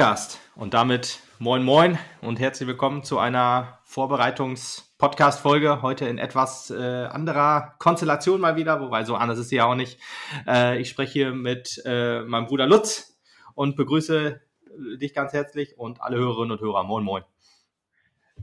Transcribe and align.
Podcast. 0.00 0.40
Und 0.54 0.72
damit 0.72 1.20
moin 1.38 1.62
moin 1.62 1.98
und 2.22 2.40
herzlich 2.40 2.66
willkommen 2.66 3.04
zu 3.04 3.18
einer 3.18 3.80
Vorbereitungs-Podcast-Folge. 3.84 5.82
Heute 5.82 6.08
in 6.08 6.16
etwas 6.16 6.70
äh, 6.70 7.04
anderer 7.04 7.74
Konstellation 7.78 8.40
mal 8.40 8.56
wieder, 8.56 8.80
wobei 8.80 9.04
so 9.04 9.14
anders 9.14 9.38
ist 9.38 9.50
sie 9.50 9.56
ja 9.56 9.66
auch 9.66 9.74
nicht. 9.74 10.00
Äh, 10.48 10.80
ich 10.80 10.88
spreche 10.88 11.12
hier 11.12 11.32
mit 11.32 11.82
äh, 11.84 12.22
meinem 12.22 12.46
Bruder 12.46 12.66
Lutz 12.66 13.20
und 13.54 13.76
begrüße 13.76 14.40
dich 14.98 15.12
ganz 15.12 15.34
herzlich 15.34 15.76
und 15.76 16.00
alle 16.00 16.16
Hörerinnen 16.16 16.52
und 16.52 16.62
Hörer. 16.62 16.82
Moin 16.84 17.04
moin. 17.04 17.24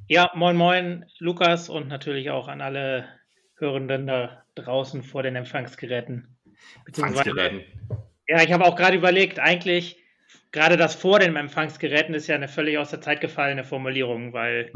Ja, 0.08 0.30
moin 0.36 0.58
moin 0.58 1.06
Lukas 1.18 1.70
und 1.70 1.88
natürlich 1.88 2.30
auch 2.30 2.50
an 2.50 2.62
alle 2.62 3.08
Hörenden 3.56 4.06
da 4.06 4.44
draußen 4.54 5.02
vor 5.02 5.24
den 5.24 5.36
Empfangsgeräten. 5.36 6.38
Empfangsgeräten. 6.86 7.64
Ja, 8.28 8.44
ich 8.44 8.54
habe 8.54 8.64
auch 8.64 8.76
gerade 8.76 8.96
überlegt, 8.96 9.40
eigentlich 9.40 9.98
gerade 10.52 10.78
das 10.78 10.96
vor 10.96 11.20
den 11.20 11.36
Empfangsgeräten 11.36 12.16
ist 12.16 12.28
ja 12.28 12.36
eine 12.36 12.48
völlig 12.48 12.78
aus 12.78 12.90
der 12.90 13.02
Zeit 13.02 13.22
gefallene 13.22 13.64
Formulierung, 13.64 14.34
weil 14.34 14.72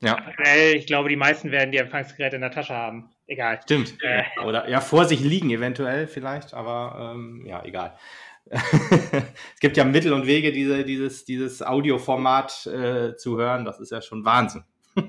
ja. 0.00 0.18
Aktuell, 0.18 0.76
ich 0.76 0.86
glaube, 0.86 1.08
die 1.08 1.16
meisten 1.16 1.50
werden 1.50 1.72
die 1.72 1.78
Empfangsgeräte 1.78 2.36
in 2.36 2.42
der 2.42 2.50
Tasche 2.50 2.74
haben. 2.74 3.10
Egal. 3.26 3.60
Stimmt. 3.62 3.96
Äh, 4.02 4.24
Oder 4.44 4.68
ja, 4.68 4.82
vor 4.82 5.06
sich 5.06 5.20
liegen 5.20 5.50
eventuell 5.50 6.06
vielleicht, 6.06 6.52
aber 6.52 7.14
ähm, 7.14 7.44
ja, 7.46 7.64
egal. 7.64 7.96
es 8.50 9.60
gibt 9.60 9.78
ja 9.78 9.84
Mittel 9.84 10.12
und 10.12 10.26
Wege, 10.26 10.52
diese, 10.52 10.84
dieses, 10.84 11.24
dieses 11.24 11.62
Audioformat 11.62 12.66
äh, 12.66 13.16
zu 13.16 13.38
hören. 13.38 13.64
Das 13.64 13.80
ist 13.80 13.92
ja 13.92 14.02
schon 14.02 14.26
Wahnsinn. 14.26 14.64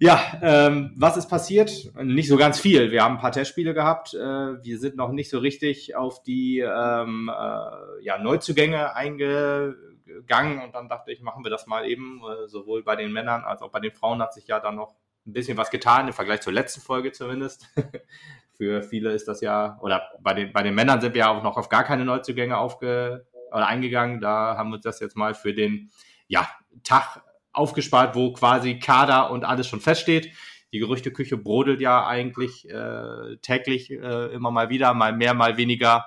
Ja, 0.00 0.20
ähm, 0.42 0.92
was 0.96 1.16
ist 1.16 1.28
passiert? 1.28 1.92
Nicht 2.02 2.28
so 2.28 2.36
ganz 2.36 2.58
viel. 2.58 2.90
Wir 2.90 3.02
haben 3.02 3.16
ein 3.16 3.20
paar 3.20 3.32
Testspiele 3.32 3.74
gehabt. 3.74 4.14
Äh, 4.14 4.18
wir 4.18 4.78
sind 4.78 4.96
noch 4.96 5.12
nicht 5.12 5.30
so 5.30 5.38
richtig 5.38 5.96
auf 5.96 6.22
die 6.22 6.58
ähm, 6.58 7.30
äh, 7.32 8.04
ja, 8.04 8.18
Neuzugänge 8.18 8.94
eingegangen 8.94 10.62
und 10.62 10.74
dann 10.74 10.88
dachte 10.88 11.12
ich, 11.12 11.20
machen 11.22 11.44
wir 11.44 11.50
das 11.50 11.66
mal 11.66 11.86
eben. 11.86 12.20
Äh, 12.22 12.48
sowohl 12.48 12.82
bei 12.82 12.96
den 12.96 13.12
Männern 13.12 13.44
als 13.44 13.62
auch 13.62 13.70
bei 13.70 13.80
den 13.80 13.92
Frauen 13.92 14.20
hat 14.20 14.34
sich 14.34 14.46
ja 14.46 14.60
dann 14.60 14.76
noch 14.76 14.94
ein 15.26 15.32
bisschen 15.32 15.56
was 15.56 15.70
getan, 15.70 16.08
im 16.08 16.12
Vergleich 16.12 16.40
zur 16.40 16.52
letzten 16.52 16.80
Folge 16.80 17.12
zumindest. 17.12 17.66
Für 18.56 18.82
viele 18.82 19.12
ist 19.12 19.26
das 19.26 19.40
ja, 19.40 19.78
oder 19.80 20.02
bei 20.20 20.34
den, 20.34 20.52
bei 20.52 20.62
den 20.62 20.74
Männern 20.74 21.00
sind 21.00 21.14
wir 21.14 21.20
ja 21.20 21.30
auch 21.30 21.42
noch 21.42 21.56
auf 21.56 21.68
gar 21.68 21.82
keine 21.82 22.04
Neuzugänge 22.04 22.56
aufge, 22.56 23.26
oder 23.54 23.66
eingegangen. 23.66 24.20
Da 24.20 24.56
haben 24.56 24.70
wir 24.70 24.78
das 24.78 25.00
jetzt 25.00 25.16
mal 25.16 25.34
für 25.34 25.54
den 25.54 25.90
ja, 26.26 26.48
Tag 26.82 27.22
aufgespart, 27.54 28.14
wo 28.14 28.32
quasi 28.32 28.78
Kader 28.78 29.30
und 29.30 29.44
alles 29.44 29.66
schon 29.66 29.80
feststeht. 29.80 30.32
Die 30.72 30.80
Gerüchteküche 30.80 31.36
brodelt 31.36 31.80
ja 31.80 32.06
eigentlich 32.06 32.68
äh, 32.68 33.36
täglich 33.42 33.90
äh, 33.90 34.32
immer 34.34 34.50
mal 34.50 34.70
wieder, 34.70 34.92
mal 34.92 35.12
mehr, 35.12 35.32
mal 35.32 35.56
weniger 35.56 36.04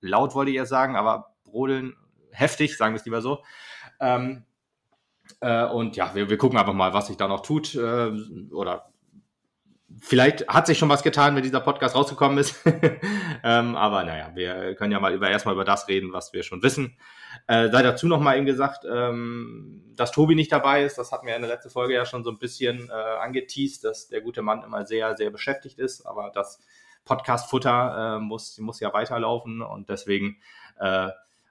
laut, 0.00 0.34
wollte 0.34 0.50
ich 0.50 0.56
ja 0.56 0.66
sagen, 0.66 0.96
aber 0.96 1.34
brodeln 1.44 1.96
heftig, 2.32 2.76
sagen 2.76 2.94
wir 2.94 2.98
es 2.98 3.04
lieber 3.04 3.22
so. 3.22 3.42
Ähm, 4.00 4.44
äh, 5.40 5.64
und 5.64 5.96
ja, 5.96 6.14
wir, 6.14 6.28
wir 6.28 6.38
gucken 6.38 6.58
einfach 6.58 6.72
mal, 6.72 6.92
was 6.92 7.06
sich 7.06 7.16
da 7.16 7.28
noch 7.28 7.42
tut. 7.42 7.74
Äh, 7.74 8.10
oder 8.52 8.89
vielleicht 9.98 10.48
hat 10.48 10.66
sich 10.66 10.78
schon 10.78 10.88
was 10.88 11.02
getan, 11.02 11.34
wenn 11.34 11.42
dieser 11.42 11.60
Podcast 11.60 11.94
rausgekommen 11.94 12.38
ist. 12.38 12.64
ähm, 13.44 13.76
aber 13.76 14.04
naja, 14.04 14.30
wir 14.34 14.74
können 14.74 14.92
ja 14.92 15.00
mal 15.00 15.14
über 15.14 15.28
erstmal 15.28 15.54
über 15.54 15.64
das 15.64 15.88
reden, 15.88 16.12
was 16.12 16.32
wir 16.32 16.42
schon 16.42 16.62
wissen. 16.62 16.96
Äh, 17.46 17.70
sei 17.70 17.82
dazu 17.82 18.06
noch 18.06 18.20
mal 18.20 18.36
eben 18.36 18.46
gesagt, 18.46 18.84
ähm, 18.90 19.82
dass 19.96 20.12
Tobi 20.12 20.34
nicht 20.34 20.52
dabei 20.52 20.84
ist. 20.84 20.98
Das 20.98 21.12
hatten 21.12 21.26
wir 21.26 21.34
in 21.34 21.42
der 21.42 21.50
letzten 21.50 21.70
Folge 21.70 21.94
ja 21.94 22.06
schon 22.06 22.24
so 22.24 22.30
ein 22.30 22.38
bisschen 22.38 22.88
äh, 22.88 22.92
angeteased, 22.92 23.84
dass 23.84 24.08
der 24.08 24.20
gute 24.20 24.42
Mann 24.42 24.62
immer 24.62 24.86
sehr, 24.86 25.16
sehr 25.16 25.30
beschäftigt 25.30 25.78
ist. 25.78 26.06
Aber 26.06 26.30
das 26.32 26.60
Podcast-Futter 27.04 28.16
äh, 28.16 28.20
muss, 28.20 28.58
muss 28.58 28.80
ja 28.80 28.92
weiterlaufen 28.92 29.62
und 29.62 29.88
deswegen 29.88 30.38
äh, 30.78 31.08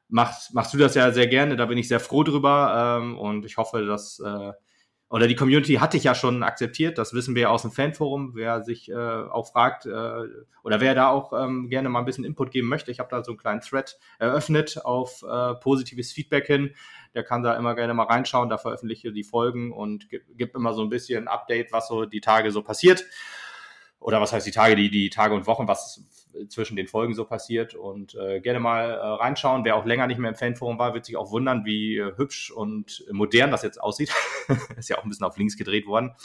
machst, 0.07 0.53
machst 0.53 0.73
du 0.73 0.77
das 0.77 0.95
ja 0.95 1.11
sehr 1.11 1.27
gerne. 1.27 1.55
Da 1.55 1.65
bin 1.65 1.77
ich 1.77 1.87
sehr 1.87 1.99
froh 1.99 2.23
drüber 2.23 2.99
ähm, 3.01 3.17
und 3.17 3.45
ich 3.45 3.57
hoffe, 3.57 3.85
dass 3.85 4.19
äh, 4.19 4.53
oder 5.09 5.27
die 5.27 5.35
Community 5.35 5.75
hatte 5.75 5.97
ich 5.97 6.03
ja 6.03 6.13
schon 6.13 6.43
akzeptiert, 6.43 6.97
das 6.97 7.13
wissen 7.13 7.33
wir 7.33 7.49
aus 7.49 7.63
dem 7.63 7.71
Fanforum, 7.71 8.35
wer 8.35 8.63
sich 8.63 8.89
äh, 8.89 8.93
auch 8.93 9.51
fragt 9.51 9.87
äh, 9.87 9.89
oder 10.63 10.79
wer 10.79 10.93
da 10.93 11.09
auch 11.09 11.33
ähm, 11.33 11.69
gerne 11.69 11.89
mal 11.89 11.99
ein 11.99 12.05
bisschen 12.05 12.25
Input 12.25 12.51
geben 12.51 12.67
möchte. 12.67 12.91
Ich 12.91 12.99
habe 12.99 13.09
da 13.09 13.23
so 13.23 13.31
einen 13.31 13.39
kleinen 13.39 13.61
Thread 13.61 13.97
eröffnet 14.19 14.85
auf 14.85 15.23
äh, 15.23 15.55
positives 15.55 16.11
Feedback 16.11 16.45
hin. 16.45 16.75
Der 17.15 17.23
kann 17.23 17.41
da 17.41 17.55
immer 17.55 17.73
gerne 17.73 17.95
mal 17.95 18.03
reinschauen, 18.03 18.49
da 18.49 18.59
veröffentliche 18.59 19.11
die 19.11 19.23
Folgen 19.23 19.73
und 19.73 20.07
gibt 20.09 20.55
immer 20.55 20.73
so 20.73 20.83
ein 20.83 20.89
bisschen 20.89 21.27
Update, 21.27 21.71
was 21.71 21.87
so 21.87 22.05
die 22.05 22.21
Tage 22.21 22.51
so 22.51 22.61
passiert 22.61 23.03
oder 23.99 24.21
was 24.21 24.33
heißt 24.33 24.47
die 24.47 24.51
Tage, 24.51 24.75
die, 24.75 24.89
die 24.89 25.09
Tage 25.09 25.33
und 25.35 25.47
Wochen, 25.47 25.67
was 25.67 26.05
zwischen 26.47 26.75
den 26.75 26.87
Folgen 26.87 27.13
so 27.13 27.25
passiert 27.25 27.75
und 27.75 28.15
äh, 28.15 28.39
gerne 28.39 28.59
mal 28.59 28.91
äh, 28.91 28.95
reinschauen. 28.95 29.65
Wer 29.65 29.75
auch 29.75 29.85
länger 29.85 30.07
nicht 30.07 30.19
mehr 30.19 30.29
im 30.29 30.35
Fanforum 30.35 30.79
war, 30.79 30.93
wird 30.93 31.05
sich 31.05 31.17
auch 31.17 31.31
wundern, 31.31 31.65
wie 31.65 31.97
äh, 31.97 32.15
hübsch 32.15 32.51
und 32.51 33.03
modern 33.11 33.51
das 33.51 33.63
jetzt 33.63 33.81
aussieht. 33.81 34.13
ist 34.77 34.89
ja 34.89 34.97
auch 34.97 35.03
ein 35.03 35.09
bisschen 35.09 35.25
auf 35.25 35.37
links 35.37 35.57
gedreht 35.57 35.87
worden. 35.87 36.15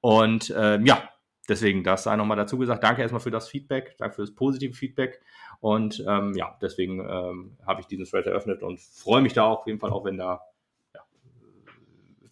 Und 0.00 0.54
ähm, 0.56 0.86
ja, 0.86 1.08
deswegen 1.48 1.84
das 1.84 2.04
sei 2.04 2.16
nochmal 2.16 2.36
dazu 2.36 2.56
gesagt. 2.56 2.82
Danke 2.82 3.02
erstmal 3.02 3.20
für 3.20 3.30
das 3.30 3.48
Feedback, 3.48 3.96
danke 3.98 4.16
für 4.16 4.22
das 4.22 4.34
positive 4.34 4.74
Feedback. 4.74 5.20
Und 5.60 6.04
ähm, 6.08 6.34
ja, 6.34 6.56
deswegen 6.62 7.00
ähm, 7.00 7.58
habe 7.66 7.80
ich 7.80 7.86
diesen 7.86 8.04
Thread 8.04 8.26
eröffnet 8.26 8.62
und 8.62 8.80
freue 8.80 9.22
mich 9.22 9.32
da 9.32 9.46
auf 9.46 9.66
jeden 9.66 9.78
Fall 9.78 9.90
auch, 9.90 10.04
wenn 10.04 10.16
da 10.16 10.40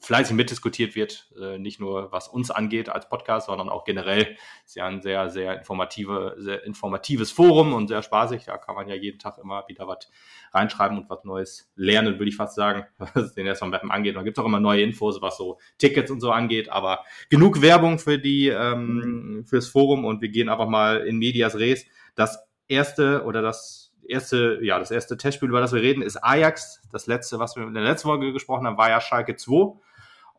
fleißig 0.00 0.34
mitdiskutiert 0.34 0.94
wird, 0.94 1.28
äh, 1.40 1.58
nicht 1.58 1.78
nur 1.78 2.10
was 2.10 2.26
uns 2.26 2.50
angeht 2.50 2.88
als 2.88 3.08
Podcast, 3.08 3.46
sondern 3.46 3.68
auch 3.68 3.84
generell. 3.84 4.36
Ist 4.64 4.76
ja 4.76 4.86
ein 4.86 5.02
sehr, 5.02 5.28
sehr, 5.28 5.58
informative, 5.58 6.36
sehr 6.38 6.64
informatives 6.64 7.30
Forum 7.30 7.74
und 7.74 7.88
sehr 7.88 8.02
spaßig. 8.02 8.44
Da 8.46 8.56
kann 8.56 8.74
man 8.74 8.88
ja 8.88 8.94
jeden 8.94 9.18
Tag 9.18 9.38
immer 9.38 9.64
wieder 9.68 9.86
was 9.86 10.10
reinschreiben 10.52 10.98
und 10.98 11.10
was 11.10 11.24
Neues 11.24 11.70
lernen, 11.76 12.14
würde 12.14 12.30
ich 12.30 12.36
fast 12.36 12.54
sagen, 12.54 12.86
was 13.14 13.34
den 13.34 13.46
erstmal 13.46 13.70
Mappen 13.70 13.90
angeht. 13.90 14.16
Da 14.16 14.22
gibt 14.22 14.38
es 14.38 14.42
auch 14.42 14.46
immer 14.46 14.60
neue 14.60 14.82
Infos, 14.82 15.20
was 15.20 15.36
so 15.36 15.58
Tickets 15.78 16.10
und 16.10 16.20
so 16.20 16.32
angeht. 16.32 16.70
Aber 16.70 17.04
genug 17.28 17.60
Werbung 17.60 17.98
für 17.98 18.18
die, 18.18 18.48
ähm, 18.48 19.44
fürs 19.46 19.68
Forum 19.68 20.06
und 20.06 20.22
wir 20.22 20.30
gehen 20.30 20.48
einfach 20.48 20.68
mal 20.68 21.06
in 21.06 21.18
Medias 21.18 21.56
Res. 21.56 21.84
Das 22.14 22.38
erste 22.68 23.24
oder 23.24 23.42
das 23.42 23.92
erste, 24.10 24.58
ja, 24.62 24.78
das 24.78 24.90
erste 24.90 25.16
Testspiel, 25.16 25.48
über 25.48 25.60
das 25.60 25.72
wir 25.72 25.82
reden, 25.82 26.02
ist 26.02 26.16
Ajax. 26.16 26.82
Das 26.90 27.06
letzte, 27.06 27.38
was 27.38 27.56
wir 27.56 27.64
in 27.64 27.74
der 27.74 27.82
letzten 27.82 28.08
Folge 28.08 28.32
gesprochen 28.32 28.66
haben, 28.66 28.76
war 28.76 28.90
ja 28.90 29.00
Schalke 29.00 29.36
2. 29.36 29.78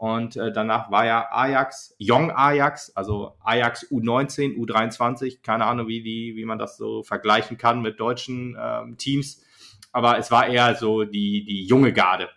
Und 0.01 0.35
äh, 0.35 0.51
danach 0.51 0.89
war 0.89 1.06
ja 1.06 1.28
Ajax, 1.31 1.95
Young 2.00 2.31
Ajax, 2.31 2.91
also 2.95 3.38
Ajax 3.39 3.85
U19, 3.91 4.57
U23, 4.57 5.44
keine 5.44 5.66
Ahnung, 5.66 5.88
wie, 5.88 6.01
die, 6.01 6.35
wie 6.35 6.44
man 6.44 6.57
das 6.57 6.75
so 6.75 7.03
vergleichen 7.03 7.56
kann 7.59 7.84
mit 7.84 8.00
deutschen 8.00 8.57
ähm, 8.59 8.97
Teams. 8.97 9.44
Aber 9.91 10.17
es 10.17 10.31
war 10.31 10.47
eher 10.47 10.73
so 10.73 11.03
die, 11.03 11.45
die 11.45 11.67
junge 11.67 11.94
Garde. 11.94 12.31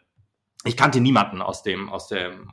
Ich 0.65 0.77
kannte 0.77 1.01
niemanden 1.01 1.41
aus 1.41 1.63
dem, 1.63 1.89
aus 1.89 2.09
dem, 2.09 2.51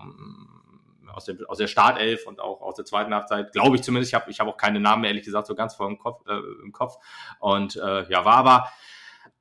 aus, 1.12 1.26
dem, 1.26 1.46
aus 1.46 1.58
der 1.58 1.68
Startelf 1.68 2.26
und 2.26 2.40
auch 2.40 2.62
aus 2.62 2.76
der 2.76 2.86
zweiten 2.86 3.14
Halbzeit, 3.14 3.52
glaube 3.52 3.76
ich 3.76 3.82
zumindest. 3.82 4.12
Ich 4.12 4.14
habe 4.14 4.32
ich 4.32 4.40
hab 4.40 4.48
auch 4.48 4.56
keine 4.56 4.80
Namen, 4.80 5.04
ehrlich 5.04 5.26
gesagt, 5.26 5.46
so 5.46 5.56
ganz 5.56 5.76
voll 5.76 5.92
im 5.92 5.98
Kopf. 5.98 6.26
Äh, 6.26 6.40
im 6.64 6.72
Kopf. 6.72 6.96
Und 7.42 7.76
äh, 7.76 8.10
ja, 8.10 8.24
war 8.24 8.38
aber 8.38 8.72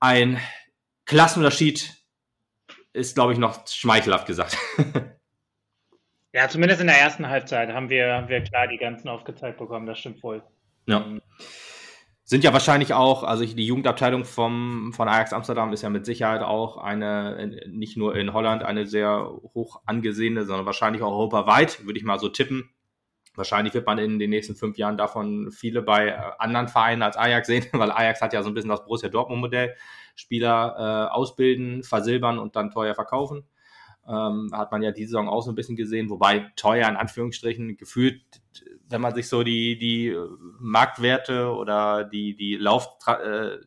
ein 0.01 0.41
Klassenunterschied, 1.07 1.95
ist, 2.93 3.15
glaube 3.15 3.35
ich, 3.35 3.39
noch 3.39 3.69
schmeichelhaft 3.69 4.27
gesagt. 4.27 4.59
Ja, 6.33 6.49
zumindest 6.49 6.81
in 6.81 6.87
der 6.87 6.99
ersten 6.99 7.29
Halbzeit 7.29 7.71
haben 7.71 7.91
wir, 7.91 8.13
haben 8.15 8.29
wir 8.29 8.43
klar 8.43 8.69
die 8.69 8.79
ganzen 8.79 9.09
aufgezeigt 9.09 9.59
bekommen, 9.59 9.87
das 9.87 9.99
stimmt 9.99 10.21
voll. 10.21 10.43
Ja. 10.87 11.05
Ähm, 11.05 11.21
Sind 12.25 12.45
ja 12.45 12.53
wahrscheinlich 12.53 12.95
auch, 12.95 13.25
also 13.25 13.45
die 13.45 13.67
Jugendabteilung 13.67 14.25
vom, 14.25 14.93
von 14.93 15.09
Ajax 15.09 15.33
Amsterdam 15.33 15.73
ist 15.73 15.83
ja 15.83 15.91
mit 15.91 16.07
Sicherheit 16.07 16.43
auch 16.43 16.77
eine, 16.77 17.65
nicht 17.69 17.97
nur 17.97 18.15
in 18.15 18.33
Holland 18.33 18.63
eine 18.63 18.87
sehr 18.87 19.29
hoch 19.55 19.83
angesehene, 19.87 20.45
sondern 20.45 20.67
wahrscheinlich 20.67 21.03
auch 21.03 21.13
europaweit, 21.13 21.85
würde 21.85 21.99
ich 21.99 22.05
mal 22.05 22.21
so 22.21 22.29
tippen. 22.29 22.71
Wahrscheinlich 23.35 23.75
wird 23.75 23.87
man 23.87 23.99
in 23.99 24.19
den 24.19 24.31
nächsten 24.31 24.55
fünf 24.55 24.77
Jahren 24.77 24.97
davon 24.97 25.51
viele 25.51 25.83
bei 25.83 26.09
äh, 26.09 26.19
anderen 26.39 26.69
Vereinen 26.69 27.03
als 27.03 27.17
Ajax 27.17 27.49
sehen, 27.49 27.67
weil 27.73 27.91
Ajax 27.91 28.21
hat 28.21 28.33
ja 28.33 28.43
so 28.43 28.51
ein 28.51 28.55
bisschen 28.55 28.71
das 28.71 28.85
Borussia 28.85 29.09
Dortmund-Modell. 29.09 29.75
Spieler 30.15 31.09
äh, 31.11 31.15
ausbilden, 31.15 31.83
versilbern 31.83 32.39
und 32.39 32.55
dann 32.55 32.71
teuer 32.71 32.95
verkaufen. 32.95 33.45
Ähm, 34.11 34.51
hat 34.53 34.73
man 34.73 34.83
ja 34.83 34.91
diese 34.91 35.11
Saison 35.11 35.29
auch 35.29 35.43
so 35.43 35.53
ein 35.53 35.55
bisschen 35.55 35.77
gesehen, 35.77 36.11
wobei 36.11 36.51
teuer 36.57 36.89
in 36.89 36.97
Anführungsstrichen 36.97 37.77
gefühlt, 37.77 38.23
wenn 38.89 39.01
man 39.01 39.15
sich 39.15 39.29
so 39.29 39.45
die, 39.45 39.79
die 39.79 40.17
Marktwerte 40.59 41.53
oder 41.53 42.03
die, 42.03 42.35
die 42.35 42.57
Lauf, 42.57 42.89
äh, 43.07 43.59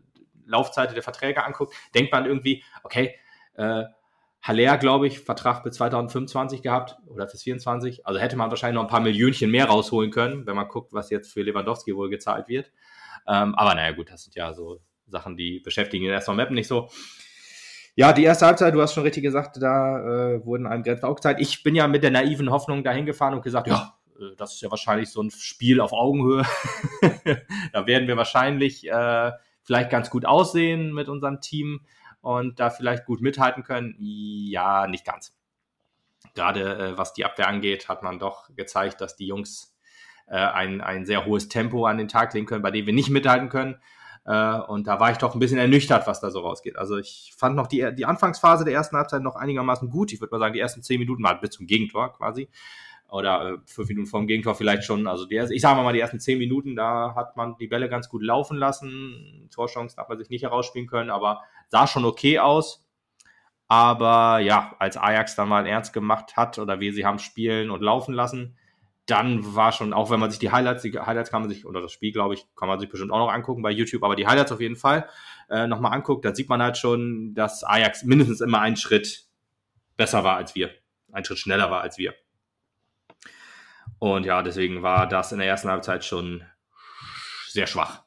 Laufzeit 0.46 0.94
der 0.94 1.04
Verträge 1.04 1.46
anguckt, 1.46 1.74
denkt 1.96 2.12
man 2.12 2.26
irgendwie, 2.26 2.62
okay, 2.84 3.16
äh, 3.54 3.84
Haller, 4.42 4.78
glaube 4.78 5.08
ich, 5.08 5.22
Vertrag 5.22 5.64
bis 5.64 5.76
2025 5.78 6.62
gehabt 6.62 6.98
oder 7.08 7.26
bis 7.26 7.44
24. 7.44 8.06
Also 8.06 8.20
hätte 8.20 8.36
man 8.36 8.50
wahrscheinlich 8.50 8.76
noch 8.76 8.84
ein 8.84 8.90
paar 8.90 9.00
Millionchen 9.00 9.50
mehr 9.50 9.68
rausholen 9.68 10.12
können, 10.12 10.46
wenn 10.46 10.58
man 10.58 10.68
guckt, 10.68 10.92
was 10.92 11.10
jetzt 11.10 11.32
für 11.32 11.44
Lewandowski 11.44 11.96
wohl 11.96 12.10
gezahlt 12.10 12.50
wird. 12.50 12.70
Ähm, 13.26 13.56
aber 13.56 13.74
naja, 13.76 13.94
gut, 13.94 14.12
das 14.12 14.24
sind 14.24 14.36
ja 14.36 14.54
so 14.54 14.82
Sachen, 15.08 15.38
die 15.38 15.62
beschäftigen 15.62 16.04
den 16.04 16.14
erstmal 16.14 16.36
Mappen 16.36 16.56
nicht 16.56 16.68
so. 16.68 16.90
Ja, 17.96 18.12
die 18.12 18.24
erste 18.24 18.48
Halbzeit, 18.48 18.74
du 18.74 18.82
hast 18.82 18.94
schon 18.94 19.04
richtig 19.04 19.24
gesagt, 19.24 19.62
da 19.62 20.00
äh, 20.00 20.46
wurden 20.46 20.66
einem 20.66 20.82
Grenzen 20.82 21.06
aufgezeigt. 21.06 21.40
Ich 21.40 21.62
bin 21.62 21.76
ja 21.76 21.88
mit 21.88 22.02
der 22.02 22.10
naiven 22.10 22.50
Hoffnung 22.50 22.84
dahin 22.84 23.06
gefahren 23.06 23.36
und 23.36 23.44
gesagt, 23.44 23.68
ja, 23.68 23.96
äh, 24.20 24.36
das 24.36 24.56
ist 24.56 24.62
ja 24.62 24.72
wahrscheinlich 24.72 25.10
so 25.10 25.22
ein 25.22 25.30
Spiel 25.30 25.80
auf 25.80 25.94
Augenhöhe. 25.94 26.44
da 27.72 27.86
werden 27.86 28.08
wir 28.08 28.18
wahrscheinlich 28.18 28.90
äh, 28.90 29.32
vielleicht 29.62 29.92
ganz 29.92 30.10
gut 30.10 30.26
aussehen 30.26 30.94
mit 30.94 31.08
unserem 31.08 31.40
Team. 31.40 31.82
und 32.22 32.60
da 32.60 32.70
vielleicht 32.70 33.06
gut 33.06 33.22
mithalten 33.22 33.64
können? 33.64 33.96
Ja, 34.00 34.88
nicht 34.88 35.06
ganz. 35.06 35.36
Gerade 36.34 36.78
äh, 36.78 36.98
was 36.98 37.14
die 37.14 37.26
Abwehr 37.26 37.48
angeht, 37.48 37.90
hat 37.90 38.02
man 38.02 38.18
doch 38.18 38.50
gezeigt, 38.56 39.02
dass 39.02 39.16
die 39.16 39.28
Jungs 39.28 39.76
äh, 40.28 40.38
ein, 40.38 40.82
ein 40.82 41.06
sehr 41.06 41.26
hohes 41.26 41.48
Tempo 41.48 41.86
an 41.86 41.98
den 41.98 42.08
Tag 42.08 42.34
legen 42.34 42.48
können, 42.48 42.64
bei 42.64 42.72
dem 42.72 42.86
wir 42.88 42.94
nicht 42.94 43.10
mithalten 43.10 43.50
können. 43.50 43.76
Äh, 44.26 44.60
und 44.62 44.88
da 44.88 45.00
war 45.00 45.12
ich 45.12 45.18
doch 45.18 45.34
ein 45.34 45.40
bisschen 45.40 45.58
ernüchtert, 45.58 46.08
was 46.08 46.22
da 46.22 46.32
so 46.32 46.40
rausgeht. 46.40 46.78
Also 46.78 46.98
ich 46.98 47.34
fand 47.38 47.56
noch 47.56 47.68
die, 47.68 47.94
die 47.96 48.06
Anfangsphase 48.06 48.64
der 48.66 48.74
ersten 48.74 48.96
Halbzeit 48.96 49.22
noch 49.22 49.36
einigermaßen 49.36 49.90
gut. 49.90 50.14
Ich 50.14 50.22
würde 50.22 50.34
mal 50.34 50.40
sagen, 50.40 50.54
die 50.54 50.60
ersten 50.60 50.82
zehn 50.82 51.00
Minuten 51.00 51.24
waren 51.24 51.40
bis 51.40 51.52
zum 51.52 51.68
Gegentor 51.68 52.14
quasi. 52.14 52.50
Oder 53.10 53.54
äh, 53.54 53.58
fünf 53.66 53.90
Minuten 53.90 54.08
vor 54.08 54.22
dem 54.22 54.28
Gegentor 54.28 54.56
vielleicht 54.56 54.86
schon. 54.86 55.08
Also 55.08 55.26
die, 55.26 55.36
ich 55.36 55.62
sage 55.62 55.82
mal, 55.82 55.94
die 55.94 56.00
ersten 56.00 56.20
zehn 56.20 56.40
Minuten, 56.40 56.76
da 56.76 57.14
hat 57.16 57.36
man 57.36 57.58
die 57.58 57.68
Bälle 57.68 57.90
ganz 57.90 58.10
gut 58.10 58.24
laufen 58.24 58.58
lassen. 58.58 59.50
Torchancen 59.54 60.00
hat 60.00 60.10
man 60.10 60.18
sich 60.18 60.30
nicht 60.30 60.44
herausspielen 60.44 60.88
können, 60.88 61.10
aber 61.10 61.42
sah 61.68 61.86
schon 61.86 62.06
okay 62.06 62.40
aus. 62.40 62.88
Aber 63.68 64.40
ja, 64.40 64.76
als 64.80 64.98
Ajax 64.98 65.36
dann 65.36 65.50
mal 65.50 65.66
ernst 65.66 65.94
gemacht 65.94 66.38
hat 66.38 66.60
oder 66.60 66.80
wie 66.80 66.92
sie 66.92 67.06
haben 67.06 67.20
spielen 67.20 67.72
und 67.72 67.82
laufen 67.82 68.14
lassen, 68.14 68.58
dann 69.06 69.56
war 69.56 69.72
schon, 69.72 69.92
auch 69.94 70.10
wenn 70.10 70.20
man 70.20 70.32
sich 70.32 70.40
die 70.40 70.52
Highlights, 70.52 70.82
die 70.82 70.98
Highlights 70.98 71.30
kann 71.30 71.42
man 71.42 71.50
sich, 71.50 71.66
oder 71.66 71.82
das 71.82 71.92
Spiel, 71.92 72.14
glaube 72.14 72.36
ich, 72.36 72.46
kann 72.56 72.70
man 72.70 72.80
sich 72.80 72.90
bestimmt 72.90 73.12
auch 73.12 73.20
noch 73.20 73.32
angucken 73.32 73.62
bei 73.62 73.72
YouTube, 73.72 74.04
aber 74.04 74.16
die 74.16 74.28
Highlights 74.28 74.52
auf 74.52 74.62
jeden 74.62 74.78
Fall 74.78 75.10
äh, 75.50 75.68
nochmal 75.68 75.94
anguckt, 75.94 76.24
da 76.24 76.34
sieht 76.34 76.50
man 76.50 76.62
halt 76.62 76.78
schon, 76.78 77.34
dass 77.34 77.64
Ajax 77.64 78.04
mindestens 78.04 78.40
immer 78.40 78.62
einen 78.62 78.78
Schritt 78.78 79.26
besser 79.98 80.24
war 80.24 80.38
als 80.38 80.56
wir, 80.56 80.72
einen 81.12 81.26
Schritt 81.26 81.40
schneller 81.40 81.70
war 81.70 81.82
als 81.82 81.98
wir. 81.98 82.14
Und 84.00 84.26
ja, 84.26 84.42
deswegen 84.42 84.84
war 84.84 85.08
das 85.08 85.32
in 85.32 85.40
der 85.40 85.48
ersten 85.48 85.70
Halbzeit 85.70 86.04
schon 86.06 86.44
sehr 87.48 87.68
schwach. 87.68 88.03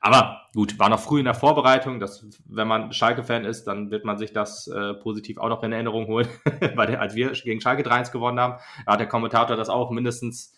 Aber 0.00 0.42
gut, 0.54 0.78
war 0.78 0.88
noch 0.88 1.00
früh 1.00 1.18
in 1.18 1.24
der 1.24 1.34
Vorbereitung. 1.34 1.98
Das, 1.98 2.24
wenn 2.46 2.68
man 2.68 2.92
Schalke-Fan 2.92 3.44
ist, 3.44 3.64
dann 3.64 3.90
wird 3.90 4.04
man 4.04 4.18
sich 4.18 4.32
das 4.32 4.68
äh, 4.68 4.94
positiv 4.94 5.38
auch 5.38 5.48
noch 5.48 5.62
in 5.62 5.72
Erinnerung 5.72 6.06
holen. 6.06 6.28
Weil 6.74 6.94
als 6.96 7.14
wir 7.14 7.32
gegen 7.32 7.60
Schalke 7.60 7.82
3-1 7.82 8.12
gewonnen 8.12 8.38
haben, 8.38 8.60
hat 8.86 9.00
der 9.00 9.08
Kommentator 9.08 9.56
das 9.56 9.68
auch 9.68 9.90
mindestens 9.90 10.54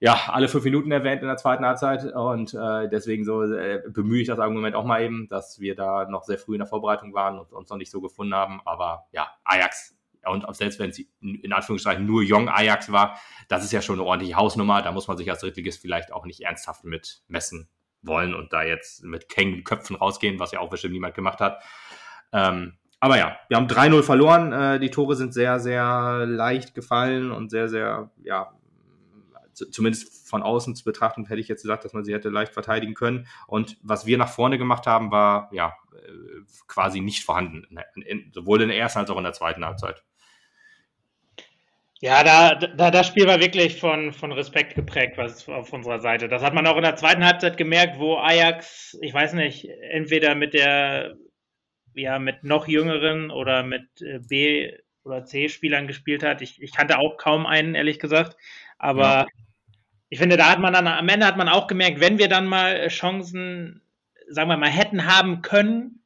ja, 0.00 0.18
alle 0.26 0.48
fünf 0.48 0.64
Minuten 0.64 0.90
erwähnt 0.90 1.22
in 1.22 1.28
der 1.28 1.38
zweiten 1.38 1.64
Halbzeit. 1.64 2.04
Und 2.14 2.52
äh, 2.52 2.88
deswegen 2.90 3.24
so 3.24 3.42
äh, 3.42 3.82
bemühe 3.88 4.20
ich 4.20 4.28
das 4.28 4.38
Argument 4.38 4.76
auch 4.76 4.84
mal 4.84 5.02
eben, 5.02 5.28
dass 5.28 5.60
wir 5.60 5.74
da 5.74 6.06
noch 6.06 6.24
sehr 6.24 6.36
früh 6.36 6.54
in 6.54 6.58
der 6.58 6.66
Vorbereitung 6.66 7.14
waren 7.14 7.38
und 7.38 7.52
uns 7.52 7.70
noch 7.70 7.78
nicht 7.78 7.90
so 7.90 8.02
gefunden 8.02 8.34
haben. 8.34 8.60
Aber 8.66 9.06
ja, 9.12 9.28
Ajax 9.44 9.96
und 10.26 10.44
selbst 10.56 10.78
wenn 10.78 10.88
es 10.88 11.00
in 11.20 11.52
Anführungszeichen 11.52 12.06
nur 12.06 12.22
Young 12.24 12.48
Ajax 12.48 12.90
war, 12.90 13.18
das 13.48 13.62
ist 13.62 13.72
ja 13.72 13.82
schon 13.82 13.96
eine 13.96 14.08
ordentliche 14.08 14.36
Hausnummer. 14.36 14.80
Da 14.80 14.90
muss 14.90 15.06
man 15.06 15.18
sich 15.18 15.30
als 15.30 15.40
Drittligist 15.40 15.80
vielleicht 15.80 16.12
auch 16.12 16.24
nicht 16.24 16.40
ernsthaft 16.40 16.84
mit 16.84 17.22
messen 17.28 17.68
wollen 18.06 18.34
und 18.34 18.52
da 18.52 18.62
jetzt 18.62 19.04
mit 19.04 19.26
hängigen 19.34 19.64
Köpfen 19.64 19.96
rausgehen, 19.96 20.38
was 20.38 20.52
ja 20.52 20.60
auch 20.60 20.70
bestimmt 20.70 20.94
niemand 20.94 21.14
gemacht 21.14 21.40
hat. 21.40 21.62
Ähm, 22.32 22.74
aber 23.00 23.18
ja, 23.18 23.36
wir 23.48 23.58
haben 23.58 23.66
3-0 23.66 24.02
verloren. 24.02 24.52
Äh, 24.52 24.80
die 24.80 24.90
Tore 24.90 25.16
sind 25.16 25.34
sehr, 25.34 25.60
sehr 25.60 26.24
leicht 26.26 26.74
gefallen 26.74 27.32
und 27.32 27.50
sehr, 27.50 27.68
sehr, 27.68 28.10
ja, 28.22 28.52
zumindest 29.52 30.28
von 30.28 30.42
außen 30.42 30.74
zu 30.74 30.84
betrachten, 30.84 31.26
hätte 31.26 31.40
ich 31.40 31.48
jetzt 31.48 31.62
gesagt, 31.62 31.84
dass 31.84 31.92
man 31.92 32.04
sie 32.04 32.12
hätte 32.12 32.28
leicht 32.28 32.52
verteidigen 32.52 32.94
können. 32.94 33.26
Und 33.46 33.76
was 33.82 34.06
wir 34.06 34.18
nach 34.18 34.30
vorne 34.30 34.58
gemacht 34.58 34.86
haben, 34.86 35.10
war 35.10 35.48
ja 35.52 35.74
äh, 35.94 36.42
quasi 36.66 37.00
nicht 37.00 37.24
vorhanden, 37.24 37.66
sowohl 38.32 38.62
in 38.62 38.68
der 38.68 38.78
ersten 38.78 39.00
als 39.00 39.10
auch 39.10 39.18
in 39.18 39.24
der 39.24 39.32
zweiten 39.32 39.64
Halbzeit. 39.64 40.02
Ja, 42.04 42.22
da, 42.22 42.54
da, 42.54 42.90
das 42.90 43.06
Spiel 43.06 43.26
war 43.26 43.40
wirklich 43.40 43.80
von, 43.80 44.12
von 44.12 44.30
Respekt 44.30 44.74
geprägt, 44.74 45.16
was 45.16 45.48
auf 45.48 45.72
unserer 45.72 46.00
Seite. 46.00 46.28
Das 46.28 46.42
hat 46.42 46.52
man 46.52 46.66
auch 46.66 46.76
in 46.76 46.82
der 46.82 46.96
zweiten 46.96 47.24
Halbzeit 47.24 47.56
gemerkt, 47.56 47.98
wo 47.98 48.18
Ajax, 48.18 48.98
ich 49.00 49.14
weiß 49.14 49.32
nicht, 49.32 49.70
entweder 49.90 50.34
mit 50.34 50.52
der, 50.52 51.16
ja, 51.94 52.18
mit 52.18 52.44
noch 52.44 52.68
jüngeren 52.68 53.30
oder 53.30 53.62
mit 53.62 54.02
äh, 54.02 54.18
B- 54.18 54.76
oder 55.04 55.24
C-Spielern 55.24 55.86
gespielt 55.86 56.22
hat. 56.22 56.42
Ich, 56.42 56.60
ich 56.60 56.74
kannte 56.74 56.98
auch 56.98 57.16
kaum 57.16 57.46
einen, 57.46 57.74
ehrlich 57.74 57.98
gesagt. 57.98 58.36
Aber 58.76 59.02
ja. 59.02 59.26
ich 60.10 60.18
finde, 60.18 60.36
da 60.36 60.50
hat 60.50 60.58
man 60.58 60.74
dann, 60.74 60.86
am 60.86 61.08
Ende 61.08 61.24
hat 61.24 61.38
man 61.38 61.48
auch 61.48 61.68
gemerkt, 61.68 62.00
wenn 62.00 62.18
wir 62.18 62.28
dann 62.28 62.44
mal 62.44 62.86
Chancen, 62.88 63.80
sagen 64.28 64.50
wir 64.50 64.58
mal, 64.58 64.68
hätten 64.68 65.06
haben 65.06 65.40
können, 65.40 66.04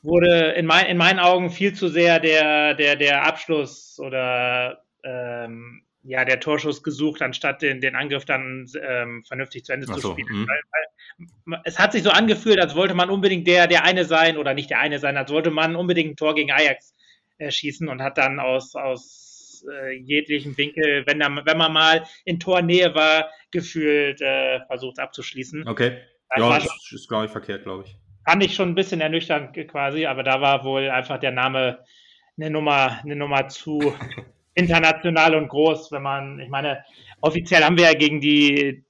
wurde 0.00 0.52
in, 0.52 0.64
mein, 0.64 0.86
in 0.86 0.96
meinen 0.96 1.18
Augen 1.18 1.50
viel 1.50 1.74
zu 1.74 1.88
sehr 1.88 2.18
der, 2.18 2.72
der, 2.72 2.96
der 2.96 3.26
Abschluss 3.26 4.00
oder 4.00 4.83
ähm, 5.04 5.82
ja, 6.02 6.24
der 6.24 6.40
Torschuss 6.40 6.82
gesucht, 6.82 7.22
anstatt 7.22 7.62
den, 7.62 7.80
den 7.80 7.96
Angriff 7.96 8.24
dann 8.24 8.70
ähm, 8.82 9.24
vernünftig 9.26 9.64
zu 9.64 9.72
Ende 9.72 9.86
so, 9.86 9.94
zu 9.94 10.12
spielen. 10.12 10.28
Hm. 10.28 10.46
Weil, 10.46 10.60
weil, 10.70 11.60
es 11.64 11.78
hat 11.78 11.92
sich 11.92 12.02
so 12.02 12.10
angefühlt, 12.10 12.60
als 12.60 12.74
wollte 12.74 12.94
man 12.94 13.10
unbedingt 13.10 13.46
der, 13.46 13.66
der 13.66 13.84
eine 13.84 14.04
sein 14.04 14.36
oder 14.36 14.52
nicht 14.54 14.70
der 14.70 14.80
eine 14.80 14.98
sein, 14.98 15.16
als 15.16 15.30
wollte 15.30 15.50
man 15.50 15.76
unbedingt 15.76 16.12
ein 16.12 16.16
Tor 16.16 16.34
gegen 16.34 16.52
Ajax 16.52 16.92
äh, 17.38 17.50
schießen 17.50 17.88
und 17.88 18.02
hat 18.02 18.18
dann 18.18 18.38
aus, 18.38 18.74
aus 18.74 19.64
äh, 19.70 19.92
jeglichem 19.92 20.56
Winkel, 20.58 21.04
wenn, 21.06 21.20
da, 21.20 21.28
wenn 21.44 21.58
man 21.58 21.72
mal 21.72 22.04
in 22.24 22.38
Tornähe 22.38 22.94
war, 22.94 23.30
gefühlt 23.50 24.20
äh, 24.20 24.60
versucht 24.66 24.98
abzuschließen. 24.98 25.66
Okay. 25.66 25.98
Das 26.30 26.38
ja, 26.38 26.58
das 26.58 26.92
ist, 26.92 27.08
glaube 27.08 27.26
ich, 27.26 27.30
verkehrt, 27.30 27.62
glaube 27.62 27.84
ich. 27.86 27.96
Fand 28.24 28.42
ich 28.42 28.54
schon 28.54 28.70
ein 28.70 28.74
bisschen 28.74 29.00
ernüchternd 29.00 29.54
quasi, 29.68 30.06
aber 30.06 30.22
da 30.22 30.40
war 30.40 30.64
wohl 30.64 30.90
einfach 30.90 31.18
der 31.18 31.30
Name 31.30 31.84
eine 32.36 32.50
Nummer, 32.50 33.00
eine 33.02 33.16
Nummer 33.16 33.48
zu 33.48 33.94
international 34.54 35.34
und 35.34 35.48
groß, 35.48 35.92
wenn 35.92 36.02
man, 36.02 36.40
ich 36.40 36.48
meine, 36.48 36.84
offiziell 37.20 37.62
haben 37.64 37.76
wir 37.76 37.84
ja 37.84 37.94
gegen 37.94 38.20
die, 38.20 38.84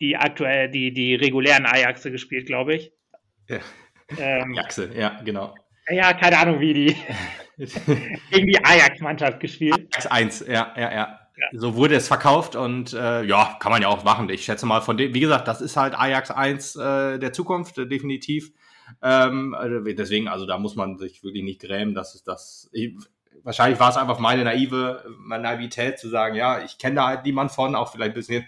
die 0.00 0.16
aktuell, 0.16 0.70
die, 0.70 0.92
die 0.92 1.14
regulären 1.14 1.66
Ajaxe 1.66 2.10
gespielt, 2.10 2.46
glaube 2.46 2.74
ich. 2.76 2.92
Ja. 3.48 3.58
Ähm, 4.18 4.52
Ajaxe, 4.56 4.90
ja, 4.94 5.20
genau. 5.24 5.54
Ja, 5.88 6.12
keine 6.14 6.38
Ahnung, 6.38 6.60
wie 6.60 6.74
die 6.74 6.96
gegen 8.30 8.46
die 8.46 8.64
Ajax-Mannschaft 8.64 9.40
gespielt. 9.40 9.88
Ajax 9.92 10.06
1, 10.06 10.46
ja, 10.46 10.74
ja, 10.76 10.92
ja. 10.92 11.20
Ja. 11.40 11.58
So 11.58 11.74
wurde 11.74 11.94
es 11.94 12.06
verkauft 12.06 12.54
und 12.54 12.92
äh, 12.92 13.22
ja, 13.24 13.56
kann 13.60 13.72
man 13.72 13.80
ja 13.80 13.88
auch 13.88 14.04
machen. 14.04 14.28
Ich 14.28 14.44
schätze 14.44 14.66
mal 14.66 14.82
von 14.82 14.98
dem, 14.98 15.14
wie 15.14 15.20
gesagt, 15.20 15.48
das 15.48 15.62
ist 15.62 15.76
halt 15.76 15.94
Ajax 15.98 16.30
1 16.30 16.76
äh, 16.76 17.18
der 17.18 17.32
Zukunft, 17.32 17.78
äh, 17.78 17.86
definitiv. 17.86 18.52
Ähm, 19.02 19.54
also 19.54 19.80
deswegen, 19.80 20.28
also 20.28 20.44
da 20.44 20.58
muss 20.58 20.76
man 20.76 20.98
sich 20.98 21.22
wirklich 21.24 21.44
nicht 21.44 21.62
grämen, 21.62 21.94
dass 21.94 22.14
es 22.14 22.24
das 22.24 22.68
wahrscheinlich 23.44 23.80
war 23.80 23.90
es 23.90 23.96
einfach 23.96 24.18
meine 24.18 24.44
naive 24.44 25.04
meine 25.18 25.44
Naivität 25.44 25.98
zu 25.98 26.08
sagen, 26.08 26.34
ja, 26.34 26.62
ich 26.62 26.78
kenne 26.78 26.96
da 26.96 27.06
halt 27.06 27.24
niemand 27.24 27.50
von, 27.52 27.74
auch 27.74 27.92
vielleicht 27.92 28.12
ein 28.12 28.14
bisschen 28.14 28.44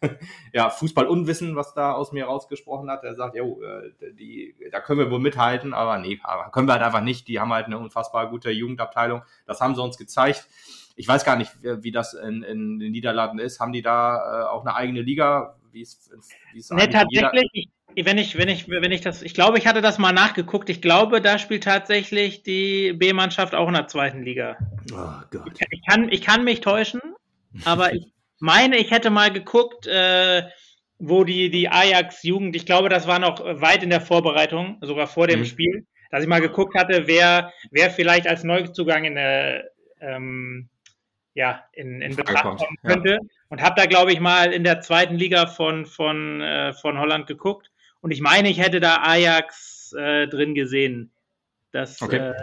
ja, 0.52 0.70
Fußballunwissen, 0.70 1.56
was 1.56 1.74
da 1.74 1.92
aus 1.92 2.12
mir 2.12 2.26
rausgesprochen 2.26 2.90
hat. 2.90 3.04
Er 3.04 3.14
sagt, 3.14 3.36
jo, 3.36 3.60
äh, 3.62 4.12
die, 4.14 4.54
da 4.70 4.80
können 4.80 4.98
wir 4.98 5.10
wohl 5.10 5.20
mithalten, 5.20 5.74
aber 5.74 5.98
nee, 5.98 6.20
aber 6.22 6.50
können 6.50 6.68
wir 6.68 6.72
halt 6.72 6.82
einfach 6.82 7.02
nicht. 7.02 7.28
Die 7.28 7.40
haben 7.40 7.52
halt 7.52 7.66
eine 7.66 7.78
unfassbar 7.78 8.28
gute 8.30 8.50
Jugendabteilung. 8.50 9.22
Das 9.46 9.60
haben 9.60 9.74
sie 9.74 9.82
uns 9.82 9.98
gezeigt. 9.98 10.48
Ich 10.94 11.08
weiß 11.08 11.24
gar 11.24 11.36
nicht, 11.36 11.52
wie 11.62 11.90
das 11.90 12.14
in, 12.14 12.42
in 12.42 12.78
den 12.78 12.92
Niederlanden 12.92 13.38
ist. 13.38 13.60
Haben 13.60 13.72
die 13.72 13.82
da 13.82 14.42
äh, 14.42 14.44
auch 14.44 14.64
eine 14.64 14.74
eigene 14.74 15.00
Liga? 15.00 15.56
Wie 15.70 15.80
ist, 15.80 16.12
wie 16.52 16.58
ist 16.58 16.70
nee, 16.72 16.86
tatsächlich, 16.86 17.70
wenn 17.96 18.18
ich, 18.18 18.38
wenn 18.38 18.48
ich, 18.48 18.68
wenn 18.68 18.92
ich 18.92 19.00
das, 19.00 19.22
ich 19.22 19.34
glaube, 19.34 19.58
ich 19.58 19.66
hatte 19.66 19.80
das 19.80 19.98
mal 19.98 20.12
nachgeguckt. 20.12 20.68
Ich 20.70 20.80
glaube, 20.80 21.20
da 21.20 21.38
spielt 21.38 21.64
tatsächlich 21.64 22.42
die 22.42 22.92
B-Mannschaft 22.92 23.54
auch 23.54 23.68
in 23.68 23.74
der 23.74 23.88
zweiten 23.88 24.22
Liga. 24.22 24.56
Oh 24.92 25.22
Gott. 25.30 25.50
Ich, 25.54 25.66
ich, 25.70 25.86
kann, 25.86 26.08
ich 26.08 26.22
kann 26.22 26.44
mich 26.44 26.60
täuschen, 26.60 27.00
aber 27.64 27.92
ich 27.94 28.12
meine, 28.38 28.76
ich 28.76 28.90
hätte 28.90 29.10
mal 29.10 29.32
geguckt, 29.32 29.86
äh, 29.86 30.42
wo 30.98 31.24
die, 31.24 31.50
die 31.50 31.68
Ajax-Jugend, 31.68 32.54
ich 32.54 32.64
glaube, 32.64 32.88
das 32.88 33.06
war 33.06 33.18
noch 33.18 33.40
weit 33.40 33.82
in 33.82 33.90
der 33.90 34.00
Vorbereitung, 34.00 34.78
sogar 34.82 35.08
vor 35.08 35.26
dem 35.26 35.40
mhm. 35.40 35.46
Spiel, 35.46 35.86
dass 36.10 36.22
ich 36.22 36.28
mal 36.28 36.40
geguckt 36.40 36.76
hatte, 36.76 37.06
wer, 37.06 37.52
wer 37.70 37.90
vielleicht 37.90 38.28
als 38.28 38.44
Neuzugang 38.44 39.04
in 39.04 39.16
der, 39.16 39.64
ähm, 40.00 40.68
ja, 41.34 41.64
in, 41.72 42.00
in 42.02 42.14
Betracht 42.14 42.44
kommen 42.44 42.76
könnte. 42.84 43.12
Ja. 43.12 43.18
Und 43.48 43.62
habe 43.62 43.74
da, 43.76 43.86
glaube 43.86 44.12
ich, 44.12 44.20
mal 44.20 44.52
in 44.52 44.64
der 44.64 44.80
zweiten 44.80 45.16
Liga 45.16 45.46
von, 45.46 45.86
von, 45.86 46.40
äh, 46.40 46.72
von 46.72 46.98
Holland 46.98 47.26
geguckt. 47.26 47.71
Und 48.02 48.10
ich 48.10 48.20
meine, 48.20 48.50
ich 48.50 48.58
hätte 48.58 48.80
da 48.80 48.96
Ajax 49.02 49.94
äh, 49.96 50.26
drin 50.26 50.54
gesehen. 50.54 51.12
Das 51.70 52.02
okay. 52.02 52.16
äh, 52.16 52.34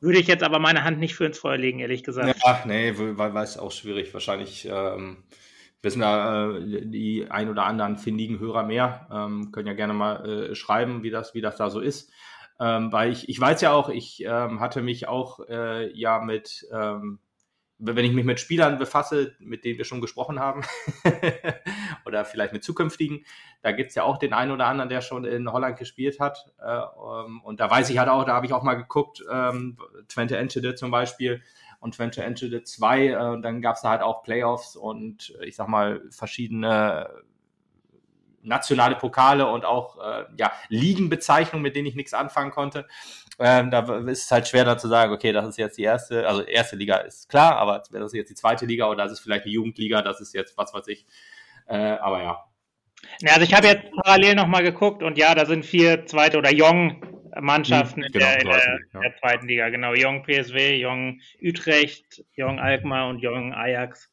würde 0.00 0.18
ich 0.18 0.28
jetzt 0.28 0.44
aber 0.44 0.58
meine 0.58 0.84
Hand 0.84 1.00
nicht 1.00 1.14
für 1.14 1.24
ins 1.24 1.38
Feuer 1.38 1.56
legen, 1.56 1.80
ehrlich 1.80 2.04
gesagt. 2.04 2.38
Ja, 2.44 2.62
nee, 2.66 2.92
weil, 2.96 3.34
weil 3.34 3.42
es 3.42 3.58
auch 3.58 3.72
schwierig. 3.72 4.12
Wahrscheinlich 4.12 4.68
ähm, 4.70 5.24
wissen 5.80 6.00
da 6.00 6.50
äh, 6.50 6.82
die 6.84 7.26
ein 7.30 7.48
oder 7.48 7.64
anderen 7.64 7.96
findigen 7.96 8.38
Hörer 8.38 8.64
mehr. 8.64 9.08
Ähm, 9.10 9.50
können 9.50 9.66
ja 9.66 9.72
gerne 9.74 9.94
mal 9.94 10.50
äh, 10.50 10.54
schreiben, 10.54 11.02
wie 11.02 11.10
das, 11.10 11.34
wie 11.34 11.40
das 11.40 11.56
da 11.56 11.70
so 11.70 11.80
ist. 11.80 12.12
Ähm, 12.60 12.92
weil 12.92 13.10
ich, 13.10 13.30
ich 13.30 13.40
weiß 13.40 13.62
ja 13.62 13.72
auch, 13.72 13.88
ich 13.88 14.22
ähm, 14.24 14.60
hatte 14.60 14.82
mich 14.82 15.08
auch 15.08 15.40
äh, 15.48 15.90
ja 15.96 16.20
mit 16.20 16.66
ähm, 16.70 17.18
wenn 17.78 18.04
ich 18.04 18.12
mich 18.12 18.24
mit 18.24 18.40
Spielern 18.40 18.78
befasse, 18.78 19.36
mit 19.38 19.64
denen 19.64 19.78
wir 19.78 19.84
schon 19.84 20.00
gesprochen 20.00 20.40
haben, 20.40 20.62
oder 22.08 22.24
vielleicht 22.24 22.52
mit 22.52 22.64
zukünftigen, 22.64 23.24
da 23.62 23.70
gibt 23.70 23.90
es 23.90 23.94
ja 23.94 24.02
auch 24.02 24.18
den 24.18 24.32
einen 24.32 24.50
oder 24.50 24.66
anderen, 24.66 24.88
der 24.88 25.00
schon 25.00 25.24
in 25.24 25.52
Holland 25.52 25.78
gespielt 25.78 26.18
hat. 26.18 26.52
Äh, 26.60 26.80
um, 26.98 27.40
und 27.42 27.60
da 27.60 27.70
weiß 27.70 27.90
ich 27.90 27.98
halt 27.98 28.08
auch, 28.08 28.24
da 28.24 28.34
habe 28.34 28.46
ich 28.46 28.52
auch 28.52 28.64
mal 28.64 28.74
geguckt, 28.74 29.22
ähm, 29.30 29.78
Twente 30.08 30.36
Enschede 30.36 30.74
zum 30.74 30.90
Beispiel 30.90 31.42
und 31.80 31.94
Twente 31.94 32.24
Enschede 32.24 32.64
2, 32.64 33.06
äh, 33.06 33.16
und 33.16 33.42
dann 33.42 33.62
gab 33.62 33.76
es 33.76 33.82
da 33.82 33.90
halt 33.90 34.02
auch 34.02 34.24
Playoffs 34.24 34.74
und 34.74 35.36
ich 35.42 35.54
sag 35.54 35.68
mal 35.68 36.02
verschiedene 36.10 37.08
nationale 38.42 38.96
Pokale 38.96 39.46
und 39.46 39.64
auch 39.64 39.98
äh, 39.98 40.24
ja, 40.36 40.52
Ligenbezeichnungen, 40.68 41.62
mit 41.62 41.76
denen 41.76 41.86
ich 41.86 41.94
nichts 41.94 42.14
anfangen 42.14 42.50
konnte. 42.50 42.86
Ähm, 43.38 43.70
da 43.70 43.98
ist 43.98 44.24
es 44.24 44.30
halt 44.30 44.48
schwer 44.48 44.64
da 44.64 44.76
zu 44.78 44.88
sagen, 44.88 45.12
okay, 45.12 45.32
das 45.32 45.46
ist 45.46 45.58
jetzt 45.58 45.78
die 45.78 45.82
erste, 45.82 46.26
also 46.26 46.42
erste 46.42 46.76
Liga 46.76 46.96
ist 46.96 47.28
klar, 47.28 47.56
aber 47.56 47.82
das 47.90 48.06
ist 48.06 48.14
jetzt 48.14 48.30
die 48.30 48.34
zweite 48.34 48.66
Liga 48.66 48.88
oder 48.88 49.04
das 49.04 49.12
ist 49.12 49.20
vielleicht 49.20 49.44
die 49.44 49.52
Jugendliga, 49.52 50.02
das 50.02 50.20
ist 50.20 50.34
jetzt 50.34 50.56
was 50.58 50.74
weiß 50.74 50.88
ich. 50.88 51.06
Äh, 51.68 51.76
aber 51.76 52.22
ja. 52.22 52.44
ja. 53.20 53.32
Also 53.32 53.42
ich 53.42 53.54
habe 53.54 53.66
jetzt 53.66 53.90
parallel 54.02 54.34
nochmal 54.34 54.62
geguckt 54.62 55.02
und 55.02 55.18
ja, 55.18 55.34
da 55.34 55.46
sind 55.46 55.64
vier 55.64 56.06
zweite 56.06 56.38
oder 56.38 56.52
Jong 56.52 57.02
Mannschaften 57.40 58.04
hm, 58.04 58.12
genau, 58.12 58.32
in, 58.32 58.38
der, 58.38 58.40
in 58.40 58.48
der, 58.48 58.78
ja. 58.94 59.00
der, 59.00 59.16
zweiten 59.18 59.46
Liga, 59.46 59.68
genau. 59.68 59.94
Jong 59.94 60.24
PSW, 60.24 60.76
Jong 60.76 61.20
Utrecht, 61.42 62.24
Jong 62.34 62.58
Alkmaar 62.58 63.08
und 63.08 63.20
Jong 63.20 63.52
Ajax. 63.52 64.10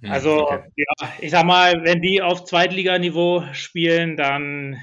Hm, 0.00 0.10
also, 0.10 0.48
okay. 0.48 0.62
ja, 0.76 1.12
ich 1.20 1.30
sag 1.30 1.44
mal, 1.44 1.82
wenn 1.82 2.02
die 2.02 2.22
auf 2.22 2.44
Zweitliganiveau 2.44 3.44
spielen, 3.52 4.16
dann 4.16 4.78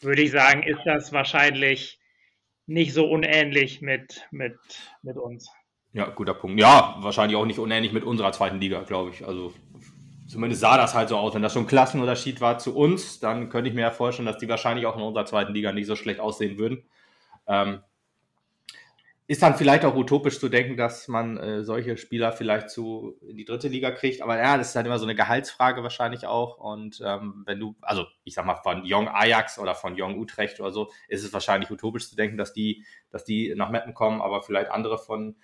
würde 0.00 0.22
ich 0.22 0.30
sagen, 0.30 0.62
ist 0.62 0.80
das 0.84 1.12
wahrscheinlich 1.12 2.00
nicht 2.66 2.94
so 2.94 3.08
unähnlich 3.08 3.82
mit, 3.82 4.26
mit, 4.30 4.56
mit 5.02 5.16
uns. 5.16 5.50
Ja, 5.92 6.08
guter 6.08 6.34
Punkt. 6.34 6.60
Ja, 6.60 6.96
wahrscheinlich 7.00 7.36
auch 7.36 7.44
nicht 7.44 7.58
unähnlich 7.58 7.92
mit 7.92 8.04
unserer 8.04 8.32
zweiten 8.32 8.60
Liga, 8.60 8.82
glaube 8.82 9.10
ich. 9.10 9.26
Also 9.26 9.52
zumindest 10.30 10.60
sah 10.60 10.76
das 10.76 10.94
halt 10.94 11.08
so 11.08 11.16
aus. 11.16 11.34
Wenn 11.34 11.42
das 11.42 11.52
schon 11.52 11.64
ein 11.64 11.68
Klassenunterschied 11.68 12.40
war 12.40 12.58
zu 12.58 12.74
uns, 12.76 13.18
dann 13.18 13.48
könnte 13.48 13.68
ich 13.68 13.74
mir 13.74 13.82
ja 13.82 13.90
vorstellen, 13.90 14.26
dass 14.26 14.38
die 14.38 14.48
wahrscheinlich 14.48 14.86
auch 14.86 14.96
in 14.96 15.02
unserer 15.02 15.26
zweiten 15.26 15.52
Liga 15.52 15.72
nicht 15.72 15.86
so 15.86 15.96
schlecht 15.96 16.20
aussehen 16.20 16.58
würden. 16.58 16.84
Ähm, 17.46 17.80
ist 19.26 19.42
dann 19.42 19.54
vielleicht 19.54 19.84
auch 19.84 19.94
utopisch 19.94 20.40
zu 20.40 20.48
denken, 20.48 20.76
dass 20.76 21.06
man 21.06 21.36
äh, 21.36 21.62
solche 21.62 21.96
Spieler 21.96 22.32
vielleicht 22.32 22.68
zu 22.68 23.16
in 23.28 23.36
die 23.36 23.44
dritte 23.44 23.68
Liga 23.68 23.92
kriegt. 23.92 24.22
Aber 24.22 24.36
ja, 24.36 24.56
das 24.56 24.70
ist 24.70 24.76
halt 24.76 24.86
immer 24.86 24.98
so 24.98 25.04
eine 25.04 25.14
Gehaltsfrage 25.14 25.84
wahrscheinlich 25.84 26.26
auch. 26.26 26.58
Und 26.58 27.00
ähm, 27.04 27.44
wenn 27.46 27.60
du, 27.60 27.76
also 27.80 28.06
ich 28.24 28.34
sag 28.34 28.44
mal, 28.44 28.56
von 28.56 28.84
Jong 28.84 29.08
Ajax 29.08 29.58
oder 29.58 29.76
von 29.76 29.94
Jong 29.94 30.18
Utrecht 30.18 30.58
oder 30.58 30.72
so, 30.72 30.90
ist 31.06 31.22
es 31.22 31.32
wahrscheinlich 31.32 31.70
utopisch 31.70 32.08
zu 32.08 32.16
denken, 32.16 32.38
dass 32.38 32.52
die, 32.52 32.84
dass 33.10 33.24
die 33.24 33.54
nach 33.56 33.70
Meppen 33.70 33.94
kommen, 33.94 34.20
aber 34.20 34.42
vielleicht 34.42 34.70
andere 34.70 34.98
von 34.98 35.36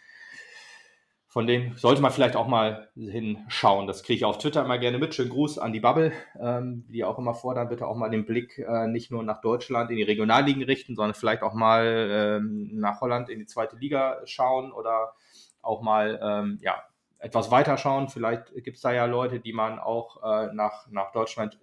von 1.28 1.47
denen 1.47 1.76
sollte 1.76 2.00
man 2.00 2.12
vielleicht 2.12 2.37
auch 2.37 2.47
mal 2.47 2.88
hinschauen. 2.95 3.87
Das 3.87 4.02
kriege 4.02 4.16
ich 4.16 4.25
auf 4.25 4.38
Twitter 4.38 4.64
immer 4.64 4.78
gerne 4.78 4.99
mit. 4.99 5.14
Schönen 5.14 5.30
Gruß 5.30 5.59
an 5.59 5.73
die 5.73 5.80
Bubble, 5.80 6.12
ähm, 6.40 6.85
die 6.88 7.04
auch 7.04 7.18
immer 7.18 7.35
fordern, 7.35 7.68
bitte 7.68 7.87
auch 7.87 7.97
mal 7.97 8.11
den 8.11 8.26
Blick 8.26 8.59
äh, 8.59 8.87
nicht 8.87 9.11
nur 9.11 9.23
nach 9.23 9.40
Deutschland 9.40 9.90
in 9.90 9.97
die 9.97 10.02
Regionalligen 10.02 10.62
richten, 10.62 10.95
sondern 10.95 11.14
vielleicht 11.14 11.42
auch 11.42 11.54
mal 11.54 12.38
ähm, 12.40 12.71
nach 12.75 13.00
Holland 13.00 13.28
in 13.28 13.38
die 13.38 13.47
zweite 13.47 13.76
Liga 13.76 14.21
schauen 14.25 14.73
oder 14.73 15.14
auch 15.62 15.83
mal 15.83 16.18
ähm, 16.23 16.59
ja, 16.62 16.83
etwas 17.18 17.50
weiter 17.50 17.76
schauen. 17.76 18.09
Vielleicht 18.09 18.54
gibt 18.62 18.76
es 18.76 18.83
da 18.83 18.92
ja 18.92 19.06
Leute, 19.06 19.40
die 19.40 19.52
man 19.52 19.78
auch 19.78 20.23
äh, 20.23 20.52
nach, 20.54 20.87
nach 20.90 21.12
Deutschland 21.12 21.59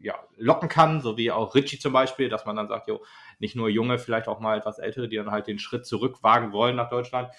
ja, 0.00 0.14
locken 0.36 0.68
kann, 0.68 1.00
so 1.00 1.16
wie 1.16 1.30
auch 1.30 1.54
Richie 1.54 1.78
zum 1.78 1.92
Beispiel, 1.92 2.28
dass 2.28 2.46
man 2.46 2.56
dann 2.56 2.68
sagt, 2.68 2.88
jo, 2.88 3.02
nicht 3.38 3.56
nur 3.56 3.68
Junge, 3.68 3.98
vielleicht 3.98 4.28
auch 4.28 4.40
mal 4.40 4.58
etwas 4.58 4.78
Ältere, 4.78 5.08
die 5.08 5.16
dann 5.16 5.30
halt 5.30 5.46
den 5.46 5.58
Schritt 5.58 5.86
zurück 5.86 6.22
wagen 6.22 6.52
wollen 6.52 6.76
nach 6.76 6.88
Deutschland. 6.88 7.30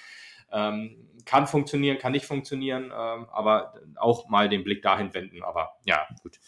Ähm, 0.51 1.08
kann 1.25 1.47
funktionieren, 1.47 1.97
kann 1.97 2.11
nicht 2.11 2.25
funktionieren, 2.25 2.85
ähm, 2.85 3.27
aber 3.31 3.73
auch 3.97 4.29
mal 4.29 4.49
den 4.49 4.63
Blick 4.63 4.81
dahin 4.81 5.13
wenden. 5.13 5.43
Aber 5.43 5.73
ja, 5.85 6.07
gut. 6.21 6.39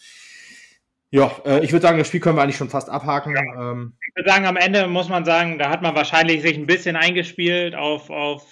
Ja, 1.10 1.30
äh, 1.44 1.62
ich 1.62 1.72
würde 1.72 1.82
sagen, 1.82 1.98
das 1.98 2.08
Spiel 2.08 2.20
können 2.20 2.36
wir 2.36 2.42
eigentlich 2.42 2.56
schon 2.56 2.70
fast 2.70 2.88
abhaken. 2.88 3.36
Ja. 3.36 3.72
Ähm, 3.72 3.98
ich 4.08 4.16
würde 4.16 4.30
sagen, 4.30 4.46
am 4.46 4.56
Ende 4.56 4.86
muss 4.86 5.08
man 5.08 5.24
sagen, 5.24 5.58
da 5.58 5.68
hat 5.68 5.82
man 5.82 5.94
wahrscheinlich 5.94 6.40
sich 6.40 6.56
ein 6.56 6.66
bisschen 6.66 6.96
eingespielt 6.96 7.74
auf, 7.74 8.08
auf 8.08 8.46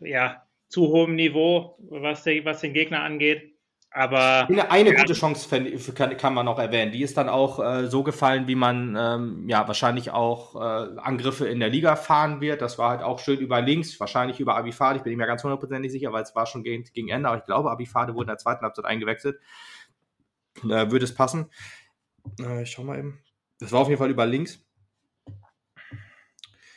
ja, 0.00 0.42
zu 0.68 0.88
hohem 0.88 1.14
Niveau, 1.14 1.76
was, 1.90 2.22
der, 2.22 2.44
was 2.44 2.62
den 2.62 2.72
Gegner 2.72 3.02
angeht. 3.02 3.55
Aber 3.96 4.46
eine, 4.50 4.70
eine 4.70 4.92
ja. 4.92 5.00
gute 5.00 5.14
Chance 5.14 5.48
kann, 5.94 6.16
kann, 6.18 6.34
man 6.34 6.44
noch 6.44 6.58
erwähnen. 6.58 6.92
Die 6.92 7.00
ist 7.02 7.16
dann 7.16 7.30
auch 7.30 7.58
äh, 7.58 7.86
so 7.86 8.02
gefallen, 8.02 8.46
wie 8.46 8.54
man 8.54 8.94
ähm, 8.94 9.48
ja 9.48 9.66
wahrscheinlich 9.66 10.10
auch 10.10 10.54
äh, 10.54 10.98
Angriffe 10.98 11.48
in 11.48 11.60
der 11.60 11.70
Liga 11.70 11.96
fahren 11.96 12.42
wird. 12.42 12.60
Das 12.60 12.78
war 12.78 12.90
halt 12.90 13.02
auch 13.02 13.20
schön 13.20 13.38
über 13.38 13.62
links, 13.62 13.98
wahrscheinlich 13.98 14.38
über 14.38 14.54
Abifade. 14.54 14.98
Ich 14.98 15.02
bin 15.02 15.16
mir 15.16 15.26
ganz 15.26 15.42
hundertprozentig 15.44 15.90
sicher, 15.90 16.12
weil 16.12 16.22
es 16.24 16.34
war 16.36 16.44
schon 16.44 16.62
gegen, 16.62 16.84
gegen 16.92 17.08
Ende. 17.08 17.30
Aber 17.30 17.38
ich 17.38 17.46
glaube, 17.46 17.70
Abifade 17.70 18.14
wurde 18.14 18.24
in 18.24 18.34
der 18.34 18.38
zweiten 18.38 18.62
Halbzeit 18.66 18.84
eingewechselt. 18.84 19.40
Äh, 20.62 20.90
würde 20.90 21.06
es 21.06 21.14
passen. 21.14 21.50
Äh, 22.38 22.64
ich 22.64 22.70
schau 22.72 22.84
mal 22.84 22.98
eben. 22.98 23.22
Das 23.60 23.72
war 23.72 23.80
auf 23.80 23.88
jeden 23.88 23.98
Fall 23.98 24.10
über 24.10 24.26
links. 24.26 24.62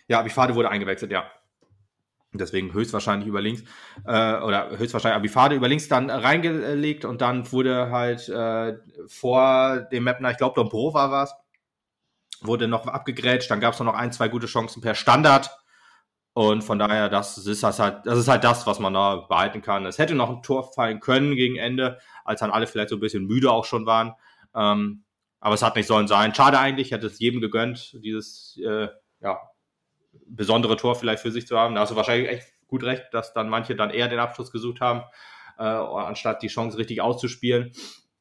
Ja, 0.07 0.21
Abifade 0.21 0.55
wurde 0.55 0.69
eingewechselt, 0.69 1.11
ja. 1.11 1.29
Deswegen 2.31 2.74
höchstwahrscheinlich 2.74 3.27
über 3.27 3.41
links 3.41 3.63
äh, 4.05 4.38
oder 4.38 4.77
höchstwahrscheinlich 4.77 5.17
Abifade 5.17 5.55
über 5.55 5.67
links 5.67 5.88
dann 5.88 6.12
reingelegt 6.12 7.03
und 7.03 7.21
dann 7.21 7.51
wurde 7.51 7.89
halt 7.89 8.29
äh, 8.29 8.77
vor 9.07 9.88
dem 9.91 10.03
Mapner, 10.03 10.29
ich 10.29 10.38
glaube 10.38 10.53
Dombro 10.55 10.93
war 10.93 11.09
was, 11.12 11.33
wurde 12.41 12.67
noch 12.67 12.86
abgegrätscht, 12.86 13.50
dann 13.50 13.59
gab 13.59 13.74
es 13.74 13.79
noch 13.79 13.95
ein, 13.95 14.12
zwei 14.12 14.27
gute 14.27 14.45
Chancen 14.45 14.81
per 14.81 14.93
Standard 14.93 15.50
und 16.33 16.63
von 16.63 16.79
daher, 16.79 17.09
das 17.09 17.38
ist 17.38 17.63
das 17.63 17.79
halt, 17.79 18.05
das 18.05 18.17
ist 18.17 18.27
halt 18.27 18.43
das, 18.43 18.65
was 18.65 18.79
man 18.79 18.93
da 18.93 19.17
behalten 19.27 19.62
kann. 19.62 19.86
Es 19.86 19.98
hätte 19.98 20.15
noch 20.15 20.29
ein 20.29 20.41
Tor 20.41 20.71
fallen 20.71 21.00
können 21.00 21.36
gegen 21.36 21.57
Ende, 21.57 22.00
als 22.24 22.39
dann 22.39 22.51
alle 22.51 22.67
vielleicht 22.67 22.89
so 22.89 22.95
ein 22.95 23.01
bisschen 23.01 23.25
müde 23.25 23.51
auch 23.51 23.65
schon 23.65 23.86
waren. 23.86 24.13
Ähm, 24.55 25.03
aber 25.41 25.55
es 25.55 25.62
hat 25.62 25.75
nicht 25.75 25.88
sollen 25.88 26.07
sein. 26.07 26.33
Schade 26.33 26.59
eigentlich, 26.59 26.91
hätte 26.91 27.07
es 27.07 27.19
jedem 27.19 27.41
gegönnt, 27.41 27.98
dieses 28.03 28.57
äh, 28.65 28.88
ja, 29.21 29.39
besondere 30.29 30.77
Tor 30.77 30.95
vielleicht 30.95 31.21
für 31.21 31.31
sich 31.31 31.48
zu 31.48 31.57
haben. 31.57 31.75
Da 31.75 31.81
hast 31.81 31.91
du 31.91 31.95
wahrscheinlich 31.95 32.29
echt 32.29 32.48
gut 32.67 32.83
recht, 32.83 33.05
dass 33.12 33.33
dann 33.33 33.50
manche 33.50 33.75
dann 33.75 33.89
eher 33.89 34.07
den 34.07 34.19
Abschluss 34.19 34.51
gesucht 34.51 34.79
haben, 34.79 35.03
äh, 35.57 35.63
anstatt 35.63 36.41
die 36.43 36.48
Chance 36.48 36.77
richtig 36.77 37.01
auszuspielen. 37.01 37.71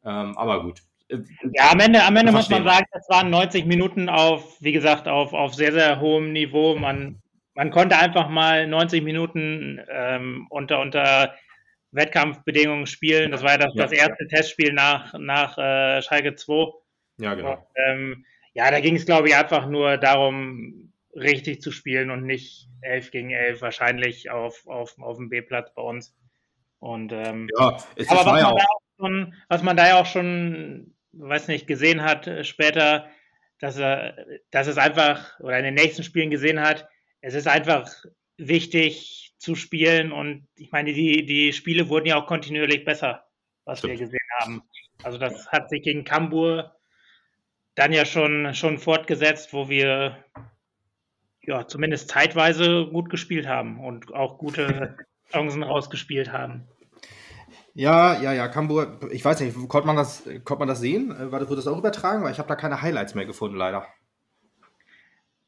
Ähm, 0.04 0.36
aber 0.36 0.62
gut. 0.62 0.82
Ja, 1.10 1.70
am 1.70 1.80
Ende, 1.80 2.02
am 2.04 2.16
Ende 2.16 2.32
muss 2.32 2.50
man 2.50 2.64
sagen, 2.64 2.84
das 2.92 3.08
waren 3.08 3.30
90 3.30 3.64
Minuten 3.64 4.08
auf, 4.08 4.60
wie 4.60 4.72
gesagt, 4.72 5.08
auf, 5.08 5.32
auf 5.32 5.54
sehr, 5.54 5.72
sehr 5.72 6.00
hohem 6.00 6.32
Niveau. 6.32 6.76
Man, 6.76 7.22
man 7.54 7.70
konnte 7.70 7.96
einfach 7.96 8.28
mal 8.28 8.66
90 8.66 9.02
Minuten 9.02 9.80
ähm, 9.90 10.46
unter, 10.50 10.80
unter 10.80 11.34
Wettkampfbedingungen 11.92 12.86
spielen. 12.86 13.30
Das 13.30 13.42
war 13.42 13.52
ja 13.52 13.58
das, 13.58 13.74
ja. 13.74 13.84
das 13.84 13.92
erste 13.92 14.26
Testspiel 14.28 14.72
nach, 14.72 15.14
nach 15.18 15.56
äh, 15.56 16.02
Schalke 16.02 16.34
2. 16.34 16.72
Ja, 17.20 17.34
genau. 17.34 17.52
Und, 17.52 17.64
ähm, 17.86 18.24
ja, 18.52 18.70
da 18.70 18.80
ging 18.80 18.96
es, 18.96 19.06
glaube 19.06 19.28
ich, 19.28 19.36
einfach 19.36 19.66
nur 19.66 19.96
darum, 19.96 20.87
richtig 21.18 21.60
zu 21.60 21.70
spielen 21.70 22.10
und 22.10 22.24
nicht 22.24 22.68
11 22.80 23.10
gegen 23.10 23.30
11, 23.30 23.62
wahrscheinlich 23.62 24.30
auf, 24.30 24.66
auf, 24.66 24.98
auf 24.98 25.16
dem 25.16 25.28
B-Platz 25.28 25.72
bei 25.74 25.82
uns. 25.82 26.16
Und, 26.78 27.12
ähm, 27.12 27.48
ja, 27.58 27.76
es 27.96 28.08
aber 28.08 28.20
was 28.20 28.26
man, 28.26 28.56
ja 28.56 28.66
schon, 28.98 29.34
was 29.48 29.62
man 29.62 29.76
da 29.76 29.88
ja 29.88 30.00
auch 30.00 30.06
schon, 30.06 30.94
weiß 31.12 31.48
nicht, 31.48 31.66
gesehen 31.66 32.02
hat 32.02 32.26
äh, 32.26 32.44
später, 32.44 33.08
dass 33.58 33.76
er, 33.76 34.16
dass 34.50 34.66
es 34.66 34.78
einfach, 34.78 35.38
oder 35.40 35.58
in 35.58 35.64
den 35.64 35.74
nächsten 35.74 36.04
Spielen 36.04 36.30
gesehen 36.30 36.60
hat, 36.60 36.88
es 37.20 37.34
ist 37.34 37.48
einfach 37.48 37.90
wichtig 38.36 39.34
zu 39.38 39.54
spielen 39.54 40.12
und 40.12 40.46
ich 40.54 40.70
meine, 40.70 40.92
die, 40.92 41.26
die 41.26 41.52
Spiele 41.52 41.88
wurden 41.88 42.06
ja 42.06 42.20
auch 42.20 42.26
kontinuierlich 42.26 42.84
besser, 42.84 43.24
was 43.64 43.78
Stimmt. 43.78 43.94
wir 43.94 44.06
gesehen 44.06 44.18
haben. 44.38 44.62
Also 45.02 45.18
das 45.18 45.48
hat 45.48 45.70
sich 45.70 45.82
gegen 45.82 46.04
Kambur 46.04 46.76
dann 47.74 47.92
ja 47.92 48.04
schon, 48.04 48.54
schon 48.54 48.78
fortgesetzt, 48.78 49.52
wo 49.52 49.68
wir 49.68 50.24
ja, 51.48 51.66
zumindest 51.66 52.10
zeitweise 52.10 52.86
gut 52.92 53.08
gespielt 53.08 53.48
haben 53.48 53.80
und 53.80 54.14
auch 54.14 54.38
gute 54.38 54.96
Chancen 55.32 55.62
rausgespielt 55.62 56.30
haben. 56.30 56.68
Ja, 57.72 58.20
ja, 58.20 58.32
ja, 58.32 58.48
Kambur, 58.48 58.98
ich 59.10 59.24
weiß 59.24 59.40
nicht, 59.40 59.56
konnte 59.68 59.86
man 59.86 59.96
das, 59.96 60.24
konnte 60.44 60.58
man 60.58 60.68
das 60.68 60.80
sehen? 60.80 61.10
Äh, 61.10 61.32
wurde 61.32 61.56
das 61.56 61.66
auch 61.66 61.78
übertragen? 61.78 62.22
Weil 62.22 62.32
ich 62.32 62.38
habe 62.38 62.48
da 62.48 62.56
keine 62.56 62.82
Highlights 62.82 63.14
mehr 63.14 63.24
gefunden, 63.24 63.56
leider. 63.56 63.86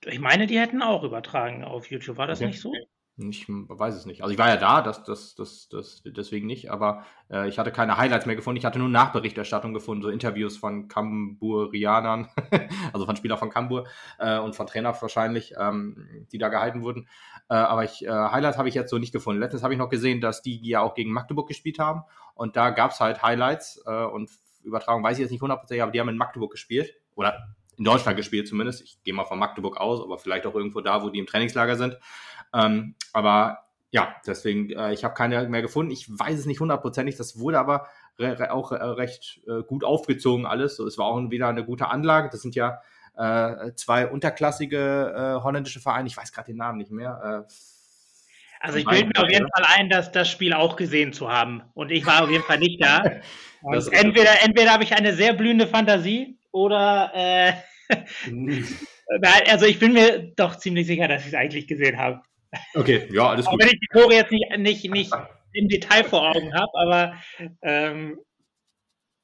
Ich 0.07 0.21
meine, 0.21 0.47
die 0.47 0.59
hätten 0.59 0.81
auch 0.81 1.03
übertragen 1.03 1.65
auf 1.65 1.91
YouTube. 1.91 2.17
War 2.17 2.27
das 2.27 2.39
okay. 2.39 2.47
nicht 2.47 2.61
so? 2.61 2.73
Ich 3.29 3.47
weiß 3.49 3.95
es 3.95 4.07
nicht. 4.07 4.23
Also 4.23 4.33
ich 4.33 4.39
war 4.39 4.49
ja 4.49 4.57
da, 4.57 4.81
das, 4.81 5.05
das, 5.05 5.35
das, 5.35 5.69
das 5.69 6.03
deswegen 6.07 6.47
nicht, 6.47 6.71
aber 6.71 7.05
äh, 7.31 7.49
ich 7.49 7.59
hatte 7.59 7.71
keine 7.71 7.99
Highlights 7.99 8.25
mehr 8.25 8.37
gefunden. 8.37 8.59
Ich 8.59 8.65
hatte 8.65 8.79
nur 8.79 8.89
Nachberichterstattung 8.89 9.75
gefunden, 9.75 10.03
so 10.03 10.09
Interviews 10.09 10.57
von 10.57 10.89
Kamburianern, 10.89 12.29
also 12.93 13.05
von 13.05 13.17
Spielern 13.17 13.39
von 13.39 13.51
Kambur 13.51 13.87
äh, 14.19 14.39
und 14.39 14.57
von 14.57 14.67
Trainer 14.67 14.97
wahrscheinlich, 15.01 15.55
ähm, 15.59 16.27
die 16.33 16.39
da 16.39 16.49
gehalten 16.49 16.83
wurden. 16.83 17.09
Äh, 17.51 17.55
aber 17.55 17.85
ich, 17.85 18.05
äh, 18.07 18.11
Highlights 18.11 18.57
habe 18.57 18.69
ich 18.69 18.75
jetzt 18.75 18.91
so 18.91 18.99
nicht 18.99 19.13
gefunden. 19.13 19.41
Letztens 19.41 19.63
habe 19.63 19.75
ich 19.75 19.79
noch 19.79 19.91
gesehen, 19.91 20.21
dass 20.21 20.41
die 20.41 20.67
ja 20.67 20.81
auch 20.81 20.95
gegen 20.95 21.13
Magdeburg 21.13 21.49
gespielt 21.49 21.79
haben 21.79 22.05
und 22.35 22.57
da 22.57 22.71
gab 22.71 22.93
es 22.93 23.01
halt 23.01 23.23
Highlights 23.23 23.83
äh, 23.87 24.05
und 24.05 24.31
Übertragung 24.63 25.03
weiß 25.03 25.19
ich 25.19 25.23
jetzt 25.23 25.31
nicht 25.31 25.43
hundertprozentig, 25.43 25.83
aber 25.83 25.93
die 25.93 26.01
haben 26.01 26.09
in 26.09 26.17
Magdeburg 26.17 26.53
gespielt 26.53 26.95
oder 27.15 27.55
in 27.77 27.85
Deutschland 27.85 28.17
gespielt 28.19 28.47
zumindest. 28.47 28.83
Ich 28.83 29.03
gehe 29.05 29.15
mal 29.15 29.25
von 29.25 29.39
Magdeburg 29.39 29.79
aus, 29.79 30.03
aber 30.03 30.19
vielleicht 30.19 30.47
auch 30.47 30.55
irgendwo 30.55 30.83
da, 30.83 31.03
wo 31.03 31.09
die 31.09 31.19
im 31.19 31.27
Trainingslager 31.27 31.77
sind. 31.77 31.99
Ähm, 32.55 32.95
aber 33.13 33.65
ja, 33.91 34.15
deswegen, 34.27 34.71
äh, 34.71 34.93
ich 34.93 35.05
habe 35.05 35.15
keine 35.15 35.49
mehr 35.49 35.63
gefunden. 35.63 35.91
Ich 35.91 36.09
weiß 36.09 36.39
es 36.39 36.47
nicht 36.47 36.61
hundertprozentig. 36.61 37.17
Das 37.17 37.39
wurde 37.39 37.59
aber 37.59 37.89
re 38.19 38.53
auch 38.53 38.73
äh, 38.73 38.77
recht 38.77 39.41
äh, 39.49 39.63
gut 39.63 39.85
aufgezogen 39.85 40.47
alles. 40.47 40.77
So, 40.77 40.87
es 40.87 40.99
war 40.99 41.07
auch 41.07 41.31
wieder 41.31 41.49
eine 41.49 41.65
gute 41.65 41.89
Anlage. 41.89 42.29
Das 42.31 42.43
sind 42.43 42.55
ja 42.55 42.81
äh, 43.17 43.73
zwei 43.75 44.07
unterklassige 44.07 45.39
äh, 45.39 45.43
holländische 45.43 45.81
Vereine. 45.81 46.09
Ich 46.09 46.17
weiß 46.17 46.33
gerade 46.33 46.47
den 46.47 46.57
Namen 46.57 46.79
nicht 46.79 46.93
mehr. 46.93 47.47
Äh, 47.49 47.53
Also 48.61 48.79
ich 48.79 48.87
bilde 48.87 49.07
mir 49.07 49.25
auf 49.25 49.31
jeden 49.31 49.49
Fall 49.49 49.67
ein, 49.77 49.89
dass 49.89 50.13
das 50.13 50.31
Spiel 50.31 50.53
auch 50.53 50.77
gesehen 50.77 51.13
zu 51.13 51.31
haben. 51.31 51.63
Und 51.75 51.91
ich 51.91 52.07
war 52.07 52.23
auf 52.23 52.31
jeden 52.31 52.45
Fall 52.45 52.59
nicht 52.59 52.83
da. 52.83 53.03
entweder, 53.91 54.43
entweder 54.43 54.73
habe 54.73 54.85
ich 54.85 54.95
eine 54.95 55.15
sehr 55.15 55.33
blühende 55.33 55.67
Fantasie 55.67 56.39
oder 56.53 57.11
äh, 57.15 57.53
also 59.51 59.67
ich 59.67 59.79
bin 59.79 59.93
mir 59.93 60.33
doch 60.37 60.57
ziemlich 60.57 60.87
sicher, 60.87 61.09
dass 61.09 61.23
ich 61.23 61.29
es 61.29 61.35
eigentlich 61.35 61.67
gesehen 61.67 61.99
habe. 61.99 62.23
Okay, 62.75 63.09
ja, 63.13 63.29
alles 63.29 63.47
gut. 63.47 63.55
Auch 63.55 63.59
wenn 63.59 63.75
ich 63.75 63.81
die 63.81 63.89
Tore 63.93 64.15
jetzt 64.15 64.33
nicht, 64.33 64.51
nicht, 64.59 64.91
nicht 64.91 65.15
im 65.53 65.69
Detail 65.69 66.05
vor 66.05 66.31
Augen 66.31 66.55
habe, 66.55 66.71
aber 66.75 67.15
ähm, 67.63 68.19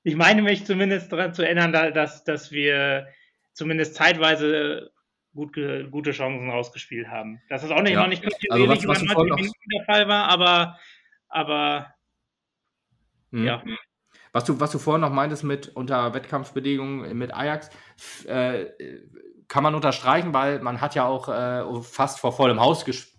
ich 0.03 0.17
meine 0.17 0.43
mich 0.43 0.65
zumindest 0.65 1.13
daran 1.13 1.35
zu 1.35 1.43
erinnern, 1.43 1.73
dass, 1.73 2.25
dass 2.25 2.53
wir 2.53 3.09
zumindest 3.53 3.95
zeitweise 3.95 4.91
gut, 5.35 5.55
gute 5.91 6.13
Chancen 6.13 6.51
rausgespielt 6.51 7.09
haben. 7.09 7.41
Dass 7.49 7.63
es 7.63 7.71
auch 7.71 7.83
nicht, 7.83 7.95
ja. 7.95 8.03
noch 8.03 8.09
nicht 8.09 8.25
also 8.51 8.69
was, 8.69 8.87
was 8.87 9.03
über 9.03 9.15
90 9.15 9.37
Minuten 9.37 9.71
der 9.77 9.85
Fall 9.85 10.09
war, 10.09 10.29
aber, 10.29 10.79
aber 11.29 11.95
hm. 13.33 13.45
ja. 13.45 13.63
Was 14.33 14.45
du, 14.45 14.61
was 14.61 14.71
du 14.71 14.79
vorhin 14.79 15.01
noch 15.01 15.11
meintest 15.11 15.45
mit 15.45 15.69
unter 15.69 16.13
Wettkampfbedingungen 16.13 17.17
mit 17.17 17.33
Ajax, 17.33 17.71
äh, 18.27 18.67
kann 19.49 19.63
man 19.63 19.75
unterstreichen, 19.75 20.35
weil 20.35 20.61
man 20.61 20.81
hat 20.81 20.95
ja 20.95 21.07
auch 21.07 21.29
äh, 21.29 21.83
fast 21.83 22.21
vor 22.21 22.33
vollem 22.33 22.61
Haus 22.61 22.85
gespielt, 22.85 23.16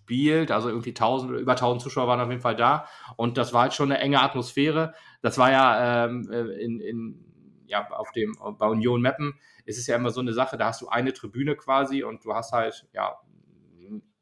also 0.51 0.69
irgendwie 0.69 0.91
1000 0.91 1.31
oder 1.31 1.39
über 1.39 1.53
1000 1.53 1.81
Zuschauer 1.81 2.07
waren 2.07 2.21
auf 2.21 2.29
jeden 2.29 2.41
Fall 2.41 2.55
da 2.55 2.87
und 3.15 3.37
das 3.37 3.53
war 3.53 3.63
halt 3.63 3.73
schon 3.73 3.91
eine 3.91 4.01
enge 4.01 4.21
Atmosphäre. 4.21 4.93
Das 5.21 5.37
war 5.37 5.51
ja 5.51 6.05
ähm, 6.05 6.29
äh, 6.31 6.63
in, 6.63 6.79
in 6.79 7.25
ja, 7.67 7.89
auf 7.91 8.11
dem, 8.11 8.37
bei 8.57 8.67
Union 8.67 9.01
Mappen 9.01 9.39
ist 9.65 9.77
es 9.77 9.87
ja 9.87 9.95
immer 9.95 10.11
so 10.11 10.21
eine 10.21 10.33
Sache, 10.33 10.57
da 10.57 10.67
hast 10.67 10.81
du 10.81 10.87
eine 10.87 11.13
Tribüne 11.13 11.55
quasi 11.55 12.03
und 12.03 12.23
du 12.23 12.33
hast 12.33 12.53
halt, 12.53 12.87
ja, 12.93 13.17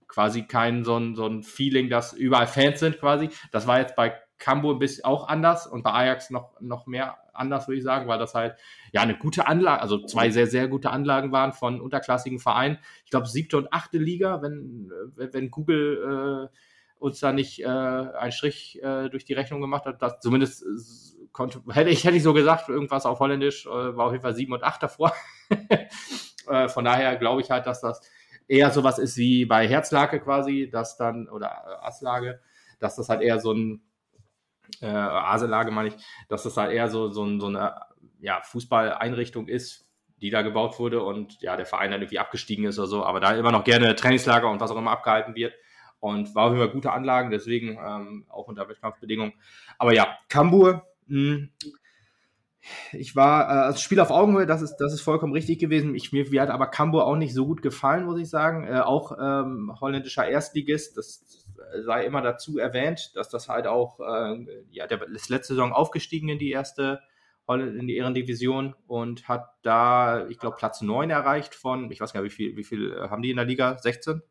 quasi 0.08 0.44
kein 0.44 0.84
so 0.84 0.98
ein, 0.98 1.15
so 1.15 1.27
ein 1.27 1.44
Feeling, 1.44 1.89
dass 1.89 2.13
überall 2.13 2.48
Fans 2.48 2.80
sind 2.80 3.00
quasi. 3.00 3.30
Das 3.51 3.68
war 3.68 3.80
jetzt 3.80 3.96
bei 3.96 4.15
Cambo 4.38 4.72
ein 4.72 4.80
bisschen 4.80 5.06
auch 5.06 5.27
anders 5.27 5.68
und 5.68 5.84
bei 5.84 5.92
Ajax 5.92 6.30
noch, 6.30 6.60
noch 6.62 6.88
mehr 6.88 7.18
anders, 7.36 7.68
würde 7.68 7.77
ich 7.77 7.84
sagen, 7.84 8.08
weil 8.08 8.20
das 8.20 8.34
halt 8.34 8.56
ja 8.92 9.01
eine 9.01 9.18
gute 9.18 9.48
Anlage, 9.48 9.82
also 9.82 10.06
zwei 10.06 10.30
sehr, 10.30 10.48
sehr 10.48 10.68
gute 10.68 10.89
Anlagen 10.89 11.32
waren 11.32 11.54
von 11.54 11.82
unterklassigen 11.82 12.39
Vereinen. 12.39 12.77
Ich 13.04 13.12
glaube, 13.12 13.27
siebte 13.27 13.58
und 13.58 13.72
achte 13.72 13.98
Liga, 13.98 14.42
wenn, 14.42 14.92
wenn 15.15 15.51
Google 15.51 16.50
äh, 16.51 16.58
uns 16.98 17.20
da 17.20 17.32
nicht 17.32 17.62
äh, 17.62 17.68
einen 17.68 18.32
Strich 18.32 18.82
äh, 18.82 19.10
durch 19.10 19.25
die 19.25 19.34
Rechnung 19.34 19.62
gemacht 19.62 19.86
hat, 19.86 20.01
dass 20.01 20.20
zumindest 20.20 20.65
konnte, 21.32 21.62
hätte 21.70 21.89
ich, 21.89 22.04
hätte 22.06 22.18
ich 22.18 22.24
so 22.24 22.34
gesagt, 22.34 22.70
irgendwas 22.70 23.06
auf 23.06 23.20
Holländisch, 23.20 23.65
äh, 23.65 23.70
war 23.70 24.08
auf 24.08 24.12
jeden 24.13 24.24
Fall 24.24 24.36
7 24.36 24.54
und 24.54 24.63
8 24.63 24.84
davor. 24.84 25.13
äh, 26.48 26.68
von 26.70 26.86
daher 26.86 27.15
glaube 27.18 27.42
ich 27.42 27.51
halt, 27.51 27.68
dass 27.68 27.82
das 27.82 28.01
eher 28.48 28.72
sowas 28.72 29.00
ist 29.00 29.18
wie 29.18 29.46
bei 29.46 29.68
Herzlake 29.68 30.20
quasi, 30.20 30.70
dass 30.72 30.98
dann, 30.98 31.27
oder 31.27 31.48
äh, 31.48 31.86
Asslage, 31.86 32.39
dass 32.80 32.96
das 32.96 33.10
halt 33.10 33.22
eher 33.22 33.39
so 33.39 33.51
ein, 33.51 33.82
äh, 34.82 34.88
Aselage 34.88 35.72
meine 35.72 35.90
ich, 35.90 35.96
dass 36.30 36.44
das 36.44 36.58
halt 36.58 36.72
eher 36.72 36.90
so, 36.90 37.10
so, 37.10 37.40
so 37.40 37.48
eine 37.48 37.76
ja, 38.20 38.42
Fußballeinrichtung 38.42 39.48
ist, 39.48 39.88
die 40.22 40.30
da 40.30 40.42
gebaut 40.42 40.80
wurde 40.80 41.04
und 41.04 41.42
ja, 41.42 41.58
der 41.58 41.66
Verein 41.66 41.92
dann 41.92 42.02
irgendwie 42.02 42.20
abgestiegen 42.20 42.66
ist 42.66 42.80
oder 42.80 42.88
so, 42.88 43.06
aber 43.06 43.20
da 43.20 43.34
immer 43.36 43.52
noch 43.52 43.64
gerne 43.64 43.96
Trainingslager 43.96 44.50
und 44.50 44.60
was 44.60 44.72
auch 44.72 44.78
immer 44.78 44.92
abgehalten 44.92 45.36
wird 45.36 45.54
und 46.00 46.34
war 46.36 46.46
auch 46.46 46.54
immer 46.54 46.68
gute 46.68 46.92
Anlagen, 46.92 47.32
deswegen 47.32 47.78
ähm, 47.78 48.26
auch 48.30 48.48
unter 48.48 48.68
Wettkampfbedingungen. 48.70 49.34
Aber 49.78 49.94
ja, 49.94 50.18
Kambur 50.30 50.86
hm. 51.08 51.50
Ich 52.94 53.16
war, 53.16 53.48
äh, 53.48 53.66
also 53.66 53.80
Spiel 53.80 54.00
auf 54.00 54.10
Augenhöhe, 54.10 54.48
das 54.48 54.62
ist, 54.62 54.78
das 54.78 54.94
ist 54.94 55.02
vollkommen 55.02 55.34
richtig 55.34 55.60
gewesen. 55.60 55.94
Ich, 55.94 56.12
mir, 56.12 56.28
mir 56.30 56.42
hat 56.42 56.50
aber 56.50 56.68
Cambo 56.68 57.02
auch 57.02 57.16
nicht 57.16 57.34
so 57.34 57.46
gut 57.46 57.62
gefallen, 57.62 58.06
muss 58.06 58.20
ich 58.20 58.30
sagen. 58.30 58.66
Äh, 58.68 58.80
auch 58.80 59.12
ähm, 59.20 59.72
holländischer 59.80 60.28
Erstligist, 60.28 60.98
das 60.98 61.45
sei 61.84 62.06
immer 62.06 62.22
dazu 62.22 62.58
erwähnt, 62.58 63.16
dass 63.16 63.30
das 63.30 63.50
halt 63.50 63.68
auch, 63.68 64.00
äh, 64.00 64.64
ja, 64.70 64.88
der 64.88 65.01
ist 65.10 65.30
letzte 65.30 65.54
Saison 65.54 65.74
aufgestiegen 65.74 66.30
in 66.30 66.40
die 66.40 66.51
erste, 66.51 67.01
in 67.48 67.88
die 67.88 67.98
Ehrendivision 67.98 68.75
und 68.88 69.28
hat 69.28 69.50
da, 69.62 70.28
ich 70.28 70.40
glaube, 70.40 70.58
Platz 70.58 70.82
9 70.82 71.10
erreicht 71.10 71.54
von, 71.54 71.92
ich 71.92 72.01
weiß 72.01 72.14
gar 72.14 72.22
nicht, 72.22 72.32
wie 72.32 72.36
viel, 72.36 72.58
wie 72.58 72.64
viel 72.64 72.94
äh, 72.94 73.10
haben 73.10 73.22
die 73.22 73.30
in 73.30 73.38
der 73.38 73.46
Liga? 73.46 73.78
16? 73.78 74.22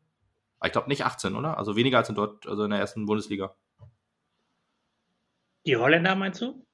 Ich 0.63 0.71
glaube 0.71 0.89
nicht 0.89 1.05
18, 1.05 1.35
oder? 1.35 1.57
Also 1.57 1.75
weniger 1.75 1.97
als 1.99 2.09
in 2.09 2.15
dort, 2.15 2.47
also 2.47 2.63
in 2.63 2.71
der 2.71 2.79
ersten 2.79 3.05
Bundesliga. 3.05 3.55
Die 5.65 5.77
Holländer 5.77 6.15
meinst 6.15 6.41
du? 6.41 6.65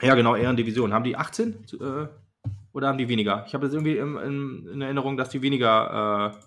Ja, 0.00 0.14
genau, 0.14 0.36
Ehrendivision. 0.36 0.92
Haben 0.92 1.04
die 1.04 1.16
18 1.16 1.66
äh, 1.80 2.08
oder 2.72 2.88
haben 2.88 2.98
die 2.98 3.08
weniger? 3.08 3.44
Ich 3.46 3.54
habe 3.54 3.66
jetzt 3.66 3.74
irgendwie 3.74 3.96
in, 3.96 4.16
in, 4.16 4.66
in, 4.66 4.82
Erinnerung, 4.82 5.16
dass 5.16 5.30
die 5.30 5.42
weniger 5.42 6.34
äh, 6.34 6.46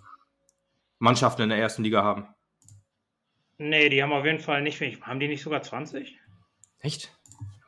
Mannschaften 0.99 1.43
in 1.43 1.49
der 1.49 1.57
ersten 1.57 1.83
Liga 1.83 2.03
haben. 2.03 2.27
Nee, 3.59 3.89
die 3.89 4.01
haben 4.01 4.11
auf 4.11 4.25
jeden 4.25 4.39
Fall 4.39 4.61
nicht 4.61 4.79
wenig. 4.79 5.01
Haben 5.01 5.19
die 5.19 5.27
nicht 5.27 5.43
sogar 5.43 5.61
20? 5.61 6.17
Echt? 6.79 7.15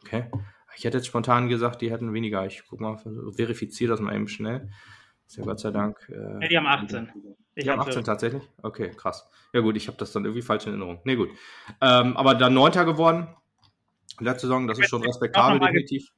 Okay. 0.04 0.26
Ich 0.76 0.86
hätte 0.86 0.98
jetzt 0.98 1.08
spontan 1.08 1.48
gesagt, 1.48 1.82
die 1.82 1.92
hätten 1.92 2.14
weniger. 2.14 2.46
Ich 2.46 2.66
gucke 2.66 2.82
mal, 2.82 2.98
verifiziere 3.36 3.92
das 3.92 4.00
mal 4.00 4.16
eben 4.16 4.28
schnell. 4.28 4.70
Ist 5.28 5.38
ja 5.38 5.44
Gott 5.44 5.60
sei 5.60 5.72
Dank. 5.72 6.00
Äh, 6.10 6.42
ja, 6.42 6.48
die 6.48 6.58
haben 6.58 6.68
18. 6.68 7.12
Ich 7.54 7.66
die 7.66 7.70
haben 7.70 7.82
18 7.82 8.04
tatsächlich? 8.04 8.44
Okay, 8.64 8.90
krass. 8.96 9.30
Ja, 9.54 9.60
gut, 9.60 9.76
ich 9.78 9.88
habe 9.88 9.98
das 9.98 10.12
dann 10.12 10.24
irgendwie 10.26 10.42
falsch 10.42 10.64
in 10.64 10.70
Erinnerung. 10.70 11.02
Nee, 11.04 11.16
gut. 11.16 11.30
Ähm, 11.82 12.18
aber 12.18 12.34
dann 12.36 12.54
Neunter 12.54 12.86
geworden 12.86 13.28
letzte 14.22 14.48
Saison, 14.48 14.68
das 14.68 14.80
ist 14.80 14.90
schon 14.90 15.04
respektabel, 15.04 15.60
definitiv. 15.60 16.10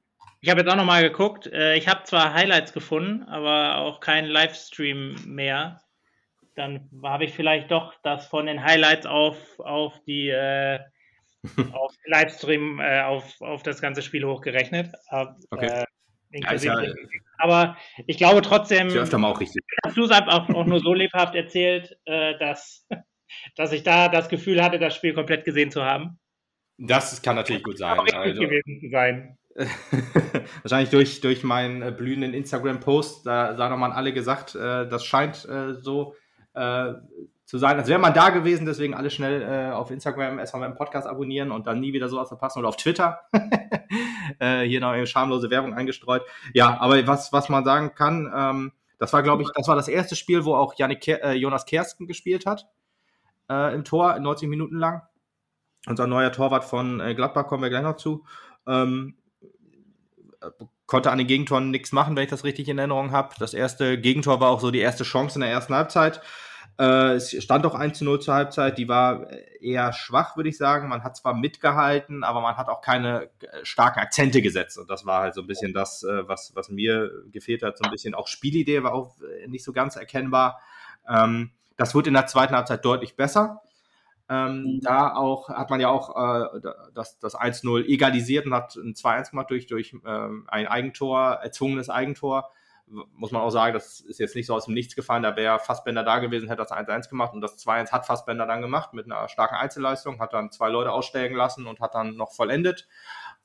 Ich 0.42 0.50
habe 0.50 0.62
jetzt 0.62 0.70
auch 0.70 0.76
nochmal 0.76 1.04
geguckt. 1.04 1.48
Äh, 1.48 1.76
ich 1.78 1.88
habe 1.88 2.04
zwar 2.04 2.34
Highlights 2.34 2.74
gefunden, 2.74 3.24
aber 3.24 3.78
auch 3.78 4.00
keinen 4.02 4.28
Livestream 4.28 5.16
mehr. 5.26 5.82
Dann 6.56 6.90
habe 7.04 7.26
ich 7.26 7.34
vielleicht 7.34 7.72
doch 7.72 7.94
das 8.04 8.28
von 8.28 8.46
den 8.46 8.64
Highlights 8.64 9.06
auf, 9.06 9.60
auf 9.60 10.00
die 10.06 10.30
äh, 10.30 10.80
auf 11.74 11.94
Livestream 12.06 12.80
äh, 12.80 13.02
auf, 13.02 13.42
auf 13.42 13.64
das 13.64 13.82
ganze 13.82 14.02
Spiel 14.02 14.26
hochgerechnet. 14.26 14.94
Okay. 15.50 15.66
Äh, 15.66 15.86
ja, 16.32 16.82
ja, 16.82 16.94
aber 17.38 17.78
ich 18.08 18.18
glaube 18.18 18.42
trotzdem, 18.42 18.90
öfter 18.90 19.20
mal 19.20 19.32
auch 19.32 19.40
richtig. 19.40 19.64
hast 19.86 19.96
du 19.96 20.06
es 20.06 20.12
auch, 20.12 20.50
auch 20.50 20.66
nur 20.66 20.80
so 20.80 20.92
lebhaft 20.92 21.36
erzählt, 21.36 21.96
äh, 22.06 22.38
dass, 22.40 22.88
dass 23.56 23.72
ich 23.72 23.84
da 23.84 24.10
das 24.10 24.30
Gefühl 24.30 24.64
hatte, 24.64 24.80
das 24.80 24.96
Spiel 24.96 25.14
komplett 25.14 25.46
gesehen 25.46 25.70
zu 25.70 25.84
haben. 25.84 26.20
Das 26.80 27.22
kann 27.22 27.36
natürlich 27.36 27.64
gut 27.64 27.78
sein. 27.78 28.00
Also, 28.00 28.42
gewesen 28.42 28.90
sein. 28.92 29.38
wahrscheinlich 30.64 30.90
durch, 30.90 31.22
durch 31.22 31.44
meinen 31.44 31.84
äh, 31.84 31.92
blühenden 31.92 32.34
Instagram-Post, 32.34 33.28
da 33.28 33.56
sagen 33.56 33.72
nochmal 33.72 33.92
alle 33.92 34.12
gesagt, 34.12 34.56
äh, 34.56 34.88
das 34.88 35.06
scheint 35.06 35.46
äh, 35.46 35.76
so 35.76 36.16
äh, 36.54 36.94
zu 37.46 37.58
sein, 37.58 37.78
als 37.78 37.88
wäre 37.88 38.00
man 38.00 38.14
da 38.14 38.30
gewesen, 38.30 38.66
deswegen 38.66 38.94
alle 38.94 39.10
schnell 39.10 39.42
äh, 39.42 39.72
auf 39.72 39.92
Instagram 39.92 40.40
erstmal 40.40 40.62
meinen 40.62 40.78
Podcast 40.78 41.08
abonnieren 41.08 41.52
und 41.52 41.68
dann 41.68 41.80
nie 41.80 41.94
wieder 41.94 42.10
sowas 42.10 42.30
verpassen 42.30 42.60
oder 42.60 42.70
auf 42.70 42.78
Twitter. 42.78 43.22
Äh, 44.40 44.62
hier 44.62 44.80
noch 44.80 44.90
eine 44.90 45.06
schamlose 45.06 45.52
Werbung 45.52 45.76
eingestreut. 45.76 46.24
Ja, 46.54 46.80
aber 46.80 47.06
was, 47.06 47.32
was 47.32 47.50
man 47.50 47.64
sagen 47.64 47.94
kann, 47.94 48.32
ähm, 48.36 48.72
das 48.98 49.14
war, 49.14 49.22
glaube 49.22 49.44
ich, 49.44 49.50
das 49.54 49.68
war 49.68 49.76
das 49.76 49.88
erste 49.88 50.16
Spiel, 50.16 50.44
wo 50.46 50.56
auch 50.56 50.74
Janik, 50.76 51.06
Jonas 51.36 51.66
Kersten 51.66 52.08
gespielt 52.08 52.48
hat 52.48 52.68
im 53.48 53.84
Tor, 53.84 54.18
90 54.20 54.50
Minuten 54.50 54.78
lang 54.78 55.04
unser 55.88 56.08
neuer 56.08 56.32
Torwart 56.32 56.64
von 56.64 57.00
äh, 57.00 57.16
Gladbach, 57.16 57.48
kommen 57.48 57.64
wir 57.64 57.70
gleich 57.70 57.84
noch 57.84 57.98
zu, 57.98 58.26
ähm, 58.68 59.16
konnte 60.94 61.10
an 61.10 61.18
den 61.18 61.26
Gegentoren 61.26 61.72
nichts 61.72 61.92
machen, 61.92 62.16
wenn 62.16 62.26
ich 62.26 62.30
das 62.30 62.44
richtig 62.44 62.70
in 62.70 62.78
Erinnerung 62.78 63.10
habe. 63.10 63.34
Das 63.40 63.56
erste 63.56 64.00
Gegentor 64.00 64.40
war 64.40 64.52
auch 64.52 64.60
so 64.60 64.70
die 64.70 64.78
erste 64.78 65.04
Chance 65.04 65.38
in 65.38 65.42
der 65.42 65.50
ersten 65.50 65.74
Halbzeit. 65.74 66.22
Äh, 66.78 67.14
es 67.14 67.32
stand 67.44 67.66
auch 67.66 67.74
1 67.74 67.98
zu 67.98 68.06
0 68.06 68.22
zur 68.22 68.36
Halbzeit, 68.36 68.78
die 68.78 68.88
war 68.88 69.26
eher 69.60 69.92
schwach, 69.92 70.38
würde 70.38 70.50
ich 70.50 70.58
sagen. 70.60 70.90
Man 70.90 71.04
hat 71.04 71.18
zwar 71.18 71.34
mitgehalten, 71.34 72.24
aber 72.24 72.42
man 72.42 72.58
hat 72.58 72.70
auch 72.70 72.82
keine 72.82 73.24
äh, 73.24 73.64
starken 73.64 74.02
Akzente 74.02 74.44
gesetzt. 74.44 74.78
Und 74.78 74.88
das 74.88 75.04
war 75.04 75.22
halt 75.22 75.34
so 75.34 75.42
ein 75.42 75.48
bisschen 75.48 75.74
das, 75.74 76.04
äh, 76.04 76.28
was, 76.28 76.52
was 76.54 76.70
mir 76.70 77.10
gefehlt 77.32 77.64
hat. 77.64 77.76
So 77.80 77.86
ein 77.86 77.90
bisschen 77.90 78.14
auch 78.14 78.28
Spielidee 78.28 78.84
war 78.84 78.94
auch 78.94 79.16
nicht 79.48 79.64
so 79.64 79.74
ganz 79.74 79.96
erkennbar. 79.96 80.62
Ähm, 81.10 81.54
das 81.76 81.96
wurde 81.96 82.10
in 82.10 82.14
der 82.14 82.28
zweiten 82.28 82.54
Halbzeit 82.54 82.86
deutlich 82.86 83.16
besser. 83.16 83.64
Ähm, 84.34 84.64
mhm. 84.64 84.82
Da 84.82 85.14
auch 85.14 85.50
hat 85.50 85.70
man 85.70 85.80
ja 85.80 85.90
auch 85.90 86.16
äh, 86.16 86.62
das, 86.94 87.20
das 87.20 87.36
1-0 87.36 87.86
egalisiert 87.86 88.46
und 88.46 88.54
hat 88.54 88.76
ein 88.76 88.94
2-1 88.96 89.30
gemacht 89.30 89.50
durch, 89.52 89.68
durch 89.68 89.96
ähm, 90.06 90.46
ein 90.48 90.68
Eigentor, 90.68 91.40
erzwungenes 91.44 91.90
Eigentor. 91.90 92.50
Muss 92.88 93.32
man 93.32 93.42
auch 93.42 93.50
sagen, 93.50 93.74
das 93.74 94.02
ist 94.02 94.20
jetzt 94.20 94.36
nicht 94.36 94.46
so 94.48 94.56
aus 94.56 94.66
dem 94.66 94.74
Nichts 94.74 94.96
gefallen. 94.96 95.24
Da 95.24 95.36
wäre 95.36 95.60
Fassbender 95.60 96.04
da 96.04 96.20
gewesen, 96.20 96.48
hätte 96.50 96.64
das 96.64 96.72
1-1 96.72 97.10
gemacht 97.10 97.34
und 97.34 97.42
das 97.42 97.58
2-1 97.58 97.92
hat 97.92 98.06
Fassbender 98.06 98.46
dann 98.46 98.62
gemacht 98.62 98.94
mit 98.94 99.06
einer 99.06 99.28
starken 99.30 99.56
Einzelleistung, 99.56 100.20
hat 100.20 100.34
dann 100.34 100.52
zwei 100.52 100.70
Leute 100.70 100.92
aussteigen 100.92 101.36
lassen 101.36 101.68
und 101.68 101.80
hat 101.80 101.96
dann 101.96 102.16
noch 102.16 102.34
vollendet. 102.34 102.88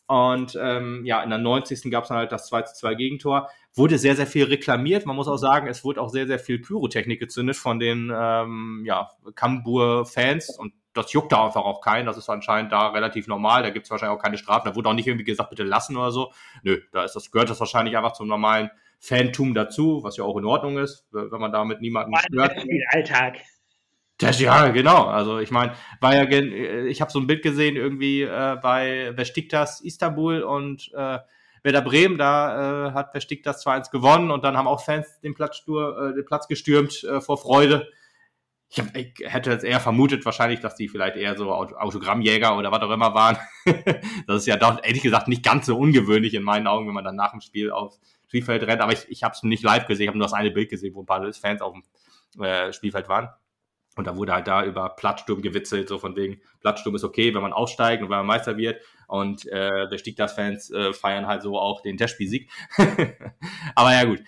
Und 0.08 0.58
ähm, 0.60 1.04
ja, 1.04 1.22
in 1.22 1.28
der 1.28 1.38
90. 1.38 1.90
gab 1.90 2.04
es 2.04 2.08
dann 2.08 2.16
halt 2.16 2.32
das 2.32 2.46
2 2.48 2.62
2 2.62 2.94
Gegentor. 2.94 3.50
Wurde 3.74 3.98
sehr, 3.98 4.16
sehr 4.16 4.26
viel 4.26 4.44
reklamiert. 4.44 5.04
Man 5.04 5.14
muss 5.14 5.28
auch 5.28 5.36
sagen, 5.36 5.68
es 5.68 5.84
wurde 5.84 6.00
auch 6.00 6.08
sehr, 6.08 6.26
sehr 6.26 6.38
viel 6.38 6.58
Pyrotechnik 6.58 7.20
gezündet 7.20 7.56
von 7.56 7.78
den 7.78 8.10
ähm, 8.12 8.84
ja, 8.86 9.10
Kambur-Fans. 9.34 10.58
Und 10.58 10.72
das 10.94 11.12
juckt 11.12 11.30
da 11.30 11.44
einfach 11.44 11.64
auch 11.64 11.82
keinen. 11.82 12.06
Das 12.06 12.16
ist 12.16 12.30
anscheinend 12.30 12.72
da 12.72 12.88
relativ 12.88 13.28
normal. 13.28 13.62
Da 13.62 13.68
gibt 13.68 13.84
es 13.84 13.90
wahrscheinlich 13.90 14.18
auch 14.18 14.22
keine 14.22 14.38
Strafen. 14.38 14.70
Da 14.70 14.74
wurde 14.74 14.88
auch 14.88 14.94
nicht 14.94 15.06
irgendwie 15.06 15.26
gesagt, 15.26 15.50
bitte 15.50 15.62
lassen 15.64 15.94
oder 15.98 16.10
so. 16.10 16.32
Nö, 16.62 16.80
da 16.90 17.04
ist 17.04 17.14
das, 17.14 17.30
gehört 17.30 17.50
das 17.50 17.60
wahrscheinlich 17.60 17.94
einfach 17.94 18.12
zum 18.12 18.28
normalen 18.28 18.70
Fantum 19.00 19.52
dazu, 19.52 20.02
was 20.02 20.16
ja 20.16 20.24
auch 20.24 20.38
in 20.38 20.46
Ordnung 20.46 20.78
ist, 20.78 21.06
wenn 21.12 21.38
man 21.38 21.52
damit 21.52 21.82
niemanden 21.82 22.16
stört. 22.16 22.56
Alltag. 22.92 23.36
Das, 24.18 24.40
ja, 24.40 24.68
genau. 24.68 25.04
Also 25.04 25.38
ich 25.38 25.52
meine, 25.52 25.74
war 26.00 26.14
ja, 26.14 26.28
ich 26.28 27.00
habe 27.00 27.10
so 27.10 27.20
ein 27.20 27.28
Bild 27.28 27.42
gesehen 27.42 27.76
irgendwie 27.76 28.22
äh, 28.22 28.56
bei 28.60 29.12
Besiktas 29.12 29.80
Istanbul 29.80 30.42
und 30.42 30.90
äh, 30.92 31.18
Werder 31.62 31.82
Bremen, 31.82 32.18
da 32.18 32.88
äh, 32.88 32.92
hat 32.92 33.12
Besiktas 33.12 33.64
2-1 33.64 33.90
gewonnen 33.90 34.30
und 34.30 34.42
dann 34.44 34.56
haben 34.56 34.66
auch 34.66 34.82
Fans 34.84 35.20
den 35.20 35.34
Platz, 35.34 35.62
äh, 35.68 36.14
den 36.14 36.24
Platz 36.24 36.48
gestürmt 36.48 37.04
äh, 37.04 37.20
vor 37.20 37.38
Freude. 37.38 37.88
Ich, 38.70 38.80
hab, 38.80 38.94
ich 38.96 39.14
hätte 39.24 39.50
jetzt 39.50 39.64
eher 39.64 39.80
vermutet, 39.80 40.24
wahrscheinlich, 40.24 40.60
dass 40.60 40.74
die 40.74 40.88
vielleicht 40.88 41.16
eher 41.16 41.36
so 41.36 41.52
Autogrammjäger 41.52 42.56
oder 42.56 42.70
was 42.72 42.82
auch 42.82 42.90
immer 42.90 43.14
waren. 43.14 43.38
das 44.26 44.38
ist 44.38 44.46
ja 44.46 44.56
doch, 44.56 44.82
ehrlich 44.82 45.02
gesagt, 45.02 45.28
nicht 45.28 45.44
ganz 45.44 45.66
so 45.66 45.78
ungewöhnlich 45.78 46.34
in 46.34 46.42
meinen 46.42 46.66
Augen, 46.66 46.86
wenn 46.86 46.94
man 46.94 47.04
dann 47.04 47.16
nach 47.16 47.30
dem 47.30 47.40
Spiel 47.40 47.70
aufs 47.70 48.00
Spielfeld 48.26 48.64
rennt. 48.64 48.82
Aber 48.82 48.92
ich, 48.92 49.08
ich 49.08 49.22
habe 49.22 49.32
es 49.34 49.42
nicht 49.42 49.62
live 49.62 49.86
gesehen, 49.86 50.04
ich 50.04 50.08
habe 50.08 50.18
nur 50.18 50.26
das 50.26 50.34
eine 50.34 50.50
Bild 50.50 50.68
gesehen, 50.68 50.94
wo 50.94 51.02
ein 51.02 51.06
paar 51.06 51.32
Fans 51.32 51.62
auf 51.62 51.72
dem 51.72 52.42
äh, 52.42 52.72
Spielfeld 52.72 53.08
waren. 53.08 53.30
Und 53.98 54.06
da 54.06 54.16
wurde 54.16 54.32
halt 54.32 54.46
da 54.46 54.64
über 54.64 54.90
Plattsturm 54.90 55.42
gewitzelt, 55.42 55.88
so 55.88 55.98
von 55.98 56.14
wegen, 56.14 56.40
Plattsturm 56.60 56.94
ist 56.94 57.02
okay, 57.02 57.34
wenn 57.34 57.42
man 57.42 57.52
aufsteigt 57.52 58.00
und 58.00 58.10
wenn 58.10 58.18
man 58.18 58.26
Meister 58.26 58.56
wird. 58.56 58.80
Und 59.08 59.44
äh, 59.48 59.88
der 59.88 59.98
Stiegdas-Fans 59.98 60.70
äh, 60.70 60.92
feiern 60.92 61.26
halt 61.26 61.42
so 61.42 61.58
auch 61.58 61.80
den 61.80 61.96
Testspielsieg. 61.96 62.48
Aber 63.74 63.92
ja 63.92 64.04
gut. 64.04 64.20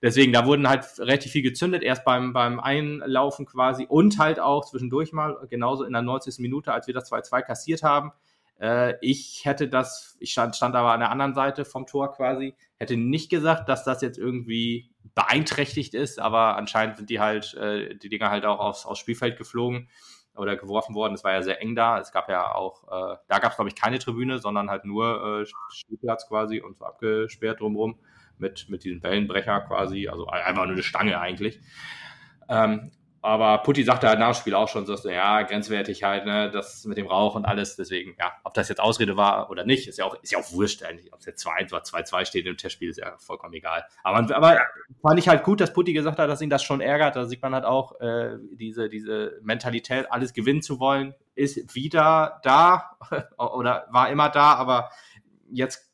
Deswegen, 0.00 0.32
da 0.32 0.46
wurden 0.46 0.68
halt 0.68 0.84
relativ 1.00 1.32
viel 1.32 1.42
gezündet, 1.42 1.82
erst 1.82 2.04
beim, 2.04 2.32
beim 2.32 2.60
Einlaufen 2.60 3.46
quasi 3.46 3.84
und 3.88 4.16
halt 4.20 4.38
auch 4.38 4.64
zwischendurch 4.64 5.12
mal, 5.12 5.36
genauso 5.50 5.82
in 5.82 5.92
der 5.92 6.02
90. 6.02 6.38
Minute, 6.38 6.72
als 6.72 6.86
wir 6.86 6.94
das 6.94 7.10
2-2 7.10 7.42
kassiert 7.42 7.82
haben. 7.82 8.12
Äh, 8.60 8.94
ich 9.00 9.44
hätte 9.44 9.68
das, 9.68 10.16
ich 10.20 10.32
stand, 10.32 10.56
stand 10.56 10.74
aber 10.74 10.92
an 10.92 11.00
der 11.00 11.10
anderen 11.10 11.34
Seite 11.34 11.64
vom 11.64 11.86
Tor 11.86 12.12
quasi, 12.12 12.54
hätte 12.78 12.96
nicht 12.96 13.30
gesagt, 13.30 13.68
dass 13.68 13.84
das 13.84 14.00
jetzt 14.02 14.18
irgendwie 14.18 14.90
beeinträchtigt 15.14 15.94
ist, 15.94 16.18
aber 16.18 16.56
anscheinend 16.56 16.96
sind 16.96 17.10
die 17.10 17.20
halt, 17.20 17.54
äh, 17.54 17.94
die 17.96 18.08
Dinger 18.08 18.30
halt 18.30 18.44
auch 18.44 18.58
aufs, 18.58 18.86
aufs 18.86 19.00
Spielfeld 19.00 19.36
geflogen 19.38 19.88
oder 20.34 20.56
geworfen 20.56 20.94
worden. 20.94 21.14
Es 21.14 21.24
war 21.24 21.32
ja 21.32 21.42
sehr 21.42 21.60
eng 21.62 21.74
da. 21.74 21.98
Es 21.98 22.12
gab 22.12 22.28
ja 22.28 22.54
auch, 22.54 22.84
äh, 22.84 23.16
da 23.28 23.38
gab 23.38 23.52
es 23.52 23.56
glaube 23.56 23.68
ich 23.68 23.74
keine 23.76 23.98
Tribüne, 23.98 24.38
sondern 24.38 24.70
halt 24.70 24.84
nur 24.84 25.42
äh, 25.42 25.46
Spielplatz 25.70 26.28
quasi 26.28 26.60
und 26.60 26.76
so 26.76 26.84
abgesperrt 26.84 27.60
drumherum 27.60 27.98
mit, 28.38 28.68
mit 28.68 28.84
diesem 28.84 29.02
Wellenbrecher 29.02 29.62
quasi, 29.62 30.08
also 30.08 30.26
einfach 30.26 30.64
nur 30.64 30.74
eine 30.74 30.82
Stange 30.82 31.18
eigentlich. 31.18 31.60
Ähm, 32.48 32.92
aber 33.26 33.58
Putti 33.58 33.82
sagte 33.82 34.08
halt 34.08 34.20
nach 34.20 34.32
dem 34.32 34.40
Spiel 34.40 34.54
auch 34.54 34.68
schon, 34.68 34.86
so, 34.86 34.94
ja, 35.08 35.42
grenzwertig 35.42 36.04
halt, 36.04 36.26
ne, 36.26 36.48
das 36.50 36.84
mit 36.84 36.96
dem 36.96 37.08
Rauch 37.08 37.34
und 37.34 37.44
alles. 37.44 37.74
Deswegen, 37.74 38.14
ja, 38.18 38.32
ob 38.44 38.54
das 38.54 38.68
jetzt 38.68 38.80
Ausrede 38.80 39.16
war 39.16 39.50
oder 39.50 39.64
nicht, 39.64 39.88
ist 39.88 39.98
ja 39.98 40.04
auch, 40.04 40.14
ist 40.22 40.30
ja 40.30 40.38
auch 40.38 40.52
wurscht 40.52 40.84
eigentlich. 40.84 41.12
Ob 41.12 41.18
es 41.18 41.26
jetzt 41.26 41.44
2-1 41.44 41.72
oder 41.72 41.82
2-2 41.82 42.24
steht 42.24 42.46
im 42.46 42.56
Testspiel, 42.56 42.90
ist 42.90 42.98
ja 42.98 43.16
vollkommen 43.18 43.52
egal. 43.54 43.84
Aber, 44.04 44.34
aber 44.34 44.60
fand 45.02 45.18
ich 45.18 45.28
halt 45.28 45.42
gut, 45.42 45.60
dass 45.60 45.72
Putti 45.72 45.92
gesagt 45.92 46.20
hat, 46.20 46.30
dass 46.30 46.40
ihn 46.40 46.50
das 46.50 46.62
schon 46.62 46.80
ärgert. 46.80 47.16
Da 47.16 47.24
sieht 47.24 47.42
man 47.42 47.52
halt 47.52 47.64
auch, 47.64 48.00
äh, 48.00 48.36
diese, 48.52 48.88
diese 48.88 49.40
Mentalität, 49.42 50.10
alles 50.12 50.32
gewinnen 50.32 50.62
zu 50.62 50.78
wollen, 50.78 51.12
ist 51.34 51.74
wieder 51.74 52.40
da 52.44 52.96
oder 53.38 53.88
war 53.90 54.08
immer 54.08 54.28
da, 54.28 54.54
aber 54.54 54.90
jetzt 55.50 55.90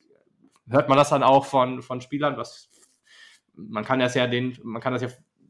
hört 0.69 0.87
man 0.87 0.97
das 0.97 1.09
dann 1.09 1.23
auch 1.23 1.45
von, 1.45 1.81
von 1.81 1.99
Spielern, 1.99 2.37
was 2.37 2.69
man 3.55 3.83
kann 3.83 3.99
das 3.99 4.15
ja 4.15 4.27
den, 4.27 4.57
man 4.63 4.81
kann 4.81 4.93
das 4.93 5.01
ja 5.01 5.09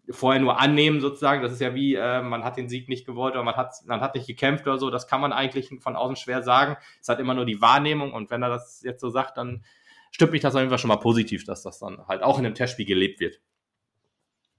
vorher 0.10 0.42
nur 0.42 0.60
annehmen 0.60 1.00
sozusagen. 1.00 1.42
Das 1.42 1.52
ist 1.52 1.62
ja 1.62 1.74
wie, 1.76 1.96
äh, 1.96 2.22
man 2.22 2.44
hat 2.44 2.58
den 2.58 2.70
Sieg 2.70 2.89
nicht 2.89 3.06
gewollt 3.06 3.36
oder 3.36 3.44
man 3.44 3.56
hat, 3.56 3.76
man 3.86 4.02
hat 4.02 4.16
nicht 4.16 4.28
gekämpft 4.28 4.68
oder 4.68 4.78
so. 4.78 4.89
Das 4.89 5.08
kann 5.08 5.22
man 5.22 5.32
eigentlich 5.32 5.70
von 5.80 5.96
außen 5.96 6.16
schwer 6.16 6.44
sagen. 6.44 6.78
Es 7.02 7.10
hat 7.10 7.20
immer 7.20 7.34
nur 7.34 7.46
die 7.46 7.62
Wahrnehmung 7.62 8.13
und 8.13 8.30
wenn 8.30 8.44
er 8.44 8.50
das 8.50 8.82
jetzt 8.84 9.02
so 9.02 9.10
sagt, 9.10 9.38
dann 9.38 9.63
stimmt 10.12 10.34
mich 10.34 10.42
das 10.42 10.56
auf 10.56 10.62
jeden 10.62 10.70
Fall 10.70 10.80
schon 10.80 10.89
mal 10.89 10.98
positiv, 10.98 11.46
dass 11.46 11.63
das 11.63 11.80
dann 11.80 12.06
halt 12.08 12.22
auch 12.22 12.38
in 12.39 12.46
einem 12.46 12.56
Testspiel 12.56 12.86
gelebt 12.86 13.20
wird. 13.20 13.39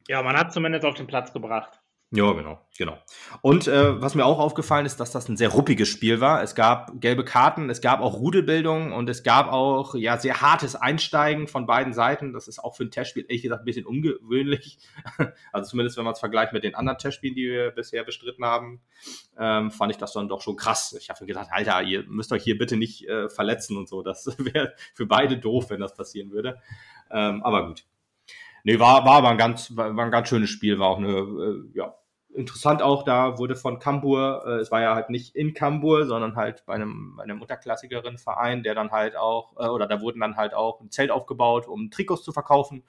Ja, 0.09 0.23
man 0.23 0.37
hat 0.37 0.53
zumindest 0.53 0.85
auf 0.85 0.95
den 0.95 1.07
Platz 1.07 1.33
gebracht. 1.33 1.81
Ja, 2.14 2.33
genau, 2.33 2.61
genau. 2.79 2.96
Und 3.42 3.66
äh, 3.66 4.00
was 4.00 4.14
mir 4.14 4.24
auch 4.24 4.38
aufgefallen 4.38 4.87
ist, 4.87 5.00
dass 5.00 5.11
das 5.11 5.29
ein 5.29 5.37
sehr 5.37 5.48
ruppiges 5.48 5.88
Spiel 5.88 6.20
war. 6.20 6.44
Es 6.44 6.55
gab 6.55 7.00
gelbe 7.00 7.24
Karten, 7.24 7.70
es 7.70 7.81
gab 7.81 8.00
auch 8.00 8.14
Rudelbildung 8.14 8.92
und 8.92 9.09
es 9.09 9.24
gab 9.24 9.50
auch 9.50 9.96
ja 9.96 10.16
sehr 10.16 10.40
hartes 10.40 10.77
Einsteigen 10.77 11.48
von 11.48 11.66
beiden 11.66 11.92
Seiten. 11.92 12.33
Das 12.33 12.46
ist 12.46 12.61
auch 12.61 12.77
für 12.77 12.85
ein 12.85 12.92
Testspiel 12.92 13.24
ehrlich 13.24 13.42
gesagt 13.42 13.62
ein 13.62 13.64
bisschen 13.64 13.87
ungewöhnlich. 13.87 14.79
Also 15.53 15.70
zumindest 15.70 15.96
wenn 15.96 16.05
man 16.05 16.14
es 16.14 16.20
vergleicht 16.20 16.53
mit 16.53 16.64
den 16.64 16.74
anderen 16.74 16.98
Testspielen, 16.98 17.37
die 17.37 17.48
wir 17.48 17.70
bisher 17.70 18.05
bestritten 18.05 18.44
haben, 18.44 18.81
ähm, 19.38 19.70
fand 19.70 19.92
ich 19.92 19.98
das 19.98 20.12
dann 20.12 20.29
doch 20.29 20.40
schon 20.40 20.57
krass. 20.57 20.96
Ich 20.98 21.09
habe 21.09 21.22
mir 21.22 21.29
gedacht, 21.29 21.48
Alter, 21.50 21.83
ihr 21.83 22.05
müsst 22.07 22.33
euch 22.33 22.42
hier 22.42 22.59
bitte 22.59 22.77
nicht 22.77 23.09
äh, 23.09 23.29
verletzen 23.29 23.77
und 23.77 23.88
so. 23.88 24.03
Das 24.03 24.27
wäre 24.38 24.74
für 24.94 25.07
beide 25.07 25.38
doof, 25.38 25.70
wenn 25.70 25.81
das 25.81 25.94
passieren 25.94 26.31
würde. 26.31 26.61
Ähm, 27.11 27.42
aber 27.42 27.68
gut. 27.68 27.85
Nee, 28.64 28.79
war, 28.79 29.05
war 29.05 29.16
aber 29.16 29.29
ein 29.29 29.38
ganz, 29.38 29.77
war, 29.77 29.96
ein 29.96 30.11
ganz 30.11 30.29
schönes 30.29 30.50
Spiel, 30.50 30.79
war 30.79 30.88
auch 30.88 30.98
eine, 30.98 31.09
äh, 31.09 31.62
ja, 31.74 31.94
interessant 32.35 32.83
auch, 32.83 33.05
da 33.05 33.38
wurde 33.38 33.57
von 33.57 33.79
Kambur, 33.79 34.44
äh, 34.47 34.61
es 34.61 34.70
war 34.70 34.81
ja 34.81 34.94
halt 34.94 35.11
nicht 35.11 35.35
in 35.37 35.55
Kambur, 35.55 36.07
sondern 36.07 36.37
halt 36.37 36.64
bei 36.66 36.75
einem, 36.75 37.16
bei 37.16 37.25
einem 37.25 37.40
unterklassigeren 37.40 38.18
Verein, 38.18 38.62
der 38.62 38.75
dann 38.75 38.90
halt 38.90 39.16
auch, 39.16 39.55
äh, 39.59 39.68
oder 39.68 39.87
da 39.87 40.01
wurden 40.01 40.20
dann 40.20 40.37
halt 40.37 40.55
auch 40.55 40.81
ein 40.81 40.90
Zelt 40.90 41.11
aufgebaut, 41.11 41.66
um 41.66 41.90
Trikots 41.90 42.23
zu 42.23 42.33
verkaufen. 42.33 42.83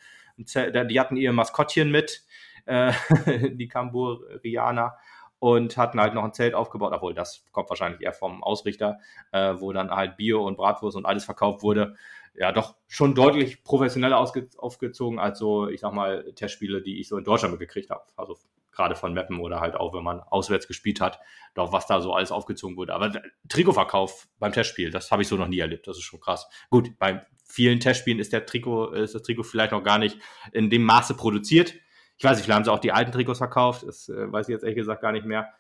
Zelt, 0.45 0.91
die 0.91 0.99
hatten 0.99 1.15
ihr 1.15 1.31
Maskottchen 1.31 1.91
mit, 1.91 2.23
äh, 2.65 2.91
die 3.53 3.67
Kamburianer, 3.67 4.97
und 5.39 5.77
hatten 5.77 5.99
halt 5.99 6.13
noch 6.13 6.23
ein 6.23 6.33
Zelt 6.33 6.55
aufgebaut, 6.55 6.93
obwohl 6.93 7.13
das 7.13 7.43
kommt 7.51 7.69
wahrscheinlich 7.69 8.01
eher 8.01 8.13
vom 8.13 8.43
Ausrichter, 8.43 8.99
äh, 9.31 9.53
wo 9.59 9.73
dann 9.73 9.91
halt 9.91 10.17
Bier 10.17 10.39
und 10.39 10.57
Bratwurst 10.57 10.97
und 10.97 11.05
alles 11.05 11.25
verkauft 11.25 11.61
wurde. 11.61 11.95
Ja, 12.33 12.51
doch 12.51 12.75
schon 12.87 13.15
deutlich 13.15 13.63
professioneller 13.63 14.17
aufgezogen 14.17 15.19
als 15.19 15.39
so, 15.39 15.67
ich 15.67 15.81
sag 15.81 15.93
mal, 15.93 16.33
Testspiele, 16.33 16.81
die 16.81 16.99
ich 16.99 17.07
so 17.07 17.17
in 17.17 17.23
Deutschland 17.23 17.53
mitgekriegt 17.53 17.91
habe. 17.91 18.03
Also 18.15 18.37
gerade 18.75 18.95
von 18.95 19.13
Mappen 19.13 19.39
oder 19.39 19.59
halt 19.59 19.75
auch, 19.75 19.93
wenn 19.93 20.03
man 20.03 20.19
auswärts 20.19 20.67
gespielt 20.67 21.01
hat, 21.01 21.19
doch 21.53 21.71
was 21.71 21.87
da 21.87 22.01
so 22.01 22.13
alles 22.13 22.31
aufgezogen 22.31 22.77
wurde. 22.77 22.93
Aber 22.93 23.11
Trikotverkauf 23.49 24.27
beim 24.39 24.51
Testspiel, 24.51 24.91
das 24.91 25.11
habe 25.11 25.21
ich 25.21 25.27
so 25.27 25.37
noch 25.37 25.47
nie 25.47 25.59
erlebt. 25.59 25.87
Das 25.87 25.97
ist 25.97 26.03
schon 26.03 26.19
krass. 26.19 26.47
Gut, 26.69 26.97
bei 26.99 27.25
vielen 27.47 27.79
Testspielen 27.79 28.19
ist 28.19 28.33
der 28.33 28.45
Trikot, 28.45 28.93
ist 28.93 29.15
das 29.15 29.23
Trikot 29.23 29.43
vielleicht 29.43 29.71
noch 29.71 29.83
gar 29.83 29.97
nicht 29.97 30.19
in 30.51 30.69
dem 30.69 30.83
Maße 30.83 31.15
produziert. 31.15 31.73
Ich 32.17 32.23
weiß 32.23 32.37
nicht, 32.37 32.45
vielleicht 32.45 32.55
haben 32.55 32.65
sie 32.65 32.71
auch 32.71 32.79
die 32.79 32.91
alten 32.91 33.11
Trikots 33.11 33.39
verkauft. 33.39 33.83
Das 33.87 34.09
äh, 34.09 34.31
weiß 34.31 34.47
ich 34.47 34.53
jetzt 34.53 34.63
ehrlich 34.63 34.77
gesagt 34.77 35.01
gar 35.01 35.11
nicht 35.11 35.25
mehr. 35.25 35.53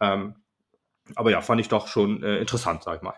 Ähm, 0.00 0.36
aber 1.14 1.30
ja, 1.30 1.40
fand 1.40 1.60
ich 1.60 1.68
doch 1.68 1.88
schon 1.88 2.22
äh, 2.22 2.38
interessant, 2.38 2.82
sag 2.82 2.96
ich 2.96 3.02
mal. 3.02 3.14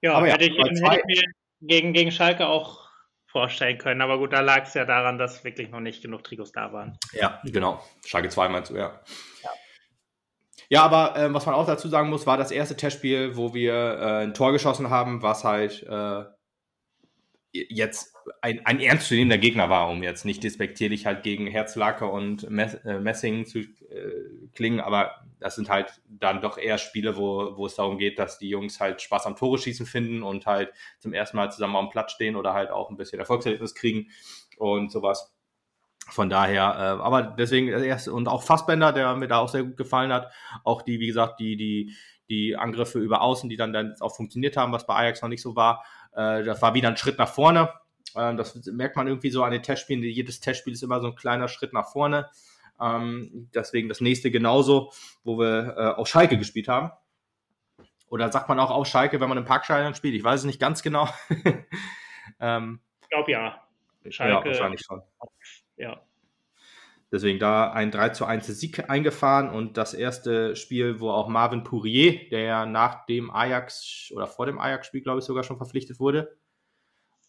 ja, 0.00 0.14
aber 0.14 0.28
hätte, 0.28 0.44
ja, 0.44 0.50
ich, 0.50 0.82
hätte 0.82 0.98
ich 0.98 1.04
mir 1.06 1.22
gegen, 1.60 1.92
gegen 1.92 2.12
Schalke 2.12 2.46
auch 2.46 2.89
vorstellen 3.30 3.78
können. 3.78 4.00
Aber 4.00 4.18
gut, 4.18 4.32
da 4.32 4.40
lag 4.40 4.64
es 4.64 4.74
ja 4.74 4.84
daran, 4.84 5.18
dass 5.18 5.44
wirklich 5.44 5.70
noch 5.70 5.80
nicht 5.80 6.02
genug 6.02 6.24
Trikots 6.24 6.52
da 6.52 6.72
waren. 6.72 6.98
Ja, 7.12 7.40
genau. 7.44 7.82
Schalke 8.04 8.28
2 8.28 8.48
meinst 8.48 8.70
du, 8.70 8.76
ja. 8.76 9.00
Ja, 9.42 9.50
ja 10.68 10.82
aber 10.82 11.16
äh, 11.16 11.32
was 11.32 11.46
man 11.46 11.54
auch 11.54 11.66
dazu 11.66 11.88
sagen 11.88 12.10
muss, 12.10 12.26
war 12.26 12.36
das 12.36 12.50
erste 12.50 12.76
Testspiel, 12.76 13.36
wo 13.36 13.54
wir 13.54 13.74
äh, 13.74 14.22
ein 14.24 14.34
Tor 14.34 14.52
geschossen 14.52 14.90
haben, 14.90 15.22
was 15.22 15.44
halt 15.44 15.82
äh, 15.84 16.24
jetzt 17.52 18.14
ein, 18.42 18.64
ein 18.64 18.80
ernstzunehmender 18.80 19.38
Gegner 19.38 19.68
war, 19.68 19.90
um 19.90 20.02
jetzt 20.02 20.24
nicht 20.24 20.44
despektierlich 20.44 21.06
halt 21.06 21.22
gegen 21.22 21.46
Herzlaker 21.46 22.12
und 22.12 22.44
äh, 22.44 23.00
Messing 23.00 23.44
zu 23.44 23.58
äh, 23.58 23.66
klingen, 24.54 24.80
aber 24.80 25.24
das 25.40 25.56
sind 25.56 25.68
halt 25.68 26.00
dann 26.08 26.40
doch 26.40 26.58
eher 26.58 26.78
Spiele, 26.78 27.16
wo, 27.16 27.56
wo 27.56 27.66
es 27.66 27.74
darum 27.74 27.98
geht, 27.98 28.18
dass 28.18 28.38
die 28.38 28.48
Jungs 28.48 28.78
halt 28.78 29.00
Spaß 29.02 29.26
am 29.26 29.36
Tore 29.36 29.58
schießen 29.58 29.86
finden 29.86 30.22
und 30.22 30.46
halt 30.46 30.72
zum 30.98 31.12
ersten 31.12 31.36
Mal 31.36 31.50
zusammen 31.50 31.76
auf 31.76 31.86
dem 31.86 31.90
Platz 31.90 32.12
stehen 32.12 32.36
oder 32.36 32.52
halt 32.54 32.70
auch 32.70 32.90
ein 32.90 32.96
bisschen 32.96 33.18
Erfolgserlebnis 33.18 33.74
kriegen 33.74 34.10
und 34.58 34.92
sowas. 34.92 35.34
Von 36.08 36.28
daher, 36.28 36.74
äh, 36.76 37.02
aber 37.02 37.22
deswegen 37.22 37.68
erst 37.68 38.08
und 38.08 38.28
auch 38.28 38.42
Fassbender, 38.42 38.92
der 38.92 39.16
mir 39.16 39.28
da 39.28 39.38
auch 39.38 39.48
sehr 39.48 39.64
gut 39.64 39.76
gefallen 39.76 40.12
hat, 40.12 40.32
auch 40.64 40.82
die, 40.82 41.00
wie 41.00 41.06
gesagt, 41.06 41.40
die, 41.40 41.56
die, 41.56 41.96
die 42.28 42.56
Angriffe 42.56 42.98
über 42.98 43.22
Außen, 43.22 43.48
die 43.48 43.56
dann, 43.56 43.72
dann 43.72 43.94
auch 44.00 44.14
funktioniert 44.14 44.56
haben, 44.56 44.72
was 44.72 44.86
bei 44.86 44.94
Ajax 44.94 45.22
noch 45.22 45.28
nicht 45.28 45.42
so 45.42 45.56
war. 45.56 45.84
Äh, 46.12 46.44
das 46.44 46.60
war 46.62 46.74
wieder 46.74 46.88
ein 46.88 46.96
Schritt 46.96 47.18
nach 47.18 47.28
vorne. 47.28 47.72
Äh, 48.14 48.34
das 48.34 48.66
merkt 48.66 48.96
man 48.96 49.06
irgendwie 49.06 49.30
so 49.30 49.42
an 49.44 49.52
den 49.52 49.62
Testspielen. 49.62 50.02
Jedes 50.02 50.40
Testspiel 50.40 50.72
ist 50.72 50.82
immer 50.82 51.00
so 51.00 51.08
ein 51.08 51.14
kleiner 51.14 51.48
Schritt 51.48 51.72
nach 51.72 51.90
vorne. 51.90 52.30
Ähm, 52.80 53.48
deswegen 53.54 53.88
das 53.88 54.00
nächste 54.00 54.30
genauso, 54.30 54.92
wo 55.22 55.38
wir 55.38 55.76
äh, 55.76 56.00
auf 56.00 56.08
Schalke 56.08 56.38
gespielt 56.38 56.68
haben. 56.68 56.90
Oder 58.08 58.32
sagt 58.32 58.48
man 58.48 58.58
auch 58.58 58.70
auf 58.70 58.86
Schalke, 58.86 59.20
wenn 59.20 59.28
man 59.28 59.38
im 59.38 59.44
Parkstadion 59.44 59.94
spielt? 59.94 60.14
Ich 60.14 60.24
weiß 60.24 60.40
es 60.40 60.46
nicht 60.46 60.60
ganz 60.60 60.82
genau. 60.82 61.08
ähm, 62.40 62.80
ich 63.02 63.08
glaube 63.08 63.30
ja. 63.30 63.62
Schalke. 64.08 64.32
Ja, 64.32 64.44
wahrscheinlich 64.44 64.80
schon. 64.80 65.02
Ja. 65.76 66.00
Deswegen 67.12 67.38
da 67.40 67.72
ein 67.72 67.90
3 67.90 68.10
zu 68.10 68.24
1 68.24 68.46
Sieg 68.46 68.88
eingefahren 68.88 69.50
und 69.50 69.76
das 69.76 69.94
erste 69.94 70.54
Spiel, 70.54 71.00
wo 71.00 71.10
auch 71.10 71.28
Marvin 71.28 71.64
Pourier, 71.64 72.28
der 72.30 72.42
ja 72.42 72.66
nach 72.66 73.06
dem 73.06 73.30
Ajax 73.30 74.12
oder 74.14 74.28
vor 74.28 74.46
dem 74.46 74.60
Ajax-Spiel, 74.60 75.00
glaube 75.00 75.18
ich, 75.18 75.24
sogar 75.24 75.42
schon 75.42 75.56
verpflichtet 75.56 75.98
wurde, 75.98 76.36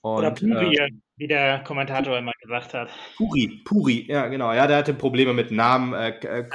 und, 0.01 0.17
Oder 0.17 0.31
Puri, 0.31 0.75
äh, 0.77 0.89
wie 1.17 1.27
der 1.27 1.59
Kommentator 1.63 2.17
immer 2.17 2.31
gesagt 2.41 2.73
hat. 2.73 2.89
Puri, 3.17 3.61
Puri, 3.63 4.07
ja 4.09 4.27
genau. 4.27 4.51
Ja, 4.51 4.65
der 4.65 4.77
hatte 4.77 4.95
Probleme 4.95 5.33
mit 5.33 5.51
Namen. 5.51 5.93
Äh, 5.93 6.49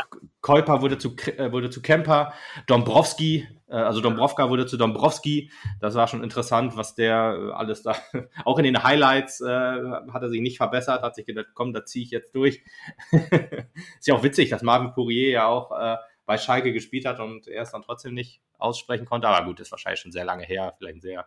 Käuper 0.46 0.80
wurde 0.80 0.96
zu, 0.96 1.16
äh, 1.16 1.50
wurde 1.50 1.70
zu 1.70 1.82
Kemper. 1.82 2.32
Dombrowski 2.68 3.48
Äh, 3.68 3.74
also 3.74 4.00
Dombrovka 4.00 4.48
wurde 4.48 4.66
zu 4.66 4.76
Dombrowski. 4.76 5.50
Das 5.80 5.96
war 5.96 6.06
schon 6.06 6.22
interessant, 6.22 6.76
was 6.76 6.94
der 6.94 7.37
äh, 7.37 7.52
alles 7.52 7.82
da, 7.82 7.96
auch 8.44 8.59
in 8.59 8.64
den 8.64 8.85
Highlights 8.85 9.40
äh, 9.40 9.46
hat 9.46 10.22
er 10.22 10.28
sich 10.28 10.40
nicht 10.40 10.59
verbessert, 10.59 11.02
hat 11.02 11.16
sich 11.16 11.26
gedacht, 11.26 11.48
komm, 11.54 11.72
da 11.72 11.85
ziehe 11.85 12.04
ich 12.04 12.12
jetzt 12.12 12.32
durch. 12.35 12.62
ist 13.11 14.06
ja 14.06 14.14
auch 14.14 14.22
witzig, 14.22 14.50
dass 14.50 14.62
Marvin 14.62 14.92
Pourier 14.92 15.30
ja 15.30 15.46
auch 15.48 15.72
äh, 15.72 15.96
bei 16.26 16.38
Schalke 16.38 16.72
gespielt 16.72 17.06
hat 17.06 17.18
und 17.18 17.48
er 17.48 17.62
es 17.62 17.72
dann 17.72 17.82
trotzdem 17.82 18.14
nicht 18.14 18.40
aussprechen 18.56 19.04
konnte. 19.04 19.26
Aber 19.26 19.44
gut, 19.44 19.59
ist 19.59 19.72
wahrscheinlich 19.72 20.00
schon 20.00 20.12
sehr 20.12 20.24
lange 20.24 20.44
her, 20.44 20.74
vielleicht 20.78 21.02
sehr. 21.02 21.26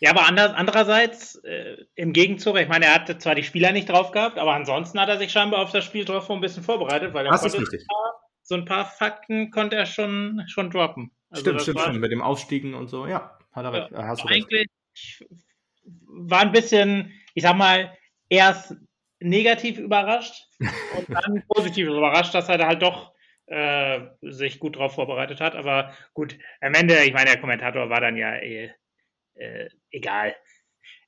Ja, 0.00 0.10
aber 0.10 0.26
anders, 0.26 0.52
andererseits, 0.54 1.36
äh, 1.36 1.76
im 1.94 2.12
Gegenzug, 2.12 2.58
ich 2.58 2.68
meine, 2.68 2.86
er 2.86 2.94
hatte 2.96 3.16
zwar 3.16 3.36
die 3.36 3.44
Spieler 3.44 3.70
nicht 3.70 3.88
drauf 3.88 4.10
gehabt, 4.10 4.38
aber 4.38 4.54
ansonsten 4.54 5.00
hat 5.00 5.08
er 5.08 5.18
sich 5.18 5.30
scheinbar 5.30 5.60
auf 5.60 5.70
das 5.70 5.84
Spiel 5.84 6.04
drauf 6.04 6.28
ein 6.30 6.40
bisschen 6.40 6.64
vorbereitet, 6.64 7.14
weil 7.14 7.26
er 7.26 7.32
das 7.32 7.44
ist 7.44 7.58
richtig. 7.58 7.86
So 8.46 8.54
ein 8.54 8.64
paar 8.64 8.86
Fakten 8.86 9.50
konnte 9.50 9.76
er 9.76 9.86
schon, 9.86 10.42
schon 10.46 10.70
droppen. 10.70 11.10
Also 11.30 11.42
stimmt, 11.42 11.62
stimmt, 11.62 11.80
stimmt. 11.80 12.00
Mit 12.00 12.12
dem 12.12 12.22
Aufstiegen 12.22 12.74
und 12.74 12.88
so, 12.88 13.06
ja, 13.06 13.36
hat 13.52 13.64
er 13.64 13.72
recht. 13.72 13.90
Ja, 13.90 14.06
hast 14.06 14.22
du 14.22 14.28
eigentlich 14.28 14.68
war 16.06 16.40
ein 16.40 16.52
bisschen, 16.52 17.12
ich 17.34 17.42
sag 17.42 17.56
mal, 17.56 17.96
erst 18.28 18.74
negativ 19.18 19.78
überrascht 19.78 20.46
und 20.60 21.10
dann 21.10 21.42
positiv 21.48 21.88
überrascht, 21.88 22.34
dass 22.34 22.48
er 22.48 22.58
da 22.58 22.66
halt 22.68 22.82
doch 22.82 23.12
äh, 23.46 24.00
sich 24.22 24.58
gut 24.58 24.76
drauf 24.76 24.94
vorbereitet 24.94 25.40
hat. 25.40 25.54
Aber 25.54 25.92
gut, 26.14 26.38
am 26.60 26.74
Ende, 26.74 27.04
ich 27.04 27.12
meine, 27.12 27.30
der 27.30 27.40
Kommentator 27.40 27.90
war 27.90 28.00
dann 28.00 28.16
ja 28.16 28.36
eh, 28.36 28.70
äh, 29.34 29.68
egal. 29.90 30.36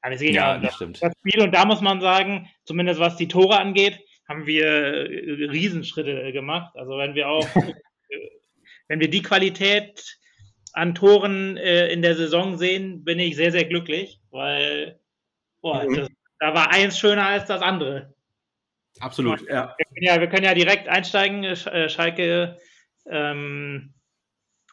Aber 0.00 0.14
es 0.14 0.20
ging 0.20 0.34
ja, 0.34 0.56
um 0.56 0.62
das, 0.62 0.78
das, 0.78 1.12
Spiel 1.20 1.42
und 1.42 1.52
da 1.52 1.64
muss 1.64 1.80
man 1.80 2.00
sagen, 2.00 2.48
zumindest 2.64 3.00
was 3.00 3.16
die 3.16 3.28
Tore 3.28 3.58
angeht, 3.58 4.00
haben 4.28 4.46
wir 4.46 4.66
äh, 4.66 5.44
Riesenschritte 5.46 6.32
gemacht. 6.32 6.76
Also 6.76 6.98
wenn 6.98 7.14
wir 7.14 7.28
auch 7.28 7.48
wenn 8.88 9.00
wir 9.00 9.10
die 9.10 9.22
Qualität 9.22 10.18
an 10.72 10.94
Toren 10.94 11.56
äh, 11.56 11.88
in 11.88 12.02
der 12.02 12.14
Saison 12.14 12.58
sehen, 12.58 13.04
bin 13.04 13.18
ich 13.18 13.36
sehr, 13.36 13.52
sehr 13.52 13.64
glücklich, 13.64 14.20
weil 14.30 14.98
boah, 15.60 15.84
mhm. 15.84 15.94
das, 15.94 16.08
da 16.40 16.54
war 16.54 16.72
eins 16.72 16.98
schöner 16.98 17.26
als 17.26 17.46
das 17.46 17.62
andere. 17.62 18.14
Absolut, 19.00 19.40
ja. 19.48 19.74
Wir 19.76 19.86
können 19.86 20.06
ja, 20.06 20.20
wir 20.20 20.28
können 20.28 20.44
ja 20.44 20.54
direkt 20.54 20.88
einsteigen. 20.88 21.44
Äh, 21.44 21.88
Schalke 21.88 22.56
ähm, 23.06 23.94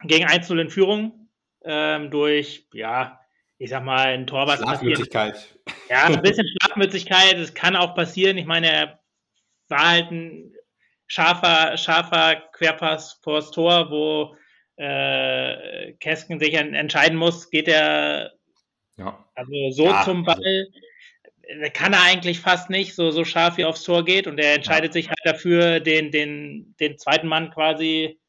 gegen 0.04 0.26
1-0 0.26 0.60
in 0.60 0.70
Führung 0.70 1.30
ähm, 1.64 2.12
durch, 2.12 2.68
ja, 2.74 3.20
ich 3.58 3.70
sag 3.70 3.84
mal, 3.84 4.08
ein 4.08 4.28
Tor, 4.28 4.48
was 4.48 4.60
Schlafmützigkeit. 4.60 5.58
Ja, 5.90 6.06
ein 6.06 6.22
bisschen 6.24 6.48
Schlafmützigkeit. 6.48 7.36
Es 7.36 7.54
kann 7.54 7.76
auch 7.76 7.96
passieren. 7.96 8.38
Ich 8.38 8.46
meine, 8.46 8.72
er 8.72 9.00
war 9.70 9.90
halt 9.90 10.12
ein 10.12 10.54
scharfer, 11.08 11.78
scharfer 11.78 12.36
Querpass 12.54 13.20
vors 13.24 13.52
Tor, 13.52 13.90
wo 13.90 14.36
äh, 14.78 15.94
Kesken 15.94 16.40
sich 16.40 16.54
entscheiden 16.54 17.18
muss, 17.18 17.50
geht 17.50 17.68
er 17.68 18.34
ja. 18.98 19.26
also 19.36 19.72
so 19.72 19.86
ja, 19.86 20.04
zum 20.04 20.28
also 20.28 20.42
Ball. 20.42 20.68
Also. 20.68 21.72
Kann 21.74 21.94
er 21.94 22.02
eigentlich 22.02 22.40
fast 22.40 22.72
nicht, 22.72 22.96
so, 22.96 23.12
so 23.12 23.24
scharf 23.24 23.58
wie 23.58 23.66
aufs 23.66 23.84
Tor 23.84 24.04
geht 24.04 24.26
und 24.26 24.40
er 24.40 24.56
entscheidet 24.56 24.90
ja. 24.90 24.94
sich 24.94 25.10
halt 25.10 25.20
dafür, 25.24 25.80
den, 25.80 26.10
den, 26.10 26.76
den 26.80 26.98
zweiten 26.98 27.28
Mann 27.28 27.52
quasi 27.52 28.20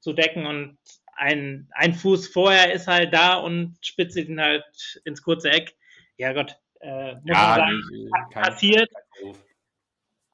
zu 0.00 0.12
decken 0.12 0.44
und 0.46 0.76
ein, 1.16 1.68
ein 1.72 1.94
Fuß 1.94 2.28
vorher 2.28 2.72
ist 2.72 2.88
halt 2.88 3.14
da 3.14 3.34
und 3.36 3.78
spitzt 3.80 4.16
ihn 4.16 4.40
halt 4.40 4.64
ins 5.04 5.22
kurze 5.22 5.50
Eck. 5.50 5.76
Ja 6.16 6.32
Gott, 6.32 6.58
äh, 6.80 7.14
muss 7.14 7.22
man 7.24 7.58
sagen, 7.60 8.10
passiert. 8.32 8.90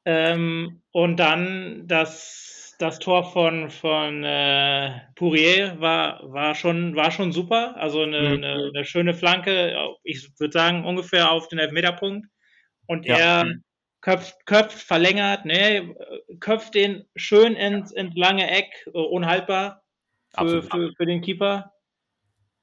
Ähm, 0.04 0.82
und 0.92 1.16
dann 1.18 1.86
das, 1.86 2.74
das 2.78 2.98
Tor 2.98 3.24
von, 3.32 3.70
von 3.70 4.24
äh, 4.24 5.00
Pourier 5.14 5.78
war, 5.80 6.20
war, 6.32 6.54
schon, 6.54 6.96
war 6.96 7.10
schon 7.10 7.32
super. 7.32 7.76
Also 7.76 8.02
eine, 8.02 8.20
mhm. 8.20 8.44
eine, 8.44 8.70
eine 8.74 8.84
schöne 8.84 9.14
Flanke, 9.14 9.76
ich 10.02 10.28
würde 10.38 10.52
sagen 10.52 10.84
ungefähr 10.84 11.30
auf 11.30 11.48
den 11.48 11.58
Elfmeterpunkt. 11.58 12.26
Und 12.86 13.06
ja. 13.06 13.16
er 13.16 13.54
köpft, 14.00 14.46
köpft, 14.46 14.78
verlängert, 14.78 15.44
ne, 15.44 15.94
köpft 16.40 16.74
den 16.74 17.04
schön 17.16 17.54
ins, 17.54 17.92
ins 17.92 18.16
lange 18.16 18.50
Eck, 18.50 18.88
uh, 18.94 19.00
unhaltbar 19.00 19.82
für, 20.36 20.62
für, 20.62 20.92
für 20.96 21.06
den 21.06 21.20
Keeper. 21.20 21.72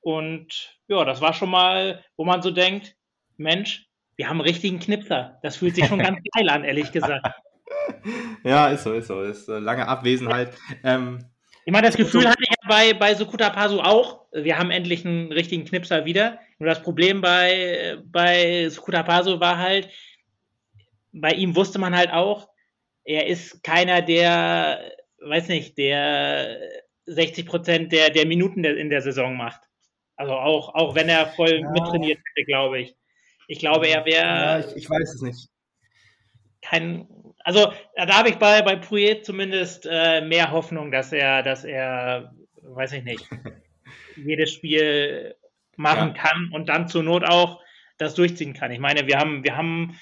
Und 0.02 0.80
ja, 0.88 1.04
das 1.06 1.21
war 1.21 1.34
schon 1.34 1.50
mal, 1.50 2.04
wo 2.15 2.26
man 2.26 2.41
so 2.41 2.52
denkt, 2.52 2.95
Mensch, 3.38 3.87
wir 4.17 4.27
haben 4.27 4.41
einen 4.41 4.49
richtigen 4.49 4.80
Knipser. 4.80 5.39
Das 5.43 5.56
fühlt 5.56 5.75
sich 5.75 5.86
schon 5.86 5.99
ganz 5.99 6.19
geil 6.36 6.49
an, 6.49 6.63
ehrlich 6.63 6.91
gesagt. 6.91 7.25
Ja, 8.43 8.67
ist 8.67 8.84
so, 8.84 8.93
ist 8.93 9.08
so. 9.08 9.21
Ist 9.21 9.47
äh, 9.47 9.60
lange 9.60 9.88
Abwesenheit. 9.88 10.53
Ähm, 10.84 11.19
ich 11.65 11.71
meine, 11.71 11.88
das 11.88 11.97
Gefühl 11.97 12.23
so, 12.23 12.30
hatte 12.30 12.41
ich 12.41 12.49
ja 12.49 12.56
bei, 12.67 12.93
bei 12.93 13.13
Sukuta 13.13 13.49
Pasu 13.49 13.80
auch. 13.80 14.25
Wir 14.34 14.58
haben 14.58 14.71
endlich 14.71 15.06
einen 15.06 15.32
richtigen 15.32 15.65
Knipser 15.65 16.06
wieder. 16.06 16.39
Nur 16.60 16.69
das 16.69 16.82
Problem 16.82 17.21
bei, 17.21 17.97
bei 18.06 18.69
Sukuta 18.69 19.03
Pasu 19.03 19.39
war 19.39 19.58
halt, 19.58 19.89
bei 21.12 21.32
ihm 21.32 21.56
wusste 21.56 21.80
man 21.80 21.95
halt 21.95 22.12
auch, 22.12 22.49
er 23.03 23.27
ist 23.27 23.63
keiner, 23.63 24.01
der, 24.01 24.80
weiß 25.21 25.47
nicht, 25.49 25.77
der 25.77 26.58
60 27.06 27.45
Prozent 27.45 27.91
der, 27.91 28.10
der 28.10 28.25
Minuten 28.25 28.63
in 28.63 28.89
der 28.89 29.01
Saison 29.01 29.36
macht. 29.36 29.62
Also 30.15 30.34
auch, 30.34 30.73
auch 30.73 30.95
wenn 30.95 31.10
er 31.10 31.27
voll 31.27 31.62
ja. 31.62 31.69
mittrainiert 31.71 32.19
hätte, 32.19 32.45
glaube 32.45 32.80
ich. 32.80 32.95
Ich 33.47 33.60
glaube, 33.60 33.88
er 33.88 34.05
wäre. 34.05 34.25
Ja, 34.25 34.60
ich, 34.60 34.75
ich, 34.75 34.89
weiß 34.89 35.15
es 35.15 35.21
nicht. 35.21 35.49
Kein. 36.62 37.07
Also 37.39 37.71
da 37.95 38.17
habe 38.17 38.29
ich 38.29 38.36
bei, 38.36 38.62
bei 38.62 38.75
Pouillet 38.75 39.25
zumindest 39.25 39.88
äh, 39.89 40.21
mehr 40.21 40.51
Hoffnung, 40.51 40.91
dass 40.91 41.13
er, 41.13 41.43
dass 41.43 41.63
er, 41.63 42.36
weiß 42.62 42.91
ich 42.93 43.03
nicht, 43.03 43.25
jedes 44.17 44.51
Spiel 44.51 45.36
machen 45.77 46.13
ja. 46.15 46.21
kann 46.21 46.51
und 46.51 46.67
dann 46.67 46.89
zur 46.89 47.03
Not 47.03 47.23
auch 47.23 47.62
das 47.97 48.15
durchziehen 48.15 48.53
kann. 48.53 48.71
Ich 48.71 48.79
meine, 48.79 49.07
wir 49.07 49.17
haben, 49.17 49.43
wir 49.45 49.55
haben 49.55 49.97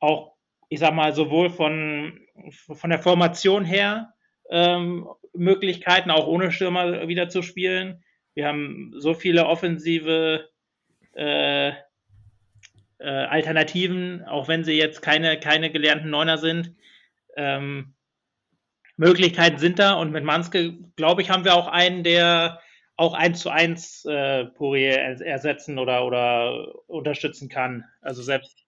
auch, 0.00 0.34
ich 0.68 0.80
sag 0.80 0.92
mal, 0.92 1.14
sowohl 1.14 1.50
von, 1.50 2.20
von 2.50 2.90
der 2.90 2.98
Formation 2.98 3.64
her 3.64 4.14
ähm, 4.50 5.08
Möglichkeiten, 5.34 6.10
auch 6.10 6.26
ohne 6.26 6.50
Stürmer 6.50 7.06
wieder 7.06 7.28
zu 7.28 7.42
spielen. 7.42 8.02
Wir 8.34 8.46
haben 8.48 8.92
so 8.96 9.14
viele 9.14 9.46
offensive 9.46 10.48
äh, 11.14 11.72
äh, 12.98 13.08
Alternativen, 13.08 14.24
auch 14.24 14.48
wenn 14.48 14.64
sie 14.64 14.74
jetzt 14.74 15.02
keine, 15.02 15.38
keine 15.38 15.70
gelernten 15.70 16.10
Neuner 16.10 16.38
sind. 16.38 16.74
Ähm, 17.36 17.94
Möglichkeiten 18.96 19.58
sind 19.58 19.78
da 19.78 19.94
und 19.94 20.10
mit 20.10 20.24
Manske, 20.24 20.76
glaube 20.96 21.22
ich, 21.22 21.30
haben 21.30 21.44
wir 21.44 21.54
auch 21.54 21.68
einen, 21.68 22.02
der 22.02 22.60
auch 22.96 23.14
eins 23.14 23.40
zu 23.40 23.50
eins 23.50 24.04
äh, 24.04 24.46
Poirier 24.46 24.98
ersetzen 25.20 25.78
oder, 25.78 26.04
oder 26.04 26.74
unterstützen 26.88 27.48
kann. 27.48 27.84
Also 28.00 28.22
selbst 28.22 28.66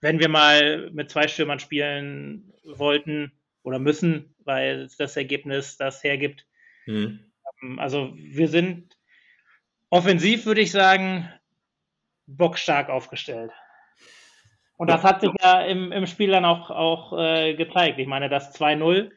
wenn 0.00 0.20
wir 0.20 0.28
mal 0.28 0.90
mit 0.92 1.10
zwei 1.10 1.26
Stürmern 1.26 1.58
spielen 1.58 2.52
wollten 2.62 3.32
oder 3.64 3.78
müssen, 3.80 4.34
weil 4.44 4.88
das 4.98 5.16
Ergebnis 5.16 5.76
das 5.76 6.04
hergibt. 6.04 6.46
Mhm. 6.86 7.32
Also 7.78 8.12
wir 8.14 8.48
sind 8.48 8.96
offensiv, 9.90 10.46
würde 10.46 10.60
ich 10.60 10.70
sagen, 10.70 11.28
bockstark 12.26 12.90
aufgestellt. 12.90 13.50
Und 14.76 14.90
das 14.90 15.04
hat 15.04 15.20
sich 15.20 15.30
ja 15.40 15.60
im, 15.62 15.92
im 15.92 16.06
Spiel 16.06 16.30
dann 16.30 16.44
auch, 16.44 16.70
auch 16.70 17.16
äh, 17.18 17.54
gezeigt. 17.54 17.98
Ich 17.98 18.08
meine, 18.08 18.28
das 18.28 18.54
2-0 18.58 19.10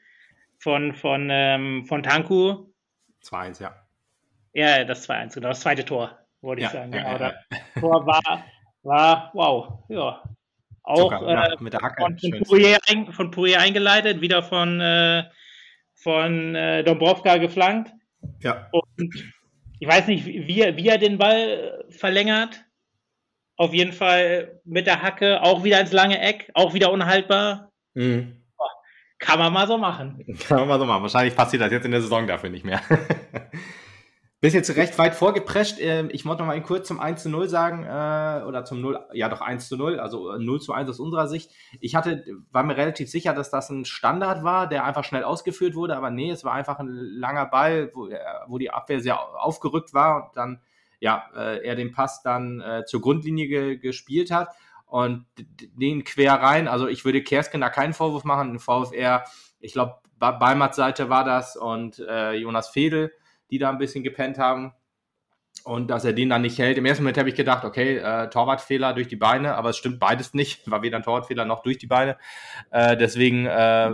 von, 0.60 0.94
von, 0.94 1.30
ähm, 1.32 1.86
von 1.86 2.04
Tanku. 2.04 2.68
2-1, 3.24 3.62
ja. 3.62 3.76
Ja, 4.54 4.84
das 4.84 5.08
2-1, 5.08 5.36
genau, 5.36 5.50
das 5.50 5.60
zweite 5.62 5.86
Tor, 5.86 6.18
wollte 6.42 6.62
ich 6.62 6.68
ja, 6.68 6.74
sagen. 6.74 6.94
Ja, 6.94 7.00
genau, 7.00 7.12
ja, 7.12 7.18
das 7.18 7.82
Tor 7.82 8.06
war, 8.06 8.46
war, 8.84 9.32
wow, 9.34 9.84
ja. 9.90 10.24
Auch 10.84 11.12
Sogar, 11.12 11.52
äh, 11.52 11.56
mit 11.60 11.74
der 11.74 11.82
Hacke 11.82 12.02
von, 12.02 12.18
von, 12.18 12.44
Pourier, 12.44 12.78
ein, 12.88 13.12
von 13.12 13.30
Pourier 13.30 13.60
eingeleitet, 13.60 14.22
wieder 14.22 14.42
von, 14.42 14.80
äh, 14.80 15.24
von 15.96 16.56
äh, 16.56 16.84
Dombrovka 16.84 17.38
geflankt. 17.38 17.92
Ja. 18.42 18.70
Und 18.72 19.34
ich 19.80 19.88
weiß 19.88 20.08
nicht, 20.08 20.26
wie, 20.26 20.48
wie 20.48 20.88
er 20.88 20.98
den 20.98 21.18
Ball 21.18 21.86
verlängert 21.90 22.64
auf 23.58 23.74
jeden 23.74 23.92
Fall 23.92 24.62
mit 24.64 24.88
der 24.88 25.02
Hacke 25.02 25.42
auch 25.42 25.64
wieder 25.64 25.82
ins 25.82 25.92
lange 25.92 26.22
Eck, 26.22 26.50
auch 26.54 26.74
wieder 26.74 26.92
unhaltbar. 26.92 27.72
Mhm. 27.96 28.44
Kann 29.20 29.40
man 29.40 29.52
mal 29.52 29.68
so 29.68 29.78
machen. 29.78 30.24
Kann 30.48 30.60
man 30.60 30.68
mal 30.68 30.80
so 30.80 30.86
machen. 30.86 31.02
Wahrscheinlich 31.02 31.36
passiert 31.36 31.64
das 31.64 31.72
jetzt 31.72 31.86
in 31.86 31.92
der 31.92 32.02
Saison 32.02 32.28
dafür 32.28 32.50
nicht 32.50 32.66
mehr. 32.66 32.82
Bist 34.40 34.54
jetzt 34.54 34.76
recht 34.76 35.00
weit 35.00 35.16
vorgeprescht. 35.16 35.78
Ähm, 35.80 36.10
ich 36.12 36.24
wollte 36.24 36.44
noch 36.44 36.48
mal 36.48 36.62
kurz 36.62 36.88
zum 36.88 37.00
1 37.00 37.24
zu 37.24 37.30
0 37.30 37.50
sagen, 37.50 37.84
äh, 37.84 38.46
oder 38.46 38.64
zum 38.66 38.82
0, 38.82 39.00
ja 39.14 39.30
doch 39.30 39.42
1 39.42 39.68
zu 39.68 39.78
0, 39.78 40.00
also 40.00 40.38
0 40.38 40.62
zu 40.62 40.74
1 40.74 40.88
aus 40.92 41.00
unserer 41.00 41.28
Sicht. 41.28 41.50
Ich 41.80 41.96
hatte, 41.96 42.24
war 42.52 42.62
mir 42.62 42.78
relativ 42.78 43.10
sicher, 43.10 43.34
dass 43.34 43.50
das 43.50 43.72
ein 43.72 43.86
Standard 43.86 44.44
war, 44.44 44.70
der 44.70 44.86
einfach 44.86 45.04
schnell 45.04 45.24
ausgeführt 45.24 45.74
wurde, 45.74 45.98
aber 45.98 46.12
nee, 46.12 46.30
es 46.30 46.44
war 46.44 46.54
einfach 46.54 46.78
ein 46.78 46.88
langer 46.88 47.48
Ball, 47.48 47.90
wo, 47.96 48.10
äh, 48.10 48.20
wo 48.46 48.60
die 48.60 48.70
Abwehr 48.70 49.00
sehr 49.00 49.20
aufgerückt 49.20 49.96
war 49.96 50.28
und 50.28 50.38
dann 50.38 50.62
ja, 51.00 51.30
äh, 51.36 51.66
er 51.66 51.76
den 51.76 51.92
Pass 51.92 52.22
dann 52.24 52.62
äh, 52.62 52.86
zur 52.86 53.02
Grundlinie 53.02 53.48
ge 53.48 53.78
gespielt 53.78 54.32
hat 54.32 54.50
und 54.86 55.26
den 55.38 56.04
quer 56.04 56.34
rein. 56.34 56.68
Also 56.68 56.88
ich 56.88 57.06
würde 57.06 57.22
Kersken 57.22 57.62
da 57.62 57.70
keinen 57.70 57.94
Vorwurf 57.94 58.24
machen, 58.24 58.58
den 58.58 58.92
eher, 58.94 59.26
ich 59.60 59.74
glaube, 59.74 59.98
Balmats 60.18 60.78
Seite 60.78 61.10
war 61.10 61.24
das 61.24 61.56
und 61.56 62.00
äh, 62.00 62.34
Jonas 62.34 62.70
Fedel, 62.70 63.12
die 63.52 63.60
da 63.60 63.70
ein 63.70 63.78
bisschen 63.78 64.04
gepennt 64.04 64.40
haben. 64.40 64.74
und 65.64 65.90
dass 65.90 66.06
er 66.06 66.14
den 66.14 66.30
dann 66.30 66.44
nicht 66.44 66.58
hält. 66.60 66.78
Im 66.78 66.86
ersten 66.86 67.04
Moment 67.04 67.18
habe 67.18 67.30
ich 67.30 67.36
gedacht, 67.36 67.66
okay, 67.66 67.98
äh, 67.98 68.30
Torwartfehler 68.30 68.94
durch 68.94 69.08
die 69.08 69.16
Beine, 69.16 69.56
aber 69.56 69.70
es 69.70 69.78
stimmt 69.78 70.00
beides 70.00 70.34
nicht. 70.34 70.70
War 70.72 70.82
weder 70.82 70.98
ein 70.98 71.04
Torwartfehler 71.04 71.46
noch 71.46 71.62
durch 71.62 71.78
die 71.78 71.88
Beine. 71.88 72.18
Äh, 72.72 72.96
deswegen 72.96 73.46
äh, 73.46 73.92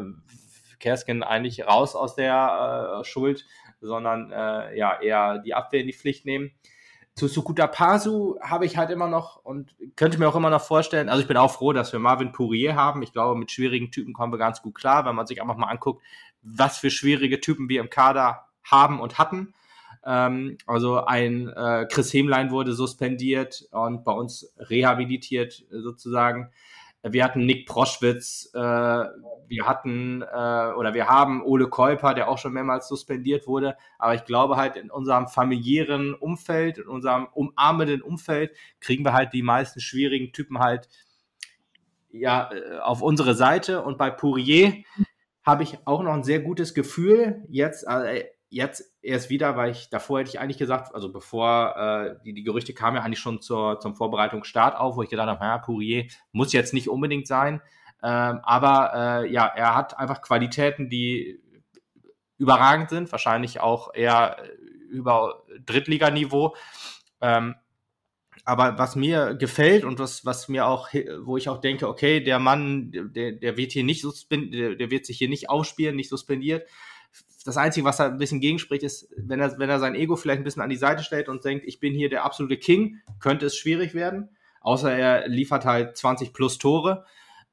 Kersken 0.80 1.24
eigentlich 1.24 1.66
raus 1.66 1.96
aus 1.96 2.16
der 2.16 3.00
äh, 3.02 3.04
Schuld, 3.06 3.46
sondern 3.82 4.30
ja 4.30 5.02
eher 5.02 5.39
die 5.39 5.54
Abwehr 5.54 5.82
in 5.82 5.88
die 5.88 5.94
Pflicht 5.94 6.26
nehmen. 6.26 6.52
Zu 7.15 7.28
Sukuta 7.28 7.67
Pasu 7.67 8.39
habe 8.41 8.65
ich 8.65 8.76
halt 8.76 8.89
immer 8.89 9.08
noch 9.08 9.43
und 9.43 9.76
könnte 9.95 10.17
mir 10.17 10.28
auch 10.28 10.36
immer 10.36 10.49
noch 10.49 10.63
vorstellen, 10.63 11.10
also 11.10 11.21
ich 11.21 11.28
bin 11.28 11.38
auch 11.38 11.52
froh, 11.52 11.71
dass 11.71 11.93
wir 11.93 11.99
Marvin 11.99 12.32
Pourier 12.32 12.76
haben. 12.76 13.04
Ich 13.04 13.13
glaube, 13.13 13.39
mit 13.39 13.52
schwierigen 13.52 13.91
Typen 13.91 14.13
kommen 14.13 14.34
wir 14.34 14.39
ganz 14.39 14.63
gut 14.63 14.73
klar, 14.73 15.06
wenn 15.06 15.15
man 15.15 15.28
sich 15.28 15.41
einfach 15.41 15.58
mal 15.58 15.67
anguckt, 15.67 16.02
was 16.41 16.78
für 16.78 16.89
schwierige 16.89 17.39
Typen 17.39 17.69
wir 17.69 17.82
im 17.82 17.91
Kader 17.91 18.47
haben 18.63 18.99
und 18.99 19.19
hatten. 19.19 19.54
Ähm, 20.06 20.58
also 20.65 21.06
ein 21.06 21.49
äh, 21.49 21.88
Chris 21.89 22.13
Hemlein 22.13 22.52
wurde 22.52 22.73
suspendiert 22.73 23.67
und 23.71 24.04
bei 24.04 24.12
uns 24.12 24.52
rehabilitiert 24.58 25.65
sozusagen. 25.69 26.49
Wir 27.04 27.26
hatten 27.26 27.46
Nick 27.46 27.68
Proschwitz, 27.68 28.50
äh, 28.54 28.60
wir 28.60 29.68
hatten 29.68 30.22
äh, 30.22 30.74
oder 30.74 30.94
wir 30.94 31.08
haben 31.08 31.44
Ole 31.44 31.68
Käuper, 31.68 32.13
der 32.13 32.30
auch 32.30 32.38
schon 32.38 32.54
mehrmals 32.54 32.88
suspendiert 32.88 33.46
wurde. 33.46 33.76
Aber 34.00 34.16
ich 34.16 34.24
glaube 34.24 34.56
halt 34.56 34.78
in 34.78 34.89
unserem 34.89 35.28
familiären 35.28 36.13
Umfeld, 36.13 36.78
in 36.78 36.88
unserem 36.88 37.28
umarmenden 37.34 38.02
Umfeld 38.02 38.56
kriegen 38.80 39.04
wir 39.04 39.13
halt 39.13 39.34
die 39.34 39.44
meisten 39.44 39.82
schwierigen 39.82 40.32
Typen 40.32 40.60
halt 40.60 40.88
ja 42.10 42.50
äh, 42.54 42.80
auf 42.80 43.02
unsere 43.02 43.36
Seite. 43.36 43.84
Und 43.84 43.98
bei 43.98 44.10
Pourier 44.10 44.74
habe 45.46 45.63
ich 45.63 45.80
auch 45.86 46.04
noch 46.04 46.13
ein 46.13 46.24
sehr 46.24 46.39
gutes 46.39 46.74
Gefühl. 46.74 47.44
Jetzt, 47.50 47.86
äh, 47.86 48.26
jetzt 48.54 48.96
erst 49.02 49.30
wieder, 49.30 49.56
weil 49.58 49.72
ich 49.72 49.89
davor 49.89 50.20
hätte 50.20 50.30
ich 50.30 50.39
eigentlich 50.39 50.58
gesagt, 50.58 50.94
also 50.94 51.12
bevor 51.12 51.76
äh, 51.76 52.16
die, 52.24 52.34
die 52.34 52.44
Gerüchte 52.44 52.74
kamen 52.74 52.98
ja 52.98 53.04
eigentlich 53.04 53.20
schon 53.20 53.42
zur, 53.42 53.80
zum 53.80 53.96
Vorbereitungsstart 53.96 54.78
auf, 54.78 54.96
wo 54.96 55.04
ich 55.04 55.10
gedacht 55.10 55.28
habe, 55.28 55.39
naja, 55.39 55.58
Pourier 55.58 56.08
muss 56.32 56.54
jetzt 56.54 56.74
nicht 56.74 56.89
unbedingt 56.89 57.28
sein. 57.28 57.62
Ähm, 58.04 58.39
aber 58.44 59.24
äh, 59.24 59.32
ja, 59.32 59.46
er 59.46 59.76
hat 59.76 59.98
einfach 59.98 60.22
Qualitäten, 60.22 60.89
die 60.89 61.39
überragend 62.38 62.89
sind, 62.89 63.12
wahrscheinlich 63.12 63.60
auch 63.60 63.94
eher 63.94 64.38
über 64.89 65.44
Drittliganiveau. 65.66 66.56
Ähm, 67.22 67.56
aber 68.46 68.78
was 68.78 68.96
mir 68.96 69.36
gefällt 69.36 69.86
und 69.86 70.00
was, 70.00 70.26
was 70.26 70.50
mir 70.50 70.68
auch, 70.68 70.89
wo 71.22 71.38
ich 71.38 71.48
auch 71.48 71.60
denke, 71.60 71.88
okay, 71.88 72.20
der 72.20 72.39
Mann, 72.39 72.92
der, 72.92 73.32
der 73.32 73.58
wird 73.58 73.72
hier 73.72 73.86
nicht 73.86 74.02
suspendiert, 74.02 74.80
der 74.82 74.92
wird 74.92 75.06
sich 75.06 75.18
hier 75.18 75.30
nicht 75.30 75.50
aufspielen, 75.50 75.96
nicht 75.96 76.10
suspendiert, 76.10 76.68
das 77.45 77.58
Einzige, 77.58 77.86
was 77.86 77.97
da 77.97 78.06
ein 78.06 78.17
bisschen 78.17 78.39
gegenspricht, 78.39 78.84
ist, 78.84 79.10
wenn 79.17 79.39
er, 79.39 79.58
wenn 79.60 79.69
er 79.69 79.80
sein 79.80 79.95
Ego 79.95 80.15
vielleicht 80.15 80.41
ein 80.41 80.43
bisschen 80.43 80.62
an 80.62 80.69
die 80.69 80.78
Seite 80.78 81.04
stellt 81.04 81.30
und 81.30 81.43
denkt, 81.43 81.65
ich 81.67 81.80
bin 81.80 81.93
hier 81.93 82.10
der 82.10 82.23
absolute 82.23 82.58
King, 82.58 83.02
könnte 83.19 83.47
es 83.47 83.58
schwierig 83.58 83.93
werden. 83.93 84.30
Außer 84.62 84.93
er 84.93 85.28
liefert 85.28 85.65
halt 85.65 85.97
20 85.97 86.34
plus 86.34 86.58
Tore. 86.58 87.06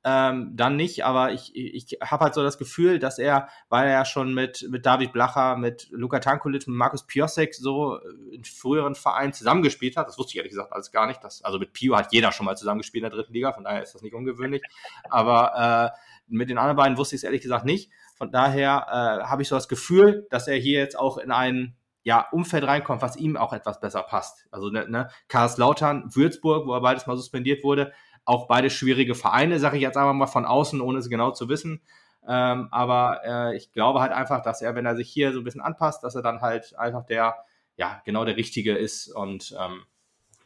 Ähm, 0.02 0.52
dann 0.56 0.76
nicht, 0.76 1.04
aber 1.04 1.32
ich, 1.32 1.54
ich 1.54 1.98
habe 2.00 2.24
halt 2.24 2.34
so 2.34 2.42
das 2.42 2.56
Gefühl, 2.56 2.98
dass 2.98 3.18
er, 3.18 3.48
weil 3.68 3.86
er 3.86 3.92
ja 3.92 4.04
schon 4.06 4.32
mit, 4.32 4.66
mit 4.70 4.86
David 4.86 5.12
Blacher, 5.12 5.56
mit 5.58 5.88
Luka 5.90 6.20
Tankulic, 6.20 6.66
mit 6.66 6.76
Markus 6.76 7.06
Piosek 7.06 7.54
so 7.54 7.98
in 8.32 8.44
früheren 8.44 8.94
Vereinen 8.94 9.34
zusammengespielt 9.34 9.98
hat. 9.98 10.08
Das 10.08 10.16
wusste 10.16 10.30
ich 10.30 10.36
ehrlich 10.36 10.52
gesagt 10.52 10.72
alles 10.72 10.90
gar 10.90 11.06
nicht. 11.06 11.22
Das, 11.22 11.44
also 11.44 11.58
mit 11.58 11.74
Pio 11.74 11.96
hat 11.96 12.12
jeder 12.12 12.32
schon 12.32 12.46
mal 12.46 12.56
zusammengespielt 12.56 13.04
in 13.04 13.10
der 13.10 13.18
dritten 13.18 13.34
Liga, 13.34 13.52
von 13.52 13.64
daher 13.64 13.82
ist 13.82 13.94
das 13.94 14.00
nicht 14.00 14.14
ungewöhnlich. 14.14 14.62
Aber 15.10 15.92
äh, 15.94 15.98
mit 16.28 16.48
den 16.48 16.56
anderen 16.56 16.76
beiden 16.76 16.96
wusste 16.96 17.16
ich 17.16 17.20
es 17.20 17.24
ehrlich 17.24 17.42
gesagt 17.42 17.66
nicht. 17.66 17.90
Von 18.20 18.32
daher 18.32 18.86
äh, 18.86 19.24
habe 19.24 19.40
ich 19.40 19.48
so 19.48 19.56
das 19.56 19.66
Gefühl, 19.66 20.26
dass 20.28 20.46
er 20.46 20.56
hier 20.56 20.78
jetzt 20.78 20.98
auch 20.98 21.16
in 21.16 21.30
ein 21.30 21.74
ja, 22.02 22.26
Umfeld 22.32 22.64
reinkommt, 22.64 23.00
was 23.00 23.16
ihm 23.16 23.38
auch 23.38 23.54
etwas 23.54 23.80
besser 23.80 24.02
passt. 24.02 24.46
Also 24.50 24.68
ne, 24.68 24.86
ne, 24.90 25.08
Karlslautern, 25.28 26.14
Würzburg, 26.14 26.66
wo 26.66 26.74
er 26.74 26.82
beides 26.82 27.06
mal 27.06 27.16
suspendiert 27.16 27.64
wurde, 27.64 27.94
auch 28.26 28.46
beide 28.46 28.68
schwierige 28.68 29.14
Vereine, 29.14 29.58
sage 29.58 29.78
ich 29.78 29.82
jetzt 29.82 29.96
einfach 29.96 30.12
mal 30.12 30.26
von 30.26 30.44
außen, 30.44 30.82
ohne 30.82 30.98
es 30.98 31.08
genau 31.08 31.30
zu 31.30 31.48
wissen. 31.48 31.80
Ähm, 32.28 32.68
aber 32.70 33.22
äh, 33.24 33.56
ich 33.56 33.72
glaube 33.72 34.00
halt 34.00 34.12
einfach, 34.12 34.42
dass 34.42 34.60
er, 34.60 34.74
wenn 34.74 34.84
er 34.84 34.96
sich 34.96 35.08
hier 35.08 35.32
so 35.32 35.40
ein 35.40 35.44
bisschen 35.44 35.62
anpasst, 35.62 36.04
dass 36.04 36.14
er 36.14 36.20
dann 36.20 36.42
halt 36.42 36.78
einfach 36.78 37.06
der, 37.06 37.36
ja, 37.76 38.02
genau 38.04 38.26
der 38.26 38.36
Richtige 38.36 38.76
ist 38.76 39.08
und 39.08 39.56
ähm, 39.58 39.84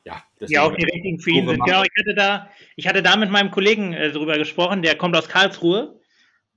ja, 0.04 0.22
ja, 0.38 0.62
auch 0.62 0.76
die 0.76 0.84
richtigen 0.84 1.18
für 1.18 1.30
ihn 1.30 1.48
sind. 1.48 1.64
Genau, 1.64 1.82
ich 1.82 1.90
hatte 1.98 2.14
da, 2.14 2.48
ich 2.76 2.86
hatte 2.86 3.02
da 3.02 3.16
mit 3.16 3.30
meinem 3.30 3.50
Kollegen 3.50 3.94
äh, 3.94 4.12
drüber 4.12 4.38
gesprochen, 4.38 4.82
der 4.82 4.96
kommt 4.96 5.16
aus 5.16 5.28
Karlsruhe 5.28 5.98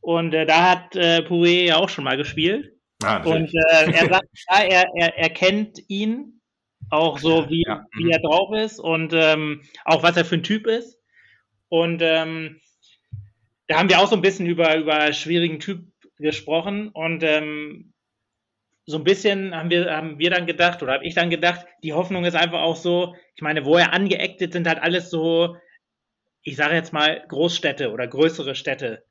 und 0.07 0.33
äh, 0.33 0.45
da 0.45 0.71
hat 0.71 0.95
äh, 0.95 1.21
Pourier 1.21 1.65
ja 1.65 1.75
auch 1.75 1.89
schon 1.89 2.05
mal 2.05 2.15
gespielt. 2.15 2.71
Ah, 3.03 3.21
und 3.23 3.53
äh, 3.53 3.91
er 3.91 4.07
sagt, 4.07 4.29
ja, 4.49 4.63
er, 4.63 4.85
er, 4.95 5.17
er 5.17 5.29
kennt 5.29 5.79
ihn, 5.89 6.39
auch 6.89 7.19
so 7.19 7.49
wie, 7.49 7.65
ja. 7.67 7.85
wie 7.91 8.09
er 8.09 8.19
drauf 8.19 8.55
ist 8.55 8.79
und 8.79 9.11
ähm, 9.11 9.63
auch 9.83 10.03
was 10.03 10.15
er 10.15 10.23
für 10.23 10.35
ein 10.35 10.43
Typ 10.43 10.65
ist. 10.65 10.97
Und 11.67 12.01
ähm, 12.01 12.61
da 13.67 13.79
haben 13.79 13.89
wir 13.89 13.99
auch 13.99 14.07
so 14.07 14.15
ein 14.15 14.21
bisschen 14.21 14.45
über, 14.45 14.77
über 14.77 15.11
schwierigen 15.11 15.59
Typ 15.59 15.83
gesprochen 16.19 16.87
und 16.87 17.21
ähm, 17.23 17.91
so 18.85 18.99
ein 18.99 19.03
bisschen 19.03 19.53
haben 19.53 19.69
wir, 19.69 19.93
haben 19.93 20.19
wir 20.19 20.29
dann 20.29 20.45
gedacht, 20.45 20.81
oder 20.81 20.93
habe 20.93 21.05
ich 21.05 21.15
dann 21.15 21.29
gedacht, 21.29 21.65
die 21.83 21.91
Hoffnung 21.91 22.23
ist 22.23 22.37
einfach 22.37 22.61
auch 22.61 22.77
so, 22.77 23.13
ich 23.35 23.41
meine, 23.41 23.65
wo 23.65 23.75
er 23.75 23.91
angeeckt 23.91 24.41
ist, 24.41 24.53
sind 24.53 24.69
halt 24.69 24.81
alles 24.81 25.09
so, 25.09 25.57
ich 26.43 26.55
sage 26.55 26.75
jetzt 26.75 26.93
mal, 26.93 27.25
Großstädte 27.27 27.91
oder 27.91 28.07
größere 28.07 28.55
Städte. 28.55 29.03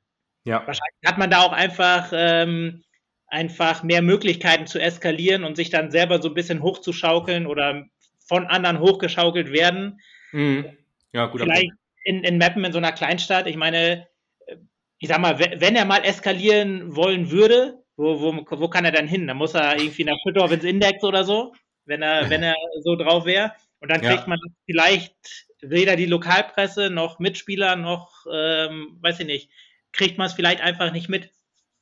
Ja. 0.47 0.65
Wahrscheinlich 0.65 1.05
hat 1.05 1.17
man 1.17 1.29
da 1.29 1.41
auch 1.41 1.51
einfach, 1.51 2.11
ähm, 2.13 2.83
einfach 3.27 3.83
mehr 3.83 4.01
Möglichkeiten 4.01 4.65
zu 4.65 4.79
eskalieren 4.79 5.43
und 5.43 5.57
sich 5.57 5.69
dann 5.69 5.91
selber 5.91 6.21
so 6.21 6.29
ein 6.29 6.33
bisschen 6.33 6.63
hochzuschaukeln 6.63 7.45
oder 7.45 7.85
von 8.25 8.47
anderen 8.47 8.79
hochgeschaukelt 8.79 9.51
werden. 9.51 9.99
Mhm. 10.31 10.65
Ja, 11.11 11.25
gut. 11.25 11.41
Vielleicht 11.41 11.73
in, 12.05 12.23
in 12.23 12.37
Mappen 12.37 12.63
in 12.63 12.71
so 12.71 12.77
einer 12.77 12.93
Kleinstadt, 12.93 13.45
ich 13.47 13.57
meine, 13.57 14.07
äh, 14.45 14.55
ich 14.99 15.09
sag 15.09 15.19
mal, 15.19 15.37
wenn 15.37 15.75
er 15.75 15.83
mal 15.83 16.05
eskalieren 16.05 16.95
wollen 16.95 17.29
würde, 17.29 17.83
wo, 17.97 18.21
wo, 18.21 18.45
wo 18.49 18.69
kann 18.69 18.85
er 18.85 18.93
dann 18.93 19.07
hin? 19.07 19.27
Da 19.27 19.33
muss 19.33 19.53
er 19.53 19.77
irgendwie 19.77 20.05
nach 20.05 20.17
Schüttorf 20.23 20.51
ins 20.53 20.63
Index 20.63 21.03
oder 21.03 21.25
so, 21.25 21.53
wenn 21.83 22.01
er, 22.01 22.29
wenn 22.29 22.41
er 22.41 22.55
so 22.83 22.95
drauf 22.95 23.25
wäre. 23.25 23.51
Und 23.81 23.91
dann 23.91 23.99
kriegt 23.99 24.21
ja. 24.21 24.27
man 24.27 24.39
vielleicht 24.65 25.45
weder 25.59 25.97
die 25.97 26.05
Lokalpresse 26.05 26.89
noch 26.89 27.19
Mitspieler 27.19 27.75
noch, 27.75 28.25
ähm, 28.31 28.97
weiß 29.01 29.19
ich 29.19 29.25
nicht, 29.25 29.49
kriegt 29.93 30.17
man 30.17 30.27
es 30.27 30.33
vielleicht 30.33 30.61
einfach 30.61 30.91
nicht 30.91 31.09
mit. 31.09 31.31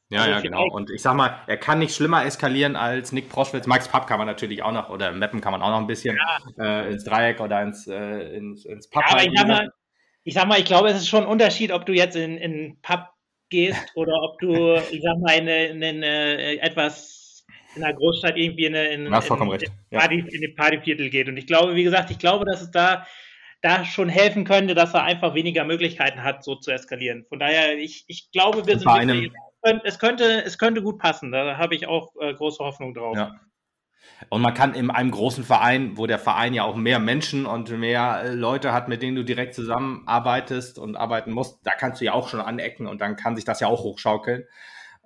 Ja, 0.09 0.21
also 0.21 0.31
ja, 0.31 0.39
genau. 0.41 0.67
Und 0.69 0.91
ich 0.91 1.01
sag 1.01 1.15
mal, 1.15 1.41
er 1.47 1.57
kann 1.57 1.79
nicht 1.79 1.95
schlimmer 1.95 2.23
eskalieren 2.25 2.75
als 2.75 3.11
Nick 3.11 3.29
Proschwitz. 3.29 3.65
Max 3.65 3.87
Papp 3.87 4.07
kann 4.07 4.19
man 4.19 4.27
natürlich 4.27 4.61
auch 4.61 4.71
noch, 4.71 4.89
oder 4.89 5.11
Mappen 5.11 5.41
kann 5.41 5.51
man 5.51 5.63
auch 5.63 5.71
noch 5.71 5.79
ein 5.79 5.87
bisschen 5.87 6.17
ja. 6.57 6.83
äh, 6.83 6.91
ins 6.91 7.03
Dreieck 7.03 7.39
oder 7.39 7.61
ins, 7.63 7.87
äh, 7.87 8.35
ins, 8.35 8.65
ins 8.65 8.87
Papp. 8.89 9.03
Ja, 9.07 9.13
aber 9.13 9.23
ich 9.23 9.31
sag, 9.35 9.47
mal, 9.47 9.73
ich 10.23 10.33
sag 10.35 10.47
mal, 10.47 10.59
ich 10.59 10.65
glaube, 10.65 10.89
es 10.89 10.97
ist 10.97 11.09
schon 11.09 11.23
ein 11.23 11.29
Unterschied, 11.29 11.71
ob 11.71 11.85
du 11.85 11.93
jetzt 11.93 12.15
in, 12.15 12.37
in 12.37 12.79
Papp 12.81 13.09
gehst 13.49 13.79
oder 13.95 14.13
ob 14.21 14.39
du, 14.39 14.75
ich 14.91 15.01
sag 15.01 15.17
mal, 15.19 15.37
in 15.37 15.47
in 15.47 15.83
eine 15.83 16.61
etwas 16.61 17.45
in 17.75 17.83
einer 17.83 17.93
Großstadt 17.93 18.37
irgendwie 18.37 18.65
in, 18.65 18.75
in, 18.75 19.05
in, 19.05 19.05
in, 19.05 19.11
Party, 19.11 20.19
in 20.19 20.41
den 20.41 20.55
Partyviertel 20.55 21.09
geht. 21.09 21.27
Und 21.27 21.35
ich 21.35 21.45
glaube, 21.45 21.75
wie 21.75 21.83
gesagt, 21.83 22.09
ich 22.09 22.19
glaube, 22.19 22.45
dass 22.45 22.61
es 22.61 22.71
da 22.71 23.05
da 23.65 23.83
schon 23.83 24.09
helfen 24.09 24.45
könnte, 24.45 24.75
dass 24.75 24.93
er 24.93 25.03
einfach 25.03 25.33
weniger 25.33 25.63
Möglichkeiten 25.63 26.23
hat, 26.23 26.43
so 26.43 26.55
zu 26.55 26.71
eskalieren. 26.71 27.25
Von 27.27 27.39
daher, 27.39 27.77
ich, 27.77 28.05
ich 28.07 28.31
glaube, 28.31 28.67
wir 28.67 28.77
sind 28.77 28.87
einem, 28.87 29.31
es 29.83 29.97
könnte, 29.97 30.43
es 30.45 30.59
könnte 30.59 30.83
gut 30.83 30.99
passen. 30.99 31.31
Da 31.31 31.57
habe 31.57 31.73
ich 31.73 31.87
auch 31.87 32.13
äh, 32.19 32.35
große 32.35 32.63
Hoffnung 32.63 32.93
drauf. 32.93 33.17
Ja. 33.17 33.39
Und 34.29 34.41
man 34.41 34.53
kann 34.53 34.75
in 34.75 34.91
einem 34.91 35.09
großen 35.09 35.43
Verein, 35.43 35.97
wo 35.97 36.05
der 36.05 36.19
Verein 36.19 36.53
ja 36.53 36.63
auch 36.63 36.75
mehr 36.75 36.99
Menschen 36.99 37.47
und 37.47 37.71
mehr 37.71 38.21
äh, 38.23 38.33
Leute 38.33 38.71
hat, 38.71 38.87
mit 38.87 39.01
denen 39.01 39.15
du 39.15 39.23
direkt 39.23 39.55
zusammenarbeitest 39.55 40.77
und 40.77 40.95
arbeiten 40.95 41.31
musst, 41.31 41.59
da 41.63 41.71
kannst 41.71 41.99
du 41.99 42.05
ja 42.05 42.13
auch 42.13 42.27
schon 42.27 42.41
anecken 42.41 42.85
und 42.85 43.01
dann 43.01 43.15
kann 43.15 43.35
sich 43.35 43.45
das 43.45 43.59
ja 43.61 43.67
auch 43.67 43.83
hochschaukeln. 43.83 44.43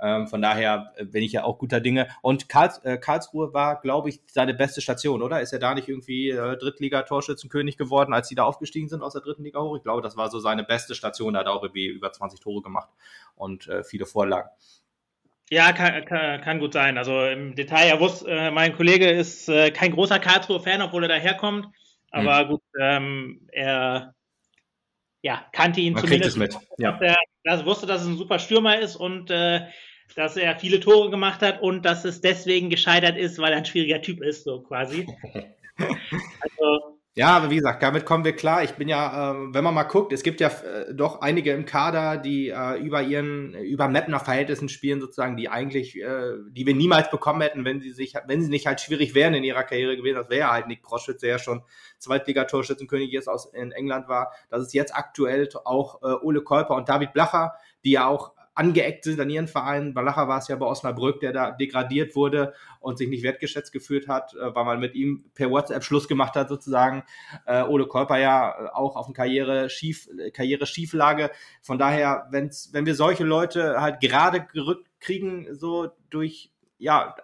Ähm, 0.02 0.28
von 0.28 0.42
daher 0.42 0.94
bin 1.04 1.24
ich 1.24 1.34
ja 1.34 1.44
auch 1.44 1.58
guter 1.58 1.80
Dinge. 1.80 2.08
Und 2.22 2.50
Karls, 2.50 2.80
äh, 2.86 2.98
Karlsruhe 2.98 3.54
war, 3.54 3.82
glaube 3.82 4.10
ich, 4.10 4.22
seine 4.28 4.54
beste 4.54 4.82
Station, 4.82 5.22
oder? 5.22 5.42
Ist 5.42 5.54
er 5.54 5.60
da 5.60 5.74
nicht 5.74 5.90
irgendwie 5.90 6.30
äh, 6.30 6.58
Drittliga-Torschützenkönig 6.58 7.78
geworden, 7.78 8.14
als 8.14 8.30
sie 8.30 8.36
da 8.36 8.44
aufgestiegen 8.44 8.88
sind 8.88 9.04
aus 9.04 9.14
der 9.14 9.22
dritten 9.22 9.44
Liga 9.44 9.62
hoch? 9.62 9.78
Ich 9.78 9.84
glaube, 9.84 10.02
das 10.02 10.16
war 10.18 10.30
so 10.30 10.40
seine 10.40 10.64
beste 10.64 10.96
Station. 10.96 11.36
Er 11.36 11.42
hat 11.42 11.48
auch 11.48 11.64
irgendwie 11.64 11.88
über 11.88 12.12
20 12.12 12.40
Tore 12.40 12.62
gemacht 12.62 12.90
und 13.36 13.68
äh, 13.68 13.84
viele 13.84 14.06
Vorlagen. 14.06 14.50
Ja, 15.52 15.74
kann, 15.74 16.06
kann, 16.06 16.42
kann, 16.42 16.60
gut 16.60 16.74
sein. 16.74 16.98
Also 16.98 17.26
im 17.26 17.56
Detail, 17.56 17.88
er 17.88 18.00
wusste, 18.00 18.30
äh, 18.30 18.52
mein 18.52 18.76
Kollege 18.76 19.10
ist 19.10 19.50
äh, 19.50 19.72
kein 19.72 19.92
großer 19.92 20.20
Karlsruhe-Fan, 20.20 20.82
obwohl 20.82 21.04
er 21.04 21.10
daherkommt. 21.10 21.68
Aber 22.12 22.40
hm. 22.40 22.48
gut, 22.48 22.62
ähm, 22.80 23.48
er 23.52 24.14
ja, 25.22 25.46
kannte 25.52 25.82
ihn 25.82 25.94
Man 25.94 26.04
zumindest. 26.04 26.38
Kriegt 26.38 26.54
es 26.54 26.60
mit. 26.60 26.68
Ja. 26.78 26.98
Er, 27.02 27.18
er 27.44 27.66
wusste, 27.66 27.86
dass 27.86 28.02
es 28.02 28.08
ein 28.08 28.18
super 28.18 28.40
Stürmer 28.40 28.80
ist 28.80 28.96
und 28.96 29.32
äh, 29.32 29.68
dass 30.16 30.38
er 30.38 30.58
viele 30.58 30.80
Tore 30.80 31.10
gemacht 31.10 31.42
hat 31.42 31.62
und 31.62 31.86
dass 31.86 32.06
es 32.06 32.22
deswegen 32.22 32.70
gescheitert 32.70 33.18
ist, 33.18 33.40
weil 33.40 33.52
er 33.52 33.60
ein 33.60 33.66
schwieriger 33.66 34.02
Typ 34.02 34.22
ist, 34.22 34.44
so 34.44 34.62
quasi. 34.62 35.08
also, 35.78 37.00
Ja, 37.20 37.36
aber 37.36 37.50
wie 37.50 37.58
gesagt, 37.58 37.84
damit 37.84 38.06
kommen 38.06 38.24
wir 38.24 38.34
klar. 38.34 38.64
Ich 38.64 38.76
bin 38.76 38.88
ja, 38.88 39.34
äh, 39.34 39.54
wenn 39.54 39.64
man 39.64 39.74
mal 39.74 39.84
guckt, 39.84 40.14
es 40.14 40.24
gibt 40.24 40.40
ja 40.40 40.48
äh, 40.48 40.94
doch 40.94 41.20
einige 41.20 41.52
im 41.52 41.66
Kader, 41.66 42.16
die 42.18 42.48
äh, 42.48 42.80
über 42.80 43.02
ihren, 43.02 43.56
über 43.56 43.90
Mapner 43.90 44.22
Verhältnissen 44.22 44.70
spielen, 44.70 45.02
sozusagen, 45.02 45.36
die 45.36 45.50
eigentlich, 45.50 45.98
äh, 45.98 46.36
die 46.52 46.66
wir 46.66 46.76
niemals 46.76 47.12
bekommen 47.12 47.42
hätten, 47.42 47.66
wenn 47.66 47.82
sie 47.82 47.92
sich, 47.92 48.14
wenn 48.28 48.42
sie 48.42 48.50
nicht 48.50 48.68
halt 48.68 48.80
schwierig 48.80 49.16
wären 49.16 49.34
in 49.34 49.44
ihrer 49.44 49.64
Karriere 49.64 49.98
gewesen. 49.98 50.16
Das 50.16 50.30
wäre 50.30 50.50
halt 50.50 50.68
Nick 50.68 50.82
Proschwitz, 50.82 51.20
der 51.20 51.32
ja 51.32 51.40
schon 51.40 51.62
Zweitligatorschützenkönig 51.98 53.12
jetzt 53.12 53.28
aus 53.28 53.52
in 53.54 53.74
England 53.74 54.08
war. 54.08 54.32
Das 54.50 54.62
ist 54.62 54.74
jetzt 54.74 54.96
aktuell 54.96 55.50
auch 55.66 56.02
äh, 56.02 56.14
Ole 56.24 56.42
Kolper 56.42 56.76
und 56.76 56.88
David 56.88 57.12
Blacher, 57.12 57.54
die 57.84 57.92
ja 57.92 58.08
auch 58.08 58.32
angeeckt 58.60 59.06
sind 59.06 59.22
an 59.22 59.30
ihren 59.30 59.48
Vereinen. 59.48 59.94
Balacher 59.94 60.28
war 60.28 60.40
es 60.40 60.50
ja 60.50 60.58
bei 60.58 60.66
Osnabrück, 60.66 61.22
der 61.22 61.32
da 61.32 61.52
degradiert 61.52 62.14
wurde 62.14 62.54
und 62.82 62.98
sich 62.98 63.08
nicht 63.08 63.24
wertgeschätzt 63.24 63.72
gefühlt 63.72 64.10
hat, 64.10 64.34
äh, 64.34 64.54
weil 64.54 64.66
man 64.66 64.80
mit 64.82 64.96
ihm 64.96 65.24
per 65.34 65.50
WhatsApp 65.50 65.84
Schluss 65.84 66.10
gemacht 66.10 66.36
hat, 66.36 66.50
sozusagen. 66.50 67.04
Äh, 67.46 67.64
Ole 67.64 67.88
Kolper 67.88 68.18
ja 68.18 68.52
äh, 68.52 68.70
auch 68.74 68.98
auf 68.98 69.06
eine 69.06 69.14
Karriere 69.14 69.70
schief, 69.70 70.10
Karriere 70.34 70.66
Schieflage. 70.66 71.32
Von 71.62 71.80
daher, 71.80 72.28
wenn's, 72.32 72.70
wenn 72.74 72.86
wir 72.86 72.96
solche 72.96 73.24
Leute 73.24 73.80
halt 73.80 74.02
gerade 74.02 74.46
gerückt 74.52 74.90
kriegen, 75.00 75.48
so 75.56 75.92
durch 76.10 76.52
ja, 76.78 77.16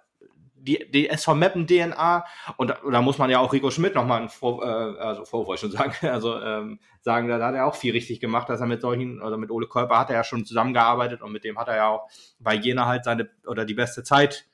die, 0.65 0.89
die 0.91 1.09
SV 1.09 1.35
Meppen 1.35 1.67
DNA 1.67 2.25
und 2.57 2.73
da 2.91 3.01
muss 3.01 3.17
man 3.17 3.29
ja 3.29 3.39
auch 3.39 3.53
Rico 3.53 3.69
Schmidt 3.69 3.95
nochmal 3.95 4.23
ein 4.23 4.29
Vor, 4.29 4.63
äh, 4.63 4.99
also 4.99 5.25
Vorwurf 5.25 5.59
schon 5.59 5.71
sagen, 5.71 5.93
also 6.07 6.39
ähm, 6.41 6.79
sagen, 7.01 7.27
da, 7.27 7.37
da 7.37 7.47
hat 7.47 7.55
er 7.55 7.65
auch 7.67 7.75
viel 7.75 7.93
richtig 7.93 8.19
gemacht, 8.19 8.49
dass 8.49 8.59
er 8.59 8.67
mit 8.67 8.81
solchen, 8.81 9.21
oder 9.21 9.37
mit 9.37 9.51
Ole 9.51 9.67
Kolper 9.67 9.99
hat 9.99 10.09
er 10.09 10.17
ja 10.17 10.23
schon 10.23 10.45
zusammengearbeitet 10.45 11.21
und 11.21 11.31
mit 11.31 11.43
dem 11.43 11.57
hat 11.57 11.67
er 11.67 11.75
ja 11.75 11.87
auch 11.89 12.09
bei 12.39 12.55
Jena 12.55 12.87
halt 12.87 13.05
seine, 13.05 13.29
oder 13.45 13.65
die 13.65 13.73
beste 13.73 14.03
Zeit, 14.03 14.47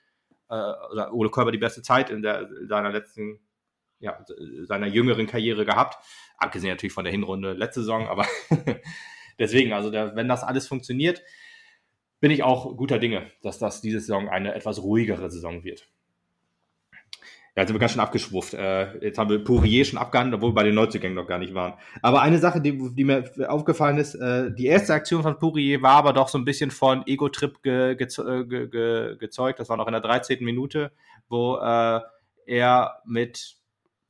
äh, 0.49 0.53
oder 0.91 1.13
Ole 1.13 1.29
Kolper 1.29 1.51
die 1.51 1.57
beste 1.57 1.81
Zeit 1.81 2.09
in 2.09 2.21
der, 2.21 2.49
seiner 2.67 2.91
letzten, 2.91 3.39
ja, 3.99 4.17
seiner 4.63 4.87
jüngeren 4.87 5.27
Karriere 5.27 5.65
gehabt, 5.65 5.97
abgesehen 6.37 6.71
natürlich 6.71 6.93
von 6.93 7.05
der 7.05 7.11
Hinrunde 7.11 7.53
letzte 7.53 7.81
Saison, 7.81 8.07
aber 8.07 8.25
deswegen, 9.39 9.73
also 9.73 9.91
der, 9.91 10.15
wenn 10.15 10.27
das 10.27 10.43
alles 10.43 10.67
funktioniert, 10.67 11.23
bin 12.21 12.31
ich 12.31 12.43
auch 12.43 12.77
guter 12.77 12.99
Dinge, 12.99 13.31
dass 13.41 13.59
das 13.59 13.81
diese 13.81 13.99
Saison 13.99 14.29
eine 14.29 14.53
etwas 14.53 14.81
ruhigere 14.81 15.29
Saison 15.29 15.63
wird. 15.63 15.89
Ja, 17.55 17.63
jetzt 17.63 17.67
sind 17.67 17.75
wir 17.75 17.79
ganz 17.79 17.91
schön 17.91 18.01
abgeschwufft. 18.01 18.53
Äh, 18.53 19.05
jetzt 19.05 19.17
haben 19.17 19.29
wir 19.29 19.43
Pourier 19.43 19.83
schon 19.83 19.99
abgehandelt, 19.99 20.35
obwohl 20.35 20.51
wir 20.51 20.55
bei 20.55 20.63
den 20.63 20.75
Neuzugängen 20.75 21.15
noch 21.15 21.27
gar 21.27 21.37
nicht 21.37 21.53
waren. 21.53 21.73
Aber 22.01 22.21
eine 22.21 22.37
Sache, 22.37 22.61
die, 22.61 22.93
die 22.95 23.03
mir 23.03 23.29
aufgefallen 23.49 23.97
ist, 23.97 24.15
äh, 24.15 24.53
die 24.53 24.67
erste 24.67 24.93
Aktion 24.93 25.21
von 25.21 25.37
Pourier 25.37 25.81
war 25.81 25.95
aber 25.95 26.13
doch 26.13 26.29
so 26.29 26.37
ein 26.37 26.45
bisschen 26.45 26.71
von 26.71 27.05
Ego-Trip 27.05 27.61
ge, 27.61 27.95
ge, 27.95 28.67
ge, 28.67 29.17
gezeugt. 29.17 29.59
Das 29.59 29.67
war 29.67 29.75
noch 29.75 29.87
in 29.87 29.91
der 29.91 30.01
13. 30.01 30.45
Minute, 30.45 30.93
wo 31.27 31.57
äh, 31.57 31.99
er 32.45 33.01
mit 33.05 33.57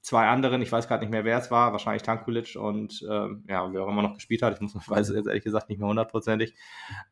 zwei 0.02 0.28
anderen, 0.28 0.62
ich 0.62 0.72
weiß 0.72 0.88
gerade 0.88 1.04
nicht 1.04 1.12
mehr, 1.12 1.26
wer 1.26 1.38
es 1.38 1.52
war, 1.52 1.72
wahrscheinlich 1.72 2.02
Tankulic 2.02 2.56
und 2.56 3.06
ähm, 3.10 3.44
ja, 3.48 3.72
wer 3.72 3.84
auch 3.84 3.88
immer 3.88 4.02
noch 4.02 4.16
gespielt 4.16 4.42
hat, 4.42 4.54
ich 4.56 4.62
muss, 4.62 4.74
weiß 4.90 5.10
jetzt 5.10 5.28
ehrlich 5.28 5.44
gesagt 5.44 5.70
nicht 5.70 5.80
mehr 5.80 5.88
hundertprozentig, 5.88 6.56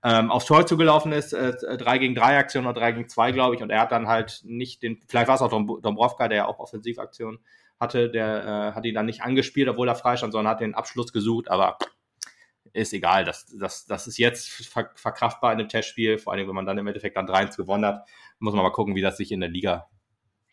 ähm, 0.03 0.31
aufs 0.31 0.45
Tor 0.45 0.65
zugelaufen 0.65 1.11
ist, 1.11 1.33
äh, 1.33 1.53
3 1.77 1.97
gegen 1.99 2.15
3 2.15 2.37
Aktion 2.37 2.65
oder 2.65 2.79
3 2.79 2.93
gegen 2.93 3.09
2, 3.09 3.31
glaube 3.31 3.55
ich, 3.55 3.61
und 3.61 3.69
er 3.69 3.81
hat 3.81 3.91
dann 3.91 4.07
halt 4.07 4.41
nicht 4.43 4.81
den, 4.81 4.99
vielleicht 5.07 5.27
war 5.27 5.35
es 5.35 5.41
auch 5.41 5.49
Dombrovka, 5.49 6.27
der 6.27 6.37
ja 6.37 6.45
auch 6.47 6.59
Offensivaktionen 6.59 7.39
hatte, 7.79 8.09
der 8.09 8.45
äh, 8.45 8.75
hat 8.75 8.85
ihn 8.85 8.95
dann 8.95 9.05
nicht 9.05 9.21
angespielt, 9.21 9.69
obwohl 9.69 9.87
er 9.87 9.95
freistand, 9.95 10.33
sondern 10.33 10.51
hat 10.51 10.59
den 10.59 10.75
Abschluss 10.75 11.13
gesucht, 11.13 11.49
aber 11.49 11.77
ist 12.73 12.93
egal, 12.93 13.23
das, 13.23 13.45
das, 13.57 13.85
das 13.85 14.07
ist 14.07 14.17
jetzt 14.17 14.49
ver 14.49 14.91
verkraftbar 14.95 15.53
in 15.53 15.59
einem 15.59 15.69
Testspiel, 15.69 16.17
vor 16.17 16.33
allem 16.33 16.47
wenn 16.47 16.55
man 16.55 16.65
dann 16.65 16.77
im 16.77 16.87
Endeffekt 16.87 17.17
dann 17.17 17.27
3-1 17.27 17.57
gewonnen 17.57 17.85
hat, 17.85 18.07
muss 18.39 18.53
man 18.53 18.63
mal 18.63 18.71
gucken, 18.71 18.95
wie 18.95 19.01
das 19.01 19.17
sich 19.17 19.31
in 19.31 19.39
der 19.39 19.49
Liga 19.49 19.89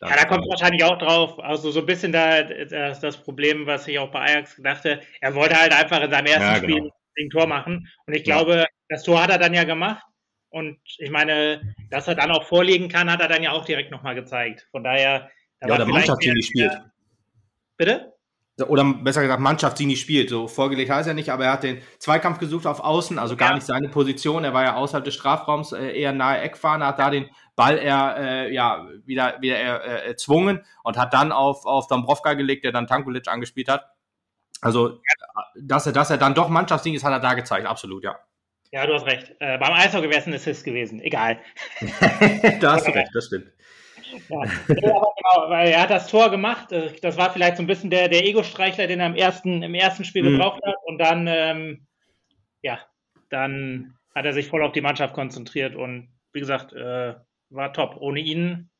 ja, 0.02 0.16
da 0.16 0.24
kommt 0.26 0.46
wahrscheinlich 0.48 0.84
auch 0.84 0.98
drauf. 0.98 1.38
Also 1.40 1.70
so 1.70 1.80
ein 1.80 1.86
bisschen 1.86 2.12
da 2.12 2.42
das, 2.42 3.00
das 3.00 3.16
Problem, 3.16 3.66
was 3.66 3.88
ich 3.88 3.98
auch 3.98 4.10
bei 4.10 4.20
Ajax 4.20 4.60
dachte. 4.62 5.00
Er 5.20 5.34
wollte 5.34 5.58
halt 5.58 5.72
einfach 5.72 6.02
in 6.02 6.10
seinem 6.10 6.26
ersten 6.26 6.42
ja, 6.42 6.58
genau. 6.58 6.76
Spiel 6.76 6.90
ein 7.18 7.30
Tor 7.30 7.46
machen. 7.46 7.88
Und 8.06 8.14
ich 8.14 8.24
glaube, 8.24 8.56
ja. 8.56 8.66
das 8.88 9.02
Tor 9.04 9.22
hat 9.22 9.30
er 9.30 9.38
dann 9.38 9.54
ja 9.54 9.64
gemacht. 9.64 10.02
Und 10.50 10.78
ich 10.98 11.10
meine, 11.10 11.74
dass 11.90 12.08
er 12.08 12.14
dann 12.14 12.30
auch 12.30 12.44
vorlegen 12.44 12.88
kann, 12.88 13.10
hat 13.10 13.20
er 13.20 13.28
dann 13.28 13.42
ja 13.42 13.52
auch 13.52 13.64
direkt 13.64 13.90
nochmal 13.90 14.14
gezeigt. 14.14 14.66
Von 14.70 14.84
daher. 14.84 15.30
Ja, 15.62 15.76
der 15.76 15.86
Mannschaft, 15.86 16.22
die 16.22 16.32
nicht 16.32 16.48
spielt. 16.48 16.78
Bitte? 17.78 18.12
oder 18.64 18.84
besser 18.84 19.22
gesagt 19.22 19.40
Mannschaft, 19.40 19.78
die 19.78 19.86
nicht 19.86 20.00
spielt. 20.00 20.30
So 20.30 20.48
vorgelegt 20.48 20.90
heißt 20.90 21.08
er 21.08 21.14
nicht, 21.14 21.30
aber 21.30 21.44
er 21.44 21.52
hat 21.52 21.62
den 21.62 21.82
Zweikampf 21.98 22.38
gesucht 22.38 22.66
auf 22.66 22.80
Außen, 22.80 23.18
also 23.18 23.36
gar 23.36 23.50
ja. 23.50 23.54
nicht 23.56 23.66
seine 23.66 23.88
Position. 23.88 24.44
Er 24.44 24.54
war 24.54 24.64
ja 24.64 24.76
außerhalb 24.76 25.04
des 25.04 25.14
Strafraums 25.14 25.72
äh, 25.72 25.90
eher 25.90 26.12
nahe 26.12 26.40
Eckfahne, 26.40 26.86
hat 26.86 26.98
da 26.98 27.10
den 27.10 27.28
Ball 27.56 27.78
er 27.78 28.16
äh, 28.18 28.54
ja 28.54 28.86
wieder 29.04 29.40
wieder 29.40 29.56
äh, 29.56 30.08
erzwungen 30.08 30.64
und 30.84 30.96
hat 30.96 31.12
dann 31.14 31.32
auf 31.32 31.66
auf 31.66 31.88
Dombrovka 31.88 32.34
gelegt, 32.34 32.64
der 32.64 32.72
dann 32.72 32.86
Tankulic 32.86 33.28
angespielt 33.28 33.68
hat. 33.68 33.86
Also 34.60 35.00
dass 35.60 35.86
er 35.86 35.92
dass 35.92 36.10
er 36.10 36.18
dann 36.18 36.34
doch 36.34 36.48
Mannschaftsding 36.48 36.94
ist, 36.94 37.04
hat 37.04 37.12
er 37.12 37.20
da 37.20 37.34
gezeigt, 37.34 37.66
absolut, 37.66 38.04
ja. 38.04 38.16
Ja, 38.72 38.86
du 38.86 38.94
hast 38.94 39.06
recht. 39.06 39.34
Äh, 39.38 39.58
beim 39.58 39.72
Eishockey 39.72 40.08
wäre 40.08 40.20
es 40.20 40.26
ein 40.26 40.34
Assist 40.34 40.64
gewesen. 40.64 41.00
Egal. 41.00 41.38
da 42.60 42.72
hast 42.72 42.86
du 42.86 42.90
recht, 42.90 43.10
das 43.14 43.26
stimmt. 43.26 43.52
Ja, 44.28 44.42
genau, 44.66 45.14
weil 45.48 45.68
er 45.68 45.82
hat 45.82 45.90
das 45.90 46.08
Tor 46.08 46.30
gemacht. 46.30 46.72
Äh, 46.72 46.92
das 47.00 47.16
war 47.16 47.32
vielleicht 47.32 47.56
so 47.56 47.62
ein 47.62 47.66
bisschen 47.66 47.90
der, 47.90 48.08
der 48.08 48.24
Ego-Streichler, 48.24 48.86
den 48.86 49.00
er 49.00 49.06
im 49.06 49.14
ersten, 49.14 49.62
im 49.62 49.74
ersten 49.74 50.04
Spiel 50.04 50.24
mhm. 50.24 50.32
gebraucht 50.32 50.62
hat. 50.64 50.76
Und 50.84 50.98
dann, 50.98 51.26
ähm, 51.26 51.86
ja, 52.62 52.80
dann 53.30 53.96
hat 54.14 54.24
er 54.24 54.32
sich 54.32 54.48
voll 54.48 54.62
auf 54.62 54.72
die 54.72 54.80
Mannschaft 54.80 55.14
konzentriert 55.14 55.76
und 55.76 56.08
wie 56.32 56.40
gesagt, 56.40 56.72
äh, 56.72 57.14
war 57.50 57.72
top. 57.72 57.96
Ohne 58.00 58.20
ihn 58.20 58.70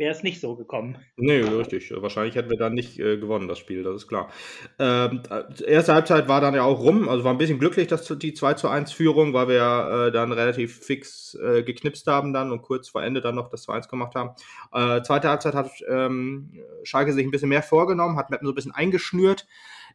wäre 0.00 0.12
es 0.12 0.22
nicht 0.22 0.40
so 0.40 0.56
gekommen. 0.56 0.96
Nee, 1.16 1.40
richtig. 1.40 1.92
Wahrscheinlich 1.94 2.34
hätten 2.34 2.48
wir 2.48 2.56
dann 2.56 2.72
nicht 2.72 2.98
äh, 2.98 3.18
gewonnen, 3.18 3.48
das 3.48 3.58
Spiel, 3.58 3.82
das 3.82 3.96
ist 3.96 4.08
klar. 4.08 4.30
Ähm, 4.78 5.22
erste 5.66 5.92
Halbzeit 5.92 6.26
war 6.26 6.40
dann 6.40 6.54
ja 6.54 6.62
auch 6.62 6.80
rum, 6.80 7.06
also 7.06 7.22
war 7.22 7.32
ein 7.32 7.38
bisschen 7.38 7.58
glücklich, 7.58 7.86
dass 7.86 8.06
die 8.06 8.32
2 8.32 8.54
zu 8.54 8.68
1 8.68 8.92
Führung, 8.92 9.34
weil 9.34 9.48
wir 9.48 10.06
äh, 10.06 10.10
dann 10.10 10.32
relativ 10.32 10.78
fix 10.78 11.34
äh, 11.34 11.62
geknipst 11.62 12.06
haben 12.06 12.32
dann 12.32 12.50
und 12.50 12.62
kurz 12.62 12.88
vor 12.88 13.02
Ende 13.02 13.20
dann 13.20 13.34
noch 13.34 13.50
das 13.50 13.64
2 13.64 13.74
1 13.74 13.88
gemacht 13.88 14.14
haben. 14.14 14.30
Äh, 14.72 15.02
zweite 15.02 15.28
Halbzeit 15.28 15.54
hat 15.54 15.70
ähm, 15.86 16.58
Schalke 16.82 17.12
sich 17.12 17.26
ein 17.26 17.30
bisschen 17.30 17.50
mehr 17.50 17.62
vorgenommen, 17.62 18.16
hat 18.16 18.30
Meppen 18.30 18.46
so 18.46 18.52
ein 18.52 18.56
bisschen 18.56 18.74
eingeschnürt 18.74 19.46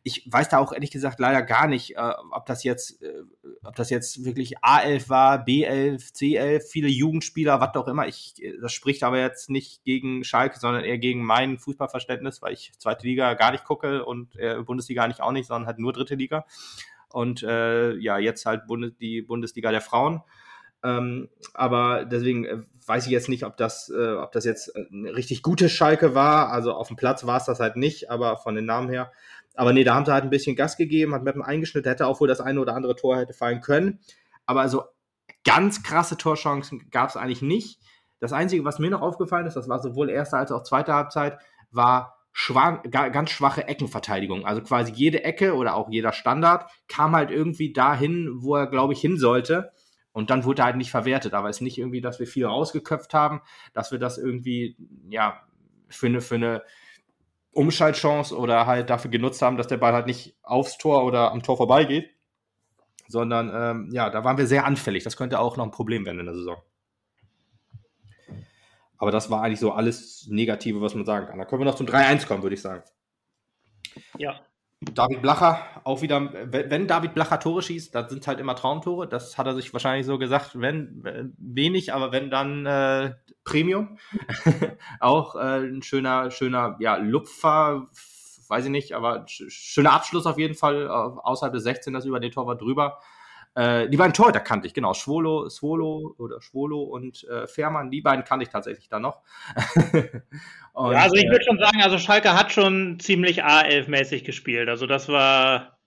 ich 0.08 0.32
weiß 0.32 0.49
da 0.49 0.60
auch 0.60 0.72
ehrlich 0.72 0.91
gesagt 0.91 1.20
leider 1.20 1.41
gar 1.41 1.66
nicht, 1.66 1.97
äh, 1.97 2.14
ob 2.30 2.45
das 2.45 2.64
jetzt, 2.64 3.01
äh, 3.01 3.24
ob 3.64 3.76
das 3.76 3.89
jetzt 3.89 4.24
wirklich 4.24 4.60
A11 4.60 5.10
war, 5.10 5.43
B11, 5.43 6.14
C11, 6.14 6.62
viele 6.62 6.89
Jugendspieler, 6.89 7.60
was 7.60 7.76
auch 7.76 7.88
immer. 7.88 8.08
Ich, 8.08 8.36
das 8.62 8.72
spricht 8.72 9.01
aber 9.01 9.18
jetzt 9.18 9.49
nicht 9.49 9.84
gegen 9.84 10.24
Schalke, 10.24 10.60
sondern 10.60 10.84
eher 10.84 10.99
gegen 10.99 11.26
mein 11.26 11.58
Fußballverständnis, 11.58 12.43
weil 12.43 12.53
ich 12.53 12.72
zweite 12.78 13.08
Liga 13.08 13.34
gar 13.34 13.51
nicht 13.51 13.64
gucke 13.64 14.06
und 14.06 14.38
äh, 14.38 14.62
Bundesliga 14.62 15.03
eigentlich 15.03 15.24
auch 15.24 15.32
nicht, 15.32 15.47
sondern 15.47 15.66
halt 15.66 15.80
nur 15.80 15.91
dritte 15.91 16.14
Liga. 16.14 16.45
Und 17.10 17.41
äh, 17.41 17.95
ja, 17.95 18.20
jetzt 18.20 18.45
halt 18.45 18.68
Bundes 18.68 18.95
die 18.99 19.24
Bundesliga 19.24 19.72
der 19.72 19.82
Frauen. 19.82 20.22
Ähm, 20.84 21.30
aber 21.56 22.06
deswegen 22.06 22.45
äh, 22.45 22.58
weiß 22.86 23.08
ich 23.08 23.12
jetzt 23.12 23.28
nicht, 23.30 23.43
ob 23.43 23.58
das, 23.58 23.89
äh, 23.89 24.14
ob 24.18 24.32
das 24.34 24.45
jetzt 24.45 24.76
eine 24.76 25.16
richtig 25.16 25.41
gute 25.41 25.68
Schalke 25.68 26.14
war. 26.14 26.51
Also 26.51 26.74
auf 26.74 26.89
dem 26.89 26.95
Platz 26.95 27.26
war 27.26 27.38
es 27.38 27.45
das 27.45 27.60
halt 27.60 27.76
nicht, 27.76 28.12
aber 28.12 28.38
von 28.38 28.53
den 28.53 28.66
Namen 28.66 28.89
her 28.89 29.12
aber 29.56 29.74
nee, 29.74 29.84
da 29.84 29.95
haben 29.95 30.06
sie 30.06 30.14
halt 30.14 30.24
ein 30.24 30.30
bisschen 30.30 30.56
Gas 30.56 30.78
gegeben, 30.78 31.14
hat 31.14 31.24
Meppen 31.24 31.41
eingeschnitten, 31.41 31.89
hätte 31.89 32.08
auch 32.08 32.20
wohl 32.20 32.28
das 32.28 32.41
eine 32.41 32.60
oder 32.60 32.76
andere 32.76 32.95
Tor 32.95 33.18
hätte 33.18 33.34
fallen 33.34 33.62
können. 33.62 33.99
Aber 34.45 34.62
also 34.62 34.84
ganz 35.43 35.84
krasse 35.84 36.18
Torchancen 36.18 36.89
gab 36.91 37.10
es 37.10 37.18
eigentlich 37.18 37.41
nicht. 37.41 37.80
Das 38.20 38.34
Einzige, 38.34 38.66
was 38.66 38.80
mir 38.80 38.89
noch 38.89 39.01
aufgefallen 39.01 39.47
ist, 39.47 39.56
das 39.56 39.70
war 39.70 39.82
sowohl 39.82 40.10
erste 40.10 40.38
als 40.38 40.51
auch 40.51 40.64
zweite 40.64 40.93
Halbzeit, 40.93 41.38
war 41.72 42.16
schwach, 42.32 42.84
ganz 42.89 43.30
schwache 43.30 43.68
Eckenverteidigung. 43.68 44.45
Also 44.45 44.62
quasi 44.62 44.91
jede 44.91 45.24
Ecke 45.24 45.56
oder 45.56 45.76
auch 45.76 45.89
jeder 45.89 46.12
Standard 46.12 46.70
kam 46.88 47.16
halt 47.16 47.32
irgendwie 47.32 47.72
dahin, 47.72 48.30
wo 48.36 48.56
er, 48.56 48.68
glaube 48.68 48.93
ich, 48.93 48.99
hin 48.99 49.18
sollte. 49.18 49.72
Und 50.12 50.30
dann 50.30 50.43
wurde 50.43 50.62
er 50.62 50.66
halt 50.66 50.78
nicht 50.78 50.91
verwertet. 50.91 51.34
Aber 51.34 51.49
es 51.49 51.58
ist 51.58 51.62
nicht 51.62 51.78
irgendwie, 51.78 52.01
dass 52.01 52.20
wir 52.20 52.28
viel 52.28 52.45
rausgeköpft 52.45 53.14
haben, 53.14 53.41
dass 53.74 53.91
wir 53.91 53.99
das 53.99 54.18
irgendwie, 54.18 54.78
ja, 55.10 55.41
für 55.89 56.08
eine, 56.08 56.22
für 56.22 56.36
eine 56.36 56.64
Umschaltchance 57.56 58.38
oder 58.38 58.68
halt 58.68 58.89
dafür 58.89 59.10
genutzt 59.10 59.41
haben, 59.41 59.58
dass 59.58 59.68
der 59.68 59.78
Ball 59.78 59.93
halt 59.93 60.08
nicht 60.08 60.38
aufs 60.43 60.78
Tor 60.78 61.06
oder 61.06 61.32
am 61.32 61.41
Tor 61.41 61.58
vorbeigeht. 61.58 62.12
Sondern 63.08 63.51
ähm, 63.53 63.89
ja, 63.91 64.10
da 64.10 64.24
waren 64.24 64.38
wir 64.38 64.47
sehr 64.47 64.66
anfällig. 64.66 65.03
Das 65.03 65.16
könnte 65.16 65.39
auch 65.39 65.58
noch 65.58 65.64
ein 65.64 65.72
Problem 65.72 66.06
werden 66.06 66.20
in 66.20 66.26
der 66.26 66.36
Saison. 66.36 66.58
Aber 68.97 69.12
das 69.12 69.30
war 69.30 69.43
eigentlich 69.43 69.60
so 69.60 69.72
alles 69.72 70.28
Negative, 70.30 70.82
was 70.82 70.95
man 70.95 71.06
sagen 71.06 71.28
kann. 71.28 71.38
Da 71.38 71.45
können 71.45 71.62
wir 71.62 71.66
noch 71.66 71.76
zum 71.76 71.88
3-1 71.88 72.28
kommen, 72.28 72.43
würde 72.43 72.56
ich 72.56 72.62
sagen. 72.62 72.84
Ja. 74.18 74.39
David 74.94 75.22
Blacher, 75.22 75.60
auch 75.84 76.02
wieder, 76.02 76.32
wenn 76.52 76.88
David 76.88 77.14
Blacher 77.14 77.40
Tore 77.40 77.62
schießt, 77.62 77.94
dann 77.96 78.10
sind 78.10 78.28
halt 78.28 78.40
immer 78.40 78.56
Traumtore. 78.56 79.08
Das 79.08 79.38
hat 79.38 79.48
er 79.48 79.56
sich 79.56 79.74
wahrscheinlich 79.74 80.06
so 80.06 80.18
gesagt, 80.18 80.60
wenn, 80.60 81.34
wenig, 81.38 81.94
aber 81.94 82.12
wenn 82.12 82.30
dann 82.30 82.66
äh, 82.66 83.16
Premium. 83.44 83.98
auch 85.00 85.36
äh, 85.36 85.60
ein 85.60 85.82
schöner, 85.82 86.32
schöner, 86.32 86.76
ja, 86.80 86.98
Lupfer, 86.98 87.88
weiß 88.48 88.66
ich 88.66 88.72
nicht, 88.72 88.94
aber 88.94 89.26
schöner 89.28 89.94
Abschluss 89.94 90.26
auf 90.26 90.38
jeden 90.38 90.56
Fall, 90.56 90.86
äh, 90.86 90.90
außerhalb 90.90 91.54
des 91.54 91.64
16 91.64 91.94
das 91.94 92.06
über 92.06 92.20
den 92.20 92.32
Torwart 92.32 92.62
drüber. 92.62 93.00
Äh, 93.56 93.88
die 93.89 93.95
beiden 93.95 94.14
Torhüter 94.14 94.41
kannte 94.41 94.68
ich, 94.68 94.74
genau. 94.74 94.93
Schwolo, 94.93 95.49
Swolo 95.49 96.14
oder 96.18 96.41
Schwolo 96.41 96.84
und 96.84 97.24
äh, 97.24 97.47
Fährmann, 97.47 97.89
die 97.89 98.01
beiden 98.01 98.26
kannte 98.26 98.43
ich 98.43 98.49
tatsächlich 98.49 98.89
da 98.89 98.99
noch. 98.99 99.22
und, 100.74 100.91
ja, 100.91 100.99
also 100.99 101.16
ich 101.16 101.30
würde 101.30 101.45
schon 101.45 101.58
sagen, 101.58 101.82
also 101.82 101.97
Schalke 101.97 102.34
hat 102.34 102.51
schon 102.51 102.99
ziemlich 102.99 103.45
A11-mäßig 103.45 104.26
gespielt. 104.26 104.68
Also 104.68 104.88
das 104.88 105.08
war, 105.08 105.80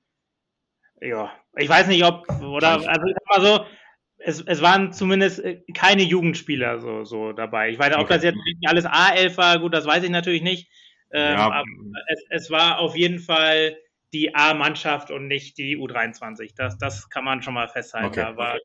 ja, 1.01 1.31
ich 1.57 1.69
weiß 1.69 1.89
nicht, 1.89 2.05
ob, 2.05 2.27
oder, 2.41 2.71
also 2.89 3.07
ich 3.07 3.15
sag 3.15 3.39
mal 3.39 3.47
so, 3.47 3.65
es, 4.17 4.41
es 4.41 4.63
waren 4.63 4.93
zumindest 4.93 5.45
äh, 5.45 5.63
keine 5.75 6.03
Jugendspieler 6.03 6.81
so, 6.81 7.05
so 7.05 7.33
dabei. 7.33 7.69
Ich 7.69 7.79
weiß 7.79 7.91
nicht, 7.91 7.99
ob 7.99 8.09
das 8.09 8.23
jetzt 8.23 8.39
alles 8.67 8.87
A11 8.87 9.37
war, 9.37 9.59
gut, 9.59 9.75
das 9.75 9.87
weiß 9.87 10.03
ich 10.05 10.11
natürlich 10.11 10.43
nicht. 10.43 10.71
Ähm, 11.13 11.37
ja. 11.37 11.51
Aber 11.51 11.65
es, 12.09 12.25
es 12.31 12.51
war 12.51 12.79
auf 12.79 12.97
jeden 12.97 13.19
Fall 13.19 13.77
die 14.13 14.35
A-Mannschaft 14.35 15.11
und 15.11 15.29
nicht 15.29 15.59
die 15.59 15.77
U23. 15.77 16.53
Das, 16.57 16.79
das 16.79 17.09
kann 17.11 17.25
man 17.25 17.43
schon 17.43 17.55
mal 17.55 17.69
festhalten. 17.69 18.09
Okay. 18.09 18.23
Aber, 18.23 18.59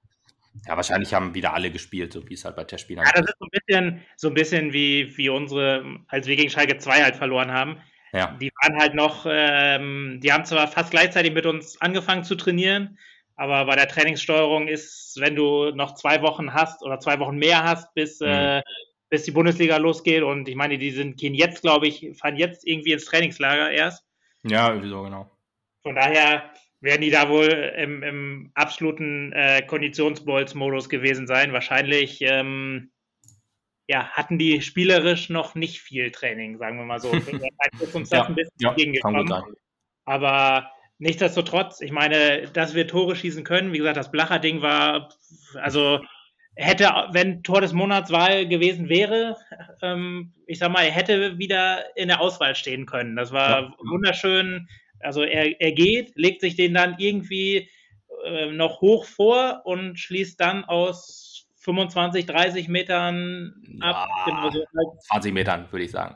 ja, 0.68 0.76
wahrscheinlich 0.76 1.14
haben 1.14 1.34
wieder 1.34 1.54
alle 1.54 1.72
gespielt, 1.72 2.14
so 2.14 2.28
wie 2.30 2.36
es 2.36 2.46
halt 2.46 2.56
bei 2.56 2.64
Testspielern 2.64 3.06
Ja, 3.06 3.12
das 3.14 3.30
ist 3.30 3.36
so 3.39 3.46
ein 3.46 3.50
bisschen, 3.52 4.02
so 4.16 4.28
ein 4.30 4.34
bisschen 4.34 4.74
wie, 4.74 5.18
wie 5.18 5.30
unsere, 5.30 5.84
als 6.08 6.28
wir 6.28 6.36
gegen 6.36 6.50
Schalke 6.50 6.78
2 6.78 7.04
halt 7.04 7.16
verloren 7.16 7.52
haben. 7.52 7.78
Ja. 8.14 8.38
Die 8.39 8.52
waren 8.62 8.80
halt 8.80 8.94
noch, 8.94 9.26
ähm, 9.28 10.20
die 10.22 10.32
haben 10.32 10.46
zwar 10.46 10.68
fast 10.68 10.91
gleichzeitig 10.91 11.34
mit 11.34 11.48
uns 11.48 11.82
angefangen 11.82 12.24
zu 12.24 12.36
trainieren, 12.36 13.00
aber 13.36 13.66
bei 13.66 13.76
der 13.76 13.88
Trainingssteuerung 13.88 14.68
ist, 14.68 15.18
wenn 15.20 15.36
du 15.36 15.72
noch 15.72 15.96
zwei 15.96 16.22
Wochen 16.22 16.54
hast 16.54 16.84
oder 16.84 17.00
zwei 17.00 17.20
Wochen 17.20 17.38
mehr 17.38 17.64
hast, 17.64 17.91
bis, 17.96 18.20
mhm. 18.20 18.28
äh, 18.28 18.62
bis 19.10 19.24
die 19.24 19.32
Bundesliga 19.32 19.78
losgeht 19.78 20.22
und 20.22 20.48
ich 20.48 20.56
meine, 20.56 20.78
die 20.78 20.91
sind, 20.91 21.18
gehen 21.18 21.34
jetzt, 21.34 21.64
glaube 21.64 21.88
ich, 21.88 22.16
fahren 22.16 22.36
jetzt 22.36 22.68
irgendwie 22.68 22.91
ins 22.91 23.06
Trainingslager 23.06 23.72
erst. 23.72 24.06
Ja, 24.44 24.70
irgendwie 24.70 24.89
so, 24.89 25.02
genau. 25.02 25.33
Von 25.84 25.96
daher 25.96 26.50
werden 26.82 27.02
die 27.02 27.12
da 27.12 27.30
wohl 27.30 27.48
im, 27.78 28.04
im 28.04 28.52
absoluten 28.56 29.32
äh, 29.34 29.62
Konditionsbolz-Modus 29.62 30.90
gewesen 30.90 31.28
sein. 31.28 31.54
Wahrscheinlich 31.54 32.22
ähm, 32.22 32.92
ja, 33.88 34.08
hatten 34.10 34.38
die 34.38 34.62
spielerisch 34.62 35.30
noch 35.30 35.56
nicht 35.56 35.82
viel 35.82 36.12
Training, 36.12 36.58
sagen 36.58 36.78
wir 36.78 36.86
mal 36.86 37.00
so. 37.00 37.14
ja, 37.14 38.26
ein 38.26 38.36
bisschen 38.36 38.58
ja. 38.58 39.44
Aber 40.06 40.72
nichtsdestotrotz, 41.00 41.82
ich 41.82 41.92
meine, 41.92 42.48
dass 42.54 42.76
wir 42.76 42.88
Tore 42.88 43.16
schießen 43.16 43.44
können, 43.44 43.74
wie 43.74 43.78
gesagt, 43.78 43.98
das 43.98 44.12
Blacher-Ding 44.12 44.62
war, 44.62 45.10
also 45.56 46.02
hätte, 46.56 46.90
wenn 47.12 47.44
Tor 47.44 47.62
des 47.62 47.74
Monats 47.74 48.12
Wahl 48.12 48.48
gewesen 48.48 48.90
wäre, 48.90 49.38
ähm, 49.82 50.34
ich 50.48 50.60
sag 50.60 50.72
mal, 50.72 50.84
hätte 50.84 51.38
wieder 51.38 51.96
in 51.96 52.10
der 52.10 52.22
Auswahl 52.22 52.56
stehen 52.56 52.86
können. 52.86 53.16
Das 53.16 53.32
war 53.32 53.62
ja. 53.62 53.74
wunderschön 53.80 54.68
also 55.04 55.24
er, 55.24 55.60
er 55.60 55.72
geht, 55.72 56.14
legt 56.16 56.41
sich 56.41 56.56
den 56.56 56.74
dann 56.74 56.95
irgendwie 56.97 57.70
äh, 58.26 58.51
noch 58.51 58.82
hoch 58.82 59.06
vor 59.06 59.62
und 59.66 59.99
schließt 59.99 60.39
dann 60.39 60.66
aus 60.66 61.47
25, 61.64 62.26
30 62.26 62.68
Metern 62.68 63.54
ab. 63.80 64.08
Ja, 64.18 64.26
genau 64.26 64.49
so 64.51 64.66
20 65.12 65.34
Metern, 65.34 65.68
würde 65.72 65.86
ich 65.86 65.91
sagen. 65.91 66.16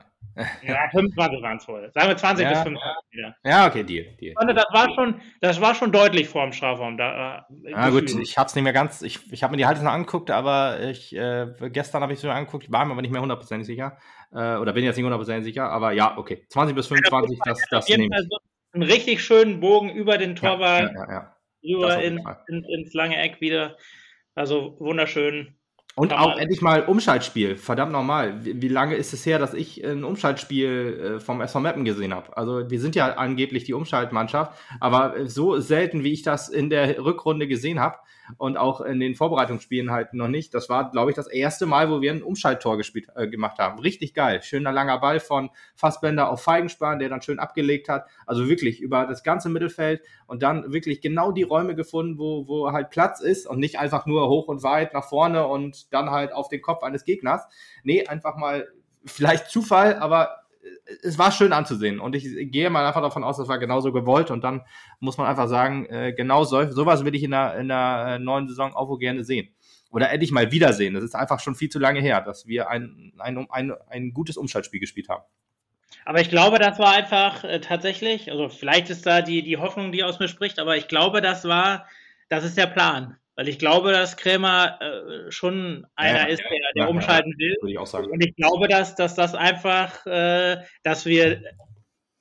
Ja, 0.61 0.87
25 0.91 1.41
waren 1.41 1.57
es 1.57 1.67
wohl. 1.67 1.91
Sagen 1.93 2.09
wir 2.09 2.17
20 2.17 2.43
ja, 2.43 2.49
bis 2.49 2.59
25 2.59 3.03
Meter. 3.11 3.35
Ja, 3.43 3.67
okay, 3.67 3.83
Deal. 3.83 4.15
deal. 4.19 4.35
Das 4.35 4.65
war 4.71 4.93
schon, 4.93 5.21
das 5.41 5.59
war 5.59 5.73
schon 5.73 5.91
deutlich 5.91 6.29
vor 6.29 6.43
dem 6.43 6.53
Strafraum. 6.53 6.97
Da, 6.97 7.45
äh, 7.65 7.71
ja, 7.71 7.89
gut, 7.89 8.11
ich 8.11 8.37
habe 8.37 8.47
es 8.47 8.55
nicht 8.55 8.63
mehr 8.63 8.73
ganz, 8.73 9.01
ich, 9.01 9.31
ich 9.31 9.41
habe 9.41 9.51
mir 9.51 9.57
die 9.57 9.65
Halte 9.65 9.83
noch 9.83 9.91
angeguckt, 9.91 10.29
aber 10.29 10.81
ich, 10.81 11.15
äh, 11.15 11.47
gestern 11.71 12.03
habe 12.03 12.13
ich 12.13 12.19
es 12.19 12.23
mir 12.23 12.33
angeguckt, 12.33 12.71
war 12.71 12.85
mir 12.85 12.91
aber 12.91 13.01
nicht 13.01 13.11
mehr 13.11 13.21
hundertprozentig 13.21 13.65
sicher. 13.65 13.97
Äh, 14.31 14.57
oder 14.57 14.73
bin 14.73 14.83
jetzt 14.83 14.97
nicht 14.97 15.05
hundertprozentig 15.05 15.45
sicher, 15.45 15.69
aber 15.69 15.93
ja, 15.93 16.17
okay. 16.17 16.45
20 16.49 16.75
bis 16.75 16.87
25, 16.87 17.39
das, 17.43 17.61
das 17.71 17.89
nehme 17.89 18.03
ich 18.05 18.29
einen 18.73 18.83
richtig 18.83 19.23
schönen 19.23 19.59
Bogen 19.59 19.89
über 19.89 20.17
den 20.17 20.35
Torwart, 20.35 20.91
ja, 20.93 21.11
ja, 21.11 21.35
rüber 21.63 22.01
in, 22.01 22.21
in, 22.47 22.63
ins 22.63 22.93
lange 22.93 23.17
Eck 23.17 23.41
wieder. 23.41 23.77
Also 24.35 24.75
wunderschön. 24.79 25.57
Und 25.97 26.13
auch 26.13 26.37
endlich 26.37 26.61
mal 26.61 26.83
Umschaltspiel. 26.83 27.55
Verdammt 27.55 27.91
normal. 27.91 28.45
Wie, 28.45 28.61
wie, 28.61 28.67
lange 28.67 28.93
ist 28.93 29.13
es 29.13 29.25
her, 29.25 29.39
dass 29.39 29.55
ich 29.55 29.83
ein 29.83 30.03
Umschaltspiel 30.03 31.15
äh, 31.15 31.19
vom 31.19 31.41
SV 31.41 31.59
Meppen 31.59 31.85
gesehen 31.85 32.13
habe? 32.13 32.37
Also 32.37 32.69
wir 32.69 32.79
sind 32.79 32.95
ja 32.95 33.15
angeblich 33.15 33.63
die 33.63 33.73
Umschaltmannschaft, 33.73 34.53
aber 34.79 35.27
so 35.27 35.59
selten, 35.59 36.03
wie 36.03 36.13
ich 36.13 36.21
das 36.21 36.49
in 36.49 36.69
der 36.69 37.03
Rückrunde 37.03 37.47
gesehen 37.47 37.79
habe, 37.79 37.97
und 38.37 38.57
auch 38.57 38.81
in 38.81 38.99
den 38.99 39.15
Vorbereitungsspielen 39.15 39.91
halt 39.91 40.13
noch 40.13 40.27
nicht. 40.27 40.53
Das 40.53 40.69
war, 40.69 40.91
glaube 40.91 41.11
ich, 41.11 41.15
das 41.15 41.27
erste 41.27 41.65
Mal, 41.65 41.89
wo 41.89 42.01
wir 42.01 42.11
ein 42.11 42.23
Umschalttor 42.23 42.77
gespielt, 42.77 43.07
äh, 43.15 43.27
gemacht 43.27 43.59
haben. 43.59 43.79
Richtig 43.79 44.13
geil. 44.13 44.41
Schöner 44.43 44.71
langer 44.71 44.99
Ball 44.99 45.19
von 45.19 45.49
Fassbender 45.75 46.29
auf 46.29 46.41
Feigenspan, 46.41 46.99
der 46.99 47.09
dann 47.09 47.21
schön 47.21 47.39
abgelegt 47.39 47.89
hat. 47.89 48.07
Also 48.25 48.49
wirklich 48.49 48.81
über 48.81 49.05
das 49.05 49.23
ganze 49.23 49.49
Mittelfeld 49.49 50.01
und 50.25 50.43
dann 50.43 50.71
wirklich 50.73 51.01
genau 51.01 51.31
die 51.31 51.43
Räume 51.43 51.75
gefunden, 51.75 52.17
wo, 52.17 52.47
wo 52.47 52.71
halt 52.71 52.89
Platz 52.89 53.21
ist 53.21 53.47
und 53.47 53.59
nicht 53.59 53.79
einfach 53.79 54.05
nur 54.05 54.27
hoch 54.29 54.47
und 54.47 54.63
weit 54.63 54.93
nach 54.93 55.07
vorne 55.07 55.47
und 55.47 55.93
dann 55.93 56.11
halt 56.11 56.33
auf 56.33 56.49
den 56.49 56.61
Kopf 56.61 56.83
eines 56.83 57.05
Gegners. 57.05 57.47
Nee, 57.83 58.05
einfach 58.07 58.35
mal 58.35 58.67
vielleicht 59.05 59.49
Zufall, 59.49 59.95
aber 59.95 60.46
es 61.03 61.17
war 61.17 61.31
schön 61.31 61.53
anzusehen 61.53 61.99
und 61.99 62.15
ich 62.15 62.51
gehe 62.51 62.69
mal 62.69 62.85
einfach 62.85 63.01
davon 63.01 63.23
aus, 63.23 63.37
das 63.37 63.47
war 63.47 63.59
genauso 63.59 63.91
gewollt 63.91 64.31
und 64.31 64.43
dann 64.43 64.61
muss 64.99 65.17
man 65.17 65.27
einfach 65.27 65.47
sagen, 65.47 65.85
äh, 65.87 66.13
genau 66.13 66.43
so, 66.43 66.69
sowas 66.71 67.05
will 67.05 67.15
ich 67.15 67.23
in 67.23 67.31
der, 67.31 67.57
in 67.57 67.67
der 67.67 68.05
äh, 68.07 68.19
neuen 68.19 68.47
Saison 68.47 68.73
auch 68.73 68.89
wohl 68.89 68.99
gerne 68.99 69.23
sehen. 69.23 69.53
Oder 69.89 70.11
endlich 70.11 70.31
mal 70.31 70.51
wiedersehen. 70.51 70.93
Das 70.93 71.03
ist 71.03 71.15
einfach 71.15 71.39
schon 71.39 71.55
viel 71.55 71.69
zu 71.69 71.79
lange 71.79 72.01
her, 72.01 72.21
dass 72.21 72.45
wir 72.45 72.69
ein, 72.69 73.13
ein, 73.19 73.47
ein, 73.49 73.73
ein 73.89 74.13
gutes 74.13 74.35
Umschaltspiel 74.35 74.81
gespielt 74.81 75.07
haben. 75.07 75.23
Aber 76.05 76.21
ich 76.21 76.29
glaube, 76.29 76.59
das 76.59 76.79
war 76.79 76.93
einfach 76.93 77.43
äh, 77.43 77.59
tatsächlich, 77.59 78.31
also 78.31 78.49
vielleicht 78.49 78.89
ist 78.89 79.05
da 79.05 79.21
die, 79.21 79.43
die 79.43 79.57
Hoffnung, 79.57 79.91
die 79.91 80.03
aus 80.03 80.19
mir 80.19 80.27
spricht, 80.27 80.59
aber 80.59 80.77
ich 80.77 80.87
glaube, 80.87 81.21
das 81.21 81.45
war, 81.45 81.85
das 82.29 82.43
ist 82.43 82.57
der 82.57 82.67
Plan. 82.67 83.17
Weil 83.37 83.49
ich 83.49 83.59
glaube, 83.59 83.91
dass 83.91 84.17
Krämer 84.17 84.79
äh, 84.81 85.31
schon 85.31 85.85
einer 85.95 86.21
ja, 86.21 86.25
ist, 86.25 86.39
der, 86.39 86.49
der 86.75 86.83
ja, 86.83 86.87
umschalten 86.87 87.35
will. 87.37 87.55
Würde 87.61 87.71
ich 87.71 87.77
auch 87.77 87.85
sagen. 87.85 88.09
Und 88.09 88.25
ich 88.25 88.35
glaube, 88.35 88.67
dass, 88.67 88.95
dass 88.95 89.13
das 89.13 89.35
einfach, 89.35 90.03
äh, 90.07 90.63
dass 90.81 91.05
wir 91.05 91.43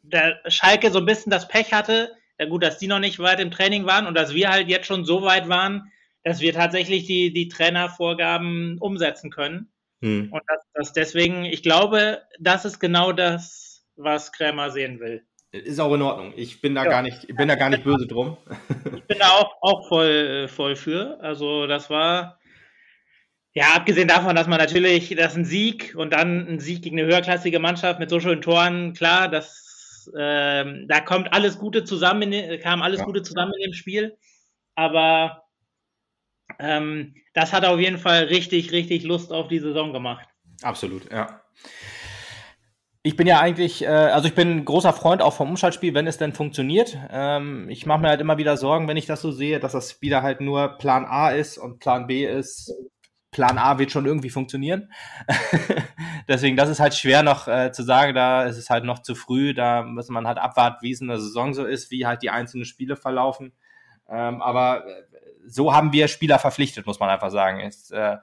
der 0.03 0.39
Schalke 0.47 0.91
so 0.91 0.99
ein 0.99 1.07
bisschen 1.07 1.31
das 1.31 1.49
Pech 1.49 1.73
hatte. 1.73 2.13
Ja 2.39 2.45
gut, 2.45 2.63
dass 2.63 2.77
die 2.77 2.87
noch 2.87 2.99
nicht 2.99 3.19
weit 3.19 3.41
im 3.41 3.51
Training 3.51 3.87
waren 3.87 4.07
und 4.07 4.15
dass 4.15 4.35
wir 4.35 4.51
halt 4.51 4.69
jetzt 4.69 4.87
schon 4.87 5.07
so 5.07 5.23
weit 5.23 5.49
waren, 5.49 5.91
dass 6.23 6.41
wir 6.41 6.53
tatsächlich 6.53 7.07
die, 7.07 7.33
die 7.33 7.49
Trainervorgaben 7.49 8.77
umsetzen 8.79 9.31
können. 9.31 9.73
Hm. 10.03 10.31
Und 10.31 10.43
dass, 10.47 10.67
dass 10.75 10.93
deswegen, 10.93 11.47
ich 11.47 11.63
glaube, 11.63 12.21
das 12.39 12.67
ist 12.67 12.79
genau 12.79 13.13
das, 13.13 13.87
was 13.97 14.33
Krämer 14.33 14.71
sehen 14.71 15.01
will. 15.01 15.25
Ist 15.65 15.81
auch 15.81 15.93
in 15.95 16.03
Ordnung. 16.03 16.33
Ich 16.37 16.61
bin 16.61 16.75
da 16.75 16.85
ja. 16.85 16.91
gar 16.91 17.03
nicht, 17.03 17.27
bin 17.37 17.49
da 17.49 17.55
gar 17.55 17.71
nicht 17.71 17.85
böse 17.85 18.07
drum. 18.07 18.37
Ich 18.95 19.05
bin 19.05 19.19
da 19.19 19.29
auch, 19.29 19.57
auch 19.61 19.89
voll, 19.89 20.49
voll 20.49 20.77
für. 20.77 21.19
Also 21.21 21.67
das 21.67 21.91
war, 21.91 22.39
ja, 23.53 23.75
abgesehen 23.75 24.09
davon, 24.09 24.37
dass 24.37 24.47
man 24.47 24.59
natürlich, 24.59 25.15
das 25.17 25.33
ist 25.33 25.39
ein 25.39 25.45
Sieg 25.45 25.95
und 25.97 26.13
dann 26.13 26.47
ein 26.47 26.61
Sieg 26.61 26.83
gegen 26.83 26.99
eine 26.99 27.09
höherklassige 27.09 27.59
Mannschaft 27.59 27.99
mit 27.99 28.11
so 28.11 28.21
schönen 28.21 28.43
Toren, 28.43 28.93
klar, 28.93 29.29
das, 29.29 30.11
ähm, 30.17 30.87
da 30.89 31.01
kommt 31.01 31.33
alles 31.33 31.59
Gute 31.59 31.85
zusammen, 31.85 32.33
in, 32.33 32.61
kam 32.61 32.83
alles 32.83 33.01
ja. 33.01 33.07
Gute 33.07 33.23
zusammen 33.23 33.53
in 33.59 33.71
dem 33.71 33.75
Spiel. 33.75 34.17
Aber 34.75 35.45
ähm, 36.59 37.15
das 37.35 37.53
hat 37.53 37.65
auf 37.65 37.81
jeden 37.81 37.99
Fall 37.99 38.25
richtig, 38.25 38.73
richtig 38.73 39.05
Lust 39.05 39.33
auf 39.33 39.49
die 39.49 39.59
Saison 39.59 39.93
gemacht. 39.93 40.29
Absolut, 40.63 41.11
ja. 41.13 41.41
Ich 43.07 43.15
bin 43.15 43.29
ja 43.29 43.39
eigentlich, 43.39 43.85
äh, 43.85 43.87
also 43.87 44.27
ich 44.27 44.35
bin 44.35 44.65
großer 44.65 44.93
Freund 44.93 45.23
auch 45.23 45.33
vom 45.33 45.51
Umschaltspiel, 45.51 45.95
wenn 45.95 46.09
es 46.09 46.19
denn 46.19 46.33
funktioniert. 46.33 46.99
Ähm, 47.09 47.69
ich 47.69 47.87
mache 47.87 48.01
mir 48.01 48.09
halt 48.09 48.21
immer 48.21 48.37
wieder 48.37 48.57
Sorgen, 48.57 48.89
wenn 48.89 48.97
ich 48.97 49.07
das 49.07 49.21
so 49.23 49.31
sehe, 49.31 49.61
dass 49.61 49.71
das 49.71 50.03
wieder 50.03 50.25
halt 50.25 50.41
nur 50.41 50.77
Plan 50.77 51.05
A 51.05 51.31
ist 51.31 51.57
und 51.57 51.79
Plan 51.79 52.09
B 52.09 52.27
ist, 52.27 52.75
Plan 53.31 53.59
A 53.59 53.79
wird 53.79 53.93
schon 53.93 54.07
irgendwie 54.07 54.31
funktionieren. 54.31 54.91
Deswegen, 56.29 56.57
das 56.57 56.69
ist 56.69 56.81
halt 56.81 56.95
schwer 56.95 57.23
noch 57.23 57.47
äh, 57.47 57.71
zu 57.71 57.85
sagen, 57.85 58.13
da 58.13 58.43
ist 58.43 58.57
es 58.57 58.71
halt 58.71 58.83
noch 58.83 59.03
zu 59.03 59.15
früh, 59.15 59.55
da 59.55 59.85
muss 59.85 60.09
man 60.09 60.27
halt 60.27 60.39
abwarten, 60.39 60.79
wie 60.81 60.91
es 60.91 61.01
in 61.01 61.07
der 61.07 61.21
Saison 61.21 61.55
so 61.55 61.65
ist, 61.65 61.93
wie 61.93 62.07
halt 62.07 62.23
die 62.23 62.31
einzelnen 62.31 62.65
Spiele 62.65 62.97
verlaufen. 62.97 63.53
Ähm, 64.09 64.43
aber 64.43 64.85
äh, 64.85 65.05
so 65.47 65.73
haben 65.73 65.93
wir 65.93 66.09
Spieler 66.09 66.41
verpflichtet, 66.41 66.87
muss 66.87 66.99
man 66.99 67.11
einfach 67.11 67.31
sagen. 67.31 67.61
Ist, 67.61 67.93
äh, 67.93 68.17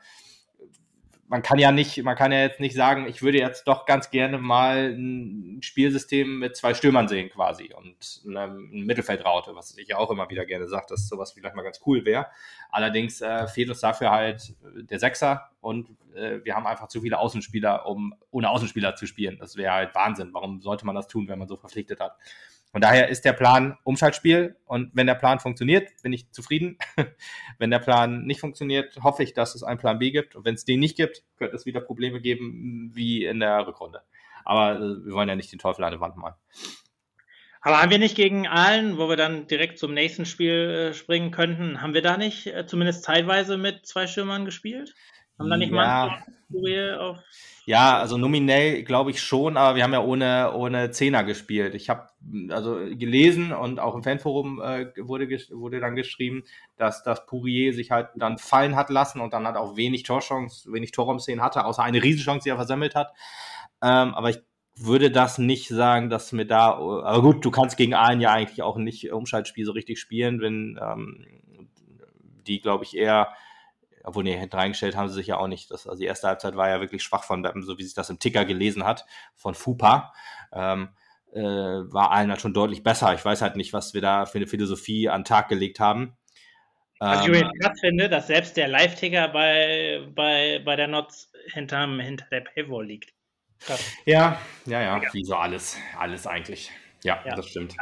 man 1.33 1.41
kann 1.41 1.57
ja 1.57 1.71
nicht, 1.71 2.03
man 2.03 2.15
kann 2.15 2.31
ja 2.31 2.41
jetzt 2.41 2.59
nicht 2.59 2.75
sagen, 2.75 3.07
ich 3.07 3.23
würde 3.23 3.39
jetzt 3.39 3.67
doch 3.67 3.87
ganz 3.87 4.11
gerne 4.11 4.37
mal 4.37 4.93
ein 4.93 5.63
Spielsystem 5.63 6.37
mit 6.37 6.55
zwei 6.55 6.75
Stürmern 6.75 7.07
sehen 7.07 7.31
quasi 7.31 7.73
und 7.73 8.21
einem 8.37 8.69
Mittelfeldraute, 8.85 9.55
was 9.55 9.75
ich 9.75 9.95
auch 9.95 10.11
immer 10.11 10.29
wieder 10.29 10.45
gerne 10.45 10.67
sage, 10.67 10.85
dass 10.89 11.07
sowas 11.07 11.31
vielleicht 11.33 11.55
mal 11.55 11.63
ganz 11.63 11.81
cool 11.87 12.05
wäre. 12.05 12.27
Allerdings 12.69 13.19
äh, 13.21 13.47
fehlt 13.47 13.69
uns 13.69 13.79
dafür 13.79 14.11
halt 14.11 14.53
der 14.61 14.99
Sechser 14.99 15.49
und 15.63 15.89
äh, 16.13 16.41
wir 16.43 16.55
haben 16.55 16.67
einfach 16.67 16.89
zu 16.89 17.01
viele 17.01 17.19
Außenspieler, 17.19 17.85
um 17.85 18.13
ohne 18.31 18.49
Außenspieler 18.49 18.95
zu 18.95 19.07
spielen. 19.07 19.37
Das 19.39 19.55
wäre 19.55 19.73
halt 19.73 19.95
Wahnsinn. 19.95 20.33
Warum 20.33 20.61
sollte 20.61 20.85
man 20.85 20.93
das 20.93 21.07
tun, 21.07 21.29
wenn 21.29 21.39
man 21.39 21.47
so 21.47 21.55
verpflichtet 21.55 22.01
hat? 22.01 22.17
Von 22.71 22.81
daher 22.81 23.07
ist 23.07 23.23
der 23.23 23.33
Plan 23.33 23.77
Umschaltspiel 23.83 24.57
und 24.65 24.91
wenn 24.93 25.07
der 25.07 25.15
Plan 25.15 25.39
funktioniert, 25.39 25.89
bin 26.01 26.11
ich 26.11 26.29
zufrieden. 26.31 26.77
wenn 27.59 27.71
der 27.71 27.79
Plan 27.79 28.25
nicht 28.25 28.41
funktioniert, 28.41 29.01
hoffe 29.01 29.23
ich, 29.23 29.33
dass 29.33 29.55
es 29.55 29.63
einen 29.63 29.79
Plan 29.79 29.99
B 29.99 30.11
gibt. 30.11 30.35
Und 30.35 30.43
wenn 30.43 30.55
es 30.55 30.65
den 30.65 30.81
nicht 30.81 30.97
gibt, 30.97 31.23
könnte 31.37 31.55
es 31.55 31.65
wieder 31.65 31.79
Probleme 31.79 32.19
geben 32.19 32.91
wie 32.93 33.23
in 33.23 33.39
der 33.39 33.65
Rückrunde. 33.65 34.01
Aber 34.43 34.75
äh, 34.75 35.05
wir 35.05 35.13
wollen 35.13 35.29
ja 35.29 35.35
nicht 35.35 35.51
den 35.51 35.59
Teufel 35.59 35.85
an 35.85 35.93
die 35.93 36.01
Wand 36.01 36.17
malen. 36.17 36.35
Aber 37.61 37.81
haben 37.81 37.91
wir 37.91 37.99
nicht 37.99 38.17
gegen 38.17 38.47
Aalen, 38.47 38.97
wo 38.97 39.07
wir 39.07 39.15
dann 39.15 39.47
direkt 39.47 39.79
zum 39.79 39.93
nächsten 39.93 40.25
Spiel 40.25 40.89
äh, 40.91 40.93
springen 40.93 41.31
könnten, 41.31 41.81
haben 41.81 41.93
wir 41.93 42.01
da 42.01 42.17
nicht 42.17 42.47
äh, 42.47 42.65
zumindest 42.65 43.03
zeitweise 43.03 43.57
mit 43.57 43.85
zwei 43.85 44.07
Stürmern 44.07 44.43
gespielt? 44.43 44.93
Haben 45.43 45.49
da 45.49 45.57
nicht 45.57 45.71
ja. 45.71 45.75
mal 45.75 46.07
auf 46.99 47.19
ja, 47.65 47.97
also 47.97 48.17
nominell 48.17 48.83
glaube 48.83 49.11
ich 49.11 49.21
schon, 49.21 49.57
aber 49.57 49.75
wir 49.75 49.83
haben 49.83 49.93
ja 49.93 50.03
ohne, 50.03 50.53
ohne 50.53 50.91
Zehner 50.91 51.23
gespielt. 51.23 51.75
Ich 51.75 51.89
habe 51.89 52.09
also 52.49 52.75
gelesen 52.91 53.53
und 53.53 53.79
auch 53.79 53.95
im 53.95 54.03
Fanforum 54.03 54.61
äh, 54.61 54.87
wurde, 54.97 55.27
wurde 55.51 55.79
dann 55.79 55.95
geschrieben, 55.95 56.43
dass 56.77 57.03
das 57.03 57.25
Pourier 57.25 57.73
sich 57.73 57.91
halt 57.91 58.09
dann 58.15 58.37
fallen 58.37 58.75
hat 58.75 58.89
lassen 58.89 59.21
und 59.21 59.33
dann 59.33 59.47
halt 59.47 59.55
auch 59.55 59.77
wenig 59.77 60.03
Torchance, 60.03 60.71
wenig 60.71 60.91
Torraumszenen 60.91 61.43
hatte, 61.43 61.65
außer 61.65 61.83
eine 61.83 62.03
Riesenchance, 62.03 62.43
die 62.43 62.49
er 62.49 62.57
versammelt 62.57 62.95
hat. 62.95 63.13
Ähm, 63.81 64.13
aber 64.13 64.29
ich 64.29 64.39
würde 64.75 65.09
das 65.09 65.37
nicht 65.37 65.69
sagen, 65.69 66.09
dass 66.09 66.31
mir 66.33 66.45
da, 66.45 66.71
aber 66.71 67.21
gut, 67.21 67.45
du 67.45 67.51
kannst 67.51 67.77
gegen 67.77 67.93
einen 67.93 68.21
ja 68.21 68.33
eigentlich 68.33 68.61
auch 68.61 68.77
nicht 68.77 69.11
Umschaltspiel 69.11 69.65
so 69.65 69.71
richtig 69.71 69.99
spielen, 69.99 70.41
wenn 70.41 70.79
ähm, 70.81 71.25
die, 72.45 72.59
glaube 72.59 72.83
ich, 72.83 72.97
eher 72.97 73.29
obwohl, 74.03 74.23
nee, 74.23 74.37
hinten 74.37 74.55
reingestellt 74.55 74.95
haben 74.95 75.07
sie 75.07 75.15
sich 75.15 75.27
ja 75.27 75.37
auch 75.37 75.47
nicht. 75.47 75.71
Das, 75.71 75.87
also 75.87 75.99
die 75.99 76.05
erste 76.05 76.27
Halbzeit 76.27 76.55
war 76.55 76.69
ja 76.69 76.81
wirklich 76.81 77.03
schwach 77.03 77.23
von 77.23 77.41
Beppen, 77.41 77.63
so 77.63 77.77
wie 77.77 77.83
sich 77.83 77.93
das 77.93 78.09
im 78.09 78.19
Ticker 78.19 78.45
gelesen 78.45 78.83
hat, 78.83 79.05
von 79.35 79.55
Fupa. 79.55 80.13
Ähm, 80.51 80.89
äh, 81.33 81.41
war 81.41 82.11
allen 82.11 82.29
halt 82.29 82.41
schon 82.41 82.53
deutlich 82.53 82.83
besser. 82.83 83.13
Ich 83.13 83.25
weiß 83.25 83.41
halt 83.41 83.55
nicht, 83.55 83.73
was 83.73 83.93
wir 83.93 84.01
da 84.01 84.25
für 84.25 84.37
eine 84.37 84.47
Philosophie 84.47 85.09
an 85.09 85.21
den 85.21 85.25
Tag 85.25 85.49
gelegt 85.49 85.79
haben. 85.79 86.15
Was 86.99 87.21
ich 87.21 87.27
übrigens 87.27 87.59
krass 87.59 87.79
finde, 87.81 88.07
dass 88.07 88.27
selbst 88.27 88.55
der 88.55 88.67
Live-Ticker 88.69 89.27
bei, 89.29 90.07
bei, 90.15 90.61
bei 90.63 90.75
der 90.75 90.87
Notz 90.87 91.31
hinterm, 91.51 91.99
hinter 91.99 92.25
der 92.31 92.41
Paywall 92.41 92.85
liegt. 92.85 93.13
Krass. 93.59 93.93
Ja, 94.05 94.39
ja, 94.65 94.81
ja, 94.81 95.01
wie 95.11 95.25
so 95.25 95.35
alles, 95.35 95.77
alles 95.97 96.27
eigentlich. 96.27 96.71
Ja, 97.03 97.21
ja. 97.25 97.35
das 97.35 97.49
stimmt. 97.49 97.75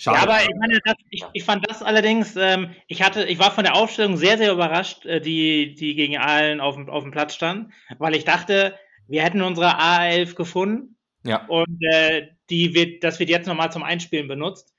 Schade. 0.00 0.16
Ja, 0.16 0.22
aber 0.22 0.42
ich 0.42 0.56
meine, 0.58 0.80
das, 0.82 0.94
ich, 1.10 1.24
ich, 1.34 1.44
fand 1.44 1.68
das 1.68 1.82
allerdings, 1.82 2.34
ähm, 2.34 2.74
ich 2.86 3.02
hatte, 3.02 3.26
ich 3.26 3.38
war 3.38 3.50
von 3.50 3.64
der 3.64 3.74
Aufstellung 3.74 4.16
sehr, 4.16 4.38
sehr 4.38 4.50
überrascht, 4.50 5.04
äh, 5.04 5.20
die, 5.20 5.74
die 5.74 5.94
gegen 5.94 6.16
Aalen 6.16 6.62
auf, 6.62 6.78
auf 6.88 7.02
dem 7.02 7.12
Platz 7.12 7.34
stand, 7.34 7.70
weil 7.98 8.14
ich 8.14 8.24
dachte, 8.24 8.78
wir 9.08 9.22
hätten 9.22 9.42
unsere 9.42 9.78
A11 9.78 10.34
gefunden. 10.36 10.96
Ja. 11.22 11.44
Und 11.48 11.82
äh, 11.92 12.28
die 12.48 12.72
wird, 12.72 13.04
das 13.04 13.18
wird 13.18 13.28
jetzt 13.28 13.46
nochmal 13.46 13.70
zum 13.72 13.82
Einspielen 13.82 14.26
benutzt. 14.26 14.74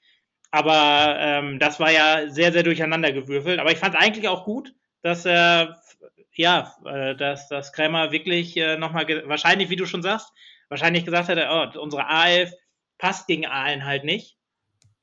Aber 0.50 1.18
ähm, 1.20 1.60
das 1.60 1.80
war 1.80 1.92
ja 1.92 2.28
sehr, 2.28 2.52
sehr 2.52 2.64
durcheinander 2.64 3.12
gewürfelt. 3.12 3.60
Aber 3.60 3.72
ich 3.72 3.78
fand 3.78 3.96
eigentlich 3.96 4.28
auch 4.28 4.44
gut, 4.44 4.74
dass 5.04 5.26
er, 5.26 5.84
äh, 6.02 6.24
ja, 6.34 6.76
äh, 6.84 7.16
dass, 7.16 7.48
dass 7.48 7.74
Krämer 7.74 8.12
wirklich 8.12 8.58
äh, 8.58 8.76
nochmal, 8.76 9.06
wahrscheinlich, 9.28 9.70
wie 9.70 9.76
du 9.76 9.86
schon 9.86 10.02
sagst, 10.02 10.34
wahrscheinlich 10.68 11.06
gesagt 11.06 11.28
hätte, 11.28 11.48
oh, 11.52 11.80
unsere 11.80 12.10
A11 12.10 12.54
passt 12.98 13.28
gegen 13.28 13.46
Aalen 13.46 13.86
halt 13.86 14.04
nicht 14.04 14.41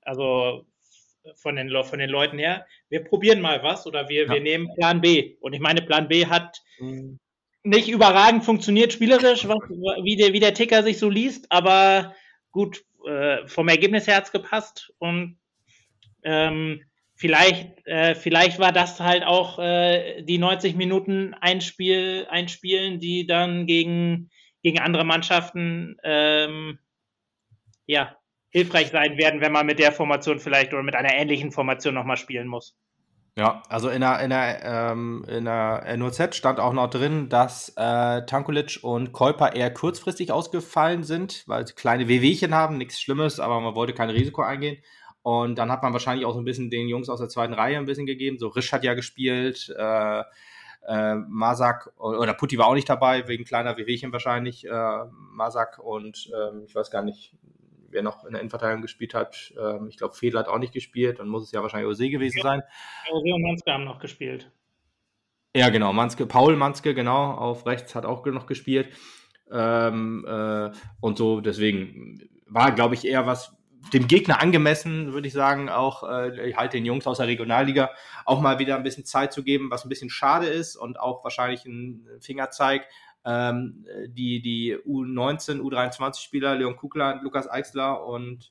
also 0.08 0.64
von 1.36 1.56
den, 1.56 1.70
von 1.84 1.98
den 1.98 2.10
Leuten 2.10 2.38
her, 2.38 2.66
wir 2.88 3.04
probieren 3.04 3.40
mal 3.40 3.62
was 3.62 3.86
oder 3.86 4.08
wir, 4.08 4.24
ja. 4.24 4.32
wir 4.32 4.40
nehmen 4.40 4.74
Plan 4.74 5.00
B. 5.00 5.36
Und 5.40 5.52
ich 5.52 5.60
meine, 5.60 5.82
Plan 5.82 6.08
B 6.08 6.26
hat 6.26 6.62
mhm. 6.78 7.18
nicht 7.62 7.88
überragend 7.88 8.44
funktioniert 8.44 8.92
spielerisch, 8.92 9.46
was, 9.46 9.58
wie, 10.02 10.16
der, 10.16 10.32
wie 10.32 10.40
der 10.40 10.54
Ticker 10.54 10.82
sich 10.82 10.98
so 10.98 11.10
liest, 11.10 11.50
aber 11.50 12.14
gut, 12.50 12.84
äh, 13.06 13.46
vom 13.46 13.68
Ergebnis 13.68 14.06
her 14.06 14.16
hat 14.16 14.24
es 14.24 14.32
gepasst 14.32 14.92
und 14.98 15.38
ähm, 16.22 16.82
vielleicht, 17.14 17.86
äh, 17.86 18.14
vielleicht 18.14 18.58
war 18.58 18.72
das 18.72 19.00
halt 19.00 19.24
auch 19.24 19.58
äh, 19.58 20.22
die 20.22 20.38
90 20.38 20.76
Minuten 20.76 21.34
Einspiel, 21.34 22.26
einspielen, 22.30 23.00
die 23.00 23.26
dann 23.26 23.66
gegen, 23.66 24.30
gegen 24.62 24.80
andere 24.80 25.04
Mannschaften 25.04 25.96
ähm, 26.02 26.78
ja, 27.86 28.17
hilfreich 28.50 28.88
sein 28.90 29.16
werden, 29.16 29.40
wenn 29.40 29.52
man 29.52 29.66
mit 29.66 29.78
der 29.78 29.92
Formation 29.92 30.38
vielleicht 30.38 30.72
oder 30.72 30.82
mit 30.82 30.94
einer 30.94 31.14
ähnlichen 31.14 31.52
Formation 31.52 31.94
nochmal 31.94 32.16
spielen 32.16 32.48
muss. 32.48 32.76
Ja, 33.38 33.62
also 33.68 33.88
in 33.88 34.00
der, 34.00 34.18
in 34.18 34.30
der, 34.30 34.64
ähm, 34.64 35.24
in 35.28 35.44
der 35.44 35.96
NOZ 35.96 36.34
stand 36.34 36.58
auch 36.58 36.72
noch 36.72 36.90
drin, 36.90 37.28
dass 37.28 37.72
äh, 37.76 38.26
Tankulic 38.26 38.80
und 38.82 39.12
Kolper 39.12 39.54
eher 39.54 39.72
kurzfristig 39.72 40.32
ausgefallen 40.32 41.04
sind, 41.04 41.44
weil 41.46 41.64
sie 41.64 41.74
kleine 41.74 42.08
Wehwehchen 42.08 42.52
haben, 42.52 42.78
nichts 42.78 43.00
Schlimmes, 43.00 43.38
aber 43.38 43.60
man 43.60 43.76
wollte 43.76 43.94
kein 43.94 44.10
Risiko 44.10 44.42
eingehen. 44.42 44.82
Und 45.22 45.56
dann 45.56 45.70
hat 45.70 45.84
man 45.84 45.92
wahrscheinlich 45.92 46.26
auch 46.26 46.32
so 46.32 46.40
ein 46.40 46.44
bisschen 46.44 46.68
den 46.68 46.88
Jungs 46.88 47.08
aus 47.08 47.20
der 47.20 47.28
zweiten 47.28 47.52
Reihe 47.52 47.76
ein 47.76 47.84
bisschen 47.84 48.06
gegeben. 48.06 48.38
So 48.38 48.48
Risch 48.48 48.72
hat 48.72 48.82
ja 48.82 48.94
gespielt, 48.94 49.72
äh, 49.78 50.22
äh, 50.88 51.14
Masak 51.14 51.92
oder 51.96 52.34
Putti 52.34 52.58
war 52.58 52.66
auch 52.66 52.74
nicht 52.74 52.88
dabei, 52.88 53.28
wegen 53.28 53.44
kleiner 53.44 53.76
Wehwehchen 53.76 54.12
wahrscheinlich. 54.12 54.66
Äh, 54.66 55.04
Masak 55.12 55.78
und 55.78 56.28
äh, 56.34 56.64
ich 56.64 56.74
weiß 56.74 56.90
gar 56.90 57.02
nicht, 57.02 57.34
wer 57.98 58.04
noch 58.04 58.24
in 58.24 58.32
der 58.32 58.40
Innenverteidigung 58.40 58.82
gespielt 58.82 59.12
hat. 59.12 59.52
Ähm, 59.60 59.88
ich 59.88 59.96
glaube, 59.98 60.14
Fedel 60.14 60.38
hat 60.38 60.46
auch 60.46 60.58
nicht 60.58 60.72
gespielt, 60.72 61.18
dann 61.18 61.28
muss 61.28 61.42
es 61.42 61.50
ja 61.50 61.62
wahrscheinlich 61.62 61.88
Ose 61.88 62.08
gewesen 62.08 62.40
sein. 62.40 62.62
Ose 63.10 63.34
und 63.34 63.42
Manske 63.42 63.72
haben 63.72 63.84
noch 63.84 63.98
gespielt. 63.98 64.50
Ja, 65.56 65.70
genau, 65.70 65.92
Manske, 65.92 66.26
Paul 66.26 66.54
Manske, 66.54 66.94
genau, 66.94 67.32
auf 67.32 67.66
rechts 67.66 67.96
hat 67.96 68.06
auch 68.06 68.24
noch 68.26 68.46
gespielt. 68.46 68.94
Ähm, 69.50 70.24
äh, 70.28 70.70
und 71.00 71.18
so, 71.18 71.40
deswegen 71.40 72.20
war, 72.46 72.70
glaube 72.72 72.94
ich, 72.94 73.04
eher 73.04 73.26
was 73.26 73.56
dem 73.92 74.06
Gegner 74.06 74.40
angemessen, 74.40 75.12
würde 75.12 75.26
ich 75.26 75.34
sagen, 75.34 75.68
auch 75.68 76.02
äh, 76.02 76.52
halt 76.54 76.74
den 76.74 76.84
Jungs 76.84 77.06
aus 77.06 77.18
der 77.18 77.26
Regionalliga 77.26 77.90
auch 78.24 78.40
mal 78.40 78.58
wieder 78.58 78.76
ein 78.76 78.82
bisschen 78.82 79.04
Zeit 79.04 79.32
zu 79.32 79.42
geben, 79.42 79.70
was 79.70 79.84
ein 79.84 79.88
bisschen 79.88 80.10
schade 80.10 80.46
ist 80.46 80.76
und 80.76 81.00
auch 81.00 81.24
wahrscheinlich 81.24 81.64
ein 81.64 82.06
Fingerzeig 82.20 82.86
ähm, 83.28 83.84
die, 84.06 84.40
die 84.40 84.76
U19, 84.76 85.60
U23-Spieler, 85.60 86.54
Leon 86.54 86.76
Kugler, 86.76 87.20
Lukas 87.22 87.50
Eichsler 87.50 88.06
und 88.06 88.50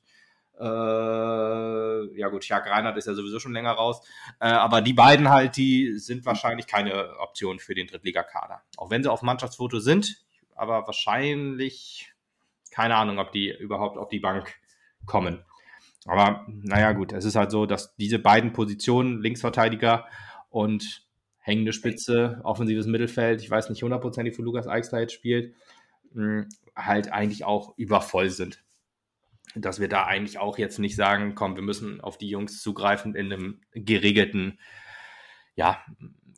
äh, 0.60 2.18
ja 2.18 2.28
gut, 2.28 2.44
Jörg 2.48 2.66
Reinhardt 2.66 2.96
ist 2.96 3.06
ja 3.06 3.14
sowieso 3.14 3.40
schon 3.40 3.52
länger 3.52 3.72
raus. 3.72 4.06
Äh, 4.40 4.48
aber 4.48 4.80
die 4.80 4.92
beiden 4.92 5.28
halt, 5.28 5.56
die 5.56 5.98
sind 5.98 6.24
wahrscheinlich 6.26 6.66
keine 6.66 7.18
Option 7.18 7.58
für 7.58 7.74
den 7.74 7.86
Drittligakader. 7.86 8.62
Auch 8.76 8.90
wenn 8.90 9.02
sie 9.02 9.10
auf 9.10 9.22
Mannschaftsfoto 9.22 9.80
sind, 9.80 10.24
aber 10.54 10.86
wahrscheinlich 10.86 12.12
keine 12.70 12.94
Ahnung, 12.94 13.18
ob 13.18 13.32
die 13.32 13.50
überhaupt 13.50 13.98
auf 13.98 14.08
die 14.08 14.20
Bank 14.20 14.54
kommen. 15.04 15.44
Aber 16.06 16.46
naja, 16.48 16.92
gut, 16.92 17.12
es 17.12 17.24
ist 17.24 17.34
halt 17.34 17.50
so, 17.50 17.66
dass 17.66 17.96
diese 17.96 18.20
beiden 18.20 18.52
Positionen, 18.52 19.20
Linksverteidiger 19.20 20.06
und 20.48 21.07
hängende 21.48 21.72
Spitze, 21.72 22.40
offensives 22.44 22.86
Mittelfeld, 22.86 23.40
ich 23.40 23.50
weiß 23.50 23.70
nicht 23.70 23.82
hundertprozentig, 23.82 24.38
wo 24.38 24.42
Lukas 24.42 24.68
Eichsler 24.68 25.00
jetzt 25.00 25.14
spielt, 25.14 25.54
hm, 26.12 26.46
halt 26.76 27.10
eigentlich 27.10 27.44
auch 27.44 27.76
übervoll 27.78 28.28
sind. 28.28 28.62
Dass 29.54 29.80
wir 29.80 29.88
da 29.88 30.04
eigentlich 30.04 30.38
auch 30.38 30.58
jetzt 30.58 30.78
nicht 30.78 30.94
sagen, 30.94 31.34
komm, 31.34 31.56
wir 31.56 31.62
müssen 31.62 32.02
auf 32.02 32.18
die 32.18 32.28
Jungs 32.28 32.62
zugreifen 32.62 33.14
in 33.14 33.32
einem 33.32 33.60
geregelten, 33.72 34.60
ja, 35.54 35.82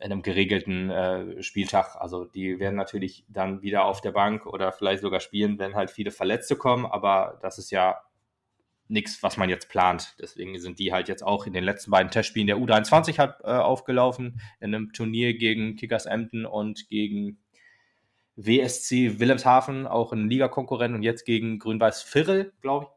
in 0.01 0.13
einem 0.13 0.23
geregelten 0.23 0.91
äh, 0.91 1.43
Spieltag. 1.43 1.97
Also 1.97 2.25
die 2.25 2.61
werden 2.61 2.77
natürlich 2.77 3.27
dann 3.29 3.63
wieder 3.63 3.85
auf 3.85 4.01
der 4.01 4.13
Bank 4.13 4.47
oder 4.47 4.71
vielleicht 4.71 5.03
sogar 5.03 5.19
spielen, 5.19 5.59
wenn 5.59 5.75
halt 5.75 5.91
viele 5.91 6.13
Verletzte 6.13 6.55
kommen, 6.55 6.87
aber 6.87 7.39
das 7.43 7.59
ist 7.59 7.73
ja 7.73 8.01
nichts, 8.91 9.23
was 9.23 9.37
man 9.37 9.49
jetzt 9.49 9.69
plant. 9.69 10.15
Deswegen 10.21 10.59
sind 10.59 10.79
die 10.79 10.93
halt 10.93 11.09
jetzt 11.09 11.23
auch 11.23 11.47
in 11.47 11.53
den 11.53 11.65
letzten 11.65 11.91
beiden 11.91 12.11
Testspielen 12.11 12.47
der 12.47 12.59
U23 12.59 13.19
halt, 13.19 13.35
äh, 13.43 13.49
aufgelaufen, 13.49 14.41
in 14.61 14.75
einem 14.75 14.93
Turnier 14.93 15.35
gegen 15.35 15.77
Kickers 15.77 16.07
Emden 16.07 16.45
und 16.45 16.89
gegen 16.91 17.39
WSC 18.37 19.19
Wilhelmshaven, 19.21 19.87
auch 19.87 20.13
ein 20.13 20.29
Ligakonkurrent 20.29 20.95
und 20.95 21.03
jetzt 21.03 21.25
gegen 21.25 21.59
Grün-Weiß 21.59 22.15
Virrel, 22.15 22.53
glaube 22.61 22.89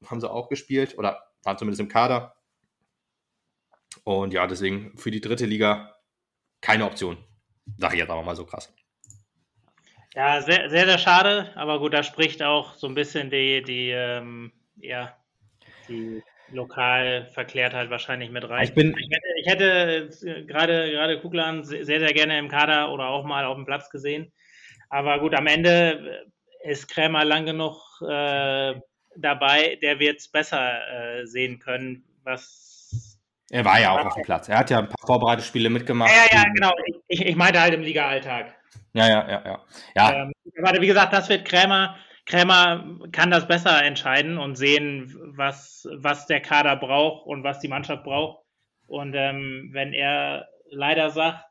ich, 0.00 0.10
haben 0.10 0.20
sie 0.20 0.30
auch 0.30 0.48
gespielt 0.48 0.98
oder 0.98 1.28
waren 1.44 1.58
zumindest 1.58 1.80
im 1.80 1.88
Kader. 1.88 2.36
Und 4.04 4.32
ja, 4.32 4.46
deswegen 4.46 4.96
für 4.96 5.10
die 5.10 5.20
dritte 5.20 5.46
Liga 5.46 5.94
keine 6.60 6.86
Option. 6.86 7.16
Sag 7.78 7.92
ich 7.92 8.00
jetzt 8.00 8.10
aber 8.10 8.22
mal 8.22 8.36
so 8.36 8.44
krass. 8.44 8.72
Ja, 10.14 10.42
sehr, 10.42 10.68
sehr, 10.68 10.86
sehr 10.86 10.98
schade, 10.98 11.52
aber 11.56 11.78
gut, 11.78 11.94
da 11.94 12.02
spricht 12.02 12.42
auch 12.42 12.74
so 12.74 12.86
ein 12.86 12.94
bisschen 12.94 13.30
die, 13.30 13.62
die 13.62 13.90
ähm, 13.90 14.52
ja, 14.76 15.16
die 15.92 16.22
Lokalverklärtheit 16.52 17.90
wahrscheinlich 17.90 18.30
mit 18.30 18.48
rein. 18.48 18.64
Ich, 18.64 18.74
bin, 18.74 18.96
ich 18.98 19.08
hätte, 19.10 20.08
ich 20.08 20.16
hätte 20.26 20.46
gerade, 20.46 20.90
gerade 20.90 21.20
Kuglan 21.20 21.64
sehr, 21.64 21.84
sehr 21.84 22.12
gerne 22.12 22.38
im 22.38 22.48
Kader 22.48 22.92
oder 22.92 23.08
auch 23.08 23.24
mal 23.24 23.44
auf 23.44 23.56
dem 23.56 23.66
Platz 23.66 23.90
gesehen. 23.90 24.32
Aber 24.90 25.18
gut, 25.20 25.34
am 25.34 25.46
Ende 25.46 26.26
ist 26.62 26.88
Krämer 26.88 27.24
lang 27.24 27.46
genug 27.46 27.80
äh, 28.02 28.74
dabei, 29.16 29.78
der 29.82 29.98
wird 29.98 30.20
es 30.20 30.28
besser 30.28 31.20
äh, 31.20 31.26
sehen 31.26 31.58
können, 31.58 32.04
was. 32.24 33.18
Er 33.50 33.64
war 33.64 33.80
ja 33.80 33.92
auch 33.92 34.06
auf 34.06 34.14
dem 34.14 34.22
Platz. 34.22 34.48
Er 34.48 34.58
hat 34.58 34.70
ja 34.70 34.78
ein 34.78 34.88
paar 34.88 35.06
Vorbereitungsspiele 35.06 35.68
mitgemacht. 35.68 36.10
Ja, 36.10 36.38
ja, 36.38 36.44
genau. 36.54 36.72
Ich, 37.08 37.20
ich 37.20 37.36
meinte 37.36 37.60
halt 37.60 37.74
im 37.74 37.82
Liga-Alltag. 37.82 38.54
Ja, 38.94 39.08
ja, 39.08 39.28
ja, 39.28 39.42
ja. 39.44 39.64
ja. 39.94 40.22
Ähm, 40.22 40.32
aber 40.62 40.80
wie 40.80 40.86
gesagt, 40.86 41.12
das 41.12 41.28
wird 41.28 41.44
Krämer 41.44 41.96
Krämer 42.32 42.98
kann 43.12 43.30
das 43.30 43.46
besser 43.46 43.84
entscheiden 43.84 44.38
und 44.38 44.56
sehen, 44.56 45.14
was, 45.36 45.86
was 45.92 46.26
der 46.26 46.40
Kader 46.40 46.76
braucht 46.76 47.26
und 47.26 47.44
was 47.44 47.60
die 47.60 47.68
Mannschaft 47.68 48.04
braucht. 48.04 48.42
Und 48.86 49.12
ähm, 49.14 49.68
wenn 49.72 49.92
er 49.92 50.48
leider 50.70 51.10
sagt, 51.10 51.44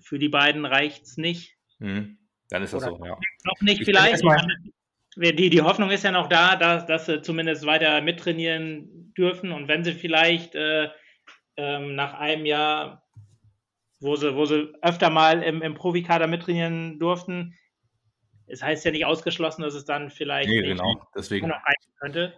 für 0.00 0.18
die 0.18 0.28
beiden 0.28 0.66
reicht 0.66 1.04
es 1.04 1.16
nicht. 1.16 1.56
Mhm. 1.78 2.18
Dann 2.50 2.62
ist 2.62 2.74
das 2.74 2.82
so, 2.82 3.00
ja. 3.02 3.16
Noch 3.44 3.60
nicht 3.62 3.80
ich 3.80 3.86
vielleicht. 3.86 4.22
die, 5.16 5.48
die 5.48 5.62
Hoffnung 5.62 5.90
ist 5.90 6.04
ja 6.04 6.12
noch 6.12 6.28
da, 6.28 6.56
dass, 6.56 6.84
dass 6.84 7.06
sie 7.06 7.22
zumindest 7.22 7.64
weiter 7.64 8.02
mittrainieren 8.02 9.14
dürfen 9.16 9.50
und 9.50 9.66
wenn 9.66 9.82
sie 9.82 9.94
vielleicht 9.94 10.54
äh, 10.54 10.90
ähm, 11.56 11.94
nach 11.94 12.12
einem 12.12 12.44
Jahr, 12.44 13.02
wo 13.98 14.14
sie, 14.16 14.34
wo 14.34 14.44
sie 14.44 14.74
öfter 14.82 15.08
mal 15.08 15.42
im, 15.42 15.62
im 15.62 15.74
Profikader 15.74 16.26
mittrainieren 16.26 16.98
durften, 16.98 17.54
es 18.48 18.62
heißt 18.62 18.84
ja 18.84 18.90
nicht 18.90 19.04
ausgeschlossen, 19.04 19.62
dass 19.62 19.74
es 19.74 19.84
dann 19.84 20.10
vielleicht 20.10 20.48
nee, 20.48 20.62
genau. 20.62 21.06
Deswegen. 21.14 21.48
noch 21.48 21.56
reichen 21.56 21.92
könnte. 22.00 22.34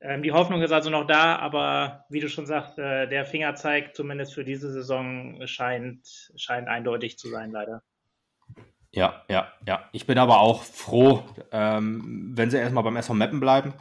Ähm, 0.00 0.22
die 0.22 0.32
Hoffnung 0.32 0.60
ist 0.62 0.72
also 0.72 0.90
noch 0.90 1.06
da, 1.06 1.36
aber 1.36 2.04
wie 2.10 2.20
du 2.20 2.28
schon 2.28 2.46
sagst, 2.46 2.78
äh, 2.78 3.08
der 3.08 3.24
Fingerzeig 3.24 3.94
zumindest 3.96 4.34
für 4.34 4.44
diese 4.44 4.70
Saison 4.70 5.46
scheint, 5.46 6.32
scheint 6.36 6.68
eindeutig 6.68 7.18
zu 7.18 7.28
sein, 7.28 7.50
leider. 7.50 7.82
Ja, 8.92 9.24
ja, 9.28 9.52
ja. 9.66 9.88
Ich 9.92 10.06
bin 10.06 10.18
aber 10.18 10.40
auch 10.40 10.62
froh, 10.62 11.24
ähm, 11.50 12.32
wenn 12.34 12.50
sie 12.50 12.58
erstmal 12.58 12.84
beim 12.84 12.96
SV 12.96 13.14
Mappen 13.14 13.40
bleiben 13.40 13.74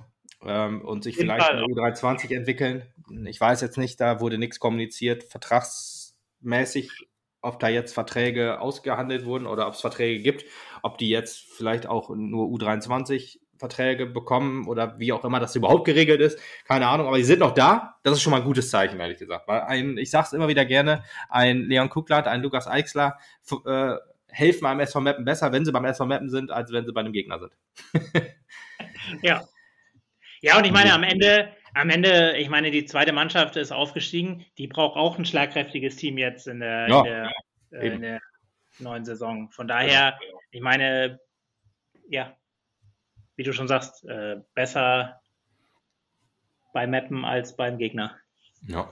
ähm, 0.43 0.81
und 0.81 1.03
sich 1.03 1.17
vielleicht 1.17 1.51
in 1.51 1.57
der 1.57 1.65
U23 1.65 2.33
entwickeln. 2.35 2.83
Ich 3.25 3.39
weiß 3.39 3.61
jetzt 3.61 3.77
nicht, 3.77 3.99
da 3.99 4.21
wurde 4.21 4.37
nichts 4.37 4.59
kommuniziert, 4.59 5.25
vertragsmäßig, 5.25 6.89
ob 7.43 7.59
da 7.59 7.67
jetzt 7.67 7.93
Verträge 7.93 8.59
ausgehandelt 8.59 9.25
wurden 9.25 9.45
oder 9.45 9.67
ob 9.67 9.73
es 9.73 9.81
Verträge 9.81 10.23
gibt, 10.23 10.45
ob 10.81 10.97
die 10.97 11.09
jetzt 11.09 11.53
vielleicht 11.53 11.85
auch 11.87 12.09
nur 12.09 12.47
U23 12.47 13.39
Verträge 13.57 14.05
bekommen 14.05 14.67
oder 14.67 14.99
wie 14.99 15.13
auch 15.13 15.23
immer 15.23 15.39
das 15.39 15.55
überhaupt 15.55 15.85
geregelt 15.85 16.19
ist. 16.21 16.39
Keine 16.67 16.87
Ahnung, 16.87 17.07
aber 17.07 17.17
die 17.17 17.23
sind 17.23 17.39
noch 17.39 17.53
da. 17.53 17.95
Das 18.03 18.13
ist 18.13 18.21
schon 18.21 18.31
mal 18.31 18.37
ein 18.37 18.45
gutes 18.45 18.69
Zeichen, 18.69 18.99
ehrlich 18.99 19.19
gesagt. 19.19 19.47
Weil 19.47 19.61
ein, 19.61 19.97
ich 19.97 20.09
sage 20.09 20.27
es 20.27 20.33
immer 20.33 20.47
wieder 20.47 20.65
gerne, 20.65 21.03
ein 21.29 21.63
Leon 21.63 21.89
Kucklat, 21.89 22.27
ein 22.27 22.41
Lukas 22.41 22.67
Eichsler 22.67 23.17
äh, 23.65 23.95
helfen 24.27 24.65
einem 24.65 24.79
SV 24.79 25.01
Mappen 25.01 25.25
besser, 25.25 25.51
wenn 25.51 25.63
sie 25.63 25.71
beim 25.71 25.85
SV 25.85 26.05
Mappen 26.05 26.29
sind, 26.29 26.51
als 26.51 26.71
wenn 26.71 26.85
sie 26.85 26.91
bei 26.91 27.01
einem 27.01 27.13
Gegner 27.13 27.39
sind. 27.39 27.53
ja. 29.21 29.43
Ja, 30.41 30.57
und 30.57 30.65
ich 30.65 30.73
meine, 30.73 30.93
am 30.93 31.03
Ende, 31.03 31.53
am 31.73 31.89
Ende, 31.89 32.37
ich 32.37 32.49
meine, 32.49 32.71
die 32.71 32.85
zweite 32.85 33.13
Mannschaft 33.13 33.55
ist 33.55 33.71
aufgestiegen. 33.71 34.45
Die 34.57 34.67
braucht 34.67 34.95
auch 34.95 35.17
ein 35.17 35.25
schlagkräftiges 35.25 35.95
Team 35.95 36.17
jetzt 36.17 36.47
in 36.47 36.59
der, 36.59 36.87
ja, 36.87 36.97
in 36.99 37.03
der, 37.05 37.31
äh, 37.71 37.87
in 37.87 38.01
der 38.01 38.21
neuen 38.79 39.05
Saison. 39.05 39.49
Von 39.51 39.67
daher, 39.67 40.17
ich 40.51 40.61
meine, 40.61 41.19
ja, 42.09 42.35
wie 43.35 43.43
du 43.43 43.53
schon 43.53 43.67
sagst, 43.67 44.05
äh, 44.05 44.37
besser 44.53 45.21
bei 46.73 46.87
Mappen 46.87 47.25
als 47.25 47.55
beim 47.55 47.77
Gegner. 47.77 48.17
Ja, 48.67 48.89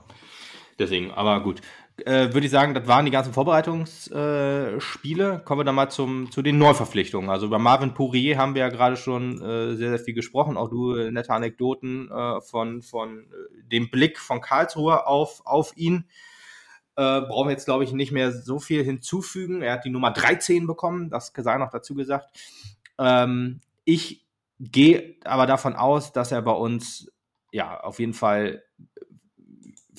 deswegen, 0.79 1.11
aber 1.11 1.41
gut. 1.41 1.61
Äh, 2.05 2.33
würde 2.33 2.45
ich 2.45 2.51
sagen, 2.51 2.73
das 2.73 2.87
waren 2.87 3.05
die 3.05 3.11
ganzen 3.11 3.33
Vorbereitungsspiele. 3.33 5.33
Äh, 5.33 5.39
Kommen 5.43 5.59
wir 5.59 5.65
dann 5.65 5.75
mal 5.75 5.89
zum, 5.89 6.31
zu 6.31 6.41
den 6.41 6.57
Neuverpflichtungen. 6.57 7.29
Also 7.29 7.45
über 7.45 7.59
Marvin 7.59 7.93
Pourier 7.93 8.37
haben 8.37 8.55
wir 8.55 8.61
ja 8.61 8.69
gerade 8.69 8.97
schon 8.97 9.41
äh, 9.41 9.75
sehr, 9.75 9.89
sehr 9.89 9.99
viel 9.99 10.13
gesprochen. 10.13 10.57
Auch 10.57 10.69
du 10.69 10.95
äh, 10.95 11.11
nette 11.11 11.31
Anekdoten 11.31 12.09
äh, 12.09 12.41
von, 12.41 12.81
von 12.81 13.27
dem 13.71 13.91
Blick 13.91 14.17
von 14.17 14.41
Karlsruhe 14.41 15.05
auf, 15.05 15.45
auf 15.45 15.73
ihn. 15.75 16.05
brauchen 16.95 17.47
wir 17.47 17.53
jetzt, 17.53 17.65
glaube 17.65 17.83
ich, 17.83 17.93
nicht 17.93 18.11
mehr 18.11 18.31
so 18.31 18.59
viel 18.59 18.83
hinzufügen. 18.83 19.61
Er 19.61 19.73
hat 19.73 19.85
die 19.85 19.89
Nummer 19.89 20.11
13 20.11 20.67
bekommen, 20.67 21.09
das 21.09 21.31
sei 21.35 21.57
noch 21.57 21.71
dazu 21.71 21.93
gesagt. 21.93 22.29
Ähm, 22.97 23.61
ich 23.85 24.25
gehe 24.59 25.15
aber 25.23 25.47
davon 25.47 25.75
aus, 25.75 26.13
dass 26.13 26.31
er 26.31 26.41
bei 26.41 26.51
uns 26.51 27.11
ja 27.51 27.79
auf 27.79 27.99
jeden 27.99 28.13
Fall 28.13 28.63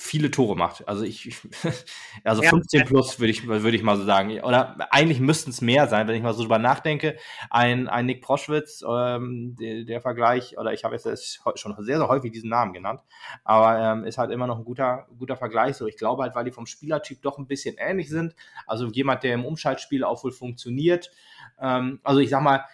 viele 0.03 0.31
Tore 0.31 0.55
macht. 0.55 0.87
Also 0.87 1.03
ich, 1.03 1.35
also 2.23 2.43
ja. 2.43 2.49
15 2.49 2.85
plus 2.85 3.19
würde 3.19 3.31
ich, 3.31 3.47
würde 3.47 3.75
ich 3.75 3.83
mal 3.83 3.97
so 3.97 4.03
sagen. 4.03 4.39
Oder 4.41 4.87
eigentlich 4.91 5.19
müssten 5.19 5.49
es 5.49 5.61
mehr 5.61 5.87
sein, 5.87 6.07
wenn 6.07 6.15
ich 6.15 6.23
mal 6.23 6.33
so 6.33 6.43
drüber 6.43 6.59
nachdenke. 6.59 7.17
Ein, 7.49 7.87
ein 7.87 8.05
Nick 8.05 8.21
Proschwitz, 8.21 8.83
ähm, 8.87 9.55
der, 9.59 9.83
der, 9.83 10.01
Vergleich, 10.01 10.57
oder 10.57 10.73
ich 10.73 10.83
habe 10.83 10.95
jetzt 10.95 11.41
schon 11.55 11.75
sehr, 11.79 11.97
sehr 11.97 12.07
häufig 12.07 12.31
diesen 12.31 12.49
Namen 12.49 12.73
genannt, 12.73 13.01
aber 13.43 13.79
ähm, 13.79 14.03
ist 14.03 14.17
halt 14.17 14.31
immer 14.31 14.47
noch 14.47 14.57
ein 14.57 14.65
guter, 14.65 15.07
guter 15.17 15.37
Vergleich. 15.37 15.75
So, 15.75 15.87
ich 15.87 15.97
glaube 15.97 16.23
halt, 16.23 16.35
weil 16.35 16.45
die 16.45 16.51
vom 16.51 16.65
Spielertyp 16.65 17.21
doch 17.21 17.37
ein 17.37 17.47
bisschen 17.47 17.75
ähnlich 17.77 18.09
sind. 18.09 18.35
Also 18.67 18.87
jemand, 18.87 19.23
der 19.23 19.33
im 19.33 19.45
Umschaltspiel 19.45 20.03
auch 20.03 20.23
wohl 20.23 20.31
funktioniert. 20.31 21.11
Ähm, 21.59 21.99
also 22.03 22.19
ich 22.19 22.29
sag 22.29 22.41
mal, 22.41 22.65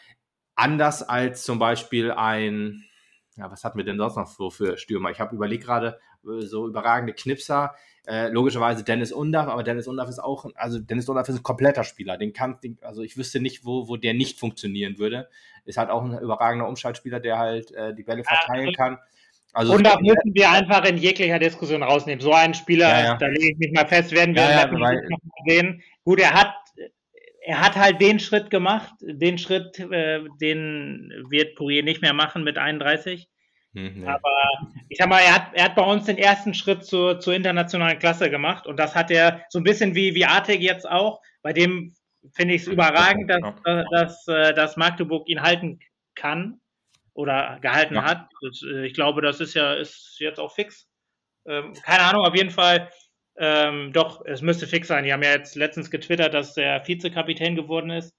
Anders 0.59 1.03
als 1.03 1.43
zum 1.43 1.57
Beispiel 1.57 2.11
ein, 2.11 2.83
ja, 3.37 3.49
was 3.49 3.63
hatten 3.63 3.77
wir 3.77 3.85
denn 3.85 3.97
sonst 3.97 4.17
noch 4.17 4.27
so 4.27 4.49
für 4.49 4.77
Stürmer? 4.77 5.09
Ich 5.09 5.21
habe 5.21 5.33
überlegt 5.33 5.63
gerade, 5.63 6.01
so 6.41 6.67
überragende 6.67 7.13
Knipser. 7.13 7.75
Äh, 8.07 8.29
logischerweise 8.29 8.83
Dennis 8.83 9.11
Undaff, 9.11 9.47
aber 9.47 9.61
Dennis 9.61 9.87
Undaff 9.87 10.09
ist 10.09 10.19
auch, 10.19 10.49
also 10.55 10.79
Dennis 10.79 11.07
Undaff 11.07 11.29
ist 11.29 11.35
ein 11.35 11.43
kompletter 11.43 11.83
Spieler. 11.83 12.17
Den 12.17 12.33
kann, 12.33 12.59
den, 12.63 12.77
also 12.81 13.03
ich 13.03 13.17
wüsste 13.17 13.39
nicht, 13.39 13.65
wo, 13.65 13.87
wo 13.87 13.97
der 13.97 14.13
nicht 14.13 14.39
funktionieren 14.39 14.97
würde. 14.97 15.29
Ist 15.65 15.77
halt 15.77 15.89
auch 15.89 16.03
ein 16.03 16.17
überragender 16.17 16.67
Umschaltspieler, 16.67 17.19
der 17.19 17.37
halt 17.37 17.71
äh, 17.71 17.93
die 17.93 18.03
Bälle 18.03 18.23
verteilen 18.23 18.73
kann. 18.73 18.97
Also 19.53 19.73
Undaff 19.73 19.99
müssen 19.99 20.33
wir 20.33 20.49
einfach 20.49 20.85
in 20.85 20.97
jeglicher 20.97 21.39
Diskussion 21.39 21.83
rausnehmen. 21.83 22.21
So 22.21 22.33
einen 22.33 22.53
Spieler, 22.53 22.89
ja, 22.89 23.03
ja. 23.03 23.17
da 23.17 23.27
lege 23.27 23.51
ich 23.51 23.57
mich 23.57 23.71
mal 23.73 23.87
fest, 23.87 24.11
werden 24.11 24.33
wir 24.33 24.43
ja, 24.43 24.71
ja, 24.71 24.99
sehen. 25.47 25.83
Gut, 26.03 26.19
er 26.19 26.33
hat 26.33 26.53
er 27.41 27.61
hat 27.61 27.75
halt 27.75 27.99
den 27.99 28.19
Schritt 28.19 28.51
gemacht, 28.51 28.93
den 29.01 29.39
Schritt, 29.39 29.79
äh, 29.79 30.21
den 30.39 31.11
wird 31.29 31.55
Pourier 31.55 31.81
nicht 31.83 32.01
mehr 32.01 32.13
machen 32.13 32.43
mit 32.43 32.59
31. 32.59 33.27
Hm, 33.73 34.01
nee. 34.01 34.07
Aber 34.07 34.73
ich 34.89 34.97
sag 34.97 35.09
mal, 35.09 35.19
er 35.19 35.35
hat, 35.35 35.53
er 35.53 35.65
hat 35.65 35.75
bei 35.75 35.83
uns 35.83 36.05
den 36.05 36.17
ersten 36.17 36.53
Schritt 36.53 36.85
zur, 36.85 37.19
zur 37.19 37.33
internationalen 37.33 37.99
Klasse 37.99 38.29
gemacht 38.29 38.67
und 38.67 38.77
das 38.77 38.95
hat 38.95 39.11
er 39.11 39.45
so 39.49 39.59
ein 39.59 39.63
bisschen 39.63 39.95
wie, 39.95 40.15
wie 40.15 40.25
Artig 40.25 40.61
jetzt 40.61 40.89
auch. 40.89 41.21
Bei 41.41 41.53
dem 41.53 41.95
finde 42.33 42.55
ich 42.55 42.63
es 42.63 42.67
überragend, 42.67 43.29
dass, 43.29 43.41
ja. 43.41 43.83
dass, 43.91 44.25
dass, 44.25 44.55
dass 44.55 44.77
Magdeburg 44.77 45.27
ihn 45.29 45.41
halten 45.41 45.79
kann 46.15 46.59
oder 47.13 47.59
gehalten 47.61 47.95
ja. 47.95 48.03
hat. 48.03 48.29
Das, 48.41 48.61
äh, 48.63 48.85
ich 48.85 48.93
glaube, 48.93 49.21
das 49.21 49.39
ist 49.39 49.53
ja 49.53 49.73
ist 49.73 50.15
jetzt 50.19 50.39
auch 50.39 50.53
fix. 50.53 50.87
Ähm, 51.47 51.73
keine 51.83 52.03
Ahnung, 52.03 52.25
auf 52.25 52.35
jeden 52.35 52.51
Fall 52.51 52.89
ähm, 53.41 53.93
doch, 53.93 54.25
es 54.25 54.41
müsste 54.41 54.67
fix 54.67 54.89
sein. 54.89 55.05
Die 55.05 55.13
haben 55.13 55.23
ja 55.23 55.31
jetzt 55.31 55.55
letztens 55.55 55.89
getwittert, 55.89 56.33
dass 56.33 56.55
der 56.55 56.85
Vizekapitän 56.85 57.55
geworden 57.55 57.89
ist. 57.89 58.13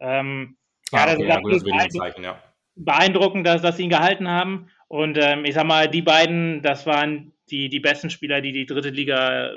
Ähm, 0.00 0.58
ah, 0.92 1.06
ja, 1.08 1.14
okay, 1.14 1.50
das, 1.50 1.62
ist 1.62 1.66
ja, 1.66 1.88
Zeichen, 1.88 2.24
ja. 2.24 2.42
beeindruckend, 2.74 3.46
dass, 3.46 3.62
dass 3.62 3.78
sie 3.78 3.84
ihn 3.84 3.90
gehalten 3.90 4.28
haben. 4.28 4.68
Und 4.88 5.18
ähm, 5.18 5.44
ich 5.44 5.54
sag 5.54 5.64
mal, 5.64 5.88
die 5.88 6.02
beiden, 6.02 6.62
das 6.62 6.86
waren 6.86 7.32
die, 7.50 7.68
die 7.68 7.80
besten 7.80 8.10
Spieler, 8.10 8.40
die 8.40 8.52
die 8.52 8.66
dritte 8.66 8.90
Liga 8.90 9.50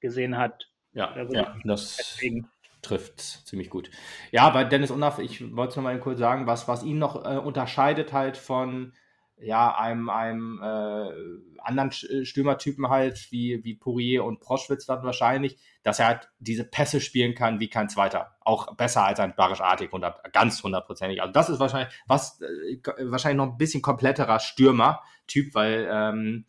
gesehen 0.00 0.36
hat. 0.36 0.68
Ja, 0.92 1.10
also 1.12 1.34
ja 1.34 1.56
das 1.64 1.96
deswegen. 1.96 2.48
trifft 2.82 3.20
ziemlich 3.20 3.70
gut. 3.70 3.90
Ja, 4.30 4.50
bei 4.50 4.64
Dennis 4.64 4.90
Undaff, 4.90 5.18
ich 5.18 5.56
wollte 5.56 5.70
es 5.70 5.76
nochmal 5.76 5.98
kurz 5.98 6.18
sagen, 6.18 6.46
was, 6.46 6.68
was 6.68 6.84
ihn 6.84 6.98
noch 6.98 7.24
äh, 7.24 7.38
unterscheidet 7.38 8.12
halt 8.12 8.36
von 8.36 8.92
ja, 9.36 9.76
einem, 9.76 10.08
einem 10.08 10.60
äh, 10.62 11.53
anderen 11.64 11.90
äh, 11.90 12.24
Stürmertypen 12.24 12.88
halt, 12.88 13.30
wie, 13.30 13.62
wie 13.64 13.74
Pourier 13.74 14.24
und 14.24 14.40
Proschwitz 14.40 14.86
dann 14.86 15.02
wahrscheinlich, 15.02 15.58
dass 15.82 15.98
er 15.98 16.06
halt 16.06 16.30
diese 16.38 16.64
Pässe 16.64 17.00
spielen 17.00 17.34
kann 17.34 17.60
wie 17.60 17.68
kein 17.68 17.88
zweiter. 17.88 18.36
Auch 18.40 18.74
besser 18.76 19.04
als 19.04 19.20
ein 19.20 19.34
Barisch 19.34 19.60
Artig, 19.60 19.88
100, 19.88 20.32
ganz 20.32 20.62
hundertprozentig. 20.62 21.20
Also 21.20 21.32
das 21.32 21.48
ist 21.48 21.60
wahrscheinlich, 21.60 21.92
was, 22.06 22.40
äh, 22.40 22.78
wahrscheinlich 23.00 23.38
noch 23.38 23.52
ein 23.52 23.58
bisschen 23.58 23.82
kompletterer 23.82 24.40
Stürmer-Typ, 24.40 25.54
weil 25.54 25.88
ähm, 25.90 26.44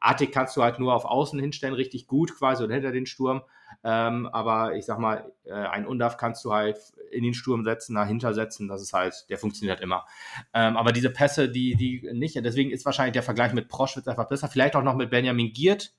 Artig 0.00 0.32
kannst 0.32 0.56
du 0.56 0.62
halt 0.62 0.78
nur 0.78 0.94
auf 0.94 1.04
Außen 1.04 1.38
hinstellen, 1.40 1.74
richtig 1.74 2.06
gut 2.06 2.36
quasi 2.36 2.62
oder 2.62 2.74
hinter 2.74 2.92
den 2.92 3.06
Sturm. 3.06 3.42
Ähm, 3.82 4.26
aber 4.26 4.76
ich 4.76 4.84
sag 4.84 4.98
mal, 4.98 5.32
äh, 5.44 5.52
ein 5.52 5.86
Undaf 5.86 6.16
kannst 6.16 6.44
du 6.44 6.52
halt 6.52 6.78
in 7.10 7.24
den 7.24 7.34
Sturm 7.34 7.64
setzen, 7.64 7.94
dahinter 7.94 8.34
setzen. 8.34 8.68
Das 8.68 8.82
ist 8.82 8.92
halt, 8.92 9.26
der 9.28 9.38
funktioniert 9.38 9.80
immer. 9.80 10.04
Ähm, 10.52 10.76
aber 10.76 10.92
diese 10.92 11.10
Pässe, 11.10 11.48
die, 11.48 11.76
die 11.76 12.08
nicht, 12.12 12.36
deswegen 12.36 12.70
ist 12.70 12.84
wahrscheinlich 12.84 13.12
der 13.12 13.22
Vergleich 13.22 13.52
mit 13.52 13.68
Proschwitz 13.68 14.08
einfach 14.08 14.28
besser. 14.28 14.48
Vielleicht 14.48 14.76
auch 14.76 14.82
noch 14.82 14.96
mit 14.96 15.10
Benjamin 15.10 15.52
Giert. 15.52 15.94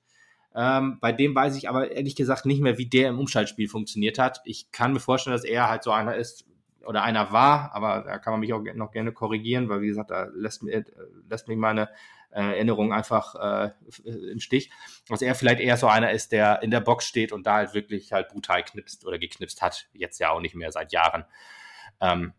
Ähm, 0.54 0.98
bei 1.00 1.12
dem 1.12 1.34
weiß 1.34 1.56
ich 1.56 1.68
aber 1.68 1.90
ehrlich 1.90 2.16
gesagt 2.16 2.46
nicht 2.46 2.62
mehr, 2.62 2.78
wie 2.78 2.86
der 2.86 3.10
im 3.10 3.18
Umschaltspiel 3.18 3.68
funktioniert 3.68 4.18
hat. 4.18 4.40
Ich 4.44 4.72
kann 4.72 4.92
mir 4.92 5.00
vorstellen, 5.00 5.36
dass 5.36 5.44
er 5.44 5.68
halt 5.68 5.82
so 5.82 5.90
einer 5.90 6.16
ist 6.16 6.46
oder 6.86 7.02
einer 7.02 7.32
war, 7.32 7.74
aber 7.74 8.02
da 8.06 8.18
kann 8.18 8.32
man 8.32 8.40
mich 8.40 8.52
auch 8.54 8.62
noch 8.74 8.90
gerne 8.90 9.12
korrigieren, 9.12 9.68
weil 9.68 9.82
wie 9.82 9.88
gesagt, 9.88 10.10
da 10.10 10.28
lässt, 10.32 10.66
äh, 10.66 10.84
lässt 11.28 11.48
mich 11.48 11.58
meine 11.58 11.88
Erinnerung 12.30 12.92
einfach 12.92 13.34
äh, 13.34 13.70
im 14.04 14.40
Stich. 14.40 14.70
Dass 15.08 15.22
er 15.22 15.34
vielleicht 15.34 15.60
eher 15.60 15.76
so 15.76 15.86
einer 15.86 16.10
ist, 16.12 16.32
der 16.32 16.62
in 16.62 16.70
der 16.70 16.80
Box 16.80 17.06
steht 17.06 17.32
und 17.32 17.46
da 17.46 17.54
halt 17.54 17.74
wirklich 17.74 18.12
halt 18.12 18.28
brutal 18.28 18.62
knipst 18.62 19.06
oder 19.06 19.18
geknipst 19.18 19.62
hat. 19.62 19.88
Jetzt 19.92 20.18
ja 20.18 20.30
auch 20.30 20.40
nicht 20.40 20.54
mehr 20.54 20.72
seit 20.72 20.92
Jahren. 20.92 21.24
Ähm, 22.00 22.32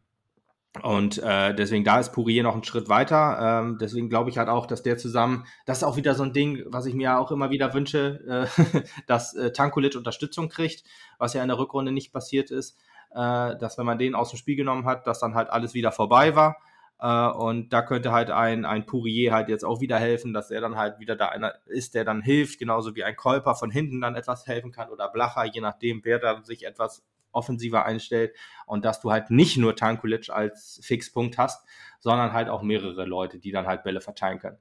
und 0.83 1.17
äh, 1.23 1.55
deswegen, 1.55 1.83
da 1.83 1.99
ist 1.99 2.11
Pourier 2.11 2.43
noch 2.43 2.53
einen 2.53 2.63
Schritt 2.63 2.89
weiter. 2.89 3.61
Ähm, 3.61 3.77
deswegen 3.79 4.09
glaube 4.09 4.29
ich 4.29 4.37
halt 4.37 4.49
auch, 4.49 4.65
dass 4.65 4.83
der 4.83 4.97
zusammen, 4.97 5.45
das 5.65 5.79
ist 5.79 5.83
auch 5.83 5.97
wieder 5.97 6.13
so 6.13 6.23
ein 6.23 6.33
Ding, 6.33 6.63
was 6.67 6.85
ich 6.85 6.93
mir 6.93 7.19
auch 7.19 7.31
immer 7.31 7.49
wieder 7.49 7.73
wünsche, 7.73 8.47
äh, 8.55 8.81
dass 9.07 9.33
äh, 9.33 9.51
Tankulic 9.51 9.95
Unterstützung 9.95 10.49
kriegt, 10.49 10.83
was 11.17 11.33
ja 11.33 11.41
in 11.41 11.47
der 11.47 11.57
Rückrunde 11.57 11.91
nicht 11.91 12.13
passiert 12.13 12.51
ist, 12.51 12.77
äh, 13.11 13.57
dass 13.57 13.77
wenn 13.77 13.85
man 13.85 13.97
den 13.97 14.15
aus 14.15 14.29
dem 14.29 14.37
Spiel 14.37 14.55
genommen 14.55 14.85
hat, 14.85 15.07
dass 15.07 15.19
dann 15.19 15.35
halt 15.35 15.49
alles 15.49 15.73
wieder 15.73 15.91
vorbei 15.91 16.35
war. 16.35 16.57
Uh, 16.99 17.29
und 17.37 17.73
da 17.73 17.83
könnte 17.83 18.11
halt 18.11 18.31
ein, 18.31 18.65
ein 18.65 18.87
Pourier 18.87 19.31
halt 19.31 19.49
jetzt 19.49 19.63
auch 19.63 19.81
wieder 19.81 19.99
helfen, 19.99 20.33
dass 20.33 20.49
er 20.49 20.61
dann 20.61 20.77
halt 20.77 20.99
wieder 20.99 21.15
da 21.15 21.27
einer 21.27 21.53
ist, 21.67 21.93
der 21.93 22.03
dann 22.03 22.23
hilft, 22.23 22.57
genauso 22.57 22.95
wie 22.95 23.03
ein 23.03 23.15
Kolper 23.15 23.53
von 23.53 23.69
hinten 23.69 24.01
dann 24.01 24.15
etwas 24.15 24.47
helfen 24.47 24.71
kann 24.71 24.89
oder 24.89 25.07
Blacher, 25.07 25.45
je 25.45 25.61
nachdem, 25.61 26.03
wer 26.03 26.17
da 26.17 26.41
sich 26.41 26.65
etwas 26.65 27.05
offensiver 27.31 27.85
einstellt 27.85 28.35
und 28.65 28.83
dass 28.83 28.99
du 28.99 29.11
halt 29.11 29.29
nicht 29.29 29.57
nur 29.57 29.75
Tankulic 29.75 30.29
als 30.31 30.79
Fixpunkt 30.83 31.37
hast, 31.37 31.67
sondern 31.99 32.33
halt 32.33 32.49
auch 32.49 32.63
mehrere 32.63 33.05
Leute, 33.05 33.37
die 33.37 33.51
dann 33.51 33.67
halt 33.67 33.83
Bälle 33.83 34.01
verteilen 34.01 34.39
können. 34.39 34.57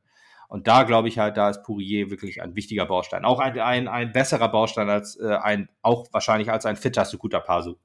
Und 0.49 0.68
da 0.68 0.84
glaube 0.84 1.09
ich 1.09 1.18
halt, 1.18 1.37
da 1.37 1.49
ist 1.49 1.62
Pourier 1.62 2.11
wirklich 2.11 2.43
ein 2.43 2.55
wichtiger 2.55 2.87
Baustein. 2.87 3.24
Auch 3.24 3.41
ein, 3.41 3.59
ein, 3.59 3.89
ein 3.89 4.12
besserer 4.12 4.49
Baustein 4.49 4.89
als 4.91 5.18
äh, 5.18 5.37
ein, 5.37 5.68
auch 5.82 6.07
wahrscheinlich 6.12 6.51
als 6.51 6.66
ein 6.66 6.76
fitter 6.76 7.05
Sukuta 7.05 7.41
Pasu. 7.41 7.76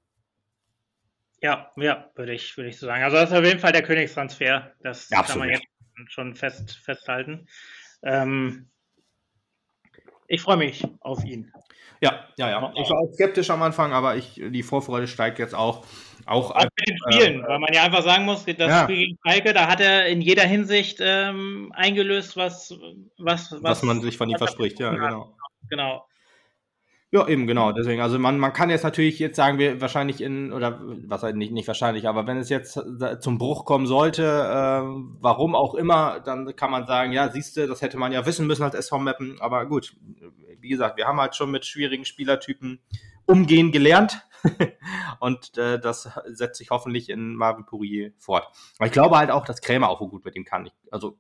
Ja, 1.42 1.72
ja, 1.76 2.10
würde 2.16 2.34
ich, 2.34 2.56
würde 2.56 2.70
ich 2.70 2.78
so 2.78 2.86
sagen. 2.86 3.04
Also 3.04 3.18
das 3.18 3.32
ist 3.32 3.38
auf 3.38 3.44
jeden 3.44 3.60
Fall 3.60 3.72
der 3.72 3.84
Königstransfer. 3.84 4.72
Das 4.82 5.10
ja, 5.10 5.24
kann 5.24 5.40
man 5.40 5.50
jetzt 5.50 5.66
schon 6.08 6.36
fest, 6.36 6.78
festhalten. 6.78 7.48
Ähm, 8.04 8.70
ich 10.28 10.42
freue 10.42 10.58
mich 10.58 10.88
auf 11.02 11.24
ihn. 11.24 11.52
Ja, 12.00 12.28
ja, 12.38 12.50
ja. 12.50 12.74
Ich 12.78 12.90
war 12.90 12.98
auch 12.98 13.14
skeptisch 13.14 13.50
am 13.50 13.62
Anfang, 13.62 13.94
aber 13.94 14.16
ich, 14.16 14.34
die 14.36 14.64
Vorfreude 14.64 15.08
steigt 15.08 15.40
jetzt 15.40 15.54
auch. 15.54 15.86
Auch, 16.26 16.52
auch 16.52 16.64
mit 16.64 16.88
den 16.88 16.98
Spielen, 16.98 17.44
äh, 17.44 17.48
weil 17.48 17.60
man 17.60 17.74
ja 17.74 17.84
einfach 17.84 18.04
sagen 18.04 18.26
muss, 18.26 18.46
das 18.46 18.58
ja. 18.58 18.84
Spiel 18.84 18.98
gegen 18.98 19.18
Schalke, 19.26 19.54
da 19.54 19.68
hat 19.68 19.82
er 19.82 20.06
in 20.06 20.22
jeder 20.22 20.44
Hinsicht 20.44 21.00
ähm, 21.02 21.72
eingelöst, 21.76 22.38
was, 22.38 22.76
was, 23.18 23.52
was, 23.52 23.64
was 23.64 23.84
man 23.84 24.02
sich 24.02 24.18
von 24.18 24.30
ihm 24.30 24.38
verspricht. 24.38 24.80
Ja, 24.80 24.92
genau. 24.92 25.36
Genau. 25.70 26.06
Ja, 27.14 27.28
eben, 27.28 27.46
genau. 27.46 27.74
Deswegen, 27.74 28.02
also 28.02 28.18
man, 28.18 28.40
man 28.40 28.54
kann 28.54 28.70
jetzt 28.70 28.84
natürlich 28.84 29.20
jetzt 29.20 29.36
sagen 29.36 29.58
wir 29.58 29.82
wahrscheinlich 29.82 30.22
in, 30.22 30.54
oder 30.54 30.80
was 30.82 31.24
halt 31.24 31.36
nicht, 31.36 31.52
nicht 31.52 31.68
wahrscheinlich, 31.68 32.08
aber 32.08 32.26
wenn 32.26 32.38
es 32.38 32.48
jetzt 32.48 32.80
zum 33.20 33.38
Bruch 33.38 33.66
kommen 33.66 33.86
sollte, 33.86 34.24
äh, 34.24 34.82
warum 35.20 35.54
auch 35.54 35.76
immer, 35.76 36.22
dann 36.22 36.56
kann 36.56 36.72
man 36.72 36.88
sagen, 36.88 37.12
ja, 37.12 37.30
siehst 37.30 37.58
du, 37.58 37.68
das 37.68 37.82
hätte 37.82 37.98
man 37.98 38.14
ja 38.14 38.26
wissen 38.26 38.48
müssen 38.48 38.64
als 38.64 38.76
SV 38.76 39.00
Mappen. 39.00 39.42
Aber 39.42 39.66
gut, 39.66 39.94
wie 40.62 40.70
gesagt, 40.70 40.96
wir 40.96 41.06
haben 41.06 41.20
halt 41.20 41.36
schon 41.36 41.52
mit 41.52 41.66
schwierigen 41.66 42.06
Spielertypen 42.06 42.80
umgehen 43.26 43.74
gelernt. 43.74 44.26
und 45.20 45.58
äh, 45.58 45.80
das 45.80 46.10
setzt 46.28 46.60
sich 46.60 46.70
hoffentlich 46.70 47.10
in 47.10 47.36
Marvin 47.36 47.66
Pourier 47.66 48.14
fort. 48.20 48.48
Aber 48.80 48.88
ich 48.88 48.94
glaube 48.94 49.18
halt 49.18 49.32
auch, 49.32 49.46
dass 49.46 49.62
Krämer 49.62 49.90
auch 49.90 50.00
so 50.00 50.08
gut 50.08 50.24
mit 50.24 50.36
ihm 50.36 50.46
kann. 50.46 50.66
Ich, 50.66 50.74
also 50.92 51.18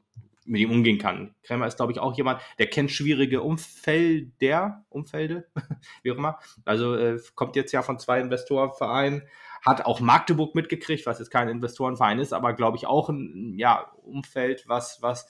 mit 0.52 0.60
ihm 0.60 0.72
umgehen 0.72 0.98
kann. 0.98 1.34
Krämer 1.44 1.66
ist, 1.66 1.78
glaube 1.78 1.94
ich, 1.94 2.00
auch 2.00 2.16
jemand, 2.18 2.42
der 2.60 2.68
kennt 2.68 2.92
schwierige 2.92 3.42
Umfelder, 3.42 4.84
Umfelde, 4.90 5.48
wie 6.04 6.12
auch 6.12 6.18
immer. 6.18 6.40
Also 6.66 6.94
äh, 6.96 7.20
kommt 7.36 7.56
jetzt 7.56 7.72
ja 7.72 7.82
von 7.82 8.00
zwei 8.00 8.20
Investorenvereinen, 8.20 9.24
hat 9.66 9.86
auch 9.86 10.02
Magdeburg 10.02 10.54
mitgekriegt, 10.54 11.06
was 11.06 11.20
jetzt 11.20 11.32
kein 11.32 11.48
Investorenverein 11.48 12.20
ist, 12.20 12.34
aber 12.34 12.52
glaube 12.54 12.76
ich 12.76 12.86
auch 12.86 13.08
ein 13.08 13.58
ja, 13.58 13.94
Umfeld, 14.04 14.68
was, 14.68 15.02
was 15.02 15.30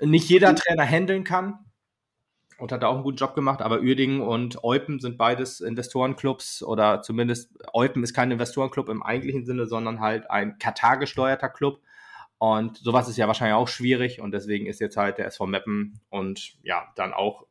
nicht 0.00 0.28
jeder 0.28 0.54
Trainer 0.54 0.84
handeln 0.84 1.24
kann. 1.24 1.60
Und 2.58 2.70
hat 2.70 2.84
da 2.84 2.86
auch 2.86 2.94
einen 2.94 3.02
guten 3.02 3.16
Job 3.16 3.34
gemacht, 3.34 3.62
aber 3.62 3.80
Uerdingen 3.80 4.20
und 4.20 4.62
Eupen 4.62 5.00
sind 5.00 5.18
beides 5.18 5.60
Investorenclubs 5.60 6.62
oder 6.62 7.02
zumindest 7.02 7.52
Eupen 7.72 8.04
ist 8.04 8.14
kein 8.14 8.30
Investorenclub 8.30 8.90
im 8.90 9.02
eigentlichen 9.02 9.44
Sinne, 9.44 9.66
sondern 9.66 9.98
halt 9.98 10.30
ein 10.30 10.58
Katar 10.58 10.98
gesteuerter 10.98 11.48
Club 11.48 11.80
und 12.38 12.78
sowas 12.78 13.08
ist 13.08 13.16
ja 13.16 13.26
wahrscheinlich 13.26 13.54
auch 13.54 13.68
schwierig 13.68 14.20
und 14.20 14.32
deswegen 14.32 14.66
ist 14.66 14.80
jetzt 14.80 14.96
halt 14.96 15.18
der 15.18 15.26
SV 15.26 15.46
Meppen 15.46 16.00
und 16.10 16.56
ja, 16.62 16.92
dann 16.96 17.12
auch 17.12 17.46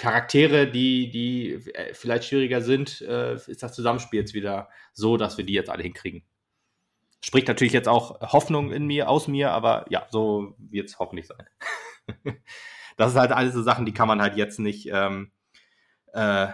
Charaktere, 0.00 0.66
die, 0.66 1.10
die 1.10 1.52
äh, 1.74 1.92
vielleicht 1.92 2.24
schwieriger 2.24 2.62
sind, 2.62 3.02
äh, 3.02 3.34
ist 3.34 3.62
das 3.62 3.74
Zusammenspiel 3.74 4.20
jetzt 4.20 4.32
wieder 4.32 4.70
so, 4.94 5.18
dass 5.18 5.36
wir 5.36 5.44
die 5.44 5.52
jetzt 5.52 5.68
alle 5.68 5.82
hinkriegen. 5.82 6.22
Spricht 7.22 7.48
natürlich 7.48 7.74
jetzt 7.74 7.86
auch 7.88 8.18
Hoffnung 8.32 8.72
in 8.72 8.86
mir, 8.86 9.10
aus 9.10 9.28
mir, 9.28 9.52
aber 9.52 9.84
ja, 9.90 10.06
so 10.10 10.54
wird 10.58 10.88
es 10.88 10.98
hoffentlich 10.98 11.26
sein. 11.26 11.44
das 12.96 13.12
ist 13.12 13.18
halt 13.18 13.32
alles 13.32 13.52
so 13.52 13.62
Sachen, 13.62 13.84
die 13.84 13.92
kann 13.92 14.08
man 14.08 14.22
halt 14.22 14.36
jetzt 14.36 14.58
nicht 14.58 14.88
ähm, 14.90 15.32
äh, 16.14 16.48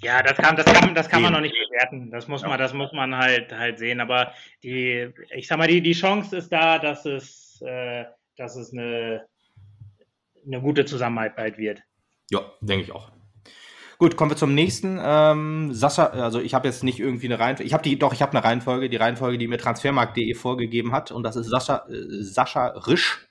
ja, 0.00 0.22
das 0.22 0.36
kann, 0.36 0.54
das 0.56 0.66
kann, 0.66 0.94
das 0.94 1.08
kann 1.08 1.22
man 1.22 1.32
noch 1.32 1.40
nicht 1.40 1.54
bewerten. 1.54 2.10
Das 2.10 2.28
muss 2.28 2.42
man, 2.42 2.58
das 2.58 2.72
muss 2.72 2.92
man 2.92 3.16
halt, 3.16 3.52
halt 3.52 3.78
sehen. 3.78 4.00
Aber 4.00 4.32
die, 4.62 5.12
ich 5.34 5.48
sag 5.48 5.58
mal, 5.58 5.66
die, 5.66 5.80
die 5.80 5.92
Chance 5.92 6.36
ist 6.36 6.52
da, 6.52 6.78
dass 6.78 7.04
es, 7.04 7.60
äh, 7.62 8.04
dass 8.36 8.56
es 8.56 8.72
eine, 8.72 9.26
eine 10.46 10.60
gute 10.60 10.84
Zusammenarbeit 10.84 11.58
wird. 11.58 11.82
Ja, 12.30 12.40
denke 12.60 12.84
ich 12.84 12.92
auch. 12.92 13.10
Gut, 13.98 14.16
kommen 14.16 14.30
wir 14.30 14.36
zum 14.36 14.54
nächsten. 14.54 15.00
Ähm, 15.02 15.74
Sascha, 15.74 16.06
also 16.06 16.40
ich 16.40 16.54
habe 16.54 16.68
jetzt 16.68 16.84
nicht 16.84 17.00
irgendwie 17.00 17.26
eine 17.26 17.40
Reihenfolge. 17.40 17.66
Ich 17.66 17.72
habe 17.72 17.82
die, 17.82 17.98
doch, 17.98 18.12
ich 18.12 18.22
habe 18.22 18.30
eine 18.32 18.44
Reihenfolge, 18.44 18.88
die 18.88 18.96
Reihenfolge, 18.96 19.38
die 19.38 19.48
mir 19.48 19.58
Transfermarkt.de 19.58 20.34
vorgegeben 20.34 20.92
hat. 20.92 21.10
Und 21.10 21.24
das 21.24 21.34
ist 21.34 21.48
Sascha, 21.48 21.88
äh, 21.88 22.22
Sascha 22.22 22.68
Risch. 22.68 23.24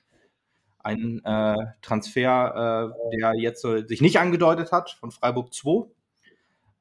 Ein 0.80 1.22
äh, 1.24 1.56
Transfer, 1.80 2.92
äh, 3.10 3.16
der 3.18 3.32
jetzt 3.36 3.62
sich 3.62 4.00
nicht 4.00 4.18
angedeutet 4.18 4.70
hat, 4.70 4.90
von 4.90 5.10
Freiburg 5.10 5.52
2 5.52 5.90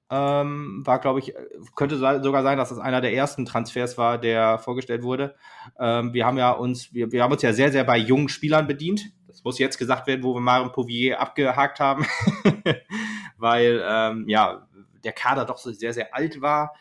ähm, 0.10 0.82
war, 0.86 1.00
glaube 1.00 1.20
ich, 1.20 1.34
könnte 1.76 1.98
sogar 1.98 2.44
sein, 2.44 2.58
dass 2.58 2.70
das 2.70 2.80
einer 2.80 3.02
der 3.02 3.14
ersten 3.14 3.46
Transfers 3.46 3.98
war, 3.98 4.18
der 4.18 4.58
vorgestellt 4.58 5.04
wurde. 5.04 5.36
Ähm, 5.80 6.14
wir 6.14 6.26
haben 6.26 6.38
ja 6.38 6.52
uns, 6.52 6.94
wir, 6.94 7.12
wir 7.12 7.24
haben 7.24 7.34
uns 7.34 7.42
ja 7.42 7.54
sehr, 7.54 7.72
sehr 7.72 7.84
bei 7.84 7.98
jungen 7.98 8.30
Spielern 8.30 8.68
bedient. 8.68 9.12
Das 9.28 9.44
muss 9.44 9.60
jetzt 9.60 9.78
gesagt 9.78 10.08
werden, 10.08 10.24
wo 10.24 10.34
wir 10.34 10.40
Marin 10.40 10.72
Pouvier 10.72 11.20
abgehakt 11.20 11.80
haben, 11.80 12.06
weil 13.38 13.84
ähm, 13.86 14.26
ja 14.28 14.68
der 15.04 15.12
Kader 15.12 15.46
doch 15.46 15.58
so 15.58 15.72
sehr, 15.72 15.94
sehr 15.94 16.16
alt 16.16 16.42
war. 16.42 16.74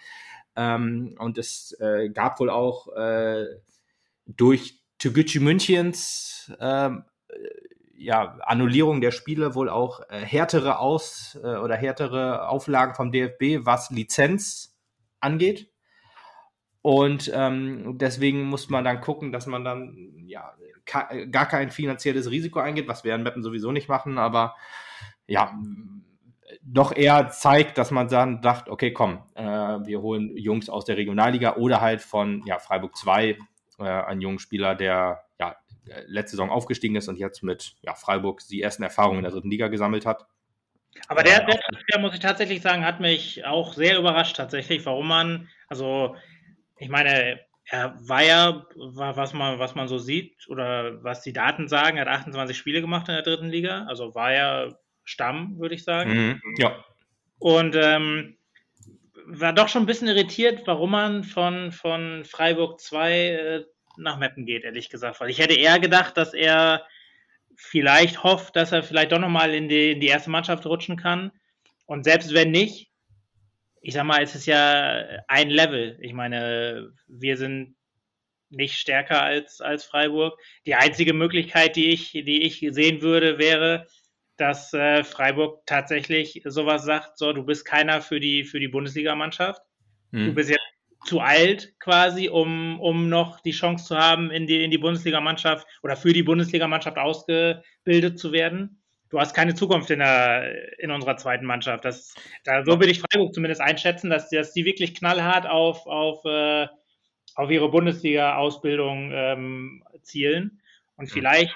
Ähm, 0.55 1.17
und 1.19 1.37
es 1.37 1.77
äh, 1.81 2.09
gab 2.09 2.41
wohl 2.41 2.51
auch 2.51 2.89
äh, 2.97 3.45
durch 4.27 4.81
Toguchi 4.99 5.41
Münchens 5.41 6.53
ähm, 6.61 7.05
ja, 7.99 8.39
Annullierung 8.43 9.01
der 9.01 9.11
Spiele 9.11 9.55
wohl 9.55 9.69
auch 9.69 10.01
äh, 10.09 10.21
härtere 10.21 10.79
Aus- 10.79 11.39
äh, 11.43 11.57
oder 11.57 11.77
härtere 11.77 12.49
Auflagen 12.49 12.95
vom 12.95 13.13
DFB, 13.13 13.65
was 13.65 13.91
Lizenz 13.91 14.77
angeht. 15.21 15.71
Und 16.83 17.31
ähm, 17.35 17.99
deswegen 17.99 18.45
muss 18.45 18.69
man 18.69 18.85
dann 18.85 19.01
gucken, 19.01 19.33
dass 19.33 19.47
man 19.47 19.65
dann 19.65 20.25
ja 20.27 20.55
gar 21.33 21.47
kein 21.47 21.71
finanzielles 21.71 22.31
Risiko 22.31 22.61
eingeht, 22.61 22.87
was 22.87 23.03
wir 23.03 23.15
in 23.15 23.25
Mappen 23.25 23.43
sowieso 23.43 23.73
nicht 23.73 23.89
machen, 23.89 24.19
aber 24.19 24.55
ja, 25.27 25.53
doch 26.63 26.95
eher 26.95 27.29
zeigt, 27.31 27.79
dass 27.79 27.91
man 27.91 28.09
dann 28.09 28.41
dacht, 28.41 28.69
okay, 28.69 28.93
komm, 28.93 29.23
äh, 29.35 29.43
wir 29.43 30.01
holen 30.01 30.37
Jungs 30.37 30.69
aus 30.69 30.85
der 30.85 30.97
Regionalliga 30.97 31.57
oder 31.57 31.81
halt 31.81 32.03
von 32.03 32.43
ja, 32.47 32.59
Freiburg 32.59 32.97
2, 32.97 33.37
äh, 33.79 33.83
einen 33.83 34.21
jungen 34.21 34.39
Spieler, 34.39 34.75
der 34.75 35.26
letzte 36.07 36.33
Saison 36.33 36.51
aufgestiegen 36.51 36.97
ist 36.97 37.09
und 37.09 37.19
jetzt 37.19 37.43
mit 37.43 37.75
ja, 37.83 37.95
Freiburg 37.95 38.43
die 38.49 38.63
ersten 38.63 38.83
Erfahrungen 38.83 39.19
in 39.19 39.25
der 39.25 39.33
dritten 39.33 39.51
Liga 39.51 39.69
gesammelt 39.69 40.07
hat. 40.07 40.27
Aber 41.09 41.23
der, 41.23 41.45
der, 41.45 41.61
der, 41.93 42.01
muss 42.01 42.15
ich 42.15 42.21
tatsächlich 42.21 42.63
sagen, 42.63 42.85
hat 42.85 43.01
mich 43.01 43.45
auch 43.45 43.75
sehr 43.75 43.99
überrascht 43.99 44.37
tatsächlich, 44.37 44.87
warum 44.87 45.09
man, 45.09 45.49
also 45.69 46.17
ich 46.79 46.89
meine, 46.89 47.41
er 47.67 47.97
war 48.01 48.23
ja, 48.23 48.67
was 48.75 49.33
man, 49.33 49.59
was 49.59 49.75
man 49.75 49.89
so 49.89 49.99
sieht 49.99 50.49
oder 50.49 51.03
was 51.03 51.23
die 51.23 51.33
Daten 51.33 51.69
sagen, 51.69 51.97
er 51.97 52.07
hat 52.07 52.21
28 52.21 52.57
Spiele 52.57 52.81
gemacht 52.81 53.09
in 53.09 53.15
der 53.15 53.23
dritten 53.23 53.49
Liga, 53.49 53.85
also 53.89 54.15
war 54.15 54.33
ja 54.33 54.69
Stamm, 55.05 55.59
würde 55.59 55.75
ich 55.75 55.85
sagen. 55.85 56.11
Mhm, 56.11 56.41
ja. 56.59 56.85
Und 57.39 57.77
ähm, 57.77 58.37
war 59.27 59.53
doch 59.53 59.69
schon 59.69 59.83
ein 59.83 59.87
bisschen 59.87 60.09
irritiert, 60.09 60.63
warum 60.67 60.93
man 60.93 61.25
von, 61.25 61.73
von 61.73 62.25
Freiburg 62.25 62.81
2 62.81 63.13
äh, 63.13 63.65
nach 63.99 64.19
Meppen 64.19 64.47
geht, 64.47 64.65
ehrlich 64.65 64.89
gesagt. 64.91 65.21
Weil 65.21 65.31
ich 65.31 65.39
hätte 65.39 65.55
eher 65.55 65.79
gedacht, 65.79 66.17
dass 66.17 66.35
er 66.35 66.87
vielleicht 67.57 68.23
hofft, 68.23 68.57
dass 68.57 68.73
er 68.73 68.83
vielleicht 68.83 69.13
doch 69.13 69.19
nochmal 69.19 69.55
in 69.55 69.69
die, 69.69 69.93
in 69.93 70.01
die 70.01 70.09
erste 70.09 70.31
Mannschaft 70.31 70.67
rutschen 70.67 70.97
kann. 70.97 71.33
Und 71.87 72.05
selbst 72.05 72.35
wenn 72.35 72.51
nicht, 72.51 72.91
ich 73.81 73.95
sag 73.95 74.05
mal, 74.05 74.23
es 74.23 74.35
ist 74.35 74.47
ja 74.47 75.05
ein 75.29 75.49
Level. 75.49 75.97
Ich 76.01 76.13
meine, 76.13 76.93
wir 77.07 77.37
sind 77.37 77.77
nicht 78.51 78.79
stärker 78.79 79.23
als, 79.23 79.61
als 79.61 79.85
Freiburg. 79.85 80.39
Die 80.67 80.75
einzige 80.75 81.13
Möglichkeit, 81.13 81.77
die 81.77 81.91
ich, 81.91 82.13
die 82.13 82.43
ich 82.43 82.67
sehen 82.71 83.01
würde, 83.01 83.39
wäre, 83.39 83.87
dass 84.37 84.73
äh, 84.75 85.03
Freiburg 85.03 85.65
tatsächlich 85.67 86.43
sowas 86.45 86.85
sagt, 86.85 87.19
so, 87.19 87.33
du 87.33 87.45
bist 87.45 87.65
keiner 87.65 88.03
für 88.03 88.21
die, 88.21 88.45
für 88.45 88.61
die 88.61 88.69
Bundesligamannschaft. 88.69 89.63
Mhm. 90.11 90.27
Du 90.27 90.35
bist 90.35 90.51
jetzt 90.51 90.61
zu 91.07 91.21
alt 91.21 91.73
quasi, 91.79 92.29
um, 92.29 92.81
um 92.81 93.09
noch 93.09 93.41
die 93.41 93.53
Chance 93.53 93.87
zu 93.87 93.97
haben, 93.97 94.31
in 94.31 94.47
die, 94.47 94.63
in 94.63 94.71
die 94.71 94.79
Bundesligamannschaft 94.79 95.67
oder 95.83 95.97
für 95.97 96.13
die 96.13 96.23
Bundesligamannschaft 96.23 96.99
ausgebildet 96.99 98.19
zu 98.19 98.33
werden. 98.33 98.83
Du 99.09 99.21
hast 99.21 99.35
keine 99.35 99.55
Zukunft 99.55 99.91
in, 99.91 100.01
der, 100.01 100.79
in 100.81 100.91
unserer 100.91 101.17
zweiten 101.17 101.47
Mannschaft. 101.47 101.85
Das, 101.85 102.15
da, 102.45 102.65
so 102.65 102.81
würde 102.81 102.91
ich 102.91 103.01
Freiburg 103.01 103.33
zumindest 103.33 103.61
einschätzen, 103.61 104.11
dass, 104.11 104.29
dass 104.31 104.53
die 104.53 104.65
wirklich 104.65 104.95
knallhart 104.95 105.47
auf, 105.47 105.87
auf, 105.87 106.25
äh, 106.25 106.67
auf 107.37 107.51
ihre 107.51 107.71
Bundesliga-Ausbildung 107.71 109.13
ähm, 109.15 109.85
zielen. 110.03 110.61
Und 110.97 111.11
vielleicht 111.11 111.55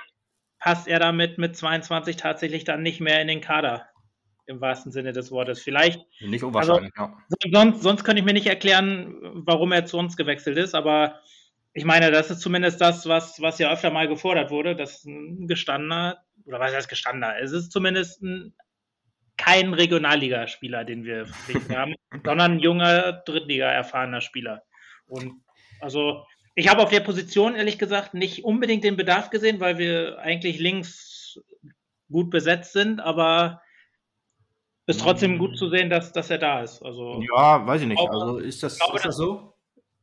passt 0.60 0.86
er 0.86 1.00
damit 1.00 1.38
mit 1.38 1.56
22 1.56 2.16
tatsächlich 2.16 2.64
dann 2.64 2.82
nicht 2.82 3.00
mehr 3.00 3.20
in 3.20 3.28
den 3.28 3.40
Kader 3.40 3.89
im 4.50 4.60
wahrsten 4.60 4.92
Sinne 4.92 5.12
des 5.12 5.30
Wortes. 5.30 5.60
Vielleicht. 5.60 6.04
Nicht 6.20 6.44
unwahrscheinlich, 6.44 6.92
also, 6.96 7.14
ja. 7.42 7.52
Sonst, 7.52 7.82
sonst 7.82 8.04
könnte 8.04 8.20
ich 8.20 8.26
mir 8.26 8.34
nicht 8.34 8.46
erklären, 8.46 9.14
warum 9.22 9.72
er 9.72 9.86
zu 9.86 9.96
uns 9.96 10.16
gewechselt 10.16 10.58
ist, 10.58 10.74
aber 10.74 11.20
ich 11.72 11.84
meine, 11.84 12.10
das 12.10 12.30
ist 12.30 12.40
zumindest 12.40 12.80
das, 12.80 13.06
was, 13.06 13.40
was 13.40 13.58
ja 13.58 13.72
öfter 13.72 13.90
mal 13.90 14.08
gefordert 14.08 14.50
wurde, 14.50 14.74
dass 14.74 15.04
ein 15.04 15.46
gestandener, 15.46 16.18
oder 16.44 16.58
was 16.58 16.74
heißt 16.74 16.88
gestandener? 16.88 17.38
Es 17.40 17.52
ist 17.52 17.70
zumindest 17.70 18.22
ein 18.22 18.54
kein 19.36 19.72
Regionalligaspieler, 19.72 20.84
den 20.84 21.04
wir 21.04 21.26
haben, 21.74 21.94
sondern 22.24 22.52
ein 22.52 22.58
junger 22.58 23.22
Drittliga 23.24 23.70
erfahrener 23.70 24.20
Spieler. 24.20 24.64
Und 25.06 25.42
also 25.80 26.26
ich 26.54 26.68
habe 26.68 26.82
auf 26.82 26.90
der 26.90 27.00
Position 27.00 27.54
ehrlich 27.54 27.78
gesagt 27.78 28.12
nicht 28.12 28.44
unbedingt 28.44 28.84
den 28.84 28.96
Bedarf 28.96 29.30
gesehen, 29.30 29.60
weil 29.60 29.78
wir 29.78 30.18
eigentlich 30.18 30.58
links 30.58 31.40
gut 32.10 32.30
besetzt 32.30 32.72
sind, 32.72 33.00
aber 33.00 33.62
ist 34.90 35.00
trotzdem 35.00 35.38
gut 35.38 35.56
zu 35.56 35.68
sehen, 35.70 35.90
dass, 35.90 36.12
dass 36.12 36.30
er 36.30 36.38
da 36.38 36.60
ist. 36.60 36.82
Also, 36.82 37.22
ja, 37.34 37.66
weiß 37.66 37.82
ich 37.82 37.88
nicht. 37.88 38.00
Also 38.00 38.38
ist 38.38 38.62
das, 38.62 38.78
glaube, 38.78 38.96
ist 38.96 39.06
das 39.06 39.16
so? 39.16 39.54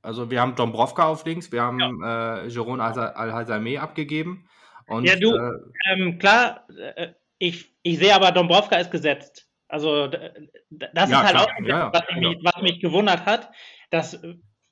Also 0.02 0.32
wir 0.32 0.40
haben 0.40 0.56
Dombrovka 0.56 1.08
auf 1.08 1.26
links, 1.26 1.52
wir 1.52 1.62
haben 1.62 1.80
ja. 1.80 2.44
äh, 2.44 2.48
Jeroen 2.48 2.80
Al-Hazameh 2.80 3.78
abgegeben. 3.78 4.48
Und, 4.88 5.06
ja, 5.06 5.16
du, 5.18 5.36
äh, 5.36 5.52
ähm, 5.92 6.18
klar, 6.18 6.66
äh, 6.96 7.10
ich, 7.40 7.74
ich 7.84 8.00
sehe 8.00 8.16
aber, 8.16 8.32
Dombrovka 8.32 8.78
ist 8.78 8.90
gesetzt. 8.90 9.48
Also 9.68 10.08
das 10.08 10.30
ja, 10.94 11.04
ist 11.04 11.16
halt 11.16 11.30
klar. 11.30 11.44
auch, 11.44 11.68
ja, 11.68 11.94
was, 11.94 12.04
mich, 12.16 12.38
was, 12.42 12.62
mich, 12.62 12.80
gewundert 12.80 13.26
hat, 13.26 13.52
dass, 13.90 14.22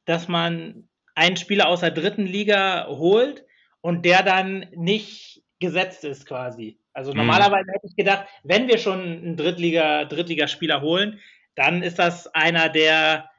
dass 0.05 0.27
man 0.27 0.87
einen 1.15 1.35
Spieler 1.35 1.67
aus 1.67 1.81
der 1.81 1.91
dritten 1.91 2.25
Liga 2.25 2.87
holt 2.87 3.45
und 3.81 4.05
der 4.05 4.23
dann 4.23 4.67
nicht 4.73 5.43
gesetzt 5.59 6.03
ist 6.03 6.25
quasi. 6.25 6.79
Also 6.93 7.11
mhm. 7.11 7.17
normalerweise 7.17 7.71
hätte 7.71 7.87
ich 7.87 7.95
gedacht, 7.95 8.27
wenn 8.43 8.67
wir 8.67 8.77
schon 8.77 9.01
einen 9.01 9.37
Drittliga, 9.37 10.05
Drittligaspieler 10.05 10.81
holen, 10.81 11.19
dann 11.55 11.83
ist 11.83 11.99
das 11.99 12.27
einer, 12.27 12.69
der 12.69 13.29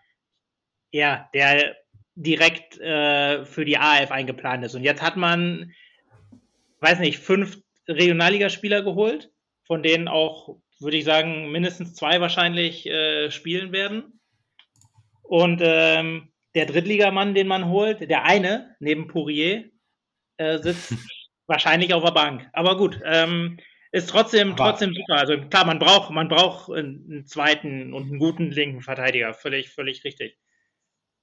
ja, 0.92 1.28
der 1.34 1.76
direkt 2.14 2.80
äh, 2.80 3.44
für 3.44 3.64
die 3.64 3.78
A11 3.78 4.10
eingeplant 4.10 4.64
ist. 4.64 4.74
Und 4.74 4.82
jetzt 4.82 5.02
hat 5.02 5.16
man, 5.16 5.72
weiß 6.80 6.98
nicht, 7.00 7.18
fünf 7.18 7.58
Regionalligaspieler 7.88 8.82
geholt, 8.82 9.30
von 9.64 9.82
denen 9.82 10.08
auch, 10.08 10.56
würde 10.80 10.96
ich 10.96 11.04
sagen, 11.04 11.50
mindestens 11.52 11.94
zwei 11.94 12.20
wahrscheinlich 12.20 12.86
äh, 12.86 13.30
spielen 13.30 13.72
werden. 13.72 14.20
Und 15.22 15.60
ähm, 15.62 16.32
der 16.54 16.66
Drittligamann, 16.66 17.34
den 17.34 17.48
man 17.48 17.68
holt, 17.68 18.08
der 18.08 18.24
eine 18.24 18.76
neben 18.80 19.08
Pourier, 19.08 19.70
äh, 20.38 20.58
sitzt 20.58 20.94
wahrscheinlich 21.46 21.94
auf 21.94 22.04
der 22.04 22.10
Bank. 22.10 22.48
Aber 22.52 22.76
gut, 22.76 23.00
ähm, 23.04 23.58
ist 23.92 24.10
trotzdem, 24.10 24.52
Aber, 24.52 24.70
trotzdem 24.70 24.94
super. 24.94 25.18
Also 25.20 25.38
klar, 25.48 25.64
man 25.64 25.78
braucht, 25.78 26.10
man 26.10 26.28
braucht 26.28 26.70
einen 26.70 27.24
zweiten 27.26 27.92
und 27.92 28.04
einen 28.04 28.18
guten 28.18 28.50
linken 28.50 28.82
Verteidiger. 28.82 29.32
Völlig, 29.34 29.70
völlig 29.70 30.04
richtig. 30.04 30.38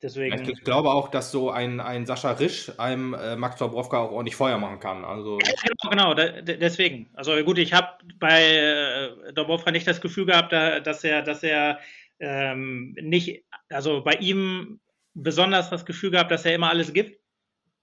Deswegen. 0.02 0.50
Ich 0.50 0.64
glaube 0.66 0.90
auch, 0.90 1.08
dass 1.08 1.32
so 1.32 1.50
ein, 1.50 1.80
ein 1.80 2.06
Sascha 2.06 2.32
Risch 2.32 2.70
einem 2.78 3.14
äh, 3.14 3.38
Max 3.38 3.56
Dobrowka 3.56 4.00
auch 4.00 4.12
ordentlich 4.12 4.36
Feuer 4.36 4.58
machen 4.58 4.82
kann. 4.82 5.06
Also 5.06 5.38
genau, 5.38 5.90
genau 5.90 6.14
da, 6.14 6.42
deswegen. 6.42 7.10
Also 7.14 7.42
gut, 7.44 7.58
ich 7.58 7.72
habe 7.72 7.88
bei 8.18 8.44
äh, 8.44 9.34
Dobrowka 9.34 9.72
nicht 9.72 9.88
das 9.88 10.02
Gefühl 10.02 10.26
gehabt, 10.26 10.52
da, 10.52 10.82
dass 10.82 11.06
er, 11.06 11.22
dass 11.22 11.42
er 11.42 11.80
ähm, 12.20 12.96
nicht, 13.02 13.46
also 13.70 14.04
bei 14.04 14.14
ihm 14.16 14.82
besonders 15.14 15.70
das 15.70 15.86
Gefühl 15.86 16.12
gehabt, 16.12 16.32
dass 16.32 16.44
er 16.44 16.56
immer 16.56 16.70
alles 16.70 16.92
gibt. 16.92 17.23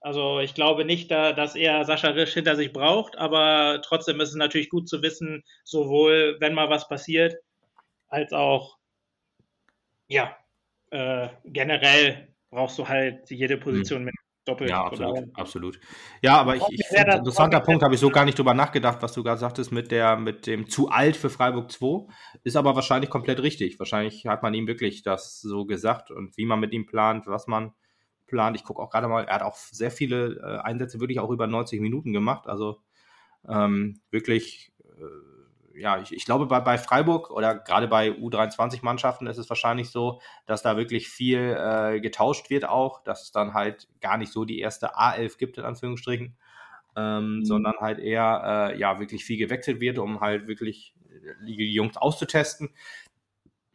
Also 0.01 0.39
ich 0.39 0.55
glaube 0.55 0.83
nicht, 0.83 1.11
da, 1.11 1.31
dass 1.31 1.55
er 1.55 1.85
Sascha 1.85 2.09
Risch 2.09 2.33
hinter 2.33 2.55
sich 2.55 2.73
braucht, 2.73 3.17
aber 3.17 3.81
trotzdem 3.83 4.19
ist 4.19 4.29
es 4.29 4.35
natürlich 4.35 4.69
gut 4.69 4.89
zu 4.89 5.03
wissen, 5.03 5.43
sowohl 5.63 6.37
wenn 6.39 6.55
mal 6.55 6.69
was 6.69 6.87
passiert, 6.87 7.35
als 8.07 8.33
auch 8.33 8.77
ja, 10.07 10.35
äh, 10.89 11.29
generell 11.45 12.33
brauchst 12.49 12.79
du 12.79 12.87
halt 12.87 13.29
jede 13.29 13.57
Position 13.57 13.99
hm. 13.99 14.05
mit 14.05 14.15
doppelt. 14.45 14.71
Ja, 14.71 14.83
absolut, 14.83 15.29
absolut. 15.35 15.79
Ja, 16.21 16.37
aber 16.37 16.55
ich, 16.55 16.63
ich 16.69 16.87
finde, 16.87 17.17
interessanter 17.17 17.59
Punkt, 17.59 17.83
habe 17.83 17.93
ich 17.93 17.99
so 17.99 18.09
gar 18.09 18.25
nicht 18.25 18.37
drüber 18.37 18.53
nachgedacht, 18.53 19.01
was 19.01 19.13
du 19.13 19.23
gerade 19.23 19.39
sagtest 19.39 19.71
mit 19.71 19.91
der, 19.91 20.17
mit 20.17 20.47
dem 20.47 20.67
zu 20.67 20.89
alt 20.89 21.15
für 21.15 21.29
Freiburg 21.29 21.71
2. 21.71 22.07
Ist 22.43 22.55
aber 22.55 22.75
wahrscheinlich 22.75 23.09
komplett 23.09 23.41
richtig. 23.41 23.77
Wahrscheinlich 23.79 24.25
hat 24.25 24.41
man 24.41 24.53
ihm 24.53 24.67
wirklich 24.67 25.03
das 25.03 25.39
so 25.39 25.65
gesagt 25.65 26.11
und 26.11 26.35
wie 26.37 26.45
man 26.45 26.59
mit 26.59 26.73
ihm 26.73 26.87
plant, 26.87 27.27
was 27.27 27.47
man 27.47 27.73
plant. 28.31 28.55
Ich 28.55 28.63
gucke 28.63 28.81
auch 28.81 28.89
gerade 28.89 29.07
mal, 29.07 29.25
er 29.25 29.35
hat 29.35 29.43
auch 29.43 29.55
sehr 29.55 29.91
viele 29.91 30.39
äh, 30.41 30.59
Einsätze 30.61 30.99
wirklich 30.99 31.19
auch 31.19 31.29
über 31.29 31.45
90 31.45 31.79
Minuten 31.81 32.13
gemacht. 32.13 32.47
Also 32.47 32.81
ähm, 33.47 33.99
wirklich, 34.09 34.73
äh, 34.97 35.79
ja, 35.79 35.99
ich, 36.01 36.11
ich 36.13 36.25
glaube, 36.25 36.47
bei, 36.47 36.59
bei 36.59 36.77
Freiburg 36.77 37.29
oder 37.29 37.55
gerade 37.55 37.87
bei 37.87 38.09
U23-Mannschaften 38.09 39.27
ist 39.27 39.37
es 39.37 39.49
wahrscheinlich 39.49 39.91
so, 39.91 40.19
dass 40.47 40.63
da 40.63 40.77
wirklich 40.77 41.09
viel 41.09 41.55
äh, 41.59 41.99
getauscht 41.99 42.49
wird 42.49 42.65
auch, 42.65 43.03
dass 43.03 43.23
es 43.23 43.31
dann 43.31 43.53
halt 43.53 43.87
gar 43.99 44.17
nicht 44.17 44.31
so 44.31 44.45
die 44.45 44.59
erste 44.59 44.95
A11 44.95 45.37
gibt, 45.37 45.57
in 45.59 45.65
Anführungsstrichen. 45.65 46.35
Ähm, 46.93 47.37
mhm. 47.37 47.45
sondern 47.45 47.75
halt 47.79 47.99
eher 47.99 48.73
äh, 48.73 48.77
ja 48.77 48.99
wirklich 48.99 49.23
viel 49.23 49.37
gewechselt 49.37 49.79
wird, 49.79 49.97
um 49.97 50.19
halt 50.19 50.47
wirklich 50.47 50.93
die 51.47 51.73
Jungs 51.73 51.95
auszutesten. 51.95 52.71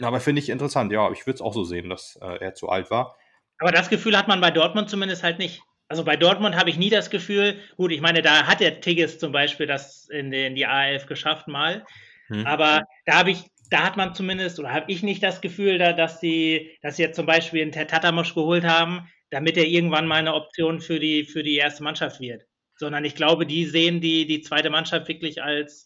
Aber 0.02 0.20
finde 0.20 0.40
ich 0.40 0.50
interessant, 0.50 0.92
ja, 0.92 1.10
ich 1.10 1.26
würde 1.26 1.36
es 1.36 1.40
auch 1.40 1.54
so 1.54 1.64
sehen, 1.64 1.88
dass 1.88 2.16
äh, 2.20 2.38
er 2.40 2.54
zu 2.54 2.68
alt 2.68 2.90
war. 2.90 3.16
Aber 3.58 3.72
das 3.72 3.88
Gefühl 3.88 4.16
hat 4.16 4.28
man 4.28 4.40
bei 4.40 4.50
Dortmund 4.50 4.90
zumindest 4.90 5.22
halt 5.22 5.38
nicht. 5.38 5.62
Also 5.88 6.04
bei 6.04 6.16
Dortmund 6.16 6.56
habe 6.56 6.70
ich 6.70 6.78
nie 6.78 6.90
das 6.90 7.10
Gefühl, 7.10 7.58
gut, 7.76 7.92
ich 7.92 8.00
meine, 8.00 8.22
da 8.22 8.46
hat 8.46 8.60
der 8.60 8.80
Tigges 8.80 9.18
zum 9.18 9.32
Beispiel 9.32 9.66
das 9.66 10.08
in, 10.08 10.30
den, 10.30 10.54
die 10.54 10.66
A11 10.66 11.06
geschafft 11.06 11.48
mal. 11.48 11.84
Hm. 12.26 12.44
Aber 12.46 12.82
da 13.04 13.18
habe 13.18 13.30
ich, 13.30 13.44
da 13.70 13.84
hat 13.84 13.96
man 13.96 14.14
zumindest, 14.14 14.58
oder 14.58 14.72
habe 14.72 14.90
ich 14.90 15.02
nicht 15.02 15.22
das 15.22 15.40
Gefühl, 15.40 15.78
da, 15.78 15.92
dass 15.92 16.18
die, 16.18 16.76
dass 16.82 16.96
sie 16.96 17.02
jetzt 17.02 17.16
zum 17.16 17.26
Beispiel 17.26 17.62
einen 17.62 17.72
Tatamosch 17.72 18.34
geholt 18.34 18.64
haben, 18.64 19.08
damit 19.30 19.56
er 19.56 19.66
irgendwann 19.66 20.06
mal 20.06 20.16
eine 20.16 20.34
Option 20.34 20.80
für 20.80 20.98
die, 20.98 21.24
für 21.24 21.42
die 21.42 21.56
erste 21.56 21.84
Mannschaft 21.84 22.20
wird. 22.20 22.42
Sondern 22.74 23.04
ich 23.04 23.14
glaube, 23.14 23.46
die 23.46 23.64
sehen 23.64 24.00
die, 24.00 24.26
die 24.26 24.42
zweite 24.42 24.70
Mannschaft 24.70 25.08
wirklich 25.08 25.42
als, 25.42 25.85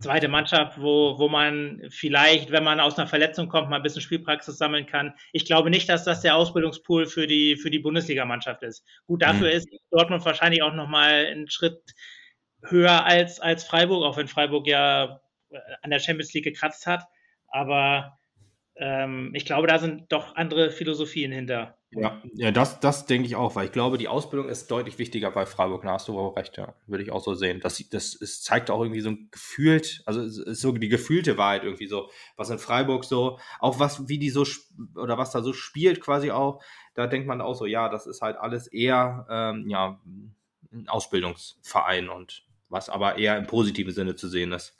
zweite 0.00 0.28
Mannschaft, 0.28 0.80
wo, 0.80 1.18
wo 1.18 1.28
man 1.28 1.82
vielleicht, 1.90 2.50
wenn 2.50 2.64
man 2.64 2.80
aus 2.80 2.98
einer 2.98 3.06
Verletzung 3.06 3.48
kommt, 3.48 3.70
mal 3.70 3.76
ein 3.76 3.82
bisschen 3.82 4.02
Spielpraxis 4.02 4.58
sammeln 4.58 4.86
kann. 4.86 5.14
Ich 5.32 5.44
glaube 5.44 5.70
nicht, 5.70 5.88
dass 5.88 6.04
das 6.04 6.22
der 6.22 6.36
Ausbildungspool 6.36 7.06
für 7.06 7.26
die, 7.26 7.56
für 7.56 7.70
die 7.70 7.78
Bundesligamannschaft 7.78 8.62
ist. 8.62 8.84
Gut, 9.06 9.22
dafür 9.22 9.48
mhm. 9.48 9.56
ist 9.56 9.68
Dortmund 9.90 10.24
wahrscheinlich 10.24 10.62
auch 10.62 10.74
nochmal 10.74 11.26
einen 11.26 11.50
Schritt 11.50 11.80
höher 12.62 13.04
als, 13.04 13.40
als 13.40 13.64
Freiburg, 13.64 14.04
auch 14.04 14.16
wenn 14.16 14.28
Freiburg 14.28 14.66
ja 14.66 15.20
äh, 15.50 15.58
an 15.82 15.90
der 15.90 15.98
Champions 15.98 16.32
League 16.32 16.44
gekratzt 16.44 16.86
hat. 16.86 17.04
Aber 17.48 18.18
ähm, 18.76 19.32
ich 19.34 19.44
glaube, 19.44 19.66
da 19.66 19.78
sind 19.78 20.10
doch 20.12 20.36
andere 20.36 20.70
Philosophien 20.70 21.32
hinter. 21.32 21.79
Ja, 21.92 22.22
ja 22.34 22.52
das, 22.52 22.78
das 22.78 23.06
denke 23.06 23.26
ich 23.26 23.34
auch, 23.34 23.56
weil 23.56 23.66
ich 23.66 23.72
glaube, 23.72 23.98
die 23.98 24.06
Ausbildung 24.06 24.48
ist 24.48 24.70
deutlich 24.70 24.98
wichtiger 24.98 25.30
bei 25.30 25.44
Freiburg. 25.44 25.82
Da 25.82 25.92
hast 25.92 26.08
du 26.08 26.18
auch 26.18 26.36
recht, 26.36 26.56
ja. 26.56 26.74
Würde 26.86 27.02
ich 27.02 27.10
auch 27.10 27.22
so 27.22 27.34
sehen. 27.34 27.60
Das, 27.60 27.82
das 27.90 28.14
es 28.20 28.42
zeigt 28.42 28.70
auch 28.70 28.80
irgendwie 28.82 29.00
so 29.00 29.10
ein 29.10 29.28
gefühlt, 29.32 30.02
also 30.06 30.22
ist 30.22 30.60
so 30.60 30.72
die 30.72 30.88
gefühlte 30.88 31.36
Wahrheit 31.36 31.64
irgendwie 31.64 31.88
so, 31.88 32.08
was 32.36 32.50
in 32.50 32.58
Freiburg 32.58 33.04
so, 33.04 33.38
auch 33.58 33.80
was, 33.80 34.08
wie 34.08 34.18
die 34.18 34.30
so, 34.30 34.46
oder 34.94 35.18
was 35.18 35.32
da 35.32 35.42
so 35.42 35.52
spielt 35.52 36.00
quasi 36.00 36.30
auch, 36.30 36.62
da 36.94 37.08
denkt 37.08 37.26
man 37.26 37.40
auch 37.40 37.54
so, 37.54 37.66
ja, 37.66 37.88
das 37.88 38.06
ist 38.06 38.22
halt 38.22 38.36
alles 38.36 38.68
eher, 38.68 39.26
ähm, 39.28 39.68
ja, 39.68 40.00
ein 40.72 40.88
Ausbildungsverein 40.88 42.08
und 42.08 42.44
was 42.68 42.88
aber 42.88 43.18
eher 43.18 43.36
im 43.36 43.48
positiven 43.48 43.92
Sinne 43.92 44.14
zu 44.14 44.28
sehen 44.28 44.52
ist. 44.52 44.79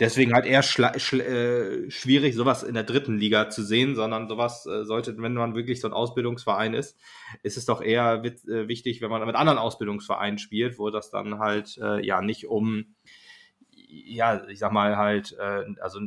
Deswegen 0.00 0.34
halt 0.34 0.44
eher 0.44 0.58
äh, 0.58 1.90
schwierig, 1.90 2.34
sowas 2.34 2.64
in 2.64 2.74
der 2.74 2.82
dritten 2.82 3.16
Liga 3.16 3.48
zu 3.48 3.62
sehen, 3.62 3.94
sondern 3.94 4.28
sowas 4.28 4.66
äh, 4.66 4.84
sollte, 4.84 5.16
wenn 5.18 5.34
man 5.34 5.54
wirklich 5.54 5.80
so 5.80 5.86
ein 5.86 5.92
Ausbildungsverein 5.92 6.74
ist, 6.74 6.98
ist 7.44 7.56
es 7.56 7.64
doch 7.64 7.80
eher 7.80 8.24
äh, 8.24 8.66
wichtig, 8.66 9.00
wenn 9.02 9.10
man 9.10 9.24
mit 9.24 9.36
anderen 9.36 9.58
Ausbildungsvereinen 9.58 10.38
spielt, 10.38 10.80
wo 10.80 10.90
das 10.90 11.10
dann 11.10 11.38
halt 11.38 11.78
äh, 11.80 12.04
ja 12.04 12.22
nicht 12.22 12.46
um, 12.46 12.96
ja, 13.70 14.44
ich 14.48 14.58
sag 14.58 14.72
mal 14.72 14.96
halt, 14.96 15.36
äh, 15.38 15.62
also 15.80 16.00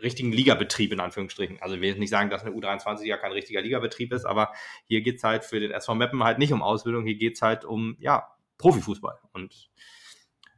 richtigen 0.00 0.30
Ligabetrieb 0.30 0.92
in 0.92 1.00
Anführungsstrichen. 1.00 1.60
Also 1.60 1.74
ich 1.74 1.80
will 1.80 1.88
jetzt 1.88 1.98
nicht 1.98 2.10
sagen, 2.10 2.30
dass 2.30 2.44
eine 2.44 2.54
U23 2.54 3.04
ja 3.04 3.16
kein 3.16 3.32
richtiger 3.32 3.62
Ligabetrieb 3.62 4.12
ist, 4.12 4.24
aber 4.24 4.52
hier 4.86 5.00
geht's 5.00 5.24
halt 5.24 5.44
für 5.44 5.58
den 5.58 5.72
SV 5.72 5.96
Meppen 5.96 6.22
halt 6.22 6.38
nicht 6.38 6.52
um 6.52 6.62
Ausbildung, 6.62 7.04
hier 7.04 7.16
geht's 7.16 7.42
halt 7.42 7.64
um, 7.64 7.96
ja, 7.98 8.28
Profifußball. 8.58 9.18
Und 9.32 9.70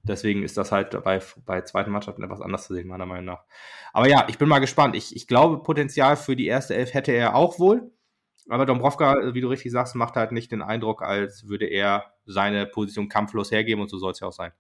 Deswegen 0.07 0.43
ist 0.43 0.57
das 0.57 0.73
halt 0.73 1.03
bei, 1.03 1.21
bei 1.45 1.63
zweiten 1.63 1.91
Mannschaften 1.91 2.23
etwas 2.23 2.41
anders 2.41 2.67
zu 2.67 2.75
sehen, 2.75 2.89
meiner 2.89 3.07
Meinung 3.07 3.25
nach. 3.25 3.45
Aber 3.93 4.09
ja, 4.09 4.27
ich 4.29 4.39
bin 4.39 4.49
mal 4.49 4.59
gespannt. 4.61 4.95
Ich, 4.95 5.15
ich 5.17 5.27
glaube, 5.27 5.63
Potenzial 5.63 6.17
für 6.17 6.37
die 6.37 6.47
erste 6.47 6.75
Elf 6.75 6.95
hätte 6.95 7.13
er 7.13 7.35
auch 7.35 7.59
wohl. 7.59 7.91
Aber 8.49 8.65
Dombrovka, 8.67 9.35
wie 9.35 9.41
du 9.41 9.49
richtig 9.49 9.73
sagst, 9.73 9.97
macht 9.97 10.15
halt 10.15 10.31
nicht 10.31 10.53
den 10.53 10.63
Eindruck, 10.63 11.03
als 11.03 11.49
würde 11.49 11.67
er 11.67 12.13
seine 12.25 12.67
Position 12.67 13.09
kampflos 13.09 13.51
hergeben 13.51 13.83
und 13.83 13.89
so 13.89 13.99
soll 13.99 14.13
es 14.13 14.21
ja 14.21 14.29
auch 14.29 14.33
sein. 14.33 14.53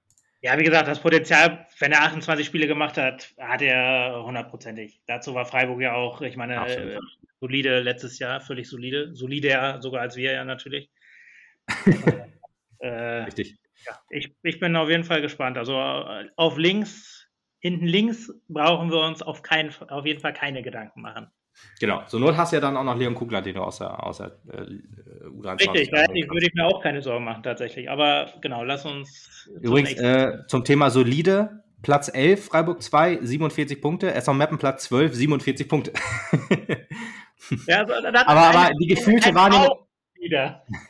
Ja, 0.42 0.58
wie 0.58 0.64
gesagt, 0.64 0.88
das 0.88 1.00
Potenzial, 1.00 1.66
wenn 1.78 1.92
er 1.92 2.02
28 2.02 2.44
Spiele 2.44 2.66
gemacht 2.66 2.98
hat, 2.98 3.32
hat 3.38 3.62
er 3.62 4.22
hundertprozentig. 4.24 5.00
Dazu 5.06 5.34
war 5.34 5.46
Freiburg 5.46 5.80
ja 5.80 5.94
auch, 5.94 6.20
ich 6.20 6.36
meine, 6.36 6.66
äh, 6.66 6.98
solide 7.40 7.80
letztes 7.80 8.18
Jahr, 8.18 8.40
völlig 8.40 8.68
solide. 8.68 9.14
Solider 9.14 9.80
sogar 9.80 10.02
als 10.02 10.16
wir 10.16 10.32
ja 10.32 10.44
natürlich. 10.44 10.90
äh, 12.80 12.88
Richtig 12.88 13.56
ja, 13.86 13.98
ich, 14.10 14.34
ich 14.42 14.60
bin 14.60 14.76
auf 14.76 14.88
jeden 14.88 15.04
Fall 15.04 15.22
gespannt. 15.22 15.58
Also 15.58 15.74
äh, 15.74 16.28
auf 16.36 16.58
links, 16.58 17.28
hinten 17.58 17.86
links 17.86 18.32
brauchen 18.48 18.90
wir 18.90 19.00
uns 19.00 19.22
auf, 19.22 19.42
keinen, 19.42 19.72
auf 19.88 20.06
jeden 20.06 20.20
Fall 20.20 20.32
keine 20.32 20.62
Gedanken 20.62 21.00
machen. 21.00 21.30
Genau, 21.80 22.02
so 22.06 22.18
Not 22.18 22.36
hast 22.36 22.52
du 22.52 22.56
ja 22.56 22.60
dann 22.60 22.76
auch 22.76 22.84
noch 22.84 22.96
Leon 22.96 23.14
Kugler, 23.14 23.40
den 23.40 23.54
du 23.54 23.62
aus 23.62 23.78
der, 23.78 24.04
aus 24.04 24.18
der 24.18 24.38
äh, 24.48 25.26
U23 25.28 25.72
Richtig, 25.72 25.90
da 25.90 26.00
würde 26.00 26.46
ich 26.46 26.54
mir 26.54 26.66
auch 26.66 26.82
keine 26.82 27.00
Sorgen 27.00 27.24
machen 27.24 27.42
tatsächlich. 27.42 27.90
Aber 27.90 28.32
genau, 28.40 28.62
lass 28.62 28.84
uns. 28.84 29.48
Übrigens, 29.62 29.94
äh, 29.94 30.46
zum 30.48 30.64
Thema 30.64 30.90
solide, 30.90 31.64
Platz 31.82 32.10
11, 32.12 32.44
Freiburg 32.44 32.82
2, 32.82 33.20
47 33.22 33.80
Punkte. 33.80 34.12
SV 34.12 34.34
Meppen 34.34 34.58
Platz 34.58 34.84
12, 34.84 35.14
47 35.14 35.68
Punkte. 35.68 35.92
ja, 37.66 37.84
also, 37.84 37.94
aber, 38.06 38.26
aber 38.26 38.70
die 38.78 38.88
gefühlte 38.88 39.34
Wahrnehmung. 39.34 39.85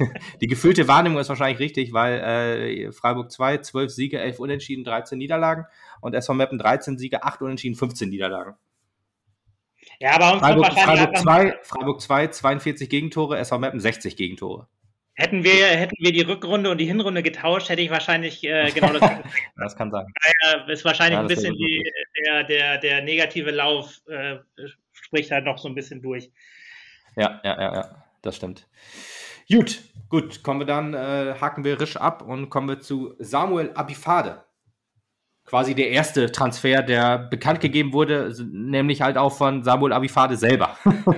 Die 0.41 0.47
gefühlte 0.47 0.89
Wahrnehmung 0.89 1.19
ist 1.19 1.29
wahrscheinlich 1.29 1.59
richtig, 1.59 1.93
weil 1.93 2.21
äh, 2.21 2.93
Freiburg 2.93 3.31
2, 3.31 3.59
12 3.59 3.91
Siege, 3.91 4.19
11 4.19 4.39
Unentschieden, 4.39 4.85
13 4.85 5.19
Niederlagen 5.19 5.67
und 6.01 6.15
SV 6.15 6.35
Meppen 6.35 6.59
13 6.59 6.99
Siege, 6.99 7.25
8 7.25 7.43
Unentschieden, 7.43 7.77
15 7.77 8.09
Niederlagen. 8.09 8.55
Ja, 9.99 10.15
aber 10.15 10.33
uns 10.33 10.41
Freiburg, 10.43 10.73
Freiburg 10.73 11.17
2, 11.17 11.59
Freiburg 11.63 12.01
2, 12.01 12.27
42 12.29 12.89
Gegentore, 12.89 13.39
SV 13.39 13.59
Meppen 13.59 13.81
60 13.81 14.17
Gegentore. 14.17 14.69
Hätten 15.19 15.45
wir, 15.45 15.67
hätten 15.69 15.97
wir 15.99 16.13
die 16.13 16.21
Rückrunde 16.21 16.71
und 16.71 16.77
die 16.77 16.85
Hinrunde 16.85 17.23
getauscht, 17.23 17.71
hätte 17.71 17.81
ich 17.81 17.91
wahrscheinlich 17.91 18.45
äh, 18.45 18.71
genau 18.71 18.93
das. 18.93 19.01
das 19.57 19.75
kann 19.75 19.91
sein. 19.91 20.05
Daher 20.43 20.69
ist 20.69 20.85
wahrscheinlich 20.85 21.17
ja, 21.17 21.21
ein 21.23 21.27
bisschen 21.27 21.55
die, 21.55 21.91
der, 22.23 22.45
der, 22.45 22.79
der 22.79 23.03
negative 23.03 23.51
Lauf 23.51 24.03
äh, 24.09 24.37
spricht 24.93 25.31
halt 25.31 25.47
noch 25.47 25.57
so 25.57 25.69
ein 25.69 25.75
bisschen 25.75 26.03
durch. 26.03 26.31
Ja, 27.17 27.41
ja, 27.45 27.61
ja, 27.61 27.75
ja, 27.75 28.05
das 28.21 28.37
stimmt. 28.37 28.69
Gut, 29.51 29.83
gut, 30.09 30.43
kommen 30.43 30.61
wir 30.61 30.67
dann, 30.67 30.95
äh, 30.95 31.35
haken 31.41 31.65
wir 31.65 31.81
Risch 31.81 31.97
ab 31.97 32.23
und 32.23 32.51
kommen 32.51 32.69
wir 32.69 32.81
zu 32.81 33.15
Samuel 33.19 33.73
Abifade 33.75 34.47
quasi 35.47 35.75
der 35.75 35.91
erste 35.91 36.31
Transfer, 36.33 36.83
der 36.83 37.19
bekannt 37.19 37.61
gegeben 37.61 37.93
wurde, 37.93 38.35
nämlich 38.51 39.01
halt 39.01 39.17
auch 39.17 39.33
von 39.33 39.63
Samuel 39.63 39.93
Abifade 39.93 40.37
selber. 40.37 40.77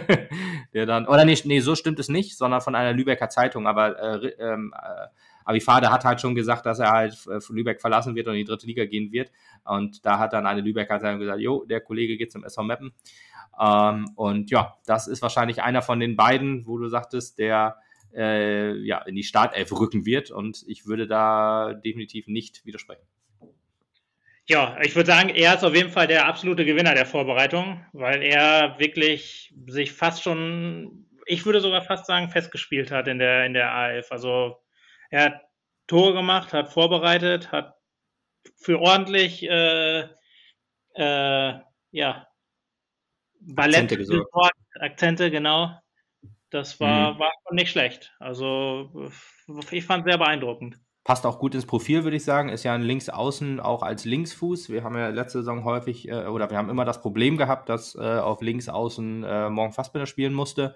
der 0.74 0.86
dann, 0.86 1.06
oder 1.08 1.24
nicht, 1.24 1.46
nee, 1.46 1.60
so 1.60 1.74
stimmt 1.74 1.98
es 1.98 2.08
nicht, 2.08 2.36
sondern 2.36 2.60
von 2.60 2.74
einer 2.74 2.92
Lübecker 2.92 3.30
Zeitung, 3.30 3.66
aber 3.66 3.98
äh, 3.98 4.28
ähm, 4.38 4.74
äh, 4.76 5.06
Abifade 5.44 5.90
hat 5.90 6.04
halt 6.04 6.20
schon 6.20 6.34
gesagt, 6.34 6.66
dass 6.66 6.78
er 6.78 6.90
halt 6.90 7.14
äh, 7.26 7.40
von 7.40 7.56
Lübeck 7.56 7.80
verlassen 7.80 8.14
wird 8.14 8.26
und 8.26 8.34
in 8.34 8.40
die 8.40 8.44
dritte 8.44 8.66
Liga 8.66 8.84
gehen 8.84 9.12
wird. 9.12 9.32
Und 9.64 10.04
da 10.04 10.18
hat 10.18 10.34
dann 10.34 10.46
eine 10.46 10.60
Lübecker 10.60 11.00
Zeitung 11.00 11.20
gesagt, 11.20 11.40
jo, 11.40 11.64
der 11.64 11.80
Kollege 11.80 12.18
geht 12.18 12.30
zum 12.30 12.44
SV 12.44 12.64
Meppen. 12.64 12.92
Ähm, 13.58 14.10
und 14.14 14.50
ja, 14.50 14.76
das 14.84 15.08
ist 15.08 15.22
wahrscheinlich 15.22 15.62
einer 15.62 15.80
von 15.80 16.00
den 16.00 16.16
beiden, 16.16 16.66
wo 16.66 16.76
du 16.76 16.88
sagtest, 16.88 17.38
der 17.38 17.76
äh, 18.14 18.74
ja, 18.78 19.02
in 19.02 19.14
die 19.14 19.22
Startelf 19.22 19.72
rücken 19.72 20.04
wird. 20.04 20.30
Und 20.30 20.64
ich 20.66 20.86
würde 20.86 21.06
da 21.06 21.74
definitiv 21.74 22.26
nicht 22.26 22.64
widersprechen. 22.64 23.06
Ja, 24.46 24.78
ich 24.82 24.96
würde 24.96 25.08
sagen, 25.08 25.28
er 25.28 25.54
ist 25.54 25.64
auf 25.64 25.74
jeden 25.74 25.90
Fall 25.90 26.06
der 26.06 26.26
absolute 26.26 26.64
Gewinner 26.64 26.94
der 26.94 27.04
Vorbereitung, 27.04 27.84
weil 27.92 28.22
er 28.22 28.78
wirklich 28.78 29.54
sich 29.66 29.92
fast 29.92 30.22
schon, 30.22 31.06
ich 31.26 31.44
würde 31.44 31.60
sogar 31.60 31.82
fast 31.82 32.06
sagen, 32.06 32.30
festgespielt 32.30 32.90
hat 32.90 33.08
in 33.08 33.18
der, 33.18 33.44
in 33.44 33.52
der 33.52 33.70
AF. 33.74 34.10
Also 34.10 34.56
er 35.10 35.24
hat 35.24 35.40
Tore 35.86 36.14
gemacht, 36.14 36.54
hat 36.54 36.72
vorbereitet, 36.72 37.52
hat 37.52 37.74
für 38.56 38.80
ordentlich 38.80 39.42
äh, 39.42 40.08
äh, 40.94 41.54
ja, 41.90 42.26
Ballett 43.40 43.82
Akzente, 43.82 43.96
gesorgt. 43.98 44.56
Akzente, 44.80 45.30
genau. 45.30 45.78
Das 46.50 46.80
war, 46.80 47.14
mhm. 47.14 47.18
war 47.18 47.32
nicht 47.50 47.70
schlecht. 47.70 48.14
Also 48.18 49.10
ich 49.70 49.84
fand 49.84 50.06
es 50.06 50.10
sehr 50.10 50.18
beeindruckend 50.18 50.80
passt 51.08 51.24
auch 51.24 51.38
gut 51.38 51.54
ins 51.54 51.64
Profil, 51.64 52.04
würde 52.04 52.18
ich 52.18 52.24
sagen. 52.24 52.50
Ist 52.50 52.64
ja 52.64 52.74
ein 52.74 52.82
Linksaußen 52.82 53.60
auch 53.60 53.82
als 53.82 54.04
Linksfuß. 54.04 54.68
Wir 54.68 54.84
haben 54.84 54.94
ja 54.94 55.08
letzte 55.08 55.38
Saison 55.38 55.64
häufig, 55.64 56.06
äh, 56.06 56.26
oder 56.26 56.50
wir 56.50 56.58
haben 56.58 56.68
immer 56.68 56.84
das 56.84 57.00
Problem 57.00 57.38
gehabt, 57.38 57.70
dass 57.70 57.94
äh, 57.94 57.98
auf 57.98 58.42
Linksaußen 58.42 59.24
äh, 59.24 59.48
Morgen 59.48 59.72
Fassbinder 59.72 60.04
spielen 60.04 60.34
musste 60.34 60.74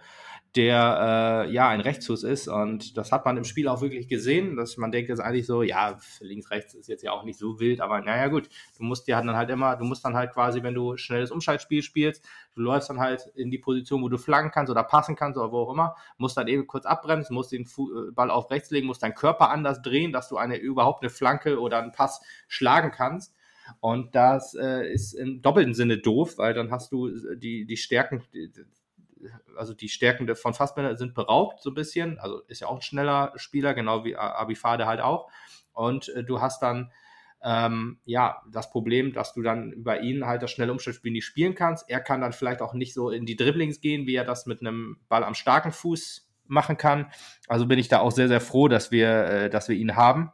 der 0.54 1.46
äh, 1.48 1.52
ja 1.52 1.68
ein 1.68 1.80
Rechtsfuß 1.80 2.24
ist 2.24 2.46
und 2.46 2.98
das 2.98 3.10
hat 3.10 3.24
man 3.24 3.38
im 3.38 3.44
Spiel 3.44 3.68
auch 3.68 3.80
wirklich 3.80 4.06
gesehen, 4.06 4.56
dass 4.56 4.76
man 4.76 4.92
denkt 4.92 5.08
jetzt 5.08 5.20
eigentlich 5.20 5.46
so, 5.46 5.62
ja, 5.62 5.98
links, 6.20 6.50
rechts 6.50 6.74
ist 6.74 6.88
jetzt 6.88 7.02
ja 7.02 7.12
auch 7.12 7.24
nicht 7.24 7.38
so 7.38 7.58
wild, 7.58 7.80
aber 7.80 8.00
naja 8.02 8.28
gut, 8.28 8.50
du 8.76 8.84
musst 8.84 9.08
dir 9.08 9.16
dann 9.16 9.34
halt 9.34 9.48
immer, 9.48 9.76
du 9.76 9.84
musst 9.84 10.04
dann 10.04 10.14
halt 10.14 10.32
quasi, 10.32 10.62
wenn 10.62 10.74
du 10.74 10.98
schnelles 10.98 11.30
Umschaltspiel 11.30 11.82
spielst, 11.82 12.22
du 12.54 12.60
läufst 12.60 12.90
dann 12.90 13.00
halt 13.00 13.30
in 13.34 13.50
die 13.50 13.58
Position, 13.58 14.02
wo 14.02 14.10
du 14.10 14.18
flanken 14.18 14.50
kannst 14.52 14.70
oder 14.70 14.82
passen 14.82 15.16
kannst 15.16 15.38
oder 15.38 15.52
wo 15.52 15.60
auch 15.60 15.72
immer, 15.72 15.96
musst 16.18 16.36
dann 16.36 16.48
eben 16.48 16.66
kurz 16.66 16.84
abbremsen, 16.84 17.34
musst 17.34 17.52
den 17.52 17.62
äh, 17.62 18.10
Ball 18.12 18.30
auf 18.30 18.50
rechts 18.50 18.70
legen, 18.70 18.86
musst 18.86 19.02
deinen 19.02 19.14
Körper 19.14 19.48
anders 19.48 19.80
drehen, 19.80 20.12
dass 20.12 20.28
du 20.28 20.36
eine 20.36 20.56
überhaupt 20.56 21.02
eine 21.02 21.10
Flanke 21.10 21.60
oder 21.60 21.78
einen 21.78 21.92
Pass 21.92 22.20
schlagen 22.48 22.90
kannst. 22.90 23.34
Und 23.80 24.14
das 24.14 24.54
äh, 24.54 24.92
ist 24.92 25.14
im 25.14 25.40
doppelten 25.40 25.72
Sinne 25.72 25.96
doof, 25.96 26.36
weil 26.36 26.52
dann 26.52 26.70
hast 26.70 26.92
du 26.92 27.10
die, 27.36 27.64
die 27.64 27.76
Stärken, 27.76 28.22
also 29.56 29.74
die 29.74 29.88
Stärken 29.88 30.34
von 30.34 30.54
Fassbender 30.54 30.96
sind 30.96 31.14
beraubt 31.14 31.60
so 31.62 31.70
ein 31.70 31.74
bisschen. 31.74 32.18
Also 32.18 32.40
ist 32.48 32.60
ja 32.60 32.68
auch 32.68 32.76
ein 32.76 32.82
schneller 32.82 33.32
Spieler, 33.36 33.74
genau 33.74 34.04
wie 34.04 34.16
Abifade 34.16 34.86
halt 34.86 35.00
auch. 35.00 35.30
Und 35.72 36.08
äh, 36.10 36.24
du 36.24 36.40
hast 36.40 36.62
dann 36.62 36.90
ähm, 37.44 37.98
ja 38.04 38.42
das 38.50 38.70
Problem, 38.70 39.12
dass 39.12 39.34
du 39.34 39.42
dann 39.42 39.72
über 39.72 40.00
ihn 40.00 40.26
halt 40.26 40.42
das 40.42 40.50
schnelle 40.50 40.72
Umschaltspiel 40.72 41.12
nicht 41.12 41.24
spielen 41.24 41.54
kannst. 41.54 41.88
Er 41.88 42.00
kann 42.00 42.20
dann 42.20 42.32
vielleicht 42.32 42.62
auch 42.62 42.74
nicht 42.74 42.94
so 42.94 43.10
in 43.10 43.26
die 43.26 43.36
Dribblings 43.36 43.80
gehen, 43.80 44.06
wie 44.06 44.14
er 44.14 44.24
das 44.24 44.46
mit 44.46 44.60
einem 44.60 44.98
Ball 45.08 45.24
am 45.24 45.34
starken 45.34 45.72
Fuß 45.72 46.28
machen 46.46 46.76
kann. 46.76 47.10
Also 47.48 47.66
bin 47.66 47.78
ich 47.78 47.88
da 47.88 48.00
auch 48.00 48.12
sehr, 48.12 48.28
sehr 48.28 48.40
froh, 48.40 48.68
dass 48.68 48.90
wir, 48.90 49.24
äh, 49.24 49.50
dass 49.50 49.68
wir 49.68 49.76
ihn 49.76 49.96
haben. 49.96 50.32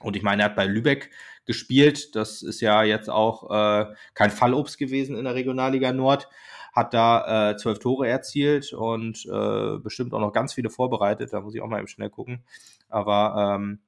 Und 0.00 0.16
ich 0.16 0.22
meine, 0.22 0.42
er 0.42 0.46
hat 0.46 0.56
bei 0.56 0.66
Lübeck 0.66 1.10
gespielt. 1.46 2.16
Das 2.16 2.42
ist 2.42 2.60
ja 2.60 2.82
jetzt 2.82 3.08
auch 3.08 3.50
äh, 3.50 3.94
kein 4.14 4.30
Fallobst 4.30 4.78
gewesen 4.78 5.16
in 5.16 5.24
der 5.24 5.34
Regionalliga 5.34 5.92
Nord 5.92 6.28
hat 6.74 6.92
da 6.92 7.52
äh, 7.52 7.56
zwölf 7.56 7.78
Tore 7.78 8.08
erzielt 8.08 8.72
und 8.72 9.24
äh, 9.26 9.78
bestimmt 9.78 10.12
auch 10.12 10.20
noch 10.20 10.32
ganz 10.32 10.52
viele 10.52 10.70
vorbereitet. 10.70 11.32
Da 11.32 11.40
muss 11.40 11.54
ich 11.54 11.62
auch 11.62 11.68
mal 11.68 11.78
eben 11.78 11.88
schnell 11.88 12.10
gucken. 12.10 12.44
Aber 12.88 13.56
ähm, 13.56 13.78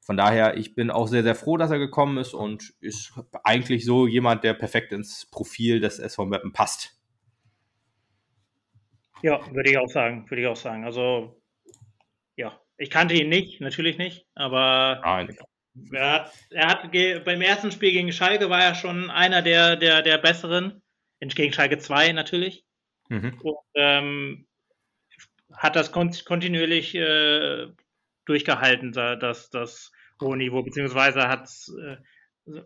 von 0.00 0.16
daher, 0.16 0.56
ich 0.56 0.74
bin 0.74 0.90
auch 0.90 1.06
sehr, 1.06 1.22
sehr 1.22 1.36
froh, 1.36 1.56
dass 1.56 1.70
er 1.70 1.78
gekommen 1.78 2.18
ist 2.18 2.34
und 2.34 2.74
ist 2.80 3.12
eigentlich 3.44 3.84
so 3.84 4.08
jemand, 4.08 4.42
der 4.42 4.54
perfekt 4.54 4.92
ins 4.92 5.26
Profil 5.26 5.78
des 5.78 6.00
SV 6.00 6.26
Meppen 6.26 6.52
passt. 6.52 6.98
Ja, 9.22 9.40
würde 9.54 9.70
ich 9.70 9.78
auch 9.78 9.88
sagen, 9.88 10.28
würde 10.28 10.42
ich 10.42 10.48
auch 10.48 10.56
sagen. 10.56 10.84
Also, 10.84 11.40
ja, 12.34 12.60
ich 12.76 12.90
kannte 12.90 13.14
ihn 13.14 13.28
nicht, 13.28 13.60
natürlich 13.60 13.98
nicht, 13.98 14.26
aber 14.34 15.00
Nein. 15.04 15.36
Er 15.90 16.12
hat, 16.12 16.32
er 16.50 16.66
hat 16.66 17.24
beim 17.24 17.40
ersten 17.40 17.70
Spiel 17.70 17.92
gegen 17.92 18.12
Schalke 18.12 18.50
war 18.50 18.62
er 18.62 18.74
schon 18.74 19.08
einer 19.08 19.40
der, 19.40 19.76
der, 19.76 20.02
der 20.02 20.18
besseren 20.18 20.82
gegen 21.28 21.52
Schalke 21.52 21.78
2 21.78 22.12
natürlich. 22.12 22.64
Mhm. 23.08 23.38
Und, 23.42 23.56
ähm, 23.74 24.46
hat 25.52 25.76
das 25.76 25.92
kontinuierlich 25.92 26.94
äh, 26.94 27.68
durchgehalten, 28.24 28.92
das, 28.92 29.50
das 29.50 29.92
hohe 30.20 30.36
Niveau, 30.36 30.62
beziehungsweise 30.62 31.28
hat 31.28 31.44
es 31.44 31.74
äh, 31.78 31.96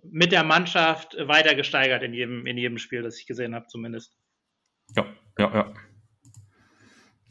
mit 0.02 0.32
der 0.32 0.44
Mannschaft 0.44 1.16
weiter 1.18 1.54
gesteigert 1.54 2.02
in 2.02 2.14
jedem, 2.14 2.46
in 2.46 2.56
jedem 2.56 2.78
Spiel, 2.78 3.02
das 3.02 3.18
ich 3.18 3.26
gesehen 3.26 3.54
habe, 3.54 3.66
zumindest. 3.66 4.16
Ja, 4.94 5.06
ja, 5.38 5.52
ja. 5.54 5.74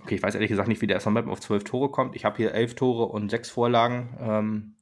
Okay, 0.01 0.15
ich 0.15 0.23
weiß 0.23 0.35
ehrlich 0.35 0.49
gesagt 0.49 0.67
nicht, 0.67 0.81
wie 0.81 0.87
der 0.87 1.09
Map 1.09 1.27
auf 1.27 1.39
zwölf 1.39 1.63
Tore 1.63 1.89
kommt. 1.89 2.15
Ich 2.15 2.25
habe 2.25 2.37
hier 2.37 2.53
elf 2.53 2.75
Tore 2.75 3.05
und 3.05 3.29
sechs 3.29 3.49
Vorlagen. 3.49 4.15
Ähm, 4.19 4.75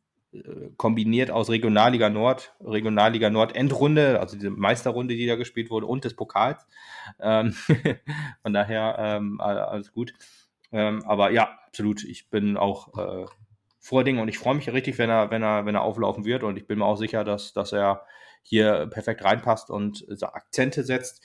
kombiniert 0.77 1.31
aus 1.31 1.49
Regionalliga 1.49 2.09
Nord, 2.09 2.55
Regionalliga 2.63 3.29
Nord 3.29 3.55
Endrunde, 3.55 4.19
also 4.19 4.35
diese 4.35 4.49
Meisterrunde, 4.49 5.15
die 5.15 5.27
da 5.27 5.35
gespielt 5.35 5.69
wurde, 5.69 5.85
und 5.85 6.05
des 6.05 6.15
Pokals. 6.15 6.65
Ähm, 7.19 7.53
von 8.41 8.53
daher 8.53 8.95
ähm, 8.99 9.39
alles 9.39 9.91
gut. 9.91 10.13
Ähm, 10.71 11.03
aber 11.05 11.31
ja, 11.31 11.59
absolut. 11.67 12.03
Ich 12.03 12.29
bin 12.29 12.57
auch 12.57 12.97
äh, 12.97 13.25
Vording 13.79 14.19
und 14.19 14.27
ich 14.27 14.39
freue 14.39 14.55
mich 14.55 14.71
richtig, 14.71 14.97
wenn 14.97 15.09
er, 15.09 15.29
wenn 15.29 15.43
er, 15.43 15.65
wenn 15.65 15.75
er 15.75 15.83
auflaufen 15.83 16.25
wird. 16.25 16.43
Und 16.43 16.57
ich 16.57 16.65
bin 16.65 16.79
mir 16.79 16.85
auch 16.85 16.97
sicher, 16.97 17.23
dass, 17.23 17.53
dass 17.53 17.71
er 17.71 18.05
hier 18.41 18.87
perfekt 18.87 19.23
reinpasst 19.23 19.69
und 19.69 20.05
so 20.09 20.25
Akzente 20.27 20.83
setzt 20.83 21.23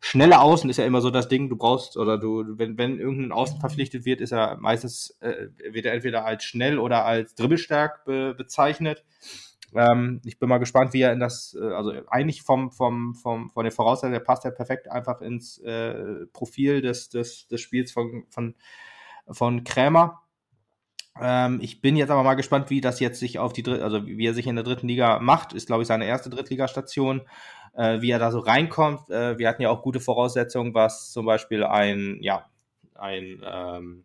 schnelle 0.00 0.40
Außen 0.40 0.68
ist 0.70 0.78
ja 0.78 0.86
immer 0.86 1.00
so 1.00 1.10
das 1.10 1.28
Ding, 1.28 1.48
du 1.48 1.56
brauchst, 1.56 1.96
oder 1.96 2.18
du, 2.18 2.44
wenn, 2.58 2.78
wenn 2.78 2.98
irgendein 2.98 3.32
Außen 3.32 3.60
verpflichtet 3.60 4.04
wird, 4.04 4.20
ist 4.20 4.32
er 4.32 4.56
meistens, 4.56 5.16
äh, 5.20 5.48
wird 5.70 5.86
er 5.86 5.92
entweder 5.92 6.24
als 6.24 6.44
schnell 6.44 6.78
oder 6.78 7.04
als 7.04 7.34
dribbelstark 7.34 8.04
be 8.04 8.34
bezeichnet. 8.34 9.04
Ähm, 9.74 10.20
ich 10.24 10.38
bin 10.38 10.48
mal 10.48 10.58
gespannt, 10.58 10.92
wie 10.94 11.02
er 11.02 11.12
in 11.12 11.20
das, 11.20 11.56
äh, 11.60 11.72
also 11.72 11.92
eigentlich 12.08 12.42
vom, 12.42 12.72
vom, 12.72 13.14
vom, 13.14 13.50
von 13.50 13.64
den 13.64 13.72
Voraussetzungen, 13.72 14.14
der 14.14 14.20
passt 14.20 14.44
ja 14.44 14.50
perfekt 14.50 14.90
einfach 14.90 15.20
ins 15.20 15.58
äh, 15.58 16.26
Profil 16.32 16.80
des, 16.80 17.08
des, 17.08 17.46
des 17.46 17.60
Spiels 17.60 17.92
von, 17.92 18.24
von, 18.30 18.54
von 19.30 19.64
Krämer. 19.64 20.22
Ähm, 21.18 21.60
ich 21.62 21.80
bin 21.80 21.96
jetzt 21.96 22.10
aber 22.10 22.22
mal 22.22 22.34
gespannt, 22.34 22.68
wie 22.68 22.80
das 22.80 23.00
jetzt 23.00 23.20
sich 23.20 23.38
auf 23.38 23.52
die 23.52 23.62
dritte, 23.62 23.82
also 23.82 24.06
wie 24.06 24.26
er 24.26 24.34
sich 24.34 24.46
in 24.46 24.56
der 24.56 24.64
dritten 24.64 24.88
Liga 24.88 25.18
macht. 25.20 25.54
Ist, 25.54 25.66
glaube 25.66 25.82
ich, 25.82 25.88
seine 25.88 26.04
erste 26.04 26.28
Drittligastation 26.28 27.22
äh, 27.74 28.00
wie 28.00 28.10
er 28.10 28.18
da 28.18 28.30
so 28.30 28.40
reinkommt. 28.40 29.10
Äh, 29.10 29.38
wir 29.38 29.48
hatten 29.48 29.62
ja 29.62 29.70
auch 29.70 29.82
gute 29.82 30.00
Voraussetzungen, 30.00 30.74
was 30.74 31.12
zum 31.12 31.26
Beispiel 31.26 31.64
ein, 31.64 32.18
ja, 32.20 32.48
ein 32.94 33.42
ähm, 33.44 34.04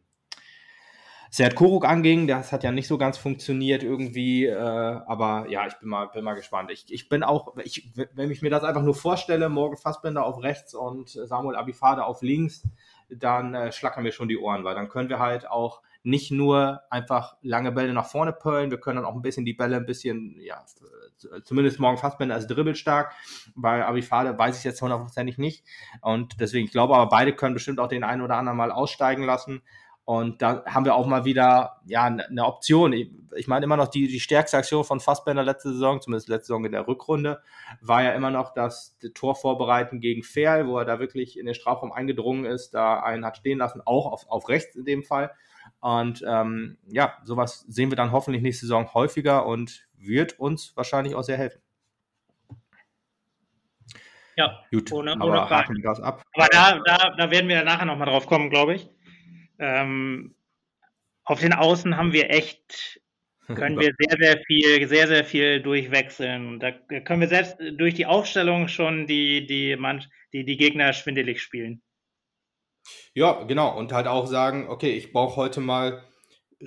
Seat 1.32 1.56
Kuruk 1.56 1.86
anging. 1.86 2.28
Das 2.28 2.52
hat 2.52 2.64
ja 2.64 2.72
nicht 2.72 2.88
so 2.88 2.98
ganz 2.98 3.18
funktioniert 3.18 3.84
irgendwie, 3.84 4.46
äh, 4.46 4.56
aber 4.56 5.48
ja, 5.50 5.68
ich 5.68 5.76
bin 5.76 5.90
mal, 5.90 6.08
bin 6.08 6.24
mal 6.24 6.36
gespannt. 6.36 6.72
Ich, 6.72 6.92
ich 6.92 7.10
bin 7.10 7.24
auch, 7.24 7.56
ich, 7.64 7.92
wenn 8.14 8.32
ich 8.32 8.42
mir 8.42 8.50
das 8.50 8.64
einfach 8.64 8.84
nur 8.84 8.96
vorstelle, 8.96 9.50
morgen 9.50 9.78
Fassbinder 9.78 10.26
auf 10.26 10.42
rechts 10.42 10.74
und 10.74 11.10
Samuel 11.10 11.56
Abifade 11.56 12.06
auf 12.06 12.22
links, 12.22 12.68
dann 13.10 13.54
äh, 13.54 13.72
schlackern 13.72 14.04
mir 14.04 14.12
schon 14.12 14.28
die 14.28 14.38
Ohren, 14.38 14.64
weil 14.64 14.76
dann 14.76 14.90
können 14.90 15.10
wir 15.10 15.20
halt 15.20 15.50
auch 15.50 15.82
nicht 16.06 16.32
nur 16.32 16.82
einfach 16.90 17.36
lange 17.42 17.72
Bälle 17.72 17.94
nach 17.94 18.06
vorne 18.06 18.34
pöllen, 18.34 18.72
wir 18.72 18.80
können 18.80 18.98
dann 18.98 19.06
auch 19.06 19.16
ein 19.16 19.22
bisschen 19.22 19.46
die 19.46 19.54
Bälle 19.54 19.78
ein 19.78 19.86
bisschen 19.86 20.40
ja, 20.40 20.64
zumindest 21.44 21.80
morgen 21.80 21.98
Fassbender 21.98 22.38
ist 22.38 22.48
dribbelstark. 22.48 23.14
Bei 23.56 23.86
Abifade 23.86 24.38
weiß 24.38 24.58
ich 24.58 24.64
jetzt 24.64 24.82
hundertprozentig 24.82 25.38
nicht. 25.38 25.66
Und 26.02 26.40
deswegen, 26.40 26.66
ich 26.66 26.72
glaube 26.72 26.96
aber, 26.96 27.10
beide 27.10 27.34
können 27.34 27.54
bestimmt 27.54 27.80
auch 27.80 27.88
den 27.88 28.04
einen 28.04 28.22
oder 28.22 28.38
anderen 28.38 28.58
mal 28.58 28.72
aussteigen 28.72 29.24
lassen. 29.24 29.62
Und 30.04 30.44
da 30.44 30.64
haben 30.66 30.86
wir 30.86 30.94
auch 30.94 31.08
mal 31.08 31.26
wieder 31.26 31.82
ja 31.88 32.04
eine 32.04 32.46
Option. 32.46 32.94
Ich 32.94 33.48
meine 33.48 33.66
immer 33.66 33.76
noch 33.76 33.88
die, 33.88 34.08
die 34.08 34.20
stärkste 34.20 34.58
Aktion 34.58 34.84
von 34.84 35.00
Fassbender 35.00 35.42
letzte 35.42 35.74
Saison, 35.74 36.00
zumindest 36.00 36.30
letzte 36.30 36.48
Saison 36.48 36.66
in 36.66 36.74
der 36.74 36.88
Rückrunde, 36.88 37.42
war 37.82 38.04
ja 38.04 38.12
immer 38.12 38.30
noch 38.30 38.54
das 38.54 39.00
Tor 39.16 39.36
vorbereiten 39.36 40.00
gegen 40.00 40.22
Ferl, 40.22 40.68
wo 40.68 40.78
er 40.78 40.86
da 40.86 41.00
wirklich 41.00 41.40
in 41.40 41.48
den 41.48 41.56
Strafraum 41.56 41.92
eingedrungen 41.92 42.46
ist, 42.46 42.76
da 42.76 43.00
einen 43.00 43.26
hat 43.26 43.38
stehen 43.38 43.58
lassen, 43.58 43.82
auch 43.84 44.12
auf, 44.12 44.30
auf 44.30 44.48
rechts 44.48 44.76
in 44.76 44.86
dem 44.86 45.04
Fall. 45.04 45.32
Und 45.86 46.24
ähm, 46.28 46.80
ja, 46.88 47.16
sowas 47.26 47.64
sehen 47.68 47.92
wir 47.92 47.96
dann 47.96 48.12
hoffentlich 48.12 48.42
nächste 48.42 48.66
Saison 48.66 48.92
häufiger 48.96 49.46
und 49.46 49.88
wird 49.94 50.40
uns 50.40 50.76
wahrscheinlich 50.76 51.14
auch 51.14 51.22
sehr 51.22 51.38
helfen. 51.38 51.62
Ja, 54.36 54.64
gut, 54.72 54.92
ohne, 54.92 55.12
aber 55.12 55.26
ohne 55.26 55.48
haken 55.48 55.84
das 55.84 56.02
ab. 56.02 56.24
Aber 56.34 56.48
da, 56.52 56.80
da, 56.84 57.14
da 57.16 57.30
werden 57.30 57.48
wir 57.48 57.64
nachher 57.64 57.86
nochmal 57.86 58.08
drauf 58.08 58.26
kommen, 58.26 58.50
glaube 58.50 58.74
ich. 58.74 58.90
Ähm, 59.60 60.34
auf 61.24 61.42
den 61.42 61.54
Außen 61.54 61.96
haben 61.96 62.14
wir 62.14 62.32
echt, 62.32 63.00
können 63.46 63.80
wir 63.80 63.94
sehr, 64.00 64.18
sehr 64.20 64.44
viel, 64.48 64.88
sehr, 64.88 65.08
sehr 65.08 65.24
viel 65.24 65.62
durchwechseln. 65.62 66.60
Da 66.60 66.72
können 66.72 67.22
wir 67.22 67.28
selbst 67.28 67.58
durch 67.78 67.94
die 67.94 68.08
Aufstellung 68.08 68.70
schon 68.70 69.06
die, 69.06 69.46
die, 69.46 69.78
die, 70.34 70.46
die 70.46 70.58
Gegner 70.58 70.94
schwindelig 70.94 71.44
spielen. 71.44 71.84
Ja, 73.16 73.44
genau. 73.44 73.76
Und 73.78 73.94
halt 73.94 74.08
auch 74.08 74.28
sagen, 74.28 74.68
okay, 74.68 74.92
ich 74.92 75.14
brauche 75.14 75.38
heute 75.38 75.62
mal 75.62 76.04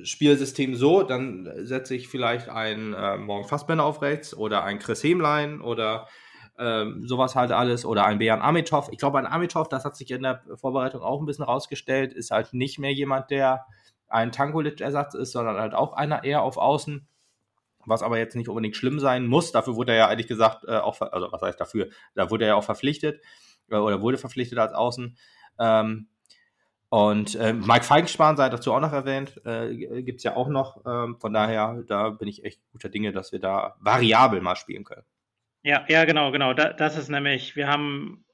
Spielsystem 0.02 0.74
so, 0.74 1.02
dann 1.02 1.48
setze 1.58 1.94
ich 1.94 2.08
vielleicht 2.08 2.48
einen 2.48 2.94
äh, 2.94 3.18
Morgen 3.18 3.46
Fassbender 3.46 3.84
auf 3.84 4.00
rechts 4.00 4.34
oder 4.34 4.64
einen 4.64 4.78
Chris 4.78 5.04
Hemlein 5.04 5.60
oder 5.60 6.08
ähm, 6.58 7.06
sowas 7.06 7.34
halt 7.36 7.52
alles 7.52 7.84
oder 7.84 8.06
ein 8.06 8.18
Bejan 8.18 8.40
Amitov. 8.40 8.88
Ich 8.92 8.98
glaube, 8.98 9.18
ein 9.18 9.26
Amitov, 9.26 9.68
das 9.68 9.84
hat 9.84 9.94
sich 9.94 10.10
in 10.10 10.22
der 10.22 10.42
Vorbereitung 10.56 11.02
auch 11.02 11.20
ein 11.20 11.26
bisschen 11.26 11.44
rausgestellt, 11.44 12.14
ist 12.14 12.30
halt 12.30 12.54
nicht 12.54 12.78
mehr 12.78 12.94
jemand, 12.94 13.30
der 13.30 13.66
ein 14.08 14.32
Tankulic-Ersatz 14.32 15.14
ist, 15.14 15.32
sondern 15.32 15.58
halt 15.58 15.74
auch 15.74 15.92
einer 15.92 16.24
eher 16.24 16.42
auf 16.42 16.56
Außen, 16.56 17.06
was 17.84 18.02
aber 18.02 18.16
jetzt 18.16 18.36
nicht 18.36 18.48
unbedingt 18.48 18.76
schlimm 18.76 19.00
sein 19.00 19.26
muss. 19.26 19.52
Dafür 19.52 19.76
wurde 19.76 19.92
er 19.92 19.98
ja 19.98 20.10
ehrlich 20.10 20.28
gesagt 20.28 20.64
äh, 20.66 20.78
auch, 20.78 20.98
also 21.00 21.30
was 21.30 21.42
heißt 21.42 21.60
dafür, 21.60 21.88
da 22.14 22.30
wurde 22.30 22.46
er 22.46 22.48
ja 22.48 22.54
auch 22.54 22.64
verpflichtet 22.64 23.20
äh, 23.70 23.76
oder 23.76 24.00
wurde 24.00 24.16
verpflichtet 24.16 24.58
als 24.58 24.72
Außen. 24.72 25.18
Ähm, 25.58 26.08
und 26.90 27.34
äh, 27.34 27.52
Mike 27.52 27.84
Feigenspahn 27.84 28.36
sei 28.36 28.48
dazu 28.48 28.72
auch 28.72 28.80
noch 28.80 28.92
erwähnt, 28.92 29.40
äh, 29.44 30.02
gibt 30.02 30.18
es 30.18 30.24
ja 30.24 30.36
auch 30.36 30.48
noch. 30.48 30.84
Ähm, 30.86 31.16
von 31.20 31.32
daher, 31.34 31.82
da 31.86 32.10
bin 32.10 32.28
ich 32.28 32.44
echt 32.44 32.60
guter 32.72 32.88
Dinge, 32.88 33.12
dass 33.12 33.30
wir 33.30 33.40
da 33.40 33.76
variabel 33.80 34.40
mal 34.40 34.56
spielen 34.56 34.84
können. 34.84 35.04
Ja, 35.62 35.84
ja, 35.88 36.04
genau, 36.06 36.32
genau. 36.32 36.54
Da, 36.54 36.72
das 36.72 36.96
ist 36.96 37.10
nämlich, 37.10 37.56
wir 37.56 37.68
haben 37.68 38.24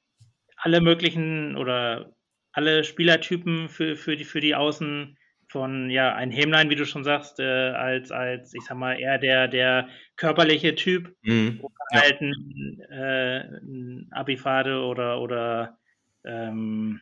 alle 0.57 0.81
möglichen 0.81 1.57
oder 1.57 2.15
alle 2.53 2.85
Spielertypen 2.85 3.69
für, 3.69 3.97
für, 3.97 4.17
die, 4.17 4.25
für 4.25 4.41
die 4.41 4.55
Außen 4.55 5.19
von, 5.49 5.91
ja, 5.91 6.15
ein 6.15 6.31
Hämlein, 6.31 6.71
wie 6.71 6.77
du 6.77 6.87
schon 6.87 7.03
sagst, 7.03 7.41
äh, 7.41 7.71
als, 7.71 8.13
als, 8.13 8.55
ich 8.55 8.63
sag 8.65 8.77
mal, 8.77 8.99
eher 8.99 9.19
der, 9.19 9.49
der 9.49 9.89
körperliche 10.17 10.77
Typ, 10.77 11.15
mhm. 11.23 11.59
oder 11.61 11.75
ja. 11.93 12.01
halt 12.01 12.21
ein, 12.21 12.81
äh, 12.91 13.39
ein 13.63 14.09
Abifade 14.13 14.85
oder, 14.85 15.21
oder 15.21 15.79
ähm, 16.25 17.01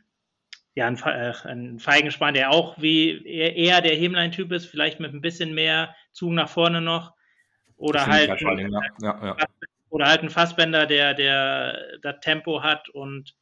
ja, 0.74 0.86
ein, 0.86 0.96
äh, 1.04 1.32
ein 1.44 1.78
Feigenspann, 1.78 2.34
der 2.34 2.50
auch 2.50 2.80
wie 2.80 3.24
eher 3.26 3.80
der 3.80 3.94
Hämlein-Typ 3.94 4.52
ist, 4.52 4.66
vielleicht 4.66 5.00
mit 5.00 5.12
ein 5.12 5.20
bisschen 5.20 5.54
mehr 5.54 5.94
Zug 6.12 6.32
nach 6.32 6.48
vorne 6.48 6.80
noch. 6.80 7.12
Oder 7.76 8.06
halt, 8.06 8.30
ein, 8.30 8.70
ja. 8.70 8.80
Ja, 9.00 9.36
oder 9.90 10.06
halt 10.06 10.22
ein 10.22 10.30
Fassbender, 10.30 10.86
der, 10.86 11.14
der 11.14 11.98
das 12.00 12.20
Tempo 12.20 12.62
hat 12.62 12.88
und 12.88 13.34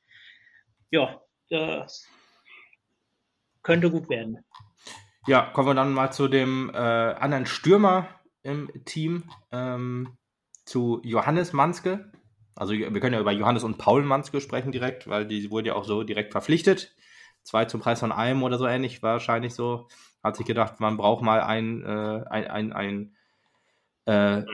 ja, 0.90 1.20
das 1.51 2.09
könnte 3.62 3.90
gut 3.90 4.09
werden. 4.09 4.44
Ja, 5.27 5.43
kommen 5.43 5.69
wir 5.69 5.74
dann 5.74 5.93
mal 5.93 6.11
zu 6.11 6.27
dem 6.27 6.70
äh, 6.73 6.78
anderen 6.78 7.47
Stürmer 7.47 8.09
im 8.43 8.70
Team, 8.86 9.24
ähm, 9.52 10.16
zu 10.65 11.01
Johannes 11.05 11.52
Manske. 11.52 12.11
Also 12.57 12.73
wir 12.73 13.01
können 13.01 13.15
ja 13.15 13.20
über 13.20 13.32
Johannes 13.32 13.62
und 13.62 13.78
Paul 13.78 14.02
Manske 14.02 14.40
sprechen 14.40 14.73
direkt, 14.73 15.07
weil 15.07 15.27
die 15.27 15.51
wurden 15.51 15.66
ja 15.66 15.74
auch 15.74 15.85
so 15.85 16.02
direkt 16.02 16.32
verpflichtet 16.32 16.97
zwei 17.42 17.64
zum 17.64 17.80
Preis 17.80 18.00
von 18.00 18.12
einem 18.12 18.42
oder 18.42 18.58
so 18.58 18.66
ähnlich, 18.66 19.02
wahrscheinlich 19.02 19.54
so. 19.54 19.88
Hat 20.22 20.36
sich 20.36 20.46
gedacht, 20.46 20.80
man 20.80 20.96
braucht 20.96 21.22
mal 21.22 21.40
ein, 21.40 21.82
äh, 21.82 22.24
ein, 22.28 22.46
ein, 22.50 22.72
ein 22.72 23.16
äh, 24.04 24.44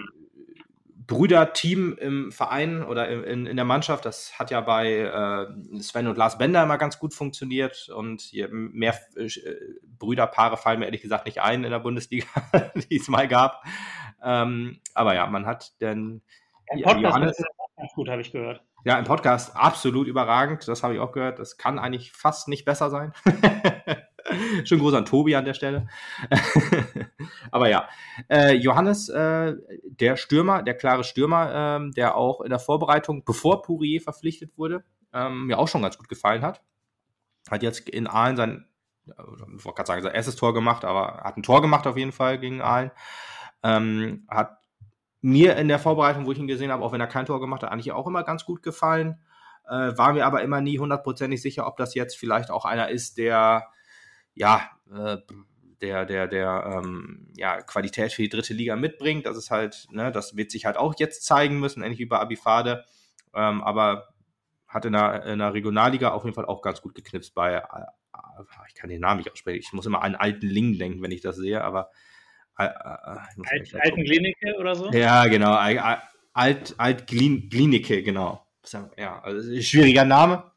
Brüderteam 1.07 1.97
im 1.99 2.33
Verein 2.33 2.83
oder 2.83 3.09
in, 3.09 3.47
in 3.47 3.57
der 3.57 3.65
Mannschaft. 3.65 4.05
Das 4.05 4.39
hat 4.39 4.51
ja 4.51 4.61
bei 4.61 5.01
äh, 5.01 5.81
Sven 5.81 6.09
und 6.09 6.17
Lars 6.17 6.39
Bender 6.39 6.63
immer 6.63 6.79
ganz 6.79 6.99
gut 6.99 7.15
funktioniert 7.15 7.89
und 7.89 8.33
mehr 8.33 8.99
äh, 9.17 9.29
Brüderpaare 9.99 10.57
fallen 10.57 10.81
mir 10.81 10.87
ehrlich 10.87 11.03
gesagt 11.03 11.27
nicht 11.27 11.41
ein 11.41 11.65
in 11.65 11.71
der 11.71 11.79
Bundesliga, 11.79 12.27
die 12.91 12.97
es 12.97 13.09
mal 13.09 13.29
gab. 13.29 13.63
Ähm, 14.23 14.81
aber 14.95 15.15
ja, 15.15 15.27
man 15.27 15.47
hat 15.47 15.81
denn 15.81 16.23
ja, 16.75 16.97
Johannes, 16.97 17.41
ganz 17.77 17.93
gut, 17.95 18.09
habe 18.09 18.23
ich 18.23 18.33
gehört. 18.33 18.65
Ja, 18.87 19.01
im 19.01 19.05
Podcast 19.05 19.57
absolut 19.57 20.07
überragend. 20.07 20.69
Das 20.69 20.85
habe 20.85 20.95
ich 20.95 21.01
auch 21.01 21.11
gehört. 21.11 21.41
Das 21.41 21.59
kann 21.59 21.81
eigentlich 21.81 22.13
fast 22.13 22.47
nicht 22.47 22.65
besser 22.65 22.89
sein. 22.89 23.13
Schön 24.65 24.79
groß 24.79 24.95
an 24.95 25.05
Tobi 25.05 25.35
an 25.35 25.45
der 25.45 25.55
Stelle. 25.55 25.89
Aber 27.51 27.69
ja, 27.69 27.89
äh, 28.31 28.53
Johannes, 28.53 29.09
äh, 29.09 29.57
der 29.87 30.17
Stürmer, 30.17 30.63
der 30.63 30.75
klare 30.75 31.03
Stürmer, 31.03 31.81
äh, 31.81 31.91
der 31.95 32.17
auch 32.17 32.41
in 32.43 32.51
der 32.51 32.61
Vorbereitung, 32.61 33.25
bevor 33.25 33.63
Pourier 33.63 34.01
verpflichtet 34.01 34.57
wurde, 34.57 34.85
ähm, 35.13 35.49
mir 35.49 35.59
auch 35.59 35.67
schon 35.67 35.83
ganz 35.83 35.99
gut 35.99 36.09
gefallen 36.09 36.43
hat. 36.43 36.63
Hat 37.51 37.65
jetzt 37.65 37.89
in 37.89 38.07
Aalen 38.07 38.37
sein, 38.37 38.69
ich 39.05 39.15
wollte 39.65 39.79
gerade 39.79 39.87
sagen, 39.89 40.03
sein 40.05 40.15
erstes 40.15 40.37
Tor 40.37 40.55
gemacht, 40.55 40.85
aber 40.85 41.25
hat 41.25 41.37
ein 41.37 41.43
Tor 41.43 41.61
gemacht 41.61 41.89
auf 41.89 41.97
jeden 41.97 42.13
Fall 42.13 42.39
gegen 42.39 42.61
Aalen. 42.63 42.93
Ähm, 43.65 44.29
hat 44.31 44.61
mir 45.27 45.57
in 45.57 45.67
der 45.67 45.81
Vorbereitung, 45.81 46.25
wo 46.25 46.31
ich 46.31 46.39
ihn 46.39 46.47
gesehen 46.47 46.71
habe, 46.71 46.85
auch 46.85 46.93
wenn 46.93 47.01
er 47.01 47.09
kein 47.09 47.27
Tor 47.27 47.41
gemacht 47.41 47.63
hat, 47.65 47.73
eigentlich 47.73 47.91
auch 47.91 48.07
immer 48.07 48.23
ganz 48.23 48.45
gut 48.45 48.63
gefallen. 48.63 49.19
Äh, 49.69 49.99
war 49.99 50.13
mir 50.13 50.25
aber 50.25 50.43
immer 50.43 50.61
nie 50.61 50.79
hundertprozentig 50.79 51.43
sicher, 51.43 51.67
ob 51.67 51.77
das 51.77 51.95
jetzt 51.95 52.17
vielleicht 52.17 52.53
auch 52.53 52.65
einer 52.65 52.91
ist, 52.91 53.19
der 53.19 53.67
ja, 54.35 54.71
äh, 54.89 55.17
der, 55.81 56.07
der, 56.07 56.29
der 56.29 56.81
ähm, 56.85 57.27
ja, 57.37 57.61
Qualität 57.61 58.13
für 58.13 58.23
die 58.23 58.29
dritte 58.29 58.55
Liga 58.55 58.77
mitbringt. 58.77 59.27
Das 59.27 59.37
ist 59.37 59.51
halt, 59.51 59.89
ne, 59.91 60.13
das 60.13 60.37
wird 60.37 60.53
sich 60.53 60.65
halt 60.65 60.77
auch 60.77 60.95
jetzt 60.97 61.25
zeigen 61.25 61.59
müssen, 61.59 61.83
ähnlich 61.83 61.99
wie 61.99 62.07
bei 62.07 62.21
Abifade. 62.21 62.85
Ähm, 63.35 63.65
aber 63.65 64.15
hat 64.69 64.85
in 64.85 64.93
der, 64.93 65.25
in 65.25 65.41
der 65.41 65.55
Regionalliga 65.55 66.11
auf 66.11 66.23
jeden 66.23 66.37
Fall 66.37 66.47
auch 66.47 66.63
ganz 66.63 66.81
gut 66.81 66.95
geknipst 66.95 67.35
bei, 67.35 67.55
äh, 67.55 67.63
ich 68.69 68.75
kann 68.75 68.91
den 68.91 69.01
Namen 69.01 69.19
nicht 69.19 69.33
aussprechen, 69.33 69.59
ich 69.59 69.73
muss 69.73 69.87
immer 69.87 70.03
an 70.03 70.15
alten 70.15 70.47
Ling 70.47 70.79
denken, 70.79 71.03
wenn 71.03 71.11
ich 71.11 71.21
das 71.21 71.37
sehe, 71.37 71.65
aber 71.65 71.91
Alt, 72.57 73.75
Alten 73.75 74.05
Klinike 74.05 74.57
oder 74.59 74.75
so? 74.75 74.91
Ja, 74.91 75.27
genau. 75.27 75.53
Alt, 76.33 76.75
Alt 76.79 77.07
Klinike, 77.07 78.03
genau. 78.03 78.47
Ja, 78.97 79.21
also 79.21 79.61
schwieriger 79.61 80.05
Name. 80.05 80.51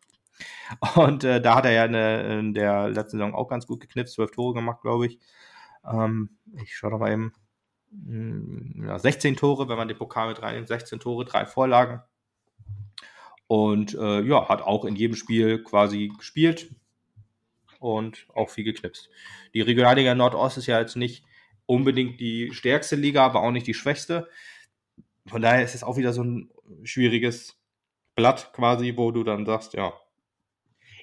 Und 0.96 1.24
äh, 1.24 1.42
da 1.42 1.56
hat 1.56 1.66
er 1.66 1.72
ja 1.72 1.84
eine, 1.84 2.40
in 2.40 2.54
der 2.54 2.90
letzten 2.90 3.18
Saison 3.18 3.36
auch 3.36 3.48
ganz 3.48 3.68
gut 3.68 3.82
geknipst, 3.82 4.14
zwölf 4.14 4.32
Tore 4.32 4.54
gemacht, 4.54 4.82
glaube 4.82 5.08
ich. 5.08 5.20
Ähm, 5.86 6.38
ich 6.62 6.76
schaue 6.76 6.92
doch 6.92 7.00
mal 7.00 7.12
eben. 7.12 7.34
Hm, 7.92 8.86
ja, 8.88 9.00
16 9.00 9.36
Tore, 9.36 9.68
wenn 9.68 9.78
man 9.78 9.88
den 9.88 9.98
Pokal 9.98 10.30
mit 10.30 10.42
reinnimmt, 10.42 10.68
16 10.68 11.00
Tore, 11.00 11.26
drei 11.26 11.46
Vorlagen. 11.46 12.02
Und 13.48 13.96
äh, 13.96 14.22
ja, 14.22 14.48
hat 14.48 14.62
auch 14.62 14.86
in 14.86 14.96
jedem 14.96 15.16
Spiel 15.16 15.64
quasi 15.64 16.12
gespielt 16.16 16.70
und 17.80 18.28
auch 18.36 18.50
viel 18.50 18.64
geknipst. 18.64 19.10
Die 19.56 19.62
Regionalliga 19.62 20.14
Nordost 20.14 20.60
ist 20.60 20.68
ja 20.68 20.80
jetzt 20.80 20.96
nicht 20.96 21.24
unbedingt 21.70 22.20
die 22.20 22.52
stärkste 22.52 22.96
Liga, 22.96 23.24
aber 23.24 23.44
auch 23.44 23.52
nicht 23.52 23.68
die 23.68 23.76
schwächste. 23.76 24.28
Von 25.28 25.44
daher 25.44 25.64
ist 25.64 25.76
es 25.76 25.84
auch 25.84 25.98
wieder 25.98 26.14
so 26.14 26.24
ein 26.24 26.50
schwieriges 26.84 27.60
Blatt 28.16 28.52
quasi, 28.54 28.98
wo 28.98 29.12
du 29.12 29.24
dann 29.24 29.46
sagst, 29.46 29.74
ja. 29.74 29.94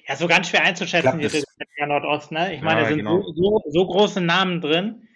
Ja, 0.07 0.15
so 0.15 0.27
ganz 0.27 0.49
schwer 0.49 0.63
einzuschätzen, 0.63 1.19
die 1.19 1.25
Region 1.25 1.45
Nordost, 1.87 2.31
ne? 2.31 2.53
Ich 2.53 2.61
meine, 2.61 2.81
ja, 2.81 2.83
da 2.83 2.89
sind 2.89 2.97
genau. 2.99 3.21
so, 3.21 3.63
so, 3.69 3.87
große 3.87 4.21
Namen 4.21 4.59
drin. 4.59 5.07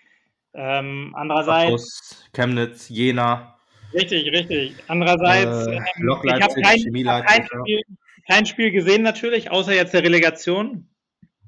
Ähm, 0.53 1.13
andererseits. 1.17 2.29
Chemnitz, 2.33 2.87
Jena. 2.89 3.57
Richtig, 3.93 4.31
richtig. 4.31 4.75
Andererseits, 4.87 5.67
äh, 5.67 5.75
ähm, 5.75 5.83
ich 6.23 6.31
habe 6.41 6.61
kein, 6.61 6.63
kein, 6.63 7.45
Spiel, 7.45 7.81
kein 8.27 8.45
Spiel 8.45 8.71
gesehen 8.71 9.01
natürlich, 9.01 9.51
außer 9.51 9.73
jetzt 9.73 9.93
der 9.93 10.03
Relegation. 10.03 10.89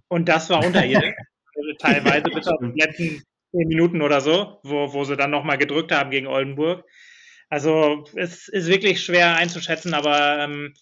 Und 0.10 0.28
das 0.28 0.50
war 0.50 0.64
unterirdisch. 0.66 1.16
Also 1.56 1.70
teilweise 1.80 2.24
bis 2.24 2.48
auf 2.48 2.60
die 2.62 2.80
letzten 2.80 3.24
zehn 3.54 3.68
Minuten 3.68 4.02
oder 4.02 4.20
so, 4.20 4.60
wo, 4.64 4.94
wo 4.94 5.04
sie 5.04 5.16
dann 5.16 5.32
nochmal 5.32 5.58
gedrückt 5.58 5.92
haben 5.92 6.10
gegen 6.10 6.28
Oldenburg. 6.28 6.84
Also 7.50 8.06
es 8.16 8.48
ist 8.48 8.68
wirklich 8.68 9.04
schwer 9.04 9.36
einzuschätzen, 9.36 9.94
aber 9.94 10.40
ähm, 10.40 10.74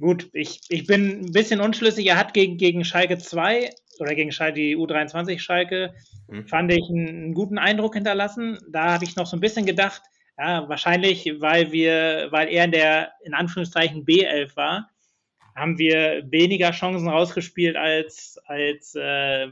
gut, 0.00 0.28
ich, 0.32 0.60
ich 0.68 0.86
bin 0.86 1.20
ein 1.20 1.32
bisschen 1.32 1.60
unschlüssig. 1.60 2.06
Er 2.06 2.16
hat 2.16 2.34
gegen, 2.34 2.56
gegen 2.56 2.84
Schalke 2.84 3.18
2 3.18 3.70
oder 4.00 4.14
gegen 4.14 4.32
Schalke, 4.32 4.54
die 4.54 4.76
U23 4.76 5.38
Schalke, 5.38 5.94
mhm. 6.28 6.48
fand 6.48 6.72
ich 6.72 6.88
einen, 6.90 7.08
einen, 7.08 7.34
guten 7.34 7.58
Eindruck 7.58 7.94
hinterlassen. 7.94 8.58
Da 8.70 8.94
habe 8.94 9.04
ich 9.04 9.14
noch 9.14 9.26
so 9.26 9.36
ein 9.36 9.40
bisschen 9.40 9.66
gedacht, 9.66 10.02
Ja, 10.36 10.68
wahrscheinlich, 10.68 11.32
weil 11.38 11.70
wir, 11.70 12.28
weil 12.30 12.48
er 12.48 12.64
in 12.64 12.72
der 12.72 13.12
in 13.22 13.34
Anführungszeichen 13.34 14.04
B11 14.04 14.56
war, 14.56 14.90
haben 15.54 15.78
wir 15.78 16.24
weniger 16.30 16.72
Chancen 16.72 17.08
rausgespielt 17.08 17.76
als 17.76 18.40
als 18.46 18.94
äh, 18.94 19.48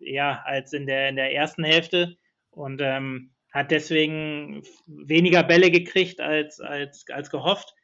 ja 0.00 0.42
als 0.44 0.72
in 0.72 0.86
der 0.86 1.08
in 1.08 1.16
der 1.16 1.32
ersten 1.32 1.64
Hälfte 1.64 2.16
und 2.50 2.80
ähm, 2.82 3.32
hat 3.52 3.70
deswegen 3.70 4.62
weniger 4.86 5.42
Bälle 5.42 5.70
gekriegt 5.70 6.20
als 6.20 6.60
als 6.60 7.04
als 7.10 7.30
gehofft. 7.30 7.74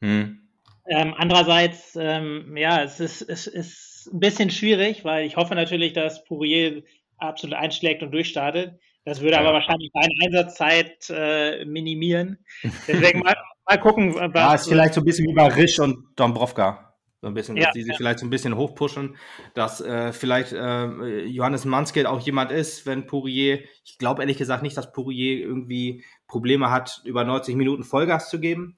Hm. 0.00 0.42
Ähm, 0.88 1.14
andererseits, 1.16 1.96
ähm, 1.96 2.56
ja, 2.56 2.82
es 2.82 2.98
ist, 2.98 3.22
es 3.22 3.46
ist 3.46 4.10
ein 4.12 4.18
bisschen 4.18 4.50
schwierig, 4.50 5.04
weil 5.04 5.24
ich 5.24 5.36
hoffe 5.36 5.54
natürlich, 5.54 5.92
dass 5.92 6.24
Pourier 6.24 6.82
absolut 7.18 7.56
einschlägt 7.56 8.02
und 8.02 8.10
durchstartet. 8.10 8.80
Das 9.04 9.20
würde 9.20 9.34
ja. 9.34 9.40
aber 9.40 9.52
wahrscheinlich 9.52 9.90
seine 9.92 10.12
Einsatzzeit 10.24 11.10
äh, 11.10 11.64
minimieren. 11.64 12.38
Deswegen 12.86 13.20
mal, 13.24 13.34
mal 13.68 13.78
gucken. 13.78 14.14
Was, 14.14 14.34
ja, 14.34 14.54
ist 14.54 14.68
vielleicht 14.68 14.94
so 14.94 15.00
ein 15.00 15.04
bisschen 15.04 15.26
wie 15.28 15.34
bei 15.34 15.48
Risch 15.48 15.78
und 15.78 16.04
Dombrovka. 16.16 16.91
So 17.22 17.28
ein 17.28 17.34
bisschen, 17.34 17.54
dass 17.54 17.66
ja, 17.66 17.70
die 17.70 17.82
sich 17.82 17.92
ja. 17.92 17.96
vielleicht 17.96 18.18
so 18.18 18.26
ein 18.26 18.30
bisschen 18.30 18.56
hochpushen, 18.56 19.16
dass 19.54 19.80
äh, 19.80 20.12
vielleicht 20.12 20.52
äh, 20.52 21.24
Johannes 21.24 21.64
Manske 21.64 22.10
auch 22.10 22.20
jemand 22.20 22.50
ist, 22.50 22.84
wenn 22.84 23.06
Pourier, 23.06 23.60
ich 23.84 23.96
glaube 23.96 24.22
ehrlich 24.22 24.38
gesagt 24.38 24.64
nicht, 24.64 24.76
dass 24.76 24.92
Pourier 24.92 25.38
irgendwie 25.38 26.04
Probleme 26.26 26.72
hat, 26.72 27.00
über 27.04 27.22
90 27.22 27.54
Minuten 27.54 27.84
Vollgas 27.84 28.28
zu 28.28 28.40
geben. 28.40 28.76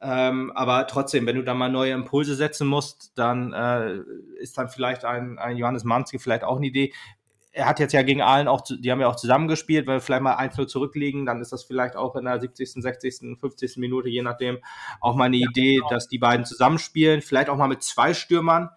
Ähm, 0.00 0.50
aber 0.54 0.86
trotzdem, 0.86 1.26
wenn 1.26 1.36
du 1.36 1.44
da 1.44 1.52
mal 1.52 1.70
neue 1.70 1.92
Impulse 1.92 2.34
setzen 2.34 2.66
musst, 2.66 3.12
dann 3.18 3.52
äh, 3.52 3.98
ist 4.40 4.56
dann 4.56 4.70
vielleicht 4.70 5.04
ein, 5.04 5.38
ein 5.38 5.58
Johannes 5.58 5.84
Manske 5.84 6.18
vielleicht 6.18 6.44
auch 6.44 6.56
eine 6.56 6.66
Idee 6.66 6.94
er 7.54 7.66
hat 7.66 7.78
jetzt 7.78 7.92
ja 7.92 8.02
gegen 8.02 8.20
Aalen 8.20 8.48
auch, 8.48 8.62
die 8.62 8.90
haben 8.90 9.00
ja 9.00 9.06
auch 9.06 9.16
zusammengespielt, 9.16 9.86
weil 9.86 9.96
wir 9.96 10.00
vielleicht 10.00 10.22
mal 10.22 10.36
1-0 10.36 10.66
zurückliegen, 10.66 11.24
dann 11.24 11.40
ist 11.40 11.52
das 11.52 11.62
vielleicht 11.62 11.94
auch 11.94 12.16
in 12.16 12.24
der 12.24 12.40
70., 12.40 12.82
60., 12.82 13.38
50. 13.38 13.76
Minute, 13.76 14.08
je 14.08 14.22
nachdem, 14.22 14.58
auch 15.00 15.14
mal 15.14 15.26
eine 15.26 15.36
ja, 15.36 15.48
Idee, 15.48 15.76
genau. 15.76 15.88
dass 15.88 16.08
die 16.08 16.18
beiden 16.18 16.44
zusammenspielen, 16.44 17.22
vielleicht 17.22 17.48
auch 17.48 17.56
mal 17.56 17.68
mit 17.68 17.82
zwei 17.84 18.12
Stürmern, 18.12 18.70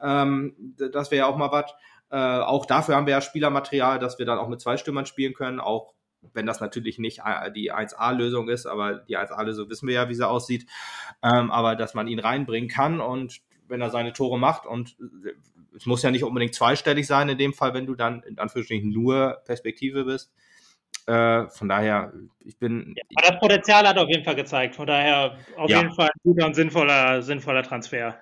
ähm, 0.00 0.74
das 0.92 1.10
wäre 1.10 1.26
ja 1.26 1.26
auch 1.26 1.36
mal 1.36 1.52
was. 1.52 1.72
Äh, 2.10 2.16
auch 2.16 2.64
dafür 2.64 2.96
haben 2.96 3.06
wir 3.06 3.12
ja 3.12 3.20
Spielermaterial, 3.20 3.98
dass 3.98 4.18
wir 4.18 4.24
dann 4.24 4.38
auch 4.38 4.48
mit 4.48 4.62
zwei 4.62 4.78
Stürmern 4.78 5.04
spielen 5.04 5.34
können, 5.34 5.60
auch 5.60 5.92
wenn 6.32 6.46
das 6.46 6.60
natürlich 6.60 6.98
nicht 6.98 7.20
die 7.54 7.72
1A-Lösung 7.72 8.48
ist, 8.48 8.66
aber 8.66 8.94
die 8.94 9.18
1A-Lösung 9.18 9.68
wissen 9.68 9.88
wir 9.88 9.94
ja, 9.94 10.08
wie 10.08 10.14
sie 10.14 10.26
aussieht, 10.26 10.66
ähm, 11.22 11.50
aber 11.50 11.76
dass 11.76 11.94
man 11.94 12.06
ihn 12.06 12.20
reinbringen 12.20 12.70
kann 12.70 13.00
und 13.00 13.40
wenn 13.68 13.80
er 13.80 13.90
seine 13.90 14.12
Tore 14.12 14.38
macht 14.38 14.66
und 14.66 14.96
es 15.76 15.86
muss 15.86 16.02
ja 16.02 16.10
nicht 16.10 16.24
unbedingt 16.24 16.54
zweistellig 16.54 17.06
sein 17.06 17.28
in 17.28 17.38
dem 17.38 17.52
Fall, 17.52 17.74
wenn 17.74 17.86
du 17.86 17.94
dann 17.94 18.22
in 18.22 18.38
Anführungsstrichen 18.38 18.90
nur 18.90 19.42
Perspektive 19.44 20.04
bist. 20.04 20.32
Äh, 21.06 21.48
von 21.48 21.68
daher, 21.68 22.12
ich 22.40 22.58
bin. 22.58 22.94
Ja, 22.96 23.02
aber 23.16 23.32
das 23.32 23.40
Potenzial 23.40 23.88
hat 23.88 23.98
auf 23.98 24.08
jeden 24.08 24.24
Fall 24.24 24.36
gezeigt. 24.36 24.76
Von 24.76 24.86
daher 24.86 25.36
auf 25.56 25.68
ja. 25.68 25.78
jeden 25.78 25.94
Fall 25.94 26.08
ein 26.08 26.20
guter 26.22 26.46
und 26.46 26.54
sinnvoller, 26.54 27.22
sinnvoller 27.22 27.62
Transfer. 27.62 28.16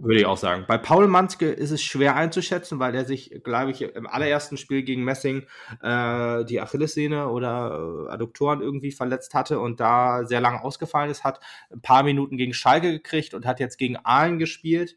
Würde 0.00 0.18
ich 0.18 0.26
auch 0.26 0.36
sagen. 0.36 0.64
Bei 0.66 0.78
Paul 0.78 1.06
Manske 1.06 1.48
ist 1.48 1.70
es 1.70 1.80
schwer 1.80 2.16
einzuschätzen, 2.16 2.80
weil 2.80 2.94
er 2.94 3.04
sich, 3.04 3.40
glaube 3.44 3.70
ich, 3.70 3.82
im 3.82 4.08
allerersten 4.08 4.56
Spiel 4.56 4.82
gegen 4.82 5.04
Messing 5.04 5.46
äh, 5.80 6.44
die 6.44 6.60
Achillessehne 6.60 7.28
oder 7.28 8.08
äh, 8.08 8.10
Adduktoren 8.10 8.62
irgendwie 8.62 8.90
verletzt 8.90 9.32
hatte 9.34 9.60
und 9.60 9.78
da 9.78 10.24
sehr 10.24 10.40
lange 10.40 10.64
ausgefallen 10.64 11.08
ist, 11.08 11.22
hat 11.22 11.38
ein 11.70 11.82
paar 11.82 12.02
Minuten 12.02 12.36
gegen 12.36 12.52
Schalke 12.52 12.90
gekriegt 12.90 13.32
und 13.32 13.46
hat 13.46 13.60
jetzt 13.60 13.78
gegen 13.78 13.96
Aalen 13.96 14.40
gespielt. 14.40 14.96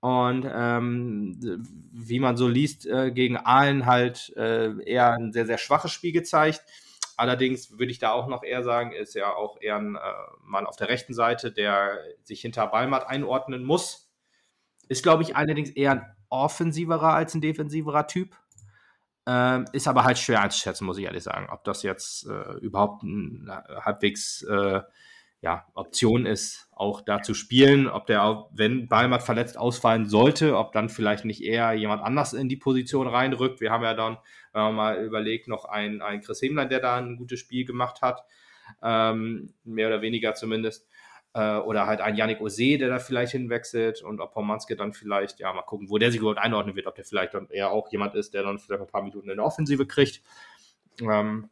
Und 0.00 0.48
ähm, 0.50 1.38
wie 1.92 2.20
man 2.20 2.36
so 2.36 2.48
liest, 2.48 2.86
äh, 2.86 3.10
gegen 3.10 3.36
Aalen 3.36 3.84
halt 3.84 4.32
äh, 4.36 4.72
eher 4.84 5.12
ein 5.12 5.32
sehr, 5.32 5.46
sehr 5.46 5.58
schwaches 5.58 5.92
Spiel 5.92 6.12
gezeigt. 6.12 6.64
Allerdings 7.18 7.78
würde 7.78 7.92
ich 7.92 7.98
da 7.98 8.12
auch 8.12 8.26
noch 8.26 8.42
eher 8.42 8.64
sagen, 8.64 8.92
ist 8.92 9.14
ja 9.14 9.34
auch 9.34 9.60
eher 9.60 9.76
ein 9.76 9.96
äh, 9.96 10.00
Mann 10.42 10.66
auf 10.66 10.76
der 10.76 10.88
rechten 10.88 11.12
Seite, 11.12 11.52
der 11.52 11.98
sich 12.24 12.40
hinter 12.40 12.66
Ballmatt 12.68 13.06
einordnen 13.06 13.62
muss. 13.62 14.10
Ist, 14.88 15.02
glaube 15.02 15.22
ich, 15.22 15.36
allerdings 15.36 15.68
eher 15.68 15.90
ein 15.90 16.16
offensiverer 16.30 17.12
als 17.12 17.34
ein 17.34 17.42
defensiverer 17.42 18.06
Typ. 18.06 18.34
Ähm, 19.26 19.66
ist 19.72 19.86
aber 19.86 20.04
halt 20.04 20.18
schwer 20.18 20.40
einzuschätzen, 20.40 20.86
muss 20.86 20.96
ich 20.96 21.04
ehrlich 21.04 21.22
sagen, 21.22 21.48
ob 21.50 21.62
das 21.64 21.82
jetzt 21.82 22.26
äh, 22.26 22.54
überhaupt 22.60 23.02
ein 23.02 23.50
halbwegs 23.84 24.42
äh, 24.44 24.80
ja, 25.42 25.66
Option 25.74 26.26
ist, 26.26 26.68
auch 26.72 27.00
da 27.00 27.22
zu 27.22 27.32
spielen, 27.32 27.88
ob 27.88 28.06
der, 28.06 28.46
wenn 28.52 28.88
Balmat 28.88 29.22
verletzt 29.22 29.56
ausfallen 29.56 30.06
sollte, 30.06 30.56
ob 30.56 30.72
dann 30.72 30.90
vielleicht 30.90 31.24
nicht 31.24 31.42
eher 31.42 31.72
jemand 31.72 32.02
anders 32.02 32.34
in 32.34 32.48
die 32.48 32.56
Position 32.56 33.08
reinrückt. 33.08 33.60
Wir 33.60 33.70
haben 33.70 33.84
ja 33.84 33.94
dann, 33.94 34.18
wenn 34.52 34.62
man 34.62 34.74
mal 34.74 35.04
überlegt, 35.04 35.48
noch 35.48 35.64
einen, 35.64 36.02
einen 36.02 36.20
Chris 36.20 36.42
Hemlein, 36.42 36.68
der 36.68 36.80
da 36.80 36.96
ein 36.96 37.16
gutes 37.16 37.40
Spiel 37.40 37.64
gemacht 37.64 38.02
hat, 38.02 38.22
ähm, 38.82 39.54
mehr 39.64 39.88
oder 39.88 40.02
weniger 40.02 40.34
zumindest. 40.34 40.86
Äh, 41.32 41.56
oder 41.58 41.86
halt 41.86 42.00
ein 42.00 42.16
Yannick 42.16 42.40
Ose, 42.40 42.76
der 42.76 42.88
da 42.88 42.98
vielleicht 42.98 43.32
hinwechselt 43.32 44.02
und 44.02 44.20
ob 44.20 44.32
Pomanske 44.32 44.76
dann 44.76 44.92
vielleicht, 44.92 45.38
ja, 45.38 45.52
mal 45.52 45.62
gucken, 45.62 45.88
wo 45.88 45.96
der 45.96 46.10
sich 46.10 46.20
überhaupt 46.20 46.40
einordnen 46.40 46.76
wird, 46.76 46.86
ob 46.86 46.96
der 46.96 47.04
vielleicht 47.04 47.34
dann 47.34 47.48
eher 47.48 47.70
auch 47.70 47.90
jemand 47.92 48.14
ist, 48.14 48.34
der 48.34 48.42
dann 48.42 48.58
vielleicht 48.58 48.82
ein 48.82 48.88
paar 48.88 49.02
Minuten 49.02 49.30
in 49.30 49.36
der 49.36 49.46
Offensive 49.46 49.86
kriegt. 49.86 50.22
Ähm, 51.00 51.48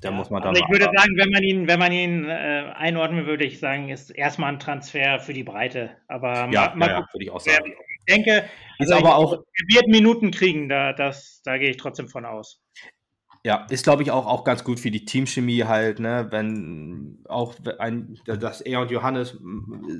da 0.00 0.10
muss 0.10 0.30
man 0.30 0.42
dann. 0.42 0.50
Also 0.50 0.62
ich 0.62 0.70
würde 0.70 0.84
sagen, 0.84 1.16
wenn 1.16 1.30
man 1.30 1.42
ihn, 1.42 1.68
wenn 1.68 1.78
man 1.78 1.92
ihn 1.92 2.24
äh, 2.28 2.72
einordnen 2.74 3.26
würde, 3.26 3.44
ich 3.44 3.58
sagen, 3.58 3.88
ist 3.88 4.10
erstmal 4.10 4.52
ein 4.52 4.58
Transfer 4.58 5.18
für 5.18 5.32
die 5.32 5.44
Breite. 5.44 5.90
Aber 6.06 6.48
ja, 6.52 6.72
mal, 6.76 6.88
ja, 6.88 7.08
würde 7.12 7.24
ich 7.24 7.30
auch 7.30 7.40
sagen. 7.40 7.72
Ich 8.06 8.14
denke, 8.14 8.44
ist 8.78 8.92
also 8.92 9.06
aber 9.06 9.16
auch 9.16 9.32
er 9.32 9.74
wird 9.74 9.88
Minuten 9.88 10.30
kriegen, 10.30 10.68
da, 10.68 10.92
das, 10.92 11.42
da 11.44 11.58
gehe 11.58 11.70
ich 11.70 11.76
trotzdem 11.76 12.08
von 12.08 12.24
aus. 12.24 12.60
Ja, 13.44 13.66
ist 13.70 13.84
glaube 13.84 14.02
ich 14.02 14.10
auch, 14.10 14.26
auch 14.26 14.44
ganz 14.44 14.64
gut 14.64 14.80
für 14.80 14.90
die 14.90 15.04
Teamchemie 15.04 15.64
halt, 15.64 16.00
ne, 16.00 16.26
wenn 16.30 17.24
auch 17.28 17.54
ein, 17.78 18.18
dass 18.24 18.60
er 18.60 18.80
und 18.80 18.90
Johannes 18.90 19.38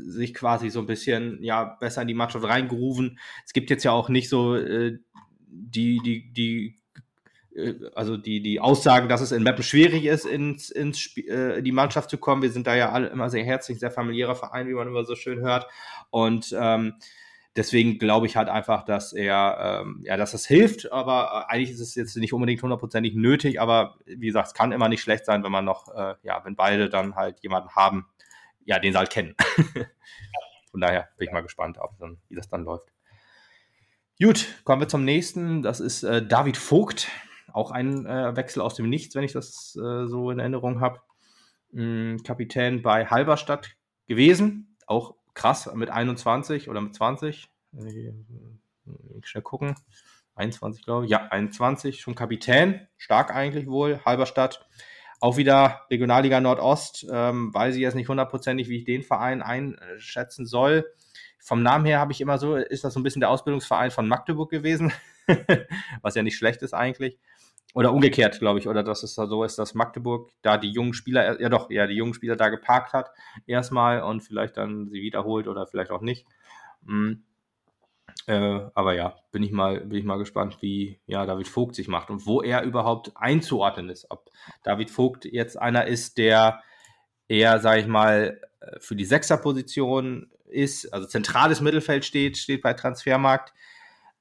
sich 0.06 0.34
quasi 0.34 0.70
so 0.70 0.80
ein 0.80 0.86
bisschen 0.86 1.42
ja 1.42 1.76
besser 1.80 2.02
in 2.02 2.08
die 2.08 2.14
Mannschaft 2.14 2.44
reingerufen. 2.44 3.18
Es 3.46 3.52
gibt 3.52 3.70
jetzt 3.70 3.84
ja 3.84 3.92
auch 3.92 4.08
nicht 4.08 4.28
so 4.28 4.56
äh, 4.56 4.98
die, 5.46 6.00
die, 6.04 6.32
die 6.32 6.66
äh, 6.66 6.87
also 7.94 8.16
die, 8.16 8.40
die 8.40 8.60
Aussagen, 8.60 9.08
dass 9.08 9.20
es 9.20 9.32
in 9.32 9.42
Meppen 9.42 9.62
schwierig 9.62 10.04
ist, 10.04 10.24
ins, 10.24 10.70
ins 10.70 10.98
Spiel, 10.98 11.28
äh, 11.28 11.58
in 11.58 11.64
die 11.64 11.72
Mannschaft 11.72 12.10
zu 12.10 12.18
kommen. 12.18 12.42
Wir 12.42 12.50
sind 12.50 12.66
da 12.66 12.74
ja 12.74 12.90
alle 12.90 13.08
immer 13.08 13.30
sehr 13.30 13.44
herzlich, 13.44 13.78
sehr 13.78 13.90
familiärer 13.90 14.34
Verein, 14.34 14.68
wie 14.68 14.74
man 14.74 14.88
immer 14.88 15.04
so 15.04 15.14
schön 15.14 15.40
hört. 15.40 15.66
Und 16.10 16.54
ähm, 16.58 16.94
deswegen 17.56 17.98
glaube 17.98 18.26
ich 18.26 18.36
halt 18.36 18.48
einfach, 18.48 18.84
dass 18.84 19.12
er, 19.12 19.82
ähm, 19.82 20.00
ja, 20.04 20.16
dass 20.16 20.32
das 20.32 20.46
hilft, 20.46 20.92
aber 20.92 21.46
äh, 21.48 21.52
eigentlich 21.52 21.70
ist 21.70 21.80
es 21.80 21.94
jetzt 21.94 22.16
nicht 22.16 22.32
unbedingt 22.32 22.62
hundertprozentig 22.62 23.14
nötig, 23.14 23.60
aber 23.60 23.98
wie 24.06 24.26
gesagt, 24.26 24.48
es 24.48 24.54
kann 24.54 24.72
immer 24.72 24.88
nicht 24.88 25.02
schlecht 25.02 25.26
sein, 25.26 25.42
wenn 25.42 25.52
man 25.52 25.64
noch, 25.64 25.88
äh, 25.94 26.14
ja, 26.22 26.44
wenn 26.44 26.56
beide 26.56 26.88
dann 26.88 27.16
halt 27.16 27.40
jemanden 27.40 27.70
haben, 27.74 28.06
ja, 28.64 28.78
den 28.78 28.92
sie 28.92 28.98
halt 28.98 29.10
kennen. 29.10 29.34
Von 30.70 30.80
daher 30.80 31.08
bin 31.16 31.26
ich 31.26 31.32
mal 31.32 31.42
gespannt, 31.42 31.78
ob 31.80 31.98
dann, 31.98 32.18
wie 32.28 32.36
das 32.36 32.48
dann 32.48 32.64
läuft. 32.64 32.88
Gut, 34.20 34.60
kommen 34.64 34.80
wir 34.80 34.88
zum 34.88 35.04
nächsten. 35.04 35.62
Das 35.62 35.80
ist 35.80 36.02
äh, 36.02 36.26
David 36.26 36.56
Vogt 36.56 37.08
auch 37.52 37.70
ein 37.70 38.06
äh, 38.06 38.36
Wechsel 38.36 38.62
aus 38.62 38.74
dem 38.74 38.88
Nichts, 38.88 39.14
wenn 39.14 39.24
ich 39.24 39.32
das 39.32 39.76
äh, 39.76 40.06
so 40.06 40.30
in 40.30 40.38
Erinnerung 40.38 40.80
habe. 40.80 41.00
Mhm, 41.70 42.22
Kapitän 42.22 42.82
bei 42.82 43.06
Halberstadt 43.06 43.76
gewesen, 44.06 44.76
auch 44.86 45.14
krass 45.34 45.70
mit 45.74 45.90
21 45.90 46.68
oder 46.68 46.80
mit 46.80 46.94
20. 46.94 47.50
Ich, 47.86 48.12
schnell 49.22 49.42
gucken. 49.42 49.74
21, 50.34 50.84
glaube 50.84 51.04
ich. 51.04 51.10
Ja, 51.10 51.28
21, 51.30 52.00
schon 52.00 52.14
Kapitän. 52.14 52.86
Stark 52.96 53.34
eigentlich 53.34 53.66
wohl. 53.66 54.00
Halberstadt. 54.04 54.66
Auch 55.20 55.36
wieder 55.36 55.82
Regionalliga 55.90 56.40
Nordost. 56.40 57.06
Ähm, 57.10 57.52
weiß 57.52 57.74
ich 57.74 57.80
jetzt 57.80 57.96
nicht 57.96 58.08
hundertprozentig, 58.08 58.68
wie 58.68 58.78
ich 58.78 58.84
den 58.84 59.02
Verein 59.02 59.42
einschätzen 59.42 60.46
soll. 60.46 60.86
Vom 61.40 61.62
Namen 61.62 61.86
her 61.86 61.98
habe 61.98 62.12
ich 62.12 62.20
immer 62.20 62.38
so, 62.38 62.56
ist 62.56 62.84
das 62.84 62.94
so 62.94 63.00
ein 63.00 63.02
bisschen 63.02 63.20
der 63.20 63.30
Ausbildungsverein 63.30 63.90
von 63.90 64.06
Magdeburg 64.06 64.50
gewesen. 64.50 64.92
Was 66.02 66.14
ja 66.14 66.22
nicht 66.22 66.36
schlecht 66.36 66.62
ist 66.62 66.74
eigentlich. 66.74 67.18
Oder 67.74 67.92
umgekehrt, 67.92 68.38
glaube 68.38 68.58
ich, 68.58 68.66
oder 68.66 68.82
dass 68.82 69.02
es 69.02 69.14
da 69.14 69.26
so 69.26 69.44
ist, 69.44 69.58
dass 69.58 69.74
Magdeburg 69.74 70.30
da 70.42 70.56
die 70.56 70.70
jungen 70.70 70.94
Spieler, 70.94 71.40
ja 71.40 71.48
doch, 71.48 71.70
ja, 71.70 71.86
die 71.86 71.94
jungen 71.94 72.14
Spieler 72.14 72.34
da 72.34 72.48
geparkt 72.48 72.92
hat, 72.92 73.10
erstmal 73.46 74.02
und 74.02 74.22
vielleicht 74.22 74.56
dann 74.56 74.88
sie 74.88 75.02
wiederholt 75.02 75.48
oder 75.48 75.66
vielleicht 75.66 75.90
auch 75.90 76.00
nicht. 76.00 76.26
Mhm. 76.82 77.24
Äh, 78.26 78.60
aber 78.74 78.94
ja, 78.94 79.16
bin 79.32 79.42
ich 79.42 79.52
mal, 79.52 79.80
bin 79.80 79.98
ich 79.98 80.04
mal 80.04 80.18
gespannt, 80.18 80.58
wie 80.60 80.98
ja, 81.06 81.24
David 81.26 81.48
Vogt 81.48 81.74
sich 81.74 81.88
macht 81.88 82.10
und 82.10 82.26
wo 82.26 82.42
er 82.42 82.62
überhaupt 82.62 83.12
einzuordnen 83.14 83.90
ist. 83.90 84.06
Ob 84.10 84.30
David 84.64 84.90
Vogt 84.90 85.24
jetzt 85.24 85.58
einer 85.58 85.86
ist, 85.86 86.18
der 86.18 86.62
eher, 87.28 87.60
sage 87.60 87.80
ich 87.80 87.86
mal, 87.86 88.40
äh, 88.60 88.80
für 88.80 88.96
die 88.96 89.04
Sechserposition 89.04 90.30
ist, 90.46 90.92
also 90.92 91.06
zentrales 91.06 91.60
Mittelfeld 91.60 92.04
steht, 92.04 92.38
steht 92.38 92.62
bei 92.62 92.72
Transfermarkt 92.72 93.52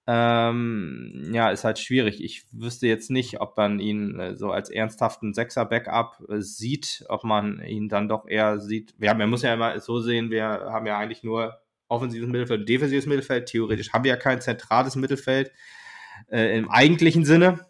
ähm, 0.10 1.32
ja, 1.34 1.50
ist 1.50 1.66
halt 1.66 1.80
schwierig. 1.80 2.24
Ich 2.24 2.46
wüsste 2.54 2.88
jetzt 2.88 3.12
nicht, 3.12 3.42
ob 3.42 3.58
man 3.58 3.80
ihn 3.80 4.18
äh, 4.18 4.36
so 4.38 4.52
als 4.52 4.70
ernsthaften 4.70 5.34
Sechser-Backup 5.34 6.24
äh, 6.30 6.40
sieht, 6.40 7.06
ob 7.10 7.26
man 7.26 7.62
ihn 7.62 7.90
dann 7.90 8.08
doch 8.08 8.26
eher 8.26 8.60
sieht. 8.60 8.96
Haben, 9.04 9.18
man 9.18 9.30
muss 9.30 9.42
ja 9.42 9.54
immer 9.54 9.78
so 9.82 10.00
sehen, 10.00 10.32
wir 10.32 10.46
haben 10.46 10.88
ja 10.88 10.98
eigentlich 10.98 11.24
nur 11.24 11.60
offensives 11.90 12.30
Mittelfeld 12.30 12.62
und 12.62 12.70
defensives 12.70 13.06
Mittelfeld. 13.06 13.48
Theoretisch 13.48 13.92
haben 13.92 14.06
wir 14.06 14.12
ja 14.12 14.18
kein 14.18 14.40
zentrales 14.40 14.96
Mittelfeld 14.96 15.52
äh, 16.32 16.58
im 16.58 16.70
eigentlichen 16.70 17.26
Sinne. 17.26 17.66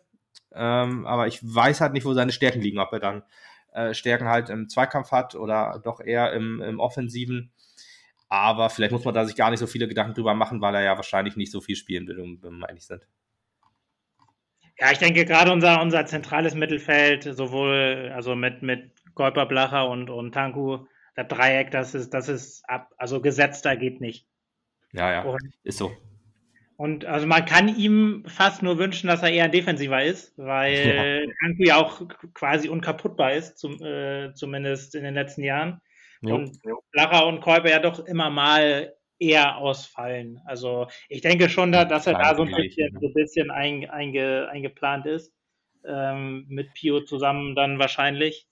Ähm, 0.53 1.07
aber 1.07 1.25
ich 1.25 1.39
weiß 1.41 1.81
halt 1.81 1.93
nicht, 1.93 2.05
wo 2.05 2.13
seine 2.13 2.31
Stärken 2.31 2.61
liegen, 2.61 2.79
ob 2.79 2.93
er 2.93 2.99
dann 2.99 3.23
äh, 3.73 3.95
Stärken 3.95 4.27
halt 4.27 4.49
im 4.49 4.69
Zweikampf 4.69 5.11
hat 5.11 5.33
oder 5.33 5.81
doch 5.83 6.01
eher 6.01 6.33
im, 6.33 6.61
im 6.61 6.79
Offensiven. 6.79 7.51
Aber 8.29 8.69
vielleicht 8.69 8.91
muss 8.91 9.05
man 9.05 9.13
da 9.13 9.25
sich 9.25 9.35
gar 9.35 9.51
nicht 9.51 9.59
so 9.59 9.67
viele 9.67 9.87
Gedanken 9.87 10.13
drüber 10.13 10.33
machen, 10.33 10.61
weil 10.61 10.75
er 10.75 10.83
ja 10.83 10.95
wahrscheinlich 10.97 11.37
nicht 11.37 11.51
so 11.51 11.61
viel 11.61 11.75
spielen 11.75 12.07
will, 12.07 12.17
wenn 12.41 12.59
wir 12.59 12.67
ehrlich 12.67 12.85
sind. 12.85 13.01
Ja, 14.79 14.91
ich 14.91 14.99
denke 14.99 15.25
gerade 15.25 15.51
unser, 15.51 15.81
unser 15.81 16.05
zentrales 16.05 16.53
Mittelfeld, 16.53 17.23
sowohl 17.23 18.11
also 18.13 18.35
mit, 18.35 18.61
mit 18.61 18.91
Golper, 19.15 19.45
Blacher 19.47 19.89
und, 19.89 20.09
und 20.09 20.33
Tanku, 20.33 20.85
das 21.15 21.27
Dreieck, 21.27 21.71
das 21.71 21.95
ist, 21.95 22.13
das 22.13 22.29
ist 22.29 22.63
ab, 22.69 22.93
also 22.97 23.21
gesetzter 23.21 23.75
geht 23.75 24.01
nicht. 24.01 24.27
Ja, 24.93 25.11
ja, 25.11 25.21
und, 25.23 25.41
ist 25.63 25.79
so. 25.79 25.91
Und 26.75 27.05
also 27.05 27.25
man 27.25 27.45
kann 27.45 27.75
ihm 27.75 28.23
fast 28.27 28.61
nur 28.61 28.77
wünschen, 28.77 29.07
dass 29.07 29.23
er 29.23 29.31
eher 29.31 29.49
defensiver 29.49 30.03
ist, 30.03 30.37
weil 30.37 31.25
ja. 31.25 31.33
Tanku 31.41 31.63
ja 31.63 31.77
auch 31.77 32.03
quasi 32.35 32.69
unkaputtbar 32.69 33.33
ist, 33.33 33.57
zum, 33.57 33.81
äh, 33.81 34.31
zumindest 34.35 34.93
in 34.93 35.03
den 35.03 35.15
letzten 35.15 35.43
Jahren. 35.43 35.81
Jo. 36.21 36.35
Und 36.35 36.59
Blacher 36.91 37.27
und 37.27 37.41
Kolber 37.41 37.69
ja 37.69 37.79
doch 37.79 37.99
immer 38.05 38.29
mal 38.29 38.93
eher 39.19 39.57
ausfallen. 39.57 40.41
Also 40.45 40.87
ich 41.09 41.21
denke 41.21 41.49
schon, 41.49 41.71
da, 41.71 41.85
dass 41.85 42.07
er 42.07 42.13
da 42.13 42.35
so 42.35 42.43
ein 42.43 42.51
bisschen, 42.51 42.97
so 42.99 43.07
ein 43.07 43.13
bisschen 43.13 43.51
ein, 43.51 43.89
einge, 43.89 44.47
eingeplant 44.49 45.05
ist. 45.05 45.33
Ähm, 45.85 46.45
mit 46.49 46.73
Pio 46.73 47.01
zusammen 47.01 47.55
dann 47.55 47.79
wahrscheinlich. 47.79 48.47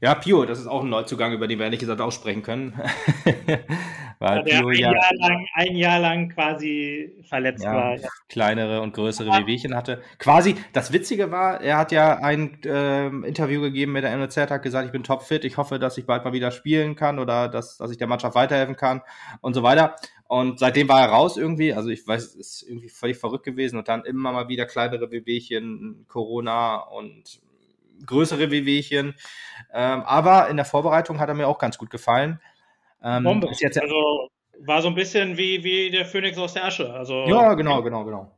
Ja, 0.00 0.14
Pio, 0.14 0.44
das 0.44 0.60
ist 0.60 0.66
auch 0.66 0.82
ein 0.82 0.90
Neuzugang, 0.90 1.32
über 1.32 1.48
den 1.48 1.58
wir 1.58 1.64
ehrlich 1.64 1.80
gesagt 1.80 2.00
auch 2.00 2.12
sprechen 2.12 2.42
können. 2.42 2.80
Weil 4.20 4.48
ja, 4.48 4.58
ein, 4.58 4.72
ja, 4.72 4.92
Jahr 4.92 5.14
lang, 5.14 5.46
ein 5.54 5.76
Jahr 5.76 6.00
lang 6.00 6.28
quasi 6.30 7.14
verletzt 7.28 7.62
ja, 7.62 7.74
war. 7.74 7.96
Ja. 7.96 8.08
Kleinere 8.28 8.80
und 8.80 8.92
größere 8.92 9.28
ja. 9.28 9.38
Wehwehchen 9.38 9.76
hatte. 9.76 10.02
Quasi, 10.18 10.56
das 10.72 10.92
Witzige 10.92 11.30
war, 11.30 11.60
er 11.60 11.78
hat 11.78 11.92
ja 11.92 12.16
ein 12.16 12.60
äh, 12.64 13.06
Interview 13.06 13.60
gegeben 13.60 13.92
mit 13.92 14.02
der 14.02 14.16
NOZ, 14.16 14.36
hat 14.36 14.62
gesagt, 14.62 14.86
ich 14.86 14.92
bin 14.92 15.04
topfit, 15.04 15.44
ich 15.44 15.56
hoffe, 15.56 15.78
dass 15.78 15.98
ich 15.98 16.06
bald 16.06 16.24
mal 16.24 16.32
wieder 16.32 16.50
spielen 16.50 16.96
kann 16.96 17.20
oder 17.20 17.48
dass, 17.48 17.76
dass 17.76 17.92
ich 17.92 17.98
der 17.98 18.08
Mannschaft 18.08 18.34
weiterhelfen 18.34 18.76
kann 18.76 19.02
und 19.40 19.54
so 19.54 19.62
weiter. 19.62 19.94
Und 20.26 20.58
seitdem 20.58 20.88
war 20.88 21.00
er 21.00 21.08
raus 21.08 21.36
irgendwie, 21.36 21.72
also 21.72 21.88
ich 21.88 22.06
weiß, 22.06 22.22
es 22.22 22.34
ist 22.34 22.62
irgendwie 22.68 22.88
völlig 22.88 23.18
verrückt 23.18 23.44
gewesen 23.44 23.78
und 23.78 23.88
dann 23.88 24.04
immer 24.04 24.32
mal 24.32 24.48
wieder 24.48 24.66
kleinere 24.66 25.10
Wehwehchen, 25.10 26.04
Corona 26.08 26.76
und 26.76 27.40
größere 28.04 28.50
Wehwehchen. 28.50 29.14
Ähm, 29.72 30.02
aber 30.02 30.48
in 30.48 30.56
der 30.56 30.66
Vorbereitung 30.66 31.20
hat 31.20 31.28
er 31.28 31.34
mir 31.34 31.46
auch 31.46 31.58
ganz 31.58 31.78
gut 31.78 31.90
gefallen. 31.90 32.40
Ähm, 33.02 33.24
Bombe. 33.24 33.48
Jetzt, 33.58 33.80
also 33.80 34.28
war 34.66 34.82
so 34.82 34.88
ein 34.88 34.94
bisschen 34.94 35.36
wie, 35.36 35.62
wie 35.62 35.90
der 35.90 36.04
Phönix 36.04 36.38
aus 36.38 36.54
der 36.54 36.64
Asche. 36.64 36.92
Also, 36.92 37.26
ja, 37.26 37.54
genau, 37.54 37.82
genau, 37.82 38.04
genau. 38.04 38.34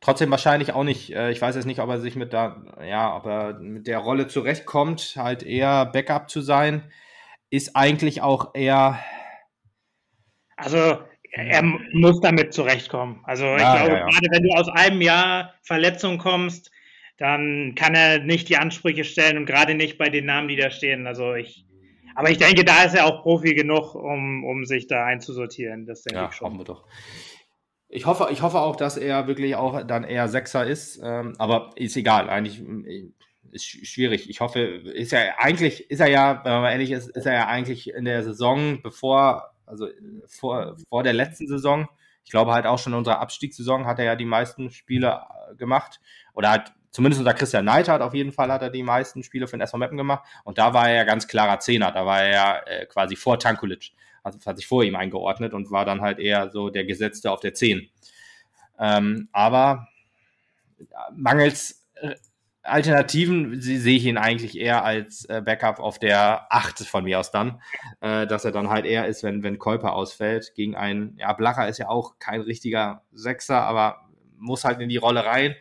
Trotzdem 0.00 0.30
wahrscheinlich 0.30 0.72
auch 0.72 0.84
nicht, 0.84 1.14
äh, 1.14 1.30
ich 1.30 1.40
weiß 1.40 1.54
jetzt 1.54 1.66
nicht, 1.66 1.80
ob 1.80 1.88
er 1.88 2.00
sich 2.00 2.16
mit 2.16 2.32
da, 2.32 2.62
ja, 2.86 3.16
ob 3.16 3.26
er 3.26 3.54
mit 3.54 3.86
der 3.86 3.98
Rolle 3.98 4.26
zurechtkommt, 4.26 5.14
halt 5.16 5.42
eher 5.42 5.86
Backup 5.86 6.28
zu 6.28 6.40
sein, 6.40 6.90
ist 7.50 7.76
eigentlich 7.76 8.22
auch 8.22 8.54
eher. 8.54 8.98
Also 10.56 10.98
er 11.30 11.62
muss 11.92 12.20
damit 12.20 12.52
zurechtkommen. 12.54 13.20
Also 13.24 13.44
ich 13.56 13.62
ja, 13.62 13.76
glaube, 13.76 13.92
ja, 13.92 13.98
ja. 13.98 14.06
gerade 14.06 14.26
wenn 14.30 14.42
du 14.42 14.50
aus 14.54 14.68
einem 14.68 15.00
Jahr 15.00 15.54
Verletzung 15.62 16.18
kommst, 16.18 16.70
dann 17.16 17.74
kann 17.74 17.94
er 17.94 18.18
nicht 18.20 18.48
die 18.48 18.56
Ansprüche 18.56 19.04
stellen 19.04 19.36
und 19.36 19.46
gerade 19.46 19.74
nicht 19.74 19.98
bei 19.98 20.08
den 20.08 20.26
Namen, 20.26 20.48
die 20.48 20.56
da 20.56 20.70
stehen. 20.70 21.06
Also 21.06 21.34
ich, 21.34 21.66
aber 22.14 22.30
ich 22.30 22.38
denke, 22.38 22.64
da 22.64 22.84
ist 22.84 22.94
er 22.94 23.06
auch 23.06 23.22
Profi 23.22 23.54
genug, 23.54 23.94
um, 23.94 24.44
um 24.44 24.64
sich 24.64 24.86
da 24.86 25.04
einzusortieren. 25.04 25.86
Das 25.86 26.02
denke 26.02 26.20
ja, 26.20 26.28
ich 26.28 26.34
schon. 26.34 26.56
Wir 26.56 26.64
doch. 26.64 26.84
Ich 27.88 28.06
hoffe, 28.06 28.28
ich 28.32 28.42
hoffe 28.42 28.58
auch, 28.60 28.76
dass 28.76 28.96
er 28.96 29.26
wirklich 29.26 29.56
auch 29.56 29.82
dann 29.86 30.04
eher 30.04 30.28
Sechser 30.28 30.66
ist. 30.66 31.00
Ähm, 31.02 31.34
aber 31.38 31.70
ist 31.76 31.96
egal. 31.96 32.28
Eigentlich 32.28 32.60
äh, 32.60 33.10
ist 33.52 33.64
schwierig. 33.64 34.28
Ich 34.28 34.40
hoffe, 34.40 34.60
ist 34.60 35.12
er 35.12 35.40
eigentlich, 35.40 35.90
ist 35.90 36.00
er 36.00 36.08
ja, 36.08 36.40
wenn 36.44 36.52
man 36.52 36.72
ehrlich 36.72 36.90
ist, 36.90 37.08
ist 37.08 37.26
er 37.26 37.34
ja 37.34 37.46
eigentlich 37.46 37.90
in 37.90 38.04
der 38.04 38.22
Saison, 38.24 38.80
bevor, 38.82 39.54
also 39.66 39.88
vor, 40.26 40.76
vor 40.88 41.02
der 41.02 41.12
letzten 41.12 41.46
Saison, 41.46 41.88
ich 42.24 42.30
glaube 42.30 42.52
halt 42.52 42.66
auch 42.66 42.78
schon 42.78 42.94
in 42.94 42.98
unserer 42.98 43.20
Abstiegssaison 43.20 43.86
hat 43.86 43.98
er 43.98 44.06
ja 44.06 44.16
die 44.16 44.24
meisten 44.24 44.70
Spiele 44.70 45.20
äh, 45.50 45.54
gemacht 45.56 46.00
oder 46.32 46.50
hat 46.50 46.72
zumindest 46.94 47.20
unter 47.20 47.34
Christian 47.34 47.64
Neidhardt 47.64 48.02
auf 48.02 48.14
jeden 48.14 48.30
Fall 48.30 48.52
hat 48.52 48.62
er 48.62 48.70
die 48.70 48.84
meisten 48.84 49.24
Spiele 49.24 49.48
für 49.48 49.56
den 49.56 49.62
SV 49.62 49.78
Meppen 49.78 49.98
gemacht. 49.98 50.24
Und 50.44 50.58
da 50.58 50.72
war 50.72 50.88
er 50.88 50.94
ja 50.94 51.04
ganz 51.04 51.26
klarer 51.26 51.58
Zehner. 51.58 51.90
Da 51.90 52.06
war 52.06 52.22
er 52.22 52.32
ja 52.32 52.58
äh, 52.66 52.86
quasi 52.86 53.16
vor 53.16 53.38
Tankulic. 53.38 53.90
Also 54.22 54.38
hat 54.46 54.56
sich 54.56 54.66
vor 54.68 54.84
ihm 54.84 54.94
eingeordnet 54.94 55.52
und 55.54 55.72
war 55.72 55.84
dann 55.84 56.00
halt 56.00 56.20
eher 56.20 56.50
so 56.50 56.70
der 56.70 56.84
Gesetzte 56.84 57.32
auf 57.32 57.40
der 57.40 57.52
Zehn. 57.52 57.90
Ähm, 58.78 59.28
aber 59.32 59.88
mangels 61.12 61.84
äh, 61.96 62.14
Alternativen 62.62 63.60
sehe 63.60 63.96
ich 63.96 64.06
ihn 64.06 64.16
eigentlich 64.16 64.56
eher 64.56 64.84
als 64.84 65.24
äh, 65.26 65.42
Backup 65.44 65.80
auf 65.80 65.98
der 65.98 66.46
8 66.50 66.78
von 66.86 67.04
mir 67.04 67.18
aus 67.18 67.32
dann, 67.32 67.60
äh, 68.00 68.26
dass 68.26 68.44
er 68.44 68.52
dann 68.52 68.70
halt 68.70 68.86
eher 68.86 69.06
ist, 69.06 69.24
wenn, 69.24 69.42
wenn 69.42 69.58
Kolper 69.58 69.94
ausfällt. 69.94 70.52
Gegen 70.54 70.76
einen, 70.76 71.16
ja, 71.18 71.32
Blacher 71.32 71.68
ist 71.68 71.78
ja 71.78 71.88
auch 71.88 72.18
kein 72.20 72.40
richtiger 72.40 73.02
Sechser, 73.12 73.62
aber 73.62 74.08
muss 74.38 74.64
halt 74.64 74.80
in 74.80 74.88
die 74.88 74.96
Rolle 74.96 75.26
rein. 75.26 75.56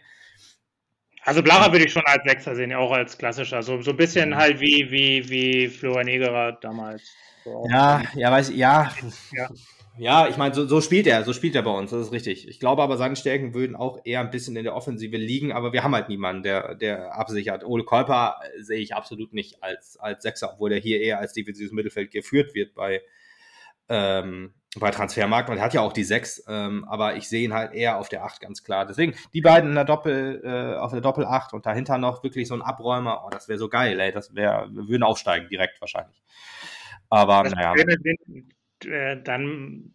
Also 1.26 1.42
Blacher 1.42 1.72
würde 1.72 1.86
ich 1.86 1.92
schon 1.92 2.04
als 2.06 2.24
Sechser 2.26 2.56
sehen, 2.56 2.74
auch 2.74 2.92
als 2.92 3.18
klassischer. 3.18 3.64
So, 3.64 3.82
so 3.82 3.92
ein 3.92 3.98
bisschen 3.98 4.36
halt 4.36 4.60
wie, 4.60 4.92
wie, 4.92 5.30
wie 5.30 5.68
Florian 5.70 6.08
Egerer 6.08 6.58
damals. 6.62 7.04
So 7.44 7.66
ja, 7.70 8.04
ja, 8.16 8.32
weiß 8.32 8.50
ich, 8.50 8.58
ja. 8.58 8.92
ja. 9.32 9.50
Ja, 9.96 10.28
ich 10.28 10.38
meine, 10.38 10.56
so, 10.56 10.66
so 10.66 10.82
spielt 10.82 11.06
er, 11.06 11.24
so 11.24 11.34
spielt 11.34 11.54
er 11.56 11.62
bei 11.62 11.70
uns, 11.70 11.92
das 11.92 12.08
ist 12.08 12.12
richtig. 12.12 12.48
Ich 12.48 12.60
glaube 12.60 12.82
aber, 12.82 12.98
seine 12.98 13.16
Stärken 13.16 13.54
würden 13.54 13.76
auch 13.76 14.00
eher 14.04 14.22
ein 14.22 14.32
bisschen 14.32 14.56
in 14.56 14.64
der 14.64 14.76
Offensive 14.76 15.18
liegen, 15.18 15.52
aber 15.52 15.72
wir 15.72 15.84
haben 15.84 15.94
halt 15.94 16.10
niemanden, 16.10 16.42
der, 16.42 16.74
der 16.74 17.16
absichert. 17.16 17.64
Ole 17.64 17.84
Kolper 17.84 18.40
sehe 18.60 18.80
ich 18.80 18.96
absolut 18.96 19.34
nicht 19.34 19.62
als, 19.62 19.98
als 20.00 20.24
Sechser, 20.24 20.54
obwohl 20.54 20.72
er 20.72 20.80
hier 20.80 21.00
eher 21.00 21.20
als 21.20 21.34
defensives 21.34 21.72
Mittelfeld 21.72 22.10
geführt 22.10 22.56
wird 22.56 22.74
bei, 22.74 23.04
ähm, 23.88 24.56
bei 24.80 24.92
Transfermarkt. 24.92 25.50
Man 25.50 25.62
hat 25.62 25.74
ja 25.74 25.82
auch 25.82 25.94
die 25.94 26.04
sechs, 26.04 26.44
ähm, 26.48 26.86
aber 26.88 27.16
ich 27.16 27.30
sehe 27.30 27.44
ihn 27.44 27.54
halt 27.54 27.74
eher 27.74 27.98
auf 27.98 28.10
der 28.10 28.24
acht 28.24 28.42
ganz 28.42 28.64
klar. 28.64 28.86
Deswegen 28.86 29.14
die 29.34 29.42
beiden 29.42 29.70
in 29.70 29.76
der 29.76 29.86
Doppel, 29.86 30.42
äh, 30.44 30.78
auf 30.78 30.92
der 30.92 31.02
Doppel 31.02 31.26
acht 31.26 31.54
und 31.54 31.66
dahinter 31.66 31.98
noch 31.98 32.24
wirklich 32.24 32.48
so 32.48 32.54
ein 32.56 32.62
Abräumer. 32.62 33.24
Oh, 33.26 33.30
das 33.30 33.48
wäre 33.48 33.60
so 33.60 33.70
geil, 33.70 34.00
ey. 34.00 34.12
Das 34.12 34.34
wäre, 34.36 34.70
wir 34.72 34.88
würden 34.88 35.04
aufsteigen 35.04 35.48
direkt 35.50 35.80
wahrscheinlich. 35.82 36.22
Aber 37.10 37.44
das 37.44 37.54
naja. 37.54 37.74
äh, 38.86 39.22
dann 39.22 39.94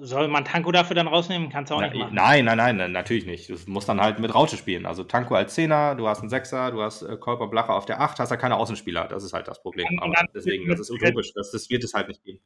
soll 0.00 0.28
man 0.28 0.44
Tanko 0.44 0.72
dafür 0.72 0.94
dann 0.94 1.08
rausnehmen? 1.08 1.50
Kannst 1.50 1.70
du 1.70 1.74
auch 1.74 1.80
Na, 1.80 1.88
nicht 1.88 1.98
machen. 1.98 2.14
Nein, 2.14 2.44
nein, 2.44 2.76
nein, 2.76 2.92
natürlich 2.92 3.26
nicht. 3.26 3.50
Du 3.50 3.56
musst 3.66 3.88
dann 3.88 4.00
halt 4.00 4.18
mit 4.18 4.34
Raute 4.34 4.56
spielen. 4.56 4.86
Also 4.86 5.04
Tanko 5.04 5.34
als 5.34 5.54
Zehner, 5.54 5.94
du 5.94 6.08
hast 6.08 6.20
einen 6.20 6.30
Sechser, 6.30 6.70
du 6.70 6.82
hast 6.82 7.02
äh, 7.02 7.16
Kolper 7.16 7.48
Blacher 7.48 7.74
auf 7.74 7.84
der 7.84 8.00
Acht, 8.00 8.18
hast 8.18 8.30
ja 8.30 8.36
keine 8.36 8.56
Außenspieler. 8.56 9.08
Das 9.08 9.24
ist 9.24 9.32
halt 9.32 9.48
das 9.48 9.60
Problem. 9.60 9.86
Aber 10.00 10.14
deswegen, 10.34 10.68
das 10.68 10.80
ist 10.80 10.90
utopisch. 10.90 11.32
Das, 11.34 11.50
das 11.50 11.68
wird 11.68 11.84
es 11.84 11.92
halt 11.94 12.08
nicht 12.08 12.24
gehen. 12.24 12.40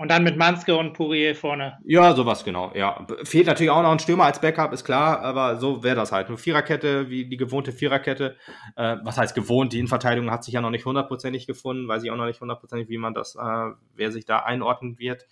Und 0.00 0.10
dann 0.10 0.24
mit 0.24 0.38
Manske 0.38 0.74
und 0.74 0.94
Pourier 0.94 1.36
vorne. 1.36 1.76
Ja, 1.84 2.14
sowas 2.14 2.42
genau. 2.42 2.72
Ja, 2.74 3.06
fehlt 3.22 3.46
natürlich 3.46 3.68
auch 3.68 3.82
noch 3.82 3.92
ein 3.92 3.98
Stürmer 3.98 4.24
als 4.24 4.40
Backup, 4.40 4.72
ist 4.72 4.86
klar, 4.86 5.20
aber 5.20 5.56
so 5.56 5.82
wäre 5.82 5.94
das 5.94 6.10
halt. 6.10 6.28
Eine 6.28 6.38
Viererkette, 6.38 7.10
wie 7.10 7.28
die 7.28 7.36
gewohnte 7.36 7.70
Viererkette. 7.70 8.38
Äh, 8.76 8.96
was 9.02 9.18
heißt 9.18 9.34
gewohnt? 9.34 9.74
Die 9.74 9.78
Innenverteidigung 9.78 10.30
hat 10.30 10.42
sich 10.42 10.54
ja 10.54 10.62
noch 10.62 10.70
nicht 10.70 10.86
hundertprozentig 10.86 11.46
gefunden, 11.46 11.86
weiß 11.86 12.02
ich 12.02 12.10
auch 12.10 12.16
noch 12.16 12.24
nicht 12.24 12.40
hundertprozentig, 12.40 12.88
wie 12.88 12.96
man 12.96 13.12
das, 13.12 13.36
äh, 13.36 13.72
wer 13.94 14.10
sich 14.10 14.24
da 14.24 14.38
einordnen 14.38 14.98
wird. 14.98 15.26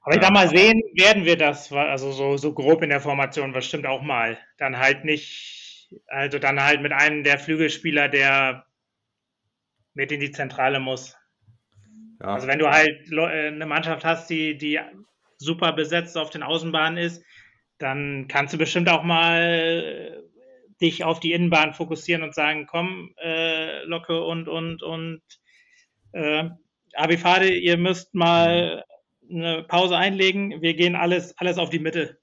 Aber 0.00 0.14
ich 0.16 0.22
sag 0.22 0.32
mal, 0.32 0.48
sehen 0.48 0.80
werden 0.94 1.26
wir 1.26 1.36
das, 1.36 1.70
also 1.70 2.10
so, 2.10 2.38
so 2.38 2.54
grob 2.54 2.80
in 2.82 2.88
der 2.88 3.02
Formation, 3.02 3.52
was 3.52 3.66
stimmt 3.66 3.84
auch 3.84 4.00
mal. 4.00 4.38
Dann 4.56 4.78
halt 4.78 5.04
nicht, 5.04 5.90
also 6.06 6.38
dann 6.38 6.64
halt 6.64 6.80
mit 6.80 6.92
einem 6.92 7.22
der 7.22 7.38
Flügelspieler, 7.38 8.08
der 8.08 8.64
mit 9.92 10.10
in 10.10 10.20
die 10.20 10.30
Zentrale 10.30 10.80
muss. 10.80 11.18
Ja. 12.20 12.34
Also 12.34 12.46
wenn 12.46 12.58
du 12.58 12.68
halt 12.68 13.10
äh, 13.10 13.46
eine 13.48 13.66
Mannschaft 13.66 14.04
hast, 14.04 14.28
die, 14.30 14.56
die 14.56 14.80
super 15.36 15.72
besetzt 15.72 16.16
auf 16.16 16.30
den 16.30 16.42
Außenbahnen 16.42 16.98
ist, 16.98 17.24
dann 17.78 18.26
kannst 18.28 18.54
du 18.54 18.58
bestimmt 18.58 18.88
auch 18.88 19.02
mal 19.02 19.42
äh, 19.42 20.22
dich 20.80 21.04
auf 21.04 21.20
die 21.20 21.32
Innenbahn 21.32 21.74
fokussieren 21.74 22.22
und 22.22 22.34
sagen, 22.34 22.66
komm, 22.66 23.12
äh, 23.22 23.82
Locke 23.84 24.22
und 24.22 24.48
und 24.48 24.82
und 24.82 25.22
äh, 26.12 26.50
Abifade, 26.94 27.52
ihr 27.52 27.76
müsst 27.76 28.14
mal 28.14 28.84
eine 29.28 29.64
Pause 29.64 29.96
einlegen. 29.96 30.62
Wir 30.62 30.74
gehen 30.74 30.96
alles, 30.96 31.36
alles 31.38 31.58
auf 31.58 31.70
die 31.70 31.78
Mitte. 31.78 32.18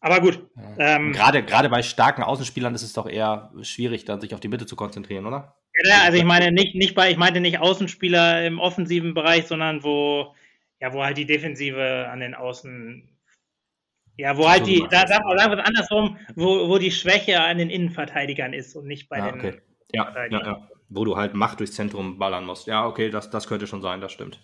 Aber 0.00 0.20
gut. 0.20 0.46
Ja. 0.56 0.96
Ähm, 0.96 1.12
gerade, 1.12 1.44
gerade 1.44 1.68
bei 1.68 1.82
starken 1.82 2.22
Außenspielern 2.22 2.74
ist 2.74 2.82
es 2.82 2.92
doch 2.92 3.08
eher 3.08 3.52
schwierig, 3.62 4.04
dann 4.04 4.20
sich 4.20 4.34
auf 4.34 4.40
die 4.40 4.48
Mitte 4.48 4.66
zu 4.66 4.76
konzentrieren, 4.76 5.26
oder? 5.26 5.56
Ja, 5.82 6.02
also 6.04 6.18
ich 6.18 6.24
meine 6.24 6.52
nicht, 6.52 6.74
nicht 6.74 6.94
bei, 6.94 7.10
ich 7.10 7.16
meinte 7.16 7.40
nicht 7.40 7.58
Außenspieler 7.58 8.46
im 8.46 8.60
offensiven 8.60 9.12
Bereich, 9.12 9.46
sondern 9.46 9.82
wo, 9.82 10.34
ja, 10.80 10.92
wo 10.92 11.02
halt 11.02 11.18
die 11.18 11.26
Defensive 11.26 12.08
an 12.08 12.20
den 12.20 12.34
Außen, 12.34 13.08
ja, 14.16 14.36
wo 14.36 14.48
halt 14.48 14.66
die, 14.66 14.86
da 14.88 15.06
sagen 15.06 15.24
wir 15.26 15.58
es 15.58 15.66
andersrum, 15.66 16.16
wo, 16.36 16.68
wo 16.68 16.78
die 16.78 16.92
Schwäche 16.92 17.40
an 17.40 17.58
den 17.58 17.70
Innenverteidigern 17.70 18.52
ist 18.52 18.76
und 18.76 18.86
nicht 18.86 19.08
bei 19.08 19.18
ja, 19.18 19.32
den 19.32 19.40
okay. 19.40 19.60
ja, 19.92 20.14
ja, 20.30 20.46
ja, 20.46 20.68
wo 20.88 21.04
du 21.04 21.16
halt 21.16 21.34
Macht 21.34 21.58
durchs 21.58 21.74
Zentrum 21.74 22.18
ballern 22.18 22.44
musst. 22.44 22.68
Ja, 22.68 22.86
okay, 22.86 23.10
das, 23.10 23.30
das 23.30 23.48
könnte 23.48 23.66
schon 23.66 23.82
sein, 23.82 24.00
das 24.00 24.12
stimmt. 24.12 24.40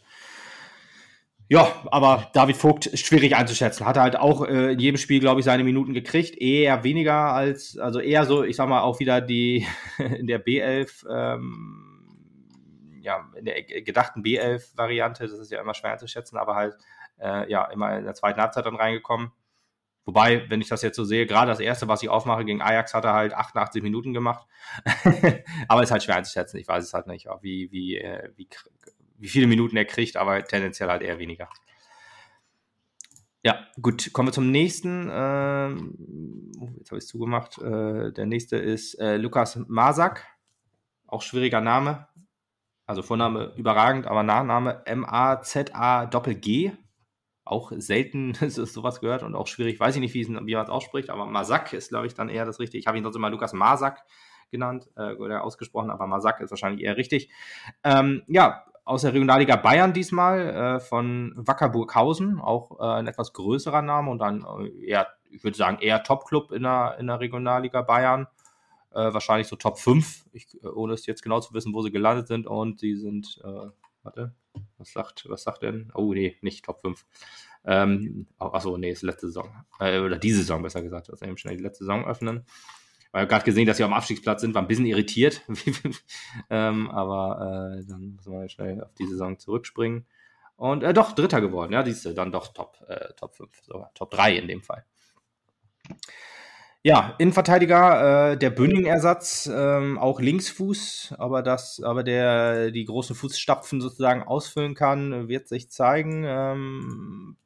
Ja, 1.52 1.68
aber 1.90 2.30
David 2.32 2.56
Vogt 2.56 2.86
ist 2.86 3.04
schwierig 3.04 3.34
einzuschätzen. 3.34 3.84
Hat 3.84 3.96
halt 3.96 4.14
auch 4.14 4.46
äh, 4.46 4.74
in 4.74 4.78
jedem 4.78 4.96
Spiel, 4.98 5.18
glaube 5.18 5.40
ich, 5.40 5.44
seine 5.44 5.64
Minuten 5.64 5.94
gekriegt. 5.94 6.40
Eher 6.40 6.84
weniger 6.84 7.32
als, 7.32 7.76
also 7.76 7.98
eher 7.98 8.24
so, 8.24 8.44
ich 8.44 8.54
sag 8.54 8.68
mal, 8.68 8.82
auch 8.82 9.00
wieder 9.00 9.20
die 9.20 9.66
in 9.98 10.28
der 10.28 10.44
B11, 10.44 11.04
ähm, 11.10 13.00
ja, 13.02 13.28
in 13.34 13.46
der 13.46 13.64
gedachten 13.64 14.22
B11-Variante, 14.22 15.24
das 15.24 15.40
ist 15.40 15.50
ja 15.50 15.60
immer 15.60 15.74
schwer 15.74 15.90
einzuschätzen, 15.90 16.38
aber 16.38 16.54
halt, 16.54 16.76
äh, 17.18 17.50
ja, 17.50 17.64
immer 17.64 17.98
in 17.98 18.04
der 18.04 18.14
zweiten 18.14 18.40
Halbzeit 18.40 18.64
dann 18.64 18.76
reingekommen. 18.76 19.32
Wobei, 20.04 20.48
wenn 20.50 20.60
ich 20.60 20.68
das 20.68 20.82
jetzt 20.82 20.96
so 20.96 21.04
sehe, 21.04 21.26
gerade 21.26 21.50
das 21.50 21.58
erste, 21.58 21.88
was 21.88 22.00
ich 22.04 22.08
aufmache 22.08 22.44
gegen 22.44 22.62
Ajax, 22.62 22.94
hat 22.94 23.04
er 23.04 23.14
halt 23.14 23.34
88 23.34 23.82
Minuten 23.82 24.14
gemacht. 24.14 24.46
aber 25.68 25.82
ist 25.82 25.90
halt 25.90 26.04
schwer 26.04 26.16
einzuschätzen. 26.16 26.58
Ich 26.58 26.68
weiß 26.68 26.84
es 26.84 26.94
halt 26.94 27.08
nicht, 27.08 27.26
wie, 27.42 27.72
wie, 27.72 27.96
äh, 27.96 28.30
wie, 28.36 28.48
wie 29.20 29.28
viele 29.28 29.46
Minuten 29.46 29.76
er 29.76 29.84
kriegt, 29.84 30.16
aber 30.16 30.42
tendenziell 30.42 30.88
halt 30.88 31.02
eher 31.02 31.18
weniger. 31.18 31.48
Ja, 33.42 33.66
gut, 33.80 34.12
kommen 34.12 34.28
wir 34.28 34.32
zum 34.32 34.50
nächsten. 34.50 35.08
Ähm, 35.10 36.52
oh, 36.58 36.68
jetzt 36.76 36.90
habe 36.90 36.98
ich 36.98 37.04
es 37.04 37.06
zugemacht. 37.06 37.56
Äh, 37.58 38.12
der 38.12 38.26
nächste 38.26 38.56
ist 38.56 38.94
äh, 38.94 39.16
Lukas 39.16 39.56
Masak. 39.66 40.26
Auch 41.06 41.22
schwieriger 41.22 41.62
Name. 41.62 42.06
Also 42.86 43.02
Vorname 43.02 43.54
überragend, 43.56 44.06
aber 44.06 44.22
Nachname 44.22 44.82
M-A-Z-A-G. 44.84 46.72
Auch 47.44 47.72
selten 47.76 48.30
ist 48.40 48.56
sowas 48.56 49.00
gehört 49.00 49.22
und 49.22 49.34
auch 49.34 49.46
schwierig. 49.46 49.80
Weiß 49.80 49.94
ich 49.94 50.00
nicht, 50.00 50.12
wie, 50.12 50.26
man 50.28 50.46
es 50.46 50.68
ausspricht, 50.68 51.08
aber 51.08 51.24
Masak 51.24 51.72
ist, 51.72 51.88
glaube 51.88 52.08
ich, 52.08 52.14
dann 52.14 52.28
eher 52.28 52.44
das 52.44 52.58
Richtige. 52.58 52.80
Ich 52.80 52.86
habe 52.86 52.98
ihn 52.98 53.04
sonst 53.04 53.16
immer 53.16 53.30
Lukas 53.30 53.54
Masak 53.54 54.02
genannt 54.50 54.90
äh, 54.96 55.14
oder 55.14 55.44
ausgesprochen, 55.44 55.90
aber 55.90 56.06
Masak 56.06 56.40
ist 56.40 56.50
wahrscheinlich 56.50 56.84
eher 56.84 56.96
richtig. 56.96 57.30
Ähm, 57.84 58.22
ja, 58.26 58.64
aus 58.84 59.02
der 59.02 59.12
Regionalliga 59.12 59.56
Bayern 59.56 59.92
diesmal, 59.92 60.40
äh, 60.40 60.80
von 60.80 61.32
Wacker 61.36 61.68
Burghausen, 61.68 62.40
auch 62.40 62.78
äh, 62.80 62.98
ein 62.98 63.06
etwas 63.06 63.32
größerer 63.32 63.82
Name 63.82 64.10
und 64.10 64.18
dann 64.18 64.44
äh, 64.60 64.86
eher, 64.86 65.08
ich 65.30 65.44
würde 65.44 65.56
sagen, 65.56 65.78
eher 65.80 66.02
Top-Club 66.02 66.52
in 66.52 66.62
der, 66.62 66.96
in 66.98 67.06
der 67.06 67.20
Regionalliga 67.20 67.82
Bayern. 67.82 68.26
Äh, 68.92 69.12
wahrscheinlich 69.14 69.46
so 69.46 69.54
Top 69.54 69.78
5, 69.78 70.26
ich, 70.32 70.62
äh, 70.62 70.66
ohne 70.66 70.94
es 70.94 71.06
jetzt 71.06 71.22
genau 71.22 71.40
zu 71.40 71.54
wissen, 71.54 71.72
wo 71.72 71.82
sie 71.82 71.92
gelandet 71.92 72.26
sind. 72.26 72.46
Und 72.46 72.80
sie 72.80 72.96
sind, 72.96 73.40
äh, 73.44 73.68
warte, 74.02 74.34
was 74.78 74.92
sagt, 74.92 75.28
was 75.28 75.44
sagt 75.44 75.62
denn? 75.62 75.92
Oh, 75.94 76.12
nee, 76.12 76.36
nicht 76.40 76.64
Top 76.64 76.80
5. 76.80 77.06
Ähm, 77.64 78.26
achso, 78.38 78.76
nee, 78.76 78.90
ist 78.90 79.02
letzte 79.02 79.26
Saison. 79.26 79.54
oder 79.78 80.18
diese 80.18 80.38
Saison, 80.38 80.62
besser 80.62 80.82
gesagt. 80.82 81.10
Also 81.10 81.24
eben 81.24 81.36
schnell 81.36 81.56
die 81.56 81.62
letzte 81.62 81.84
Saison 81.84 82.04
öffnen. 82.04 82.46
Weil 83.12 83.26
gerade 83.26 83.44
gesehen, 83.44 83.66
dass 83.66 83.76
sie 83.76 83.84
am 83.84 83.92
Abstiegsplatz 83.92 84.40
sind, 84.40 84.54
war 84.54 84.62
ein 84.62 84.68
bisschen 84.68 84.86
irritiert. 84.86 85.42
ähm, 86.50 86.90
aber 86.90 87.78
äh, 87.80 87.84
dann 87.86 88.14
müssen 88.16 88.32
wir 88.32 88.48
schnell 88.48 88.82
auf 88.82 88.94
die 88.94 89.06
Saison 89.06 89.38
zurückspringen. 89.38 90.06
Und 90.56 90.82
äh, 90.82 90.92
doch, 90.92 91.12
Dritter 91.12 91.40
geworden. 91.40 91.72
Ja, 91.72 91.84
siehst 91.84 92.04
du, 92.04 92.12
dann 92.12 92.30
doch 92.30 92.48
Top, 92.48 92.76
äh, 92.86 93.12
Top 93.14 93.34
5, 93.34 93.50
sogar 93.62 93.90
Top 93.94 94.10
3 94.10 94.36
in 94.36 94.48
dem 94.48 94.62
Fall. 94.62 94.84
Ja, 96.82 97.14
Innenverteidiger, 97.18 98.32
äh, 98.32 98.36
der 98.38 98.50
Bünding-Ersatz, 98.50 99.50
ähm, 99.52 99.98
auch 99.98 100.18
Linksfuß, 100.18 101.14
aber 101.18 101.42
das, 101.42 101.82
aber 101.82 102.02
der 102.02 102.70
die 102.70 102.86
großen 102.86 103.14
Fußstapfen 103.14 103.82
sozusagen 103.82 104.22
ausfüllen 104.22 104.74
kann, 104.74 105.28
wird 105.28 105.46
sich 105.46 105.70
zeigen. 105.70 106.24
Ähm, 106.26 107.36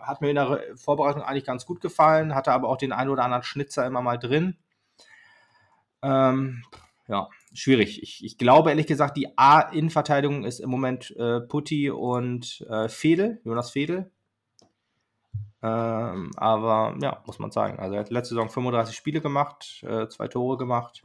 hat 0.00 0.20
mir 0.20 0.28
in 0.28 0.36
der 0.36 0.60
Vorbereitung 0.74 1.22
eigentlich 1.22 1.44
ganz 1.46 1.64
gut 1.64 1.80
gefallen, 1.80 2.34
hatte 2.34 2.52
aber 2.52 2.68
auch 2.68 2.76
den 2.76 2.92
einen 2.92 3.08
oder 3.08 3.24
anderen 3.24 3.44
Schnitzer 3.44 3.86
immer 3.86 4.02
mal 4.02 4.18
drin. 4.18 4.58
Ähm, 6.02 6.62
ja, 7.08 7.28
schwierig. 7.52 8.02
Ich, 8.02 8.24
ich, 8.24 8.38
glaube 8.38 8.70
ehrlich 8.70 8.86
gesagt, 8.86 9.16
die 9.16 9.36
A-Innenverteidigung 9.36 10.44
ist 10.44 10.60
im 10.60 10.70
Moment 10.70 11.14
äh, 11.16 11.40
Putti 11.40 11.90
und 11.90 12.64
äh, 12.68 12.88
Fedel, 12.88 13.40
Jonas 13.44 13.70
Fedel. 13.70 14.10
Ähm, 15.62 16.30
aber 16.36 16.96
ja, 17.00 17.22
muss 17.26 17.38
man 17.38 17.50
sagen. 17.50 17.78
Also 17.78 17.94
er 17.94 18.00
hat 18.00 18.10
letzte 18.10 18.34
Saison 18.34 18.50
35 18.50 18.96
Spiele 18.96 19.20
gemacht, 19.20 19.84
äh, 19.86 20.08
zwei 20.08 20.26
Tore 20.28 20.58
gemacht. 20.58 21.02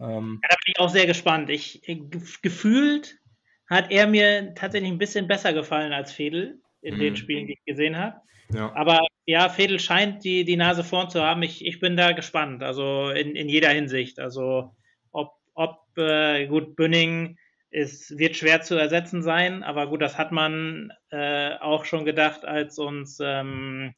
Ähm, 0.00 0.40
ja, 0.42 0.48
da 0.48 0.56
bin 0.64 0.74
ich 0.74 0.80
auch 0.80 0.90
sehr 0.90 1.06
gespannt. 1.06 1.50
Ich, 1.50 1.88
äh, 1.88 2.00
gefühlt 2.42 3.18
hat 3.68 3.90
er 3.90 4.06
mir 4.06 4.54
tatsächlich 4.54 4.90
ein 4.90 4.98
bisschen 4.98 5.28
besser 5.28 5.52
gefallen 5.52 5.92
als 5.92 6.12
Fedel 6.12 6.60
in 6.82 6.98
den 6.98 7.12
mhm. 7.12 7.16
Spielen, 7.16 7.46
die 7.46 7.54
ich 7.54 7.64
gesehen 7.64 7.96
habe. 7.96 8.20
Ja. 8.52 8.72
Aber 8.74 9.00
ja, 9.26 9.48
Fedel 9.48 9.80
scheint 9.80 10.24
die, 10.24 10.44
die 10.44 10.56
Nase 10.56 10.84
vorn 10.84 11.10
zu 11.10 11.22
haben. 11.22 11.42
Ich, 11.42 11.64
ich 11.66 11.80
bin 11.80 11.96
da 11.96 12.12
gespannt, 12.12 12.62
also 12.62 13.10
in, 13.10 13.34
in 13.34 13.48
jeder 13.48 13.70
Hinsicht. 13.70 14.20
Also 14.20 14.74
ob, 15.10 15.32
ob 15.54 15.80
äh, 15.98 16.46
gut, 16.46 16.76
Bünning 16.76 17.36
ist, 17.70 18.16
wird 18.16 18.36
schwer 18.36 18.62
zu 18.62 18.76
ersetzen 18.76 19.22
sein, 19.22 19.64
aber 19.64 19.88
gut, 19.88 20.00
das 20.00 20.16
hat 20.16 20.30
man 20.30 20.92
äh, 21.10 21.56
auch 21.58 21.84
schon 21.84 22.04
gedacht, 22.04 22.44
als 22.44 22.78
uns 22.78 23.18
ähm, 23.20 23.94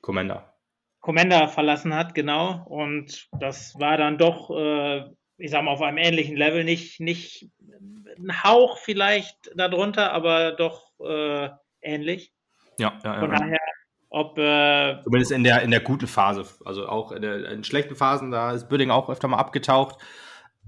Commander. 0.00 0.52
Commander 1.00 1.48
verlassen 1.48 1.94
hat, 1.94 2.14
genau. 2.16 2.64
Und 2.66 3.28
das 3.38 3.78
war 3.78 3.96
dann 3.96 4.18
doch, 4.18 4.50
äh, 4.50 5.04
ich 5.36 5.52
sag 5.52 5.62
mal, 5.62 5.70
auf 5.70 5.82
einem 5.82 5.98
ähnlichen 5.98 6.36
Level, 6.36 6.64
nicht, 6.64 6.98
nicht 6.98 7.48
ein 8.18 8.42
Hauch 8.42 8.78
vielleicht 8.78 9.52
darunter, 9.54 10.12
aber 10.12 10.52
doch 10.52 10.90
äh, 11.00 11.48
ähnlich. 11.80 12.32
Ja, 12.78 12.98
ja, 13.04 13.14
ja. 13.14 13.20
Von 13.20 13.30
daher 13.30 13.57
ob, 14.10 14.38
äh, 14.38 15.00
Zumindest 15.02 15.32
in 15.32 15.44
der, 15.44 15.62
in 15.62 15.70
der 15.70 15.80
guten 15.80 16.06
Phase. 16.06 16.44
Also 16.64 16.88
auch 16.88 17.12
in, 17.12 17.22
der, 17.22 17.50
in 17.50 17.64
schlechten 17.64 17.96
Phasen, 17.96 18.30
da 18.30 18.52
ist 18.52 18.68
Büdding 18.68 18.90
auch 18.90 19.08
öfter 19.08 19.28
mal 19.28 19.38
abgetaucht 19.38 19.98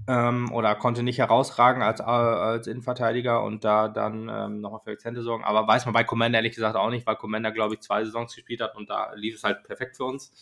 ähm, 0.07 0.51
oder 0.51 0.75
konnte 0.75 1.03
nicht 1.03 1.19
herausragen 1.19 1.81
als, 1.81 2.01
als 2.01 2.67
Innenverteidiger 2.67 3.43
und 3.43 3.63
da 3.63 3.87
dann 3.87 4.29
ähm, 4.29 4.61
nochmal 4.61 4.81
für 4.83 4.91
Akzente 4.91 5.21
sorgen. 5.21 5.43
Aber 5.43 5.67
weiß 5.67 5.85
man 5.85 5.93
bei 5.93 6.03
Commander 6.03 6.39
ehrlich 6.39 6.55
gesagt 6.55 6.75
auch 6.75 6.89
nicht, 6.89 7.05
weil 7.05 7.15
Commander, 7.15 7.51
glaube 7.51 7.75
ich, 7.75 7.81
zwei 7.81 8.03
Saisons 8.03 8.35
gespielt 8.35 8.61
hat 8.61 8.75
und 8.75 8.89
da 8.89 9.13
lief 9.13 9.35
es 9.35 9.43
halt 9.43 9.63
perfekt 9.63 9.97
für 9.97 10.05
uns. 10.05 10.33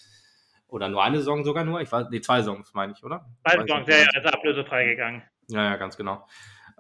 Oder 0.68 0.88
nur 0.88 1.04
eine 1.04 1.18
Saison 1.18 1.44
sogar 1.44 1.64
nur? 1.64 1.82
Ich 1.82 1.92
weiß, 1.92 2.08
nee, 2.12 2.22
zwei 2.22 2.42
Saisons 2.42 2.74
meine 2.74 2.94
ich, 2.94 3.04
oder? 3.04 3.26
Zwei 3.44 3.58
Saisons, 3.60 3.88
ja, 3.88 3.96
ja, 3.96 4.22
ist 4.22 4.34
ablösefrei 4.34 4.86
gegangen. 4.86 5.24
Ja, 5.48 5.64
ja, 5.64 5.76
ganz 5.78 5.98
genau. 5.98 6.26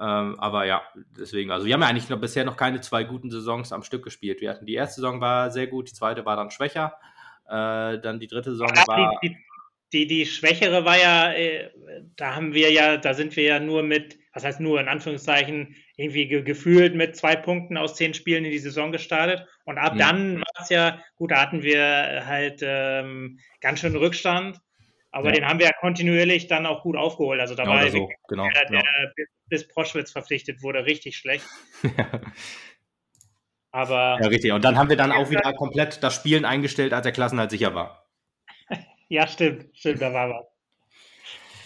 Ähm, 0.02 0.40
aber 0.40 0.66
ja, 0.66 0.82
deswegen, 1.18 1.52
also 1.52 1.66
wir 1.66 1.74
haben 1.74 1.82
ja 1.82 1.88
eigentlich 1.88 2.10
noch, 2.10 2.22
bisher 2.22 2.46
noch 2.46 2.56
keine 2.56 2.80
zwei 2.80 3.04
guten 3.04 3.30
Saisons 3.30 3.74
am 3.74 3.84
Stück 3.84 4.04
gespielt. 4.04 4.40
Wir 4.40 4.52
hatten 4.52 4.66
die 4.66 4.76
erste 4.76 5.02
Saison 5.02 5.20
war 5.20 5.52
sehr 5.52 5.68
gut, 5.68 5.90
die 5.90 5.94
zweite 5.94 6.26
war 6.26 6.38
dann 6.38 6.52
schwächer. 6.52 6.94
Äh, 7.48 8.00
dann 8.00 8.20
die 8.20 8.28
dritte 8.28 8.52
Saison 8.52 8.72
ja, 8.74 8.88
war. 8.88 9.20
Die, 9.22 9.36
die, 9.92 10.08
die, 10.08 10.26
Schwächere 10.26 10.86
war 10.86 10.98
ja, 10.98 11.34
äh, 11.34 11.72
da 12.16 12.36
haben 12.36 12.54
wir 12.54 12.72
ja, 12.72 12.98
da 12.98 13.14
sind 13.14 13.36
wir 13.36 13.44
ja 13.44 13.60
nur 13.60 13.84
mit, 13.84 14.20
was 14.34 14.46
heißt 14.46 14.60
nur 14.60 14.80
in 14.80 14.88
Anführungszeichen, 14.88 15.76
irgendwie 15.98 16.28
ge 16.28 16.44
gefühlt 16.44 16.96
mit 16.96 17.18
zwei 17.18 17.36
Punkten 17.36 17.76
aus 17.76 17.96
zehn 17.96 18.14
Spielen 18.14 18.46
in 18.46 18.52
die 18.52 18.60
Saison 18.60 18.94
gestartet. 18.94 19.46
Und 19.66 19.80
ab 19.80 19.96
ja. 19.98 20.08
dann 20.08 20.40
war 20.40 20.62
es 20.62 20.70
ja, 20.70 21.02
gut, 21.16 21.32
da 21.32 21.42
hatten 21.42 21.62
wir 21.64 22.26
halt 22.26 22.62
ähm, 22.62 23.40
ganz 23.60 23.80
schön 23.80 23.96
Rückstand. 23.96 24.62
Aber 25.12 25.30
ja. 25.30 25.36
den 25.36 25.48
haben 25.48 25.60
wir 25.60 25.66
ja 25.66 25.74
kontinuierlich 25.80 26.48
dann 26.48 26.66
auch 26.66 26.84
gut 26.84 26.96
aufgeholt. 26.96 27.40
Also 27.40 27.56
da 27.56 27.64
ja, 27.64 27.70
war 27.70 27.90
so. 27.90 28.10
genau, 28.28 28.48
der, 28.50 28.66
der, 28.70 29.26
bis 29.48 29.68
Proschwitz 29.68 30.12
verpflichtet 30.12 30.62
wurde, 30.62 30.86
richtig 30.86 31.18
schlecht. 31.18 31.46
ja. 31.84 32.22
Aber. 33.72 34.20
Ja, 34.22 34.28
richtig. 34.28 34.52
Und 34.52 34.64
dann 34.64 34.78
haben 34.78 34.90
wir 34.90 34.98
dann 34.98 35.12
auch 35.12 35.30
wieder 35.30 35.54
komplett 35.54 36.04
das 36.04 36.16
Spielen 36.16 36.46
eingestellt, 36.46 36.94
als 36.94 37.04
der 37.04 37.12
Klassenhalt 37.12 37.52
sicher 37.52 37.74
war. 37.74 38.08
ja, 39.10 39.28
stimmt. 39.28 39.66
Stimmt, 39.74 40.02
da 40.02 40.14
war 40.14 40.30
was. 40.30 40.46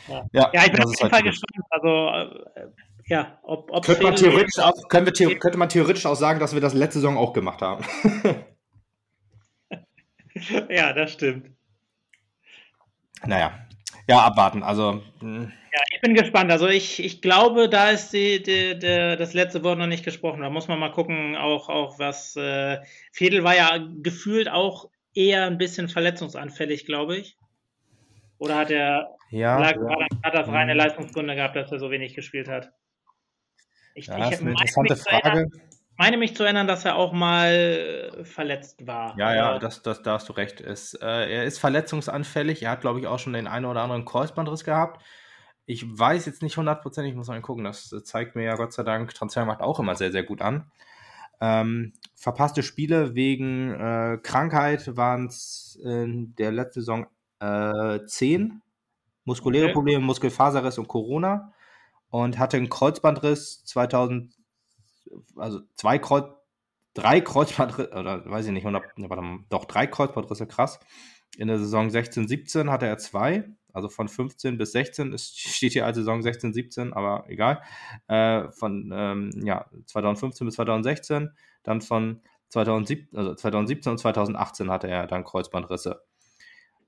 Ja, 0.07 0.25
ja, 0.33 0.51
ja 0.53 0.65
ich 0.65 0.71
bin 0.71 0.83
auf 0.83 0.93
jeden 0.97 1.09
Fall 1.09 1.23
gespannt. 1.23 1.65
Also, 1.69 2.09
äh, 2.09 2.67
ja, 3.07 3.39
ob, 3.43 3.69
ob 3.71 3.85
könnte, 3.85 4.03
man 4.03 4.15
theoretisch 4.15 4.59
auch, 4.59 4.73
können 4.87 5.05
wir, 5.05 5.39
könnte 5.39 5.57
man 5.57 5.69
theoretisch 5.69 6.05
auch 6.05 6.15
sagen, 6.15 6.39
dass 6.39 6.53
wir 6.53 6.61
das 6.61 6.73
letzte 6.73 6.99
Saison 6.99 7.17
auch 7.17 7.33
gemacht 7.33 7.61
haben. 7.61 7.83
ja, 10.69 10.93
das 10.93 11.13
stimmt. 11.13 11.49
Naja, 13.25 13.51
ja, 14.07 14.19
abwarten. 14.19 14.63
Also. 14.63 15.01
Hm. 15.19 15.51
Ja, 15.73 15.79
ich 15.91 16.01
bin 16.01 16.13
gespannt. 16.13 16.51
Also 16.51 16.67
ich, 16.67 17.03
ich 17.03 17.21
glaube, 17.21 17.67
da 17.67 17.89
ist 17.89 18.11
die, 18.11 18.43
die, 18.43 18.77
die, 18.77 19.15
das 19.17 19.33
letzte 19.33 19.63
Wort 19.63 19.79
noch 19.79 19.87
nicht 19.87 20.05
gesprochen. 20.05 20.41
Da 20.41 20.51
muss 20.51 20.67
man 20.67 20.77
mal 20.77 20.91
gucken, 20.91 21.35
auch, 21.35 21.67
auch 21.67 21.97
was 21.97 22.35
äh, 22.35 22.77
Fedel 23.11 23.43
war 23.43 23.55
ja 23.55 23.79
gefühlt 24.03 24.49
auch 24.49 24.89
eher 25.15 25.45
ein 25.45 25.57
bisschen 25.57 25.89
verletzungsanfällig, 25.89 26.85
glaube 26.85 27.17
ich. 27.17 27.37
Oder 28.37 28.57
hat 28.57 28.69
er 28.69 29.15
ja, 29.31 29.57
lag, 29.57 29.75
ja. 29.77 30.07
hat 30.23 30.33
er 30.35 30.47
reine 30.47 30.73
hm. 30.73 30.77
Leistungsgründe 30.77 31.35
gehabt, 31.35 31.55
dass 31.55 31.71
er 31.71 31.79
so 31.79 31.89
wenig 31.89 32.13
gespielt 32.13 32.47
hat? 32.47 32.71
Ich, 33.95 34.07
ja, 34.07 34.17
ich 34.17 34.23
das 34.23 34.33
ist 34.33 34.41
eine 34.41 34.51
interessante 34.51 34.95
Frage. 34.95 35.27
Erinnern, 35.27 35.51
meine 35.97 36.17
mich 36.17 36.35
zu 36.35 36.43
erinnern, 36.43 36.67
dass 36.67 36.85
er 36.85 36.95
auch 36.95 37.13
mal 37.13 38.21
verletzt 38.23 38.87
war. 38.87 39.17
Ja, 39.17 39.35
ja, 39.35 39.59
das, 39.59 39.81
das, 39.81 40.01
da 40.01 40.13
hast 40.13 40.29
du 40.29 40.33
recht. 40.33 40.61
Es, 40.61 40.93
äh, 40.95 41.05
er 41.05 41.43
ist 41.45 41.59
verletzungsanfällig. 41.59 42.63
Er 42.63 42.71
hat, 42.71 42.81
glaube 42.81 42.99
ich, 42.99 43.07
auch 43.07 43.19
schon 43.19 43.33
den 43.33 43.47
einen 43.47 43.65
oder 43.65 43.81
anderen 43.81 44.05
Kreuzbandriss 44.05 44.63
gehabt. 44.63 45.01
Ich 45.65 45.85
weiß 45.87 46.25
jetzt 46.25 46.41
nicht 46.41 46.57
hundertprozentig, 46.57 47.11
ich 47.11 47.17
muss 47.17 47.27
mal 47.27 47.39
gucken. 47.41 47.63
Das 47.63 47.89
zeigt 48.03 48.35
mir 48.35 48.43
ja 48.43 48.55
Gott 48.55 48.73
sei 48.73 48.83
Dank 48.83 49.13
Transfermarkt 49.13 49.61
auch 49.61 49.79
immer 49.79 49.95
sehr, 49.95 50.11
sehr 50.11 50.23
gut 50.23 50.41
an. 50.41 50.71
Ähm, 51.39 51.93
verpasste 52.15 52.63
Spiele 52.63 53.15
wegen 53.15 53.73
äh, 53.73 54.17
Krankheit 54.21 54.95
waren 54.97 55.27
es 55.27 55.79
in 55.83 56.35
der 56.35 56.51
letzten 56.51 56.81
Saison 56.81 57.07
äh, 57.39 58.05
10. 58.05 58.61
Muskuläre 59.25 59.65
okay. 59.65 59.73
Probleme, 59.73 60.03
Muskelfaserriss 60.03 60.77
und 60.77 60.87
Corona. 60.87 61.53
Und 62.09 62.37
hatte 62.37 62.57
einen 62.57 62.69
Kreuzbandriss 62.69 63.63
2000 63.65 64.33
also 65.35 65.61
zwei 65.75 65.99
Kreuz, 65.99 66.25
drei 66.93 67.21
Kreuzbandrisse, 67.21 67.91
oder 67.91 68.29
weiß 68.29 68.45
ich 68.45 68.51
nicht, 68.51 68.65
100, 68.65 68.83
warte 68.97 69.23
mal, 69.23 69.39
doch 69.49 69.65
drei 69.65 69.87
Kreuzbandrisse, 69.87 70.47
krass. 70.47 70.79
In 71.37 71.47
der 71.47 71.57
Saison 71.57 71.89
16, 71.89 72.27
17 72.27 72.69
hatte 72.69 72.85
er 72.85 72.97
zwei, 72.97 73.45
also 73.73 73.89
von 73.89 74.07
15 74.07 74.57
bis 74.57 74.71
16, 74.73 75.13
es 75.13 75.29
steht 75.35 75.73
hier 75.73 75.85
als 75.85 75.97
Saison 75.97 76.21
16, 76.21 76.53
17, 76.53 76.93
aber 76.93 77.25
egal. 77.27 77.61
Äh, 78.07 78.51
von 78.51 78.91
ähm, 78.93 79.31
ja, 79.43 79.65
2015 79.87 80.45
bis 80.45 80.55
2016, 80.55 81.31
dann 81.63 81.81
von 81.81 82.21
2017, 82.49 83.17
also 83.17 83.33
2017 83.33 83.91
und 83.91 83.97
2018 83.97 84.69
hatte 84.69 84.87
er 84.87 85.07
dann 85.07 85.23
Kreuzbandrisse. 85.23 86.03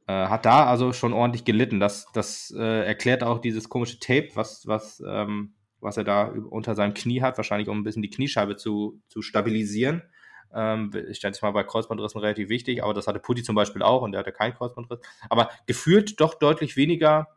Äh, 0.07 0.27
hat 0.27 0.45
da 0.45 0.67
also 0.67 0.93
schon 0.93 1.13
ordentlich 1.13 1.45
gelitten. 1.45 1.79
Das, 1.79 2.05
das 2.13 2.53
äh, 2.55 2.85
erklärt 2.85 3.23
auch 3.23 3.39
dieses 3.39 3.69
komische 3.69 3.99
Tape, 3.99 4.29
was, 4.35 4.67
was, 4.67 5.01
ähm, 5.05 5.55
was 5.85 5.97
er 5.97 6.03
da 6.03 6.25
unter 6.49 6.75
seinem 6.75 6.93
Knie 6.93 7.21
hat, 7.21 7.37
wahrscheinlich 7.37 7.69
um 7.69 7.79
ein 7.79 7.83
bisschen 7.83 8.01
die 8.01 8.09
Kniescheibe 8.09 8.57
zu, 8.57 8.99
zu 9.07 9.21
stabilisieren. 9.21 10.01
Ähm, 10.53 10.91
ich 11.09 11.19
denke 11.19 11.39
mal 11.41 11.51
bei 11.51 11.63
Kreuzbandrissen 11.63 12.19
relativ 12.19 12.49
wichtig, 12.49 12.83
aber 12.83 12.93
das 12.93 13.07
hatte 13.07 13.19
Putti 13.19 13.43
zum 13.43 13.55
Beispiel 13.55 13.81
auch 13.81 14.01
und 14.01 14.11
der 14.11 14.19
hatte 14.19 14.31
keinen 14.31 14.53
Kreuzbandriss. 14.53 14.99
Aber 15.29 15.49
gefühlt 15.67 16.19
doch 16.19 16.33
deutlich 16.33 16.75
weniger. 16.75 17.27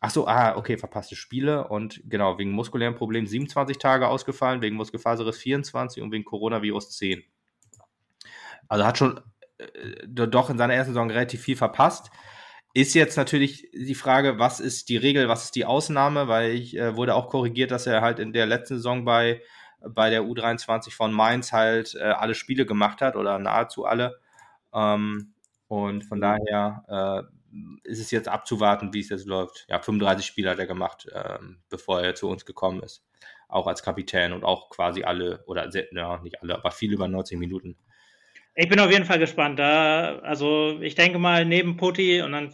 Ach 0.00 0.10
so, 0.10 0.26
ah, 0.26 0.56
okay, 0.56 0.78
verpasste 0.78 1.16
Spiele 1.16 1.68
und 1.68 2.02
genau, 2.04 2.38
wegen 2.38 2.50
muskulären 2.50 2.96
Problemen 2.96 3.26
27 3.26 3.78
Tage 3.78 4.08
ausgefallen, 4.08 4.60
wegen 4.60 4.76
Muskelfaserriss 4.76 5.38
24 5.38 6.02
und 6.02 6.12
wegen 6.12 6.24
Coronavirus 6.24 6.90
10. 6.96 7.24
Also 8.68 8.84
hat 8.84 8.98
schon 8.98 9.20
äh, 9.58 10.06
doch 10.06 10.50
in 10.50 10.58
seiner 10.58 10.74
ersten 10.74 10.92
Saison 10.92 11.10
relativ 11.10 11.40
viel 11.40 11.56
verpasst. 11.56 12.10
Ist 12.76 12.92
jetzt 12.92 13.16
natürlich 13.16 13.70
die 13.72 13.94
Frage, 13.94 14.38
was 14.38 14.60
ist 14.60 14.90
die 14.90 14.98
Regel, 14.98 15.30
was 15.30 15.44
ist 15.44 15.54
die 15.54 15.64
Ausnahme, 15.64 16.28
weil 16.28 16.50
ich 16.50 16.76
äh, 16.76 16.94
wurde 16.94 17.14
auch 17.14 17.30
korrigiert, 17.30 17.70
dass 17.70 17.86
er 17.86 18.02
halt 18.02 18.18
in 18.18 18.34
der 18.34 18.44
letzten 18.44 18.74
Saison 18.74 19.06
bei 19.06 19.40
bei 19.80 20.10
der 20.10 20.24
U23 20.24 20.92
von 20.92 21.10
Mainz 21.10 21.52
halt 21.52 21.94
äh, 21.94 22.02
alle 22.02 22.34
Spiele 22.34 22.66
gemacht 22.66 23.00
hat 23.00 23.16
oder 23.16 23.38
nahezu 23.38 23.86
alle. 23.86 24.20
Ähm, 24.74 25.32
und 25.68 26.04
von 26.04 26.20
daher 26.20 26.84
äh, 27.56 27.88
ist 27.88 27.98
es 27.98 28.10
jetzt 28.10 28.28
abzuwarten, 28.28 28.92
wie 28.92 29.00
es 29.00 29.08
jetzt 29.08 29.24
läuft. 29.24 29.64
Ja, 29.70 29.80
35 29.80 30.26
Spiele 30.26 30.50
hat 30.50 30.58
er 30.58 30.66
gemacht, 30.66 31.08
ähm, 31.14 31.62
bevor 31.70 32.02
er 32.02 32.14
zu 32.14 32.28
uns 32.28 32.44
gekommen 32.44 32.82
ist. 32.82 33.06
Auch 33.48 33.68
als 33.68 33.82
Kapitän 33.82 34.34
und 34.34 34.44
auch 34.44 34.68
quasi 34.68 35.02
alle, 35.02 35.42
oder 35.46 35.66
ja, 35.92 36.18
nicht 36.18 36.42
alle, 36.42 36.56
aber 36.56 36.72
viel 36.72 36.92
über 36.92 37.08
90 37.08 37.38
Minuten. 37.38 37.78
Ich 38.56 38.68
bin 38.70 38.80
auf 38.80 38.90
jeden 38.90 39.04
Fall 39.04 39.18
gespannt. 39.18 39.58
Da, 39.58 40.18
also 40.20 40.80
ich 40.80 40.94
denke 40.94 41.18
mal, 41.18 41.44
neben 41.44 41.76
Putti 41.76 42.22
und 42.22 42.32
dann 42.32 42.52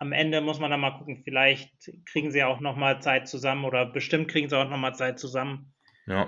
am 0.00 0.12
Ende 0.12 0.40
muss 0.40 0.60
man 0.60 0.70
dann 0.70 0.80
mal 0.80 0.96
gucken, 0.96 1.22
vielleicht 1.24 1.92
kriegen 2.06 2.30
sie 2.30 2.42
auch 2.42 2.60
nochmal 2.60 3.00
Zeit 3.02 3.28
zusammen 3.28 3.64
oder 3.64 3.84
bestimmt 3.84 4.28
kriegen 4.28 4.48
sie 4.48 4.56
auch 4.56 4.68
nochmal 4.68 4.94
Zeit 4.94 5.18
zusammen. 5.18 5.74
Ja. 6.06 6.26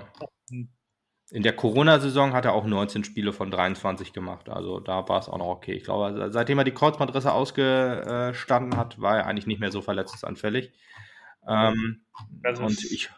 In 1.31 1.43
der 1.43 1.53
Corona-Saison 1.53 2.33
hat 2.33 2.45
er 2.45 2.53
auch 2.53 2.65
19 2.65 3.03
Spiele 3.05 3.33
von 3.33 3.49
23 3.49 4.13
gemacht. 4.13 4.49
Also 4.49 4.79
da 4.79 5.07
war 5.07 5.19
es 5.19 5.29
auch 5.29 5.37
noch 5.37 5.47
okay. 5.47 5.71
Ich 5.71 5.85
glaube, 5.85 6.29
seitdem 6.31 6.57
er 6.57 6.65
die 6.65 6.73
Kreuzbandrisse 6.73 7.31
ausgestanden 7.31 8.77
hat, 8.77 9.01
war 9.01 9.17
er 9.17 9.25
eigentlich 9.25 9.47
nicht 9.47 9.61
mehr 9.61 9.71
so 9.71 9.81
verletzungsanfällig. 9.81 10.71
Ähm, 11.47 12.01
und 12.43 12.83
ich 12.91 13.09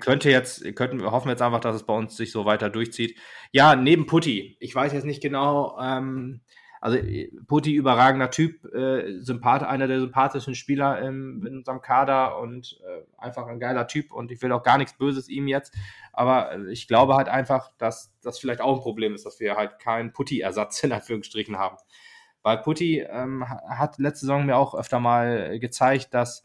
könnte 0.00 0.30
jetzt, 0.30 0.62
könnten, 0.76 1.02
hoffen 1.04 1.26
wir 1.26 1.32
jetzt 1.32 1.42
einfach, 1.42 1.60
dass 1.60 1.76
es 1.76 1.82
bei 1.84 1.94
uns 1.94 2.16
sich 2.16 2.32
so 2.32 2.44
weiter 2.44 2.70
durchzieht. 2.70 3.18
Ja, 3.52 3.76
neben 3.76 4.06
Putti. 4.06 4.56
Ich 4.60 4.74
weiß 4.74 4.92
jetzt 4.92 5.04
nicht 5.04 5.22
genau, 5.22 5.78
ähm, 5.80 6.40
also 6.80 6.98
äh, 6.98 7.30
Putti 7.46 7.74
überragender 7.74 8.30
Typ, 8.30 8.64
äh, 8.72 9.18
Sympath, 9.20 9.62
einer 9.62 9.88
der 9.88 10.00
sympathischen 10.00 10.54
Spieler 10.54 11.00
im, 11.00 11.44
in 11.46 11.56
unserem 11.58 11.82
Kader 11.82 12.38
und 12.38 12.78
äh, 12.86 13.02
einfach 13.18 13.46
ein 13.46 13.58
geiler 13.58 13.88
Typ 13.88 14.12
und 14.12 14.30
ich 14.30 14.40
will 14.42 14.52
auch 14.52 14.62
gar 14.62 14.78
nichts 14.78 14.96
Böses 14.96 15.28
ihm 15.28 15.48
jetzt, 15.48 15.74
aber 16.12 16.52
äh, 16.52 16.70
ich 16.70 16.86
glaube 16.86 17.14
halt 17.14 17.28
einfach, 17.28 17.72
dass 17.78 18.14
das 18.22 18.38
vielleicht 18.38 18.60
auch 18.60 18.76
ein 18.76 18.82
Problem 18.82 19.14
ist, 19.14 19.26
dass 19.26 19.40
wir 19.40 19.56
halt 19.56 19.78
keinen 19.78 20.12
Putti-Ersatz 20.12 20.84
in 20.84 20.92
Anführungsstrichen 20.92 21.58
haben. 21.58 21.76
Weil 22.42 22.58
Putti 22.58 23.00
ähm, 23.00 23.44
hat 23.48 23.98
letzte 23.98 24.26
Saison 24.26 24.46
mir 24.46 24.56
auch 24.56 24.76
öfter 24.76 25.00
mal 25.00 25.58
gezeigt, 25.58 26.14
dass 26.14 26.44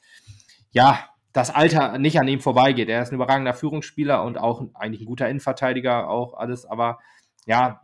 ja, 0.71 1.10
das 1.33 1.49
Alter 1.49 1.97
nicht 1.97 2.19
an 2.19 2.27
ihm 2.27 2.39
vorbeigeht. 2.39 2.89
Er 2.89 3.01
ist 3.01 3.11
ein 3.11 3.15
überragender 3.15 3.53
Führungsspieler 3.53 4.23
und 4.23 4.37
auch 4.37 4.63
eigentlich 4.73 5.01
ein 5.01 5.05
guter 5.05 5.29
Innenverteidiger, 5.29 6.09
auch 6.09 6.33
alles, 6.33 6.65
aber 6.65 6.99
ja, 7.45 7.81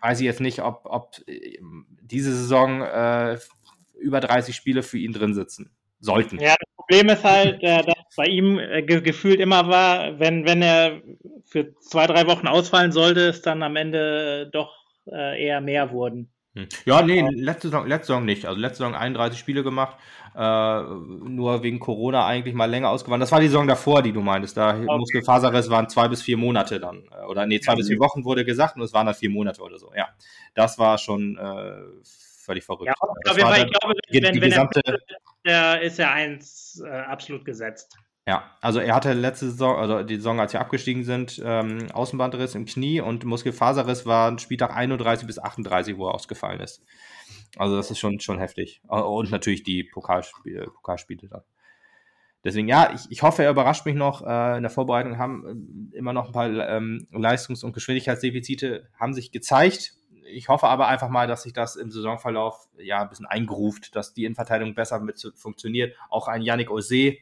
weiß 0.00 0.20
ich 0.20 0.26
jetzt 0.26 0.40
nicht, 0.40 0.62
ob, 0.62 0.82
ob 0.84 1.16
äh, 1.26 1.58
diese 2.00 2.34
Saison 2.34 2.82
äh, 2.82 3.38
über 3.98 4.20
30 4.20 4.54
Spiele 4.54 4.82
für 4.82 4.98
ihn 4.98 5.12
drin 5.12 5.34
sitzen 5.34 5.70
sollten. 6.00 6.38
Ja, 6.38 6.54
das 6.58 6.76
Problem 6.76 7.08
ist 7.08 7.24
halt, 7.24 7.62
äh, 7.62 7.82
dass 7.82 7.94
bei 8.16 8.26
ihm 8.26 8.58
äh, 8.58 8.82
ge 8.82 9.00
gefühlt 9.00 9.40
immer 9.40 9.68
war, 9.68 10.18
wenn, 10.18 10.46
wenn 10.46 10.62
er 10.62 11.02
für 11.44 11.74
zwei, 11.80 12.06
drei 12.06 12.26
Wochen 12.26 12.46
ausfallen 12.46 12.92
sollte, 12.92 13.28
es 13.28 13.42
dann 13.42 13.62
am 13.62 13.76
Ende 13.76 14.48
doch 14.52 14.74
äh, 15.06 15.42
eher 15.42 15.60
mehr 15.60 15.90
wurden. 15.90 16.33
Hm. 16.54 16.68
Ja, 16.84 17.02
nee, 17.02 17.20
letzte 17.34 17.68
Saison, 17.68 17.86
letzte 17.86 18.06
Saison 18.08 18.24
nicht. 18.24 18.46
Also 18.46 18.60
letzte 18.60 18.78
Saison 18.78 18.94
31 18.94 19.38
Spiele 19.38 19.64
gemacht, 19.64 19.96
äh, 20.36 20.38
nur 20.38 21.62
wegen 21.64 21.80
Corona 21.80 22.26
eigentlich 22.26 22.54
mal 22.54 22.70
länger 22.70 22.90
ausgewandt. 22.90 23.22
Das 23.22 23.32
war 23.32 23.40
die 23.40 23.48
Saison 23.48 23.66
davor, 23.66 24.02
die 24.02 24.12
du 24.12 24.20
meintest. 24.20 24.56
Da 24.56 24.76
okay. 24.76 24.98
Muskelfaserriss 24.98 25.68
waren 25.68 25.88
zwei 25.88 26.06
bis 26.06 26.22
vier 26.22 26.36
Monate 26.36 26.78
dann. 26.78 27.02
Äh, 27.10 27.24
oder 27.26 27.46
nee, 27.46 27.58
zwei 27.58 27.72
ja, 27.72 27.76
bis 27.76 27.88
vier 27.88 27.98
Wochen 27.98 28.24
wurde 28.24 28.44
gesagt 28.44 28.76
und 28.76 28.82
es 28.82 28.92
waren 28.92 29.06
dann 29.06 29.16
vier 29.16 29.30
Monate 29.30 29.62
oder 29.62 29.78
so. 29.78 29.92
Ja, 29.96 30.10
das 30.54 30.78
war 30.78 30.96
schon 30.98 31.36
äh, 31.36 32.04
völlig 32.44 32.64
verrückt. 32.64 32.86
Ja, 32.86 32.94
aber 33.00 33.58
ich 33.58 33.70
glaube, 33.70 33.94
wenn, 34.10 34.22
wenn 34.22 34.40
gesamte, 34.40 34.80
der 35.44 35.82
ist 35.82 35.98
ja 35.98 36.12
eins 36.12 36.80
äh, 36.86 36.88
absolut 36.88 37.44
gesetzt. 37.44 37.98
Ja, 38.26 38.56
also 38.62 38.80
er 38.80 38.94
hatte 38.94 39.12
letzte 39.12 39.50
Saison, 39.50 39.76
also 39.76 40.02
die 40.02 40.16
Saison, 40.16 40.40
als 40.40 40.54
wir 40.54 40.60
abgestiegen 40.60 41.04
sind, 41.04 41.42
ähm, 41.44 41.90
Außenbandriss 41.92 42.54
im 42.54 42.64
Knie 42.64 43.00
und 43.00 43.24
Muskelfaserriss 43.24 44.06
war 44.06 44.38
Spieltag 44.38 44.74
31 44.74 45.26
bis 45.26 45.38
38, 45.38 45.98
wo 45.98 46.08
er 46.08 46.14
ausgefallen 46.14 46.60
ist. 46.60 46.82
Also 47.56 47.76
das 47.76 47.90
ist 47.90 47.98
schon, 47.98 48.20
schon 48.20 48.38
heftig. 48.38 48.80
Und 48.88 49.30
natürlich 49.30 49.62
die 49.62 49.84
Pokalspiele, 49.84 50.66
Pokalspiele 50.66 51.28
dann. 51.28 51.42
Deswegen, 52.44 52.68
ja, 52.68 52.92
ich, 52.94 53.10
ich 53.10 53.22
hoffe, 53.22 53.42
er 53.42 53.50
überrascht 53.50 53.86
mich 53.86 53.94
noch. 53.94 54.22
Äh, 54.22 54.56
in 54.58 54.62
der 54.62 54.70
Vorbereitung 54.70 55.18
haben 55.18 55.90
äh, 55.92 55.96
immer 55.96 56.12
noch 56.12 56.26
ein 56.26 56.32
paar 56.32 56.48
ähm, 56.50 57.06
Leistungs- 57.10 57.64
und 57.64 57.72
Geschwindigkeitsdefizite 57.72 58.88
haben 58.98 59.14
sich 59.14 59.32
gezeigt. 59.32 59.94
Ich 60.26 60.48
hoffe 60.48 60.68
aber 60.68 60.88
einfach 60.88 61.08
mal, 61.08 61.26
dass 61.26 61.42
sich 61.42 61.54
das 61.54 61.76
im 61.76 61.90
Saisonverlauf 61.90 62.68
ja 62.78 63.02
ein 63.02 63.08
bisschen 63.08 63.26
eingeruft, 63.26 63.96
dass 63.96 64.12
die 64.12 64.24
Innenverteidigung 64.24 64.74
besser 64.74 65.00
mit 65.00 65.32
funktioniert. 65.36 65.96
Auch 66.10 66.28
ein 66.28 66.42
Yannick 66.42 66.70
Ose, 66.70 67.16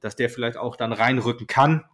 dass 0.00 0.16
der 0.16 0.30
vielleicht 0.30 0.56
auch 0.56 0.76
dann 0.76 0.92
reinrücken 0.92 1.46
kann. 1.46 1.84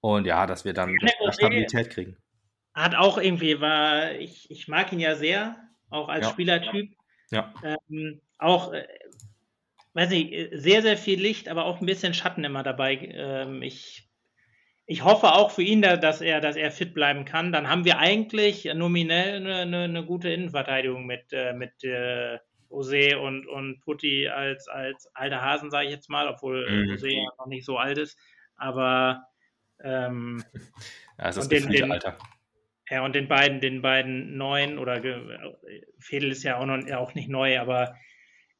Und 0.00 0.26
ja, 0.26 0.46
dass 0.46 0.64
wir 0.64 0.74
dann 0.74 0.98
Stabilität 1.30 1.90
kriegen. 1.90 2.16
Hat 2.74 2.94
auch 2.94 3.18
irgendwie, 3.18 3.60
war, 3.60 4.12
ich, 4.12 4.50
ich 4.50 4.68
mag 4.68 4.92
ihn 4.92 4.98
ja 4.98 5.14
sehr, 5.14 5.56
auch 5.90 6.08
als 6.08 6.26
ja. 6.26 6.32
Spielertyp. 6.32 6.94
Ja. 7.30 7.54
Ähm, 7.62 8.20
auch, 8.36 8.72
äh, 8.72 8.86
weiß 9.94 10.10
nicht, 10.10 10.50
sehr, 10.52 10.82
sehr 10.82 10.98
viel 10.98 11.20
Licht, 11.20 11.48
aber 11.48 11.64
auch 11.64 11.80
ein 11.80 11.86
bisschen 11.86 12.14
Schatten 12.14 12.44
immer 12.44 12.62
dabei. 12.62 12.96
Ähm, 12.96 13.62
ich, 13.62 14.08
ich 14.86 15.04
hoffe 15.04 15.32
auch 15.32 15.50
für 15.50 15.62
ihn, 15.62 15.82
dass 15.82 16.20
er, 16.20 16.40
dass 16.40 16.56
er 16.56 16.70
fit 16.70 16.94
bleiben 16.94 17.24
kann. 17.24 17.52
Dann 17.52 17.68
haben 17.68 17.84
wir 17.84 17.98
eigentlich 17.98 18.64
nominell 18.74 19.36
eine, 19.36 19.56
eine, 19.60 19.84
eine 19.84 20.04
gute 20.04 20.30
Innenverteidigung 20.30 21.06
mit, 21.06 21.32
äh, 21.32 21.54
mit 21.54 21.82
äh, 21.84 22.38
Ose 22.74 23.18
und, 23.18 23.46
und 23.46 23.80
Putti 23.80 24.28
als, 24.28 24.68
als 24.68 25.08
alter 25.14 25.40
Hasen, 25.42 25.70
sage 25.70 25.86
ich 25.86 25.92
jetzt 25.92 26.10
mal, 26.10 26.28
obwohl 26.28 26.68
mhm. 26.68 26.92
Ose 26.92 27.08
ja 27.08 27.28
noch 27.38 27.46
nicht 27.46 27.64
so 27.64 27.78
alt 27.78 27.98
ist. 27.98 28.18
Aber 28.56 29.24
ähm, 29.82 30.44
ja, 31.18 31.28
es 31.28 31.36
ist 31.36 31.50
das 31.50 31.66
den, 31.66 31.92
Alter. 31.92 32.16
Ja, 32.90 33.04
und 33.04 33.14
den 33.14 33.28
beiden, 33.28 33.60
den 33.60 33.82
beiden 33.82 34.36
neuen, 34.36 34.78
oder 34.78 35.00
Fedel 35.98 36.30
ist 36.30 36.42
ja 36.42 36.58
auch 36.58 36.66
noch 36.66 36.90
auch 36.92 37.14
nicht 37.14 37.28
neu, 37.28 37.58
aber 37.58 37.96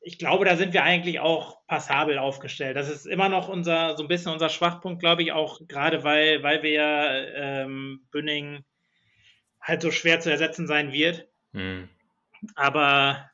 ich 0.01 0.19
glaube, 0.19 0.45
da 0.45 0.57
sind 0.57 0.74
wir 0.74 0.82
eigentlich 0.82 1.20
auch 1.20 1.66
passabel 1.66 2.19
aufgestellt. 2.19 2.77
Das 2.77 2.91
ist 2.91 3.07
immer 3.07 3.28
noch 3.28 3.49
unser, 3.49 3.97
so 3.97 4.05
ein 4.05 4.09
bisschen 4.09 4.32
unser 4.32 4.51
Schwachpunkt, 4.51 5.01
glaube 5.01 5.23
ich, 5.23 5.32
auch 5.32 5.61
gerade 5.66 6.05
weil, 6.05 6.43
weil 6.43 6.62
wir 6.62 6.70
ja 6.70 7.15
ähm, 7.16 8.07
Bünning 8.11 8.65
halt 9.61 9.81
so 9.81 9.91
schwer 9.91 10.20
zu 10.20 10.31
ersetzen 10.31 10.66
sein 10.66 10.93
wird. 10.93 11.27
Mhm. 11.53 11.89
Aber 12.55 13.31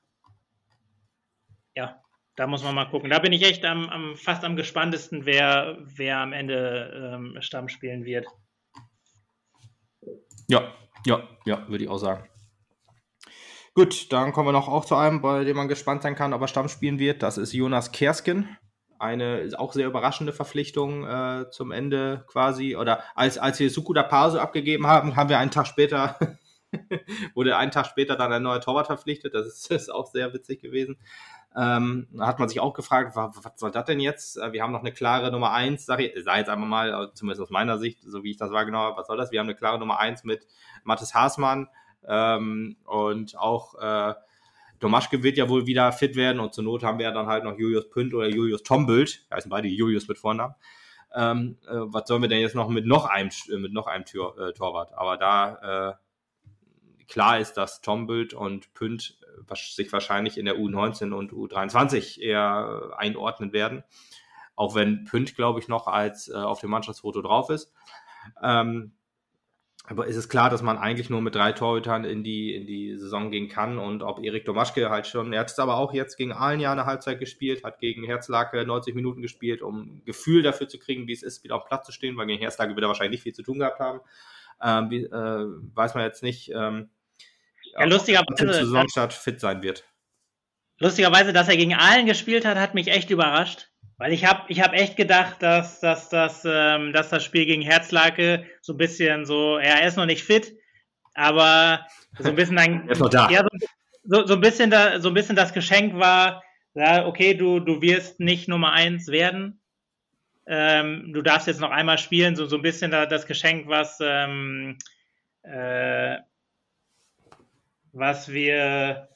ja, 1.74 2.00
da 2.36 2.46
muss 2.46 2.62
man 2.62 2.74
mal 2.74 2.88
gucken. 2.88 3.10
Da 3.10 3.18
bin 3.18 3.32
ich 3.32 3.42
echt 3.42 3.64
am, 3.64 3.88
am 3.88 4.16
fast 4.16 4.44
am 4.44 4.56
gespanntesten, 4.56 5.26
wer, 5.26 5.78
wer 5.80 6.18
am 6.18 6.32
Ende 6.32 7.12
ähm, 7.14 7.36
Stamm 7.40 7.68
spielen 7.68 8.04
wird. 8.04 8.26
Ja, 10.48 10.72
ja, 11.06 11.28
ja, 11.44 11.68
würde 11.68 11.84
ich 11.84 11.90
auch 11.90 11.98
sagen. 11.98 12.28
Gut, 13.74 14.12
dann 14.12 14.32
kommen 14.32 14.48
wir 14.48 14.52
noch 14.52 14.68
auch 14.68 14.84
zu 14.84 14.96
einem, 14.96 15.20
bei 15.20 15.44
dem 15.44 15.56
man 15.56 15.68
gespannt 15.68 16.02
sein 16.02 16.16
kann, 16.16 16.32
ob 16.32 16.40
er 16.40 16.48
Stamm 16.48 16.68
spielen 16.68 16.98
wird. 16.98 17.22
Das 17.22 17.38
ist 17.38 17.52
Jonas 17.52 17.92
Kersken. 17.92 18.56
Eine 18.98 19.48
auch 19.56 19.72
sehr 19.72 19.86
überraschende 19.86 20.32
Verpflichtung 20.32 21.06
äh, 21.06 21.50
zum 21.50 21.70
Ende 21.70 22.24
quasi. 22.26 22.76
Oder 22.76 23.02
als, 23.14 23.38
als 23.38 23.58
wir 23.60 23.70
Sukuda 23.70 24.02
Paso 24.02 24.38
abgegeben 24.38 24.86
haben, 24.86 25.16
haben 25.16 25.30
wir 25.30 25.38
einen 25.38 25.50
Tag 25.50 25.66
später 25.66 26.18
Wurde 27.34 27.56
einen 27.56 27.70
Tag 27.70 27.86
später 27.86 28.16
dann 28.16 28.32
ein 28.32 28.42
neuer 28.42 28.60
Torwart 28.60 28.86
verpflichtet. 28.86 29.34
Das 29.34 29.46
ist, 29.46 29.70
ist 29.70 29.92
auch 29.92 30.06
sehr 30.06 30.32
witzig 30.32 30.60
gewesen. 30.60 30.98
Ähm, 31.56 32.06
hat 32.20 32.38
man 32.38 32.48
sich 32.48 32.60
auch 32.60 32.74
gefragt, 32.74 33.16
was, 33.16 33.34
was 33.42 33.52
soll 33.56 33.72
das 33.72 33.84
denn 33.84 33.98
jetzt? 33.98 34.36
Äh, 34.36 34.52
wir 34.52 34.62
haben 34.62 34.72
noch 34.72 34.80
eine 34.80 34.92
klare 34.92 35.32
Nummer 35.32 35.52
eins, 35.52 35.84
sag 35.84 36.00
ich, 36.00 36.12
sag 36.22 36.38
jetzt 36.38 36.48
einmal 36.48 36.68
mal, 36.68 37.10
zumindest 37.14 37.42
aus 37.42 37.50
meiner 37.50 37.78
Sicht, 37.78 38.02
so 38.04 38.22
wie 38.22 38.30
ich 38.30 38.36
das 38.36 38.52
wahrgenommen 38.52 38.84
habe, 38.84 38.96
was 38.96 39.08
soll 39.08 39.16
das? 39.16 39.32
Wir 39.32 39.40
haben 39.40 39.46
eine 39.46 39.56
klare 39.56 39.78
Nummer 39.78 39.98
eins 39.98 40.22
mit 40.22 40.46
Mathis 40.84 41.12
Haasmann 41.12 41.68
ähm, 42.06 42.76
und 42.84 43.36
auch 43.36 43.74
äh, 43.80 44.14
Domaschke 44.78 45.22
wird 45.22 45.36
ja 45.36 45.48
wohl 45.48 45.66
wieder 45.66 45.90
fit 45.92 46.14
werden 46.14 46.40
und 46.40 46.54
zur 46.54 46.64
Not 46.64 46.84
haben 46.84 46.98
wir 46.98 47.06
ja 47.06 47.12
dann 47.12 47.26
halt 47.26 47.44
noch 47.44 47.58
Julius 47.58 47.90
Pünd 47.90 48.14
oder 48.14 48.28
Julius 48.28 48.62
Tombült, 48.62 49.26
heißen 49.32 49.50
beide 49.50 49.68
Julius 49.68 50.06
mit 50.06 50.18
Vornamen. 50.18 50.54
Ähm, 51.14 51.58
äh, 51.66 51.74
was 51.74 52.06
sollen 52.06 52.22
wir 52.22 52.28
denn 52.28 52.40
jetzt 52.40 52.54
noch 52.54 52.68
mit 52.68 52.86
noch 52.86 53.06
einem, 53.06 53.30
mit 53.58 53.72
noch 53.72 53.88
einem 53.88 54.04
Tür, 54.04 54.36
äh, 54.38 54.52
Torwart? 54.52 54.92
Aber 54.94 55.16
da 55.16 55.90
äh, 55.90 55.94
klar 57.10 57.38
ist, 57.38 57.54
dass 57.54 57.80
Tombült 57.80 58.32
und 58.32 58.72
Pünd 58.72 59.18
sich 59.54 59.92
wahrscheinlich 59.92 60.38
in 60.38 60.44
der 60.44 60.56
U19 60.56 61.12
und 61.12 61.32
U23 61.32 62.20
eher 62.20 62.92
einordnen 62.96 63.52
werden. 63.52 63.84
Auch 64.54 64.74
wenn 64.74 65.04
Pünd, 65.04 65.34
glaube 65.34 65.60
ich, 65.60 65.68
noch 65.68 65.86
als 65.86 66.28
äh, 66.28 66.34
auf 66.34 66.60
dem 66.60 66.70
Mannschaftsfoto 66.70 67.22
drauf 67.22 67.50
ist. 67.50 67.72
Ähm, 68.42 68.92
aber 69.84 70.06
ist 70.06 70.16
es 70.16 70.28
klar, 70.28 70.50
dass 70.50 70.62
man 70.62 70.78
eigentlich 70.78 71.10
nur 71.10 71.20
mit 71.20 71.34
drei 71.34 71.52
Torhütern 71.52 72.04
in 72.04 72.22
die, 72.22 72.54
in 72.54 72.64
die 72.64 72.96
Saison 72.96 73.30
gehen 73.30 73.48
kann 73.48 73.78
und 73.78 74.02
ob 74.02 74.22
Erik 74.22 74.44
Domaschke 74.44 74.88
halt 74.88 75.06
schon, 75.08 75.32
er 75.32 75.40
hat 75.40 75.50
es 75.50 75.58
aber 75.58 75.78
auch 75.78 75.92
jetzt 75.92 76.16
gegen 76.16 76.32
Aalen 76.32 76.60
ja 76.60 76.70
eine 76.70 76.84
Halbzeit 76.84 77.18
gespielt, 77.18 77.64
hat 77.64 77.80
gegen 77.80 78.04
Herzlake 78.04 78.64
90 78.64 78.94
Minuten 78.94 79.20
gespielt, 79.20 79.62
um 79.62 79.80
ein 79.80 80.02
Gefühl 80.04 80.42
dafür 80.42 80.68
zu 80.68 80.78
kriegen, 80.78 81.08
wie 81.08 81.12
es 81.12 81.24
ist, 81.24 81.42
wieder 81.42 81.56
auf 81.56 81.64
Platz 81.64 81.86
zu 81.86 81.92
stehen, 81.92 82.16
weil 82.16 82.26
gegen 82.26 82.40
Herzlake 82.40 82.76
wird 82.76 82.84
er 82.84 82.88
wahrscheinlich 82.88 83.18
nicht 83.18 83.22
viel 83.22 83.34
zu 83.34 83.42
tun 83.42 83.58
gehabt 83.58 83.80
haben. 83.80 84.00
Ähm, 84.62 84.90
wie, 84.90 85.04
äh, 85.04 85.46
weiß 85.74 85.94
man 85.94 86.04
jetzt 86.04 86.22
nicht. 86.22 86.52
Ähm, 86.54 86.90
ja, 87.78 87.84
lustigerweise, 87.84 88.52
Saisonstart 88.52 89.12
fit 89.12 89.40
sein 89.40 89.62
wird. 89.62 89.84
Lustigerweise, 90.78 91.32
dass 91.32 91.48
er 91.48 91.56
gegen 91.56 91.74
Aalen 91.74 92.06
gespielt 92.06 92.44
hat, 92.44 92.56
hat 92.56 92.74
mich 92.74 92.88
echt 92.88 93.10
überrascht. 93.10 93.68
Weil 93.98 94.14
ich 94.14 94.24
habe 94.24 94.44
ich 94.48 94.62
hab 94.62 94.72
echt 94.72 94.96
gedacht, 94.96 95.42
dass, 95.42 95.78
dass, 95.80 96.08
dass, 96.08 96.42
ähm, 96.46 96.94
dass 96.94 97.10
das 97.10 97.22
Spiel 97.22 97.44
gegen 97.44 97.60
Herzlake 97.60 98.46
so 98.62 98.72
ein 98.72 98.78
bisschen 98.78 99.26
so, 99.26 99.58
ja, 99.58 99.78
er 99.78 99.86
ist 99.86 99.98
noch 99.98 100.06
nicht 100.06 100.24
fit, 100.24 100.56
aber 101.12 101.86
so 102.18 102.30
ein 102.30 102.34
bisschen 102.34 102.56
ein, 102.56 102.84
er 102.86 102.92
ist 102.92 102.98
noch 102.98 103.10
da. 103.10 103.28
Ja, 103.28 103.46
so, 104.04 104.26
so, 104.26 104.34
ein 104.34 104.40
bisschen 104.40 104.70
da, 104.70 105.00
so 105.00 105.08
ein 105.08 105.14
bisschen 105.14 105.36
das 105.36 105.52
Geschenk 105.52 105.98
war, 105.98 106.42
ja, 106.72 107.04
okay, 107.06 107.34
du, 107.34 107.60
du 107.60 107.82
wirst 107.82 108.20
nicht 108.20 108.48
Nummer 108.48 108.72
eins 108.72 109.08
werden. 109.08 109.60
Ähm, 110.46 111.12
du 111.12 111.20
darfst 111.20 111.46
jetzt 111.46 111.60
noch 111.60 111.70
einmal 111.70 111.98
spielen, 111.98 112.36
so, 112.36 112.46
so 112.46 112.56
ein 112.56 112.62
bisschen 112.62 112.90
da, 112.90 113.04
das 113.04 113.26
Geschenk, 113.26 113.68
was, 113.68 113.98
ähm, 114.00 114.78
äh, 115.42 116.16
was 117.92 118.32
wir 118.32 119.08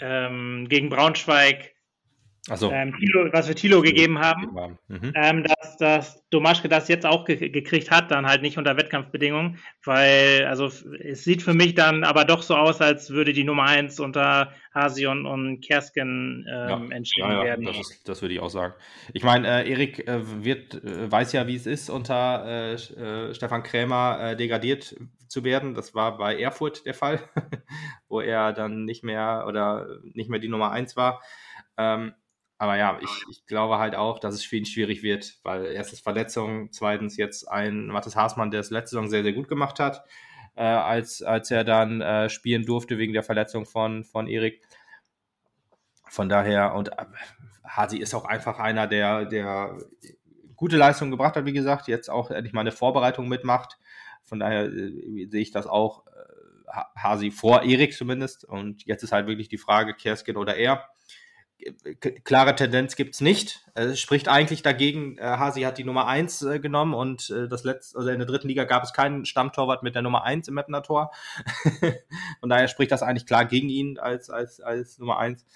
ähm, 0.00 0.66
gegen 0.68 0.88
Braunschweig 0.88 1.74
so. 2.46 2.70
ähm, 2.70 2.94
Thilo, 2.98 3.32
was 3.32 3.48
wir 3.48 3.54
Thilo 3.54 3.82
gegeben 3.82 4.18
haben, 4.18 4.78
mhm. 4.88 5.12
ähm, 5.14 5.44
dass, 5.44 5.76
dass 5.76 6.28
Domaschke 6.30 6.68
das 6.68 6.88
jetzt 6.88 7.04
auch 7.04 7.24
ge 7.26 7.50
gekriegt 7.50 7.90
hat, 7.90 8.10
dann 8.10 8.26
halt 8.26 8.40
nicht 8.42 8.56
unter 8.56 8.76
Wettkampfbedingungen, 8.76 9.58
weil, 9.84 10.46
also 10.46 10.66
es 10.66 11.24
sieht 11.24 11.42
für 11.42 11.54
mich 11.54 11.74
dann 11.74 12.02
aber 12.02 12.24
doch 12.24 12.42
so 12.42 12.56
aus, 12.56 12.80
als 12.80 13.10
würde 13.10 13.32
die 13.32 13.44
Nummer 13.44 13.64
1 13.64 14.00
unter 14.00 14.52
Hasion 14.74 15.26
und 15.26 15.60
Kersken 15.60 16.46
ähm, 16.48 16.68
ja. 16.90 16.96
entschieden 16.96 17.30
ja, 17.30 17.38
ja, 17.38 17.44
werden. 17.44 17.66
Das, 17.66 17.78
ist, 17.78 18.08
das, 18.08 18.22
würde 18.22 18.34
ich 18.34 18.40
auch 18.40 18.50
sagen. 18.50 18.74
Ich 19.12 19.22
meine, 19.22 19.64
äh, 19.64 19.70
Erik 19.70 20.08
äh, 20.08 20.44
wird, 20.44 20.82
äh, 20.82 21.10
weiß 21.10 21.32
ja, 21.32 21.46
wie 21.46 21.56
es 21.56 21.66
ist, 21.66 21.90
unter 21.90 22.72
äh, 22.72 23.34
Stefan 23.34 23.62
Krämer 23.62 24.34
degradiert 24.34 24.96
zu 25.28 25.44
werden. 25.44 25.74
Das 25.74 25.94
war 25.94 26.16
bei 26.16 26.40
Erfurt 26.40 26.86
der 26.86 26.94
Fall, 26.94 27.20
wo 28.08 28.20
er 28.20 28.52
dann 28.52 28.84
nicht 28.84 29.04
mehr 29.04 29.44
oder 29.46 29.86
nicht 30.14 30.30
mehr 30.30 30.40
die 30.40 30.48
Nummer 30.48 30.70
1 30.70 30.96
war. 30.96 31.20
Ähm, 31.76 32.14
aber 32.60 32.76
ja, 32.76 32.98
ich, 33.00 33.24
ich 33.30 33.46
glaube 33.46 33.78
halt 33.78 33.94
auch, 33.94 34.18
dass 34.18 34.34
es 34.34 34.44
für 34.44 34.56
ihn 34.56 34.66
schwierig 34.66 35.02
wird, 35.02 35.38
weil 35.44 35.64
erstens 35.64 36.00
Verletzung, 36.00 36.70
zweitens 36.72 37.16
jetzt 37.16 37.50
ein 37.50 37.86
Mathis 37.86 38.16
Haasmann, 38.16 38.50
der 38.50 38.60
es 38.60 38.68
letzte 38.68 38.96
Saison 38.96 39.08
sehr, 39.08 39.22
sehr 39.22 39.32
gut 39.32 39.48
gemacht 39.48 39.80
hat, 39.80 40.04
äh, 40.56 40.64
als, 40.64 41.22
als 41.22 41.50
er 41.50 41.64
dann 41.64 42.02
äh, 42.02 42.28
spielen 42.28 42.66
durfte 42.66 42.98
wegen 42.98 43.14
der 43.14 43.22
Verletzung 43.22 43.64
von, 43.64 44.04
von 44.04 44.26
Erik. 44.26 44.60
Von 46.06 46.28
daher, 46.28 46.74
und 46.74 46.92
äh, 46.92 47.06
Hasi 47.66 47.96
ist 47.96 48.14
auch 48.14 48.26
einfach 48.26 48.58
einer, 48.58 48.86
der, 48.86 49.24
der 49.24 49.78
gute 50.54 50.76
Leistungen 50.76 51.12
gebracht 51.12 51.36
hat, 51.36 51.46
wie 51.46 51.54
gesagt, 51.54 51.88
jetzt 51.88 52.10
auch 52.10 52.30
endlich 52.30 52.52
mal 52.52 52.60
eine 52.60 52.72
Vorbereitung 52.72 53.26
mitmacht. 53.26 53.78
Von 54.22 54.38
daher 54.38 54.64
äh, 54.66 55.28
sehe 55.30 55.40
ich 55.40 55.50
das 55.50 55.66
auch 55.66 56.06
äh, 56.08 56.82
Hasi 56.94 57.30
vor 57.30 57.62
Erik 57.62 57.94
zumindest. 57.94 58.44
Und 58.44 58.84
jetzt 58.84 59.02
ist 59.02 59.12
halt 59.12 59.28
wirklich 59.28 59.48
die 59.48 59.56
Frage, 59.56 59.94
Kerskin 59.94 60.36
oder 60.36 60.56
er 60.56 60.90
klare 62.24 62.54
Tendenz 62.54 62.96
gibt 62.96 63.14
es 63.14 63.20
nicht. 63.20 63.64
Es 63.74 64.00
spricht 64.00 64.28
eigentlich 64.28 64.62
dagegen, 64.62 65.18
äh, 65.18 65.22
Hasi 65.22 65.62
hat 65.62 65.78
die 65.78 65.84
Nummer 65.84 66.06
1 66.06 66.42
äh, 66.42 66.58
genommen 66.60 66.94
und 66.94 67.30
äh, 67.30 67.48
das 67.48 67.64
letzte, 67.64 67.98
also 67.98 68.10
in 68.10 68.18
der 68.18 68.26
dritten 68.26 68.48
Liga 68.48 68.64
gab 68.64 68.82
es 68.82 68.92
keinen 68.92 69.24
Stammtorwart 69.24 69.82
mit 69.82 69.94
der 69.94 70.02
Nummer 70.02 70.24
1 70.24 70.48
im 70.48 70.54
Mapner 70.54 70.82
Tor. 70.82 71.12
Von 72.40 72.48
daher 72.48 72.68
spricht 72.68 72.92
das 72.92 73.02
eigentlich 73.02 73.26
klar 73.26 73.44
gegen 73.44 73.68
ihn 73.68 73.98
als, 73.98 74.30
als, 74.30 74.60
als 74.60 74.98
Nummer 74.98 75.18
1. 75.18 75.46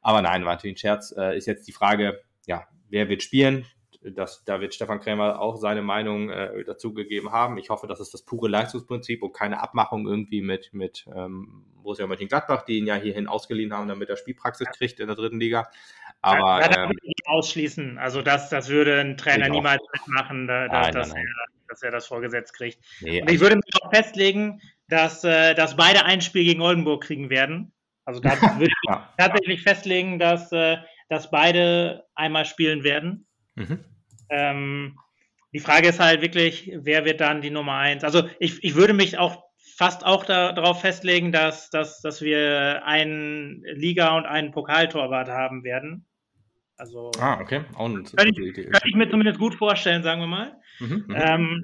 Aber 0.00 0.22
nein, 0.22 0.44
war 0.44 0.54
natürlich 0.54 0.74
ein 0.74 0.78
Scherz. 0.78 1.14
Äh, 1.16 1.36
ist 1.36 1.46
jetzt 1.46 1.66
die 1.66 1.72
Frage, 1.72 2.20
ja, 2.46 2.66
wer 2.88 3.08
wird 3.08 3.22
spielen? 3.22 3.66
Das, 4.04 4.44
da 4.44 4.60
wird 4.60 4.74
Stefan 4.74 5.00
Krämer 5.00 5.40
auch 5.40 5.56
seine 5.56 5.82
Meinung 5.82 6.30
äh, 6.30 6.64
dazu 6.64 6.92
gegeben 6.92 7.30
haben. 7.30 7.56
Ich 7.58 7.70
hoffe, 7.70 7.86
das 7.86 8.00
ist 8.00 8.12
das 8.12 8.22
pure 8.22 8.48
Leistungsprinzip 8.48 9.22
und 9.22 9.32
keine 9.32 9.62
Abmachung 9.62 10.06
irgendwie 10.06 10.42
mit, 10.42 10.72
mit 10.72 11.06
ähm, 11.14 11.64
Borussia 11.82 12.06
Mönchengladbach, 12.06 12.62
die 12.62 12.78
ihn 12.78 12.86
ja 12.86 12.94
hierhin 12.94 13.28
ausgeliehen 13.28 13.72
haben, 13.72 13.88
damit 13.88 14.08
er 14.08 14.16
Spielpraxis 14.16 14.68
kriegt 14.70 15.00
in 15.00 15.06
der 15.06 15.16
dritten 15.16 15.38
Liga. 15.38 15.68
Aber 16.20 16.60
ja, 16.60 16.84
ähm, 16.84 16.92
nicht 17.02 17.26
ausschließen. 17.26 17.98
Also 17.98 18.22
das, 18.22 18.48
das 18.48 18.68
würde 18.68 19.00
ein 19.00 19.16
Trainer 19.16 19.48
niemals 19.48 19.82
mitmachen, 19.92 20.46
da, 20.46 20.68
nein, 20.68 20.92
dass, 20.92 21.12
nein, 21.12 21.24
Er, 21.26 21.46
dass, 21.68 21.82
Er, 21.82 21.90
das 21.90 22.06
vorgesetzt 22.06 22.54
kriegt. 22.54 22.78
Nee, 23.00 23.22
und 23.22 23.30
ich 23.30 23.40
würde 23.40 23.56
mich 23.56 23.82
auch 23.82 23.90
festlegen, 23.92 24.60
dass, 24.88 25.24
äh, 25.24 25.54
dass 25.54 25.76
beide 25.76 26.04
ein 26.04 26.20
Spiel 26.20 26.44
gegen 26.44 26.60
Oldenburg 26.60 27.04
kriegen 27.04 27.30
werden. 27.30 27.72
Also 28.04 28.20
da 28.20 28.30
würde 28.58 28.66
ich 28.66 28.88
ja. 28.88 29.12
tatsächlich 29.18 29.62
festlegen, 29.62 30.18
dass, 30.18 30.52
äh, 30.52 30.76
dass 31.08 31.30
beide 31.30 32.04
einmal 32.14 32.44
spielen 32.44 32.84
werden. 32.84 33.26
Mhm. 33.54 33.84
Ähm, 34.32 34.98
die 35.52 35.60
Frage 35.60 35.88
ist 35.88 36.00
halt 36.00 36.22
wirklich, 36.22 36.72
wer 36.74 37.04
wird 37.04 37.20
dann 37.20 37.42
die 37.42 37.50
Nummer 37.50 37.76
eins? 37.76 38.04
Also 38.04 38.28
ich, 38.40 38.64
ich 38.64 38.74
würde 38.74 38.94
mich 38.94 39.18
auch 39.18 39.44
fast 39.76 40.04
auch 40.04 40.24
da, 40.24 40.52
darauf 40.52 40.80
festlegen, 40.80 41.32
dass, 41.32 41.68
dass, 41.70 42.00
dass 42.00 42.22
wir 42.22 42.82
einen 42.84 43.62
Liga- 43.64 44.16
und 44.16 44.26
einen 44.26 44.50
Pokaltorwart 44.50 45.28
haben 45.28 45.62
werden. 45.62 46.06
Also, 46.76 47.10
ah, 47.18 47.38
okay. 47.40 47.64
Auch 47.74 47.84
eine 47.86 48.02
kann, 48.02 48.28
ich, 48.28 48.38
Idee. 48.38 48.64
kann 48.64 48.80
ich 48.84 48.94
mir 48.94 49.10
zumindest 49.10 49.38
gut 49.38 49.54
vorstellen, 49.54 50.02
sagen 50.02 50.20
wir 50.20 50.26
mal. 50.26 50.56
Mhm, 50.80 51.04
mhm, 51.06 51.14
ähm, 51.16 51.62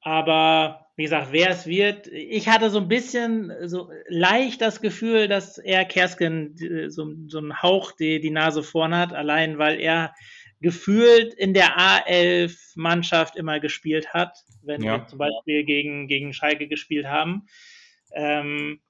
aber 0.00 0.86
wie 0.96 1.04
gesagt, 1.04 1.28
wer 1.32 1.50
es 1.50 1.66
wird, 1.66 2.06
ich 2.06 2.48
hatte 2.48 2.70
so 2.70 2.78
ein 2.78 2.88
bisschen 2.88 3.52
so 3.64 3.90
leicht 4.08 4.60
das 4.60 4.80
Gefühl, 4.80 5.26
dass 5.26 5.58
er 5.58 5.84
Kersken 5.84 6.54
so, 6.88 7.12
so 7.26 7.38
einen 7.38 7.62
Hauch 7.62 7.92
die, 7.92 8.20
die 8.20 8.30
Nase 8.30 8.62
vorn 8.62 8.94
hat, 8.94 9.12
allein 9.12 9.58
weil 9.58 9.80
er 9.80 10.14
gefühlt 10.62 11.34
in 11.34 11.52
der 11.54 11.76
A11-Mannschaft 11.76 13.36
immer 13.36 13.60
gespielt 13.60 14.12
hat, 14.14 14.36
wenn 14.62 14.82
ja. 14.82 14.98
wir 14.98 15.06
zum 15.06 15.18
Beispiel 15.18 15.62
gegen, 15.64 16.08
gegen 16.08 16.32
Schalke 16.32 16.66
gespielt 16.68 17.06
haben. 17.06 17.46
Ähm, 18.14 18.80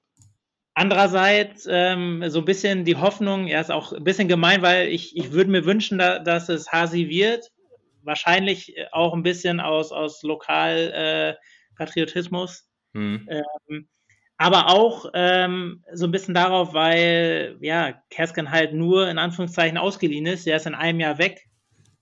andererseits 0.75 1.67
ähm, 1.69 2.23
so 2.29 2.39
ein 2.39 2.45
bisschen 2.45 2.85
die 2.85 2.95
Hoffnung, 2.95 3.47
er 3.47 3.59
ist 3.59 3.71
auch 3.71 3.91
ein 3.91 4.03
bisschen 4.03 4.27
gemein, 4.27 4.61
weil 4.61 4.89
ich, 4.89 5.17
ich 5.17 5.31
würde 5.31 5.49
mir 5.49 5.65
wünschen, 5.65 5.97
da, 5.97 6.19
dass 6.19 6.49
es 6.49 6.71
Hasi 6.71 7.09
wird. 7.09 7.51
Wahrscheinlich 8.03 8.75
auch 8.91 9.13
ein 9.13 9.23
bisschen 9.23 9.59
aus, 9.59 9.91
aus 9.91 10.21
Lokalpatriotismus. 10.23 12.69
Äh, 12.93 12.99
mhm. 12.99 13.27
ähm, 13.69 13.87
aber 14.37 14.67
auch 14.67 15.09
ähm, 15.13 15.83
so 15.93 16.05
ein 16.05 16.11
bisschen 16.11 16.33
darauf, 16.33 16.73
weil 16.73 17.55
ja, 17.61 17.93
Kersken 18.09 18.51
halt 18.51 18.73
nur 18.73 19.09
in 19.09 19.17
Anführungszeichen 19.17 19.77
ausgeliehen 19.77 20.25
ist. 20.25 20.45
Der 20.45 20.57
ist 20.57 20.67
in 20.67 20.75
einem 20.75 20.99
Jahr 20.99 21.17
weg. 21.17 21.47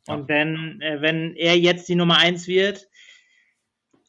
Und 0.07 0.27
wenn, 0.27 0.81
äh, 0.81 1.01
wenn 1.01 1.35
er 1.35 1.57
jetzt 1.57 1.87
die 1.89 1.95
Nummer 1.95 2.17
eins 2.17 2.47
wird, 2.47 2.87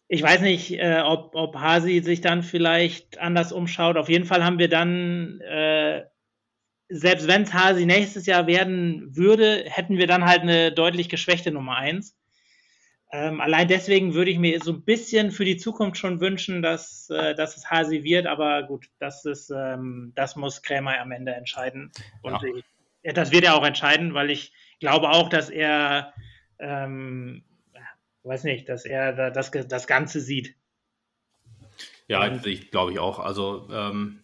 ich 0.09 0.23
weiß 0.23 0.43
nicht, 0.43 0.73
äh, 0.73 1.01
ob, 1.05 1.35
ob 1.35 1.57
Hasi 1.57 2.01
sich 2.01 2.21
dann 2.21 2.43
vielleicht 2.43 3.19
anders 3.19 3.51
umschaut. 3.51 3.97
Auf 3.97 4.11
jeden 4.11 4.27
Fall 4.27 4.45
haben 4.45 4.59
wir 4.59 4.69
dann, 4.69 5.41
äh, 5.41 6.05
selbst 6.91 7.29
wenn 7.29 7.45
es 7.45 7.55
Hasi 7.55 7.87
nächstes 7.87 8.27
Jahr 8.27 8.47
werden 8.47 9.17
würde, 9.17 9.65
hätten 9.67 9.97
wir 9.97 10.07
dann 10.07 10.27
halt 10.27 10.43
eine 10.43 10.71
deutlich 10.71 11.09
geschwächte 11.09 11.51
Nummer 11.51 11.77
eins. 11.77 12.15
Ähm, 13.11 13.41
allein 13.41 13.69
deswegen 13.69 14.13
würde 14.13 14.31
ich 14.31 14.39
mir 14.39 14.59
so 14.61 14.73
ein 14.73 14.85
bisschen 14.85 15.31
für 15.31 15.47
die 15.47 15.57
Zukunft 15.57 15.99
schon 15.99 16.21
wünschen, 16.21 16.61
dass, 16.61 17.09
äh, 17.11 17.35
dass 17.35 17.57
es 17.57 17.71
Hasi 17.71 18.05
wird, 18.05 18.27
aber 18.27 18.63
gut, 18.65 18.89
das 18.99 19.25
ist, 19.25 19.51
ähm, 19.51 20.13
das 20.15 20.37
muss 20.37 20.63
Krämer 20.63 20.99
am 20.99 21.13
Ende 21.13 21.33
entscheiden. 21.33 21.91
Und 22.23 22.33
ja. 22.33 22.63
ich, 23.03 23.15
das 23.15 23.33
wird 23.33 23.45
er 23.45 23.55
auch 23.55 23.65
entscheiden, 23.65 24.13
weil 24.13 24.31
ich 24.31 24.53
glaube 24.83 25.09
auch, 25.09 25.31
dass 25.31 25.49
er, 25.49 26.13
ähm, 26.59 27.45
weiß 28.25 28.45
nicht, 28.45 28.69
dass 28.69 28.85
er 28.85 29.31
das, 29.31 29.51
das 29.51 29.87
Ganze 29.87 30.21
sieht. 30.21 30.55
Ja, 32.09 32.31
ich 32.45 32.71
glaube 32.71 32.93
ich 32.93 32.99
auch. 32.99 33.19
Also 33.19 33.69
ähm, 33.73 34.23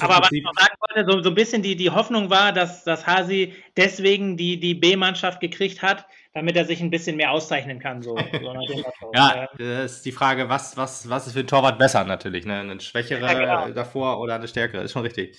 aber 0.00 0.20
was 0.20 0.32
ich 0.32 0.42
noch 0.42 0.54
sagen 0.54 0.74
wollte, 0.88 1.10
so, 1.10 1.22
so 1.22 1.28
ein 1.28 1.34
bisschen 1.34 1.62
die, 1.62 1.76
die 1.76 1.90
Hoffnung 1.90 2.30
war, 2.30 2.52
dass, 2.52 2.84
dass 2.84 3.06
Hasi 3.06 3.54
deswegen 3.76 4.36
die, 4.36 4.58
die 4.58 4.74
B-Mannschaft 4.74 5.40
gekriegt 5.40 5.82
hat, 5.82 6.06
damit 6.32 6.56
er 6.56 6.64
sich 6.64 6.80
ein 6.80 6.90
bisschen 6.90 7.16
mehr 7.16 7.30
auszeichnen 7.30 7.78
kann. 7.78 8.02
So, 8.02 8.16
so 8.16 8.54
ja, 9.14 9.48
das 9.58 9.96
ist 9.96 10.06
die 10.06 10.12
Frage, 10.12 10.48
was, 10.48 10.76
was, 10.76 11.10
was 11.10 11.26
ist 11.26 11.34
für 11.34 11.40
ein 11.40 11.46
Torwart 11.46 11.78
besser 11.78 12.04
natürlich? 12.04 12.46
Ne? 12.46 12.60
Eine 12.60 12.80
schwächere 12.80 13.20
ja, 13.20 13.34
genau. 13.34 13.74
davor 13.74 14.20
oder 14.20 14.36
eine 14.36 14.48
stärkere, 14.48 14.82
ist 14.82 14.92
schon 14.92 15.02
richtig. 15.02 15.36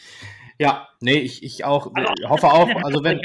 Ja, 0.60 0.90
nee, 1.00 1.18
ich, 1.18 1.44
ich 1.44 1.66
auch, 1.66 1.92
also, 1.96 2.30
hoffe 2.30 2.48
auch, 2.48 2.70
also 2.84 3.04
wenn. 3.04 3.20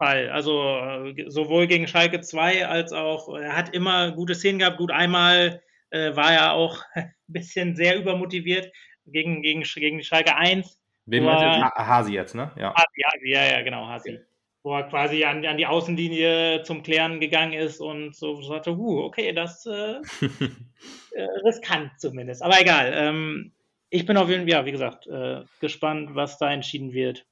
Fall. 0.00 0.30
Also 0.30 0.62
äh, 0.78 1.24
sowohl 1.28 1.66
gegen 1.66 1.86
Schalke 1.86 2.20
2 2.20 2.66
als 2.66 2.92
auch, 2.92 3.36
er 3.36 3.54
hat 3.54 3.74
immer 3.74 4.12
gute 4.12 4.34
Szenen 4.34 4.58
gehabt. 4.58 4.78
Gut, 4.78 4.90
einmal 4.90 5.62
äh, 5.90 6.16
war 6.16 6.32
er 6.32 6.52
auch 6.54 6.82
ein 6.94 7.12
bisschen 7.26 7.76
sehr 7.76 7.98
übermotiviert 7.98 8.72
gegen, 9.06 9.42
gegen, 9.42 9.62
gegen 9.62 9.98
die 9.98 10.04
Schalke 10.04 10.36
1. 10.36 10.80
Wem 11.04 11.26
er, 11.26 11.70
Hasi 11.76 12.14
jetzt, 12.14 12.34
ne? 12.34 12.50
Ja. 12.56 12.74
Hasi, 12.74 13.30
ja, 13.30 13.44
ja, 13.44 13.62
genau, 13.62 13.86
Hasi. 13.86 14.18
Wo 14.62 14.74
er 14.74 14.84
quasi 14.84 15.24
an, 15.24 15.44
an 15.44 15.58
die 15.58 15.66
Außenlinie 15.66 16.62
zum 16.62 16.82
Klären 16.82 17.20
gegangen 17.20 17.52
ist 17.52 17.80
und 17.80 18.16
so 18.16 18.40
sagte, 18.42 18.76
huh, 18.76 19.04
okay, 19.04 19.32
das 19.32 19.66
äh, 19.66 19.96
äh, 21.12 21.22
riskant 21.44 21.92
zumindest. 21.98 22.42
Aber 22.42 22.58
egal. 22.58 22.92
Ähm, 22.94 23.52
ich 23.90 24.06
bin 24.06 24.16
auf 24.16 24.30
jeden 24.30 24.42
Fall, 24.42 24.50
ja, 24.50 24.64
wie 24.64 24.72
gesagt, 24.72 25.06
äh, 25.08 25.42
gespannt, 25.60 26.14
was 26.14 26.38
da 26.38 26.50
entschieden 26.50 26.92
wird. 26.92 27.26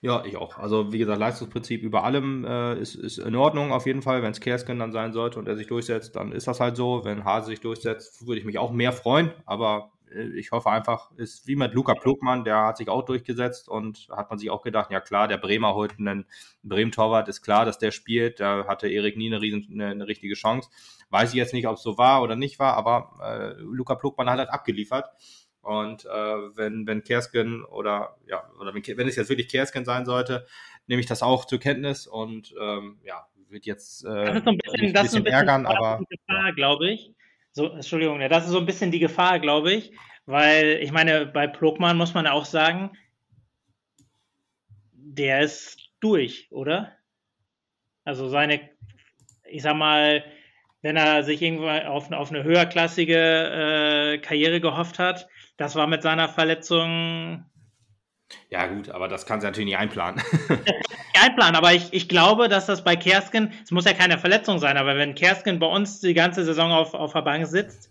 Ja, 0.00 0.24
ich 0.24 0.36
auch. 0.36 0.58
Also 0.58 0.92
wie 0.92 0.98
gesagt, 0.98 1.18
Leistungsprinzip 1.18 1.82
über 1.82 2.04
allem 2.04 2.44
äh, 2.44 2.78
ist, 2.78 2.94
ist 2.94 3.18
in 3.18 3.34
Ordnung 3.34 3.72
auf 3.72 3.84
jeden 3.84 4.00
Fall. 4.02 4.22
Wenn 4.22 4.30
es 4.30 4.40
Kersken 4.40 4.78
dann 4.78 4.92
sein 4.92 5.12
sollte 5.12 5.40
und 5.40 5.48
er 5.48 5.56
sich 5.56 5.66
durchsetzt, 5.66 6.14
dann 6.14 6.30
ist 6.30 6.46
das 6.46 6.60
halt 6.60 6.76
so. 6.76 7.04
Wenn 7.04 7.24
Hase 7.24 7.48
sich 7.48 7.60
durchsetzt, 7.60 8.24
würde 8.26 8.38
ich 8.38 8.46
mich 8.46 8.58
auch 8.58 8.70
mehr 8.70 8.92
freuen. 8.92 9.32
Aber 9.44 9.90
äh, 10.14 10.28
ich 10.38 10.52
hoffe 10.52 10.70
einfach, 10.70 11.10
ist 11.16 11.48
wie 11.48 11.56
mit 11.56 11.74
Luca 11.74 11.94
Plugmann, 11.94 12.44
der 12.44 12.66
hat 12.66 12.76
sich 12.76 12.88
auch 12.88 13.04
durchgesetzt 13.04 13.68
und 13.68 14.08
hat 14.10 14.30
man 14.30 14.38
sich 14.38 14.50
auch 14.50 14.62
gedacht, 14.62 14.92
ja 14.92 15.00
klar, 15.00 15.26
der 15.26 15.38
Bremer 15.38 15.74
holt 15.74 15.98
einen 15.98 16.26
Bremen-Torwart, 16.62 17.28
ist 17.28 17.42
klar, 17.42 17.64
dass 17.64 17.78
der 17.78 17.90
spielt. 17.90 18.38
Da 18.38 18.66
hatte 18.68 18.88
Erik 18.88 19.16
nie 19.16 19.26
eine, 19.26 19.40
riesen, 19.40 19.66
eine, 19.72 19.86
eine, 19.90 20.06
richtige 20.06 20.34
Chance. 20.34 20.70
Weiß 21.10 21.30
ich 21.30 21.36
jetzt 21.36 21.54
nicht, 21.54 21.66
ob 21.66 21.76
es 21.76 21.82
so 21.82 21.98
war 21.98 22.22
oder 22.22 22.36
nicht 22.36 22.60
war, 22.60 22.74
aber 22.74 23.18
äh, 23.22 23.60
Luca 23.62 23.96
Plugmann 23.96 24.30
hat 24.30 24.38
halt 24.38 24.50
abgeliefert. 24.50 25.10
Und 25.68 26.06
äh, 26.06 26.08
wenn, 26.08 26.86
wenn 26.86 27.04
Kersken 27.04 27.62
oder 27.62 28.16
ja, 28.26 28.50
oder 28.58 28.72
wenn, 28.72 28.82
wenn 28.96 29.06
es 29.06 29.16
jetzt 29.16 29.28
wirklich 29.28 29.48
Kersken 29.48 29.84
sein 29.84 30.06
sollte, 30.06 30.46
nehme 30.86 31.00
ich 31.00 31.06
das 31.06 31.22
auch 31.22 31.44
zur 31.44 31.60
Kenntnis 31.60 32.06
und 32.06 32.54
ähm, 32.58 32.98
ja, 33.04 33.26
wird 33.50 33.66
jetzt 33.66 34.02
äh, 34.04 34.24
das 34.24 34.36
ist 34.36 34.44
so 34.44 34.50
ein 34.50 34.58
bisschen, 34.58 34.92
das 34.94 35.14
ein 35.14 35.22
bisschen 35.24 35.26
ärgern, 35.26 35.66
aber 35.66 36.00
Gefahr, 36.08 36.54
glaube 36.54 36.90
ich 36.90 37.12
so, 37.52 37.72
Entschuldigung, 37.72 38.20
das 38.20 38.44
ist 38.44 38.52
so 38.52 38.58
ein 38.58 38.66
bisschen 38.66 38.92
die 38.92 38.98
Gefahr, 38.98 39.40
glaube 39.40 39.72
ich, 39.72 39.92
weil 40.26 40.78
ich 40.80 40.92
meine, 40.92 41.26
bei 41.26 41.48
Plogmann 41.48 41.96
muss 41.96 42.14
man 42.14 42.26
auch 42.26 42.44
sagen, 42.44 42.92
der 44.92 45.40
ist 45.40 45.90
durch, 46.00 46.46
oder? 46.50 46.92
Also 48.04 48.28
seine, 48.28 48.60
ich 49.44 49.62
sag 49.62 49.76
mal, 49.76 50.24
wenn 50.82 50.96
er 50.96 51.24
sich 51.24 51.42
irgendwann 51.42 51.86
auf, 51.86 52.10
auf 52.12 52.30
eine 52.30 52.44
höherklassige 52.44 53.16
äh, 53.16 54.18
Karriere 54.18 54.60
gehofft 54.60 54.98
hat, 54.98 55.28
das 55.58 55.74
war 55.74 55.86
mit 55.86 56.02
seiner 56.02 56.28
Verletzung 56.28 57.44
ja, 58.50 58.66
gut, 58.66 58.90
aber 58.90 59.08
das 59.08 59.26
kann 59.26 59.40
sie 59.40 59.46
natürlich 59.46 59.66
nicht 59.66 59.78
einplanen. 59.78 60.22
nicht 60.48 61.22
einplanen, 61.22 61.56
aber 61.56 61.72
ich, 61.72 61.92
ich 61.92 62.08
glaube, 62.08 62.48
dass 62.48 62.66
das 62.66 62.84
bei 62.84 62.96
Kersken, 62.96 63.52
es 63.62 63.70
muss 63.70 63.84
ja 63.84 63.92
keine 63.92 64.18
Verletzung 64.18 64.58
sein, 64.58 64.76
aber 64.76 64.96
wenn 64.96 65.14
Kersken 65.14 65.58
bei 65.58 65.66
uns 65.66 66.00
die 66.00 66.14
ganze 66.14 66.44
Saison 66.44 66.70
auf, 66.70 66.94
auf 66.94 67.12
der 67.12 67.22
Bank 67.22 67.46
sitzt, 67.46 67.90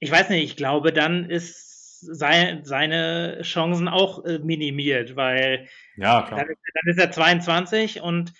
ich 0.00 0.10
weiß 0.10 0.30
nicht, 0.30 0.44
ich 0.44 0.56
glaube, 0.56 0.92
dann 0.92 1.30
ist 1.30 2.00
sein, 2.00 2.64
seine 2.64 3.40
Chancen 3.42 3.88
auch 3.88 4.24
äh, 4.24 4.38
minimiert, 4.38 5.16
weil 5.16 5.68
ja, 5.96 6.22
klar. 6.22 6.40
Dann, 6.40 6.48
dann 6.48 6.90
ist 6.90 6.98
er 6.98 7.10
22 7.10 8.00
und 8.00 8.32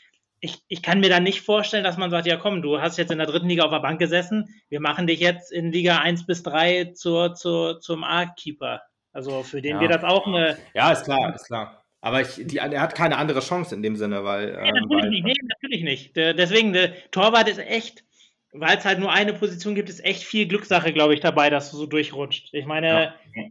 ich, 0.44 0.62
ich 0.68 0.82
kann 0.82 1.00
mir 1.00 1.08
dann 1.08 1.22
nicht 1.22 1.40
vorstellen, 1.40 1.84
dass 1.84 1.96
man 1.96 2.10
sagt, 2.10 2.26
ja 2.26 2.36
komm, 2.36 2.60
du 2.60 2.78
hast 2.78 2.98
jetzt 2.98 3.10
in 3.10 3.18
der 3.18 3.26
dritten 3.26 3.48
Liga 3.48 3.64
auf 3.64 3.70
der 3.70 3.80
Bank 3.80 3.98
gesessen, 3.98 4.48
wir 4.68 4.80
machen 4.80 5.06
dich 5.06 5.18
jetzt 5.20 5.50
in 5.50 5.72
Liga 5.72 5.98
1 5.98 6.26
bis 6.26 6.42
3 6.42 6.92
zur, 6.94 7.34
zur, 7.34 7.80
zum 7.80 8.04
A-Keeper. 8.04 8.82
Also 9.12 9.42
für 9.42 9.62
den 9.62 9.76
ja. 9.76 9.80
wird 9.80 9.94
das 9.94 10.04
auch 10.04 10.26
eine. 10.26 10.58
Ja, 10.74 10.92
ist 10.92 11.04
klar, 11.04 11.34
ist 11.34 11.46
klar. 11.46 11.82
Aber 12.02 12.20
ich, 12.20 12.34
die, 12.36 12.58
er 12.58 12.80
hat 12.80 12.94
keine 12.94 13.16
andere 13.16 13.40
Chance 13.40 13.74
in 13.74 13.82
dem 13.82 13.96
Sinne, 13.96 14.24
weil. 14.24 14.52
Nee, 14.60 14.68
ähm, 14.68 14.74
natürlich 14.74 15.02
weil, 15.02 15.10
nicht. 15.10 15.24
Nee, 15.24 15.48
natürlich 15.48 15.82
nicht. 15.84 16.16
Deswegen, 16.16 16.72
der 16.74 17.10
Torwart 17.10 17.48
ist 17.48 17.58
echt, 17.58 18.04
weil 18.52 18.76
es 18.76 18.84
halt 18.84 18.98
nur 18.98 19.12
eine 19.12 19.32
Position 19.32 19.74
gibt, 19.74 19.88
ist 19.88 20.04
echt 20.04 20.24
viel 20.24 20.46
Glückssache, 20.46 20.92
glaube 20.92 21.14
ich, 21.14 21.20
dabei, 21.20 21.48
dass 21.48 21.70
du 21.70 21.78
so 21.78 21.86
durchrutscht. 21.86 22.52
Ich 22.52 22.66
meine, 22.66 23.14
ja. 23.34 23.44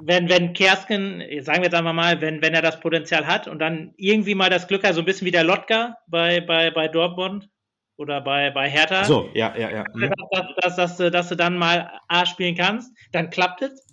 Wenn, 0.00 0.28
wenn 0.28 0.52
Kersken, 0.52 1.22
sagen 1.40 1.58
wir 1.58 1.64
jetzt 1.64 1.74
einfach 1.74 1.92
mal, 1.92 2.20
wenn, 2.20 2.42
wenn 2.42 2.54
er 2.54 2.62
das 2.62 2.80
Potenzial 2.80 3.26
hat 3.26 3.48
und 3.48 3.58
dann 3.58 3.94
irgendwie 3.96 4.34
mal 4.34 4.50
das 4.50 4.68
Glück 4.68 4.84
hat, 4.84 4.94
so 4.94 5.00
ein 5.00 5.06
bisschen 5.06 5.26
wie 5.26 5.32
der 5.32 5.44
Lotka 5.44 5.96
bei, 6.06 6.40
bei, 6.40 6.70
bei 6.70 6.88
Dortmund 6.88 7.48
oder 7.96 8.20
bei, 8.20 8.50
bei 8.50 8.68
Hertha. 8.68 9.04
So, 9.04 9.30
ja, 9.34 9.54
ja, 9.56 9.70
ja. 9.70 9.84
Dass, 9.94 10.54
dass, 10.54 10.76
dass, 10.76 10.96
dass, 10.96 11.12
dass 11.12 11.28
du 11.28 11.36
dann 11.36 11.56
mal 11.56 11.90
A 12.08 12.26
spielen 12.26 12.56
kannst, 12.56 12.94
dann 13.12 13.30
klappt 13.30 13.62
es 13.62 13.86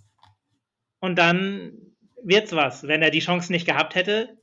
und 0.99 1.17
dann 1.17 1.73
wird's 2.21 2.53
was. 2.53 2.88
Wenn 2.88 3.01
er 3.01 3.11
die 3.11 3.19
Chance 3.19 3.51
nicht 3.51 3.65
gehabt 3.65 3.95
hätte, 3.95 4.38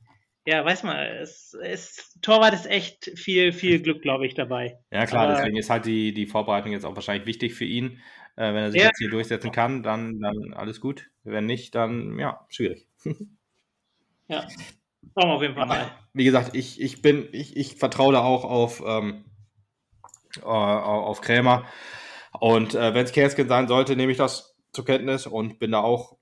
ja, 0.45 0.65
weiß 0.65 0.83
man, 0.83 0.97
es, 0.97 1.55
es, 1.61 2.17
Torwart 2.23 2.53
ist 2.53 2.65
echt 2.65 3.11
viel, 3.15 3.53
viel 3.53 3.79
Glück, 3.79 4.01
glaube 4.01 4.25
ich, 4.25 4.33
dabei. 4.33 4.79
Ja, 4.91 5.05
klar, 5.05 5.27
Aber, 5.27 5.35
deswegen 5.35 5.57
ist 5.57 5.69
halt 5.69 5.85
die, 5.85 6.13
die 6.13 6.25
Vorbereitung 6.25 6.71
jetzt 6.71 6.85
auch 6.85 6.95
wahrscheinlich 6.95 7.27
wichtig 7.27 7.53
für 7.53 7.65
ihn. 7.65 8.01
Äh, 8.35 8.53
wenn 8.53 8.63
er 8.63 8.71
sich 8.71 8.81
ja. 8.81 8.87
jetzt 8.87 8.97
hier 8.97 9.09
durchsetzen 9.09 9.51
kann, 9.51 9.83
dann, 9.83 10.19
dann 10.19 10.53
alles 10.53 10.79
gut. 10.81 11.09
Wenn 11.23 11.45
nicht, 11.45 11.75
dann 11.75 12.17
ja, 12.17 12.45
schwierig. 12.49 12.87
ja, 14.27 14.47
schauen 14.47 15.29
wir 15.29 15.33
auf 15.35 15.41
jeden 15.41 15.55
Fall 15.55 15.67
mal. 15.67 15.91
Wie 16.13 16.23
gesagt, 16.23 16.55
ich, 16.55 16.81
ich 16.81 17.01
bin, 17.01 17.27
ich, 17.31 17.55
ich 17.55 17.75
vertraue 17.75 18.13
da 18.13 18.21
auch 18.21 18.43
auf, 18.43 18.83
ähm, 18.85 19.25
äh, 20.37 20.45
auf 20.45 21.21
Krämer. 21.21 21.65
Und 22.39 22.75
äh, 22.75 22.93
wenn 22.93 23.05
es 23.05 23.11
Kerskin 23.11 23.47
sein 23.47 23.67
sollte, 23.67 23.95
nehme 23.95 24.11
ich 24.11 24.17
das 24.17 24.55
zur 24.71 24.85
Kenntnis 24.85 25.27
und 25.27 25.59
bin 25.59 25.71
da 25.71 25.79
auch 25.79 26.17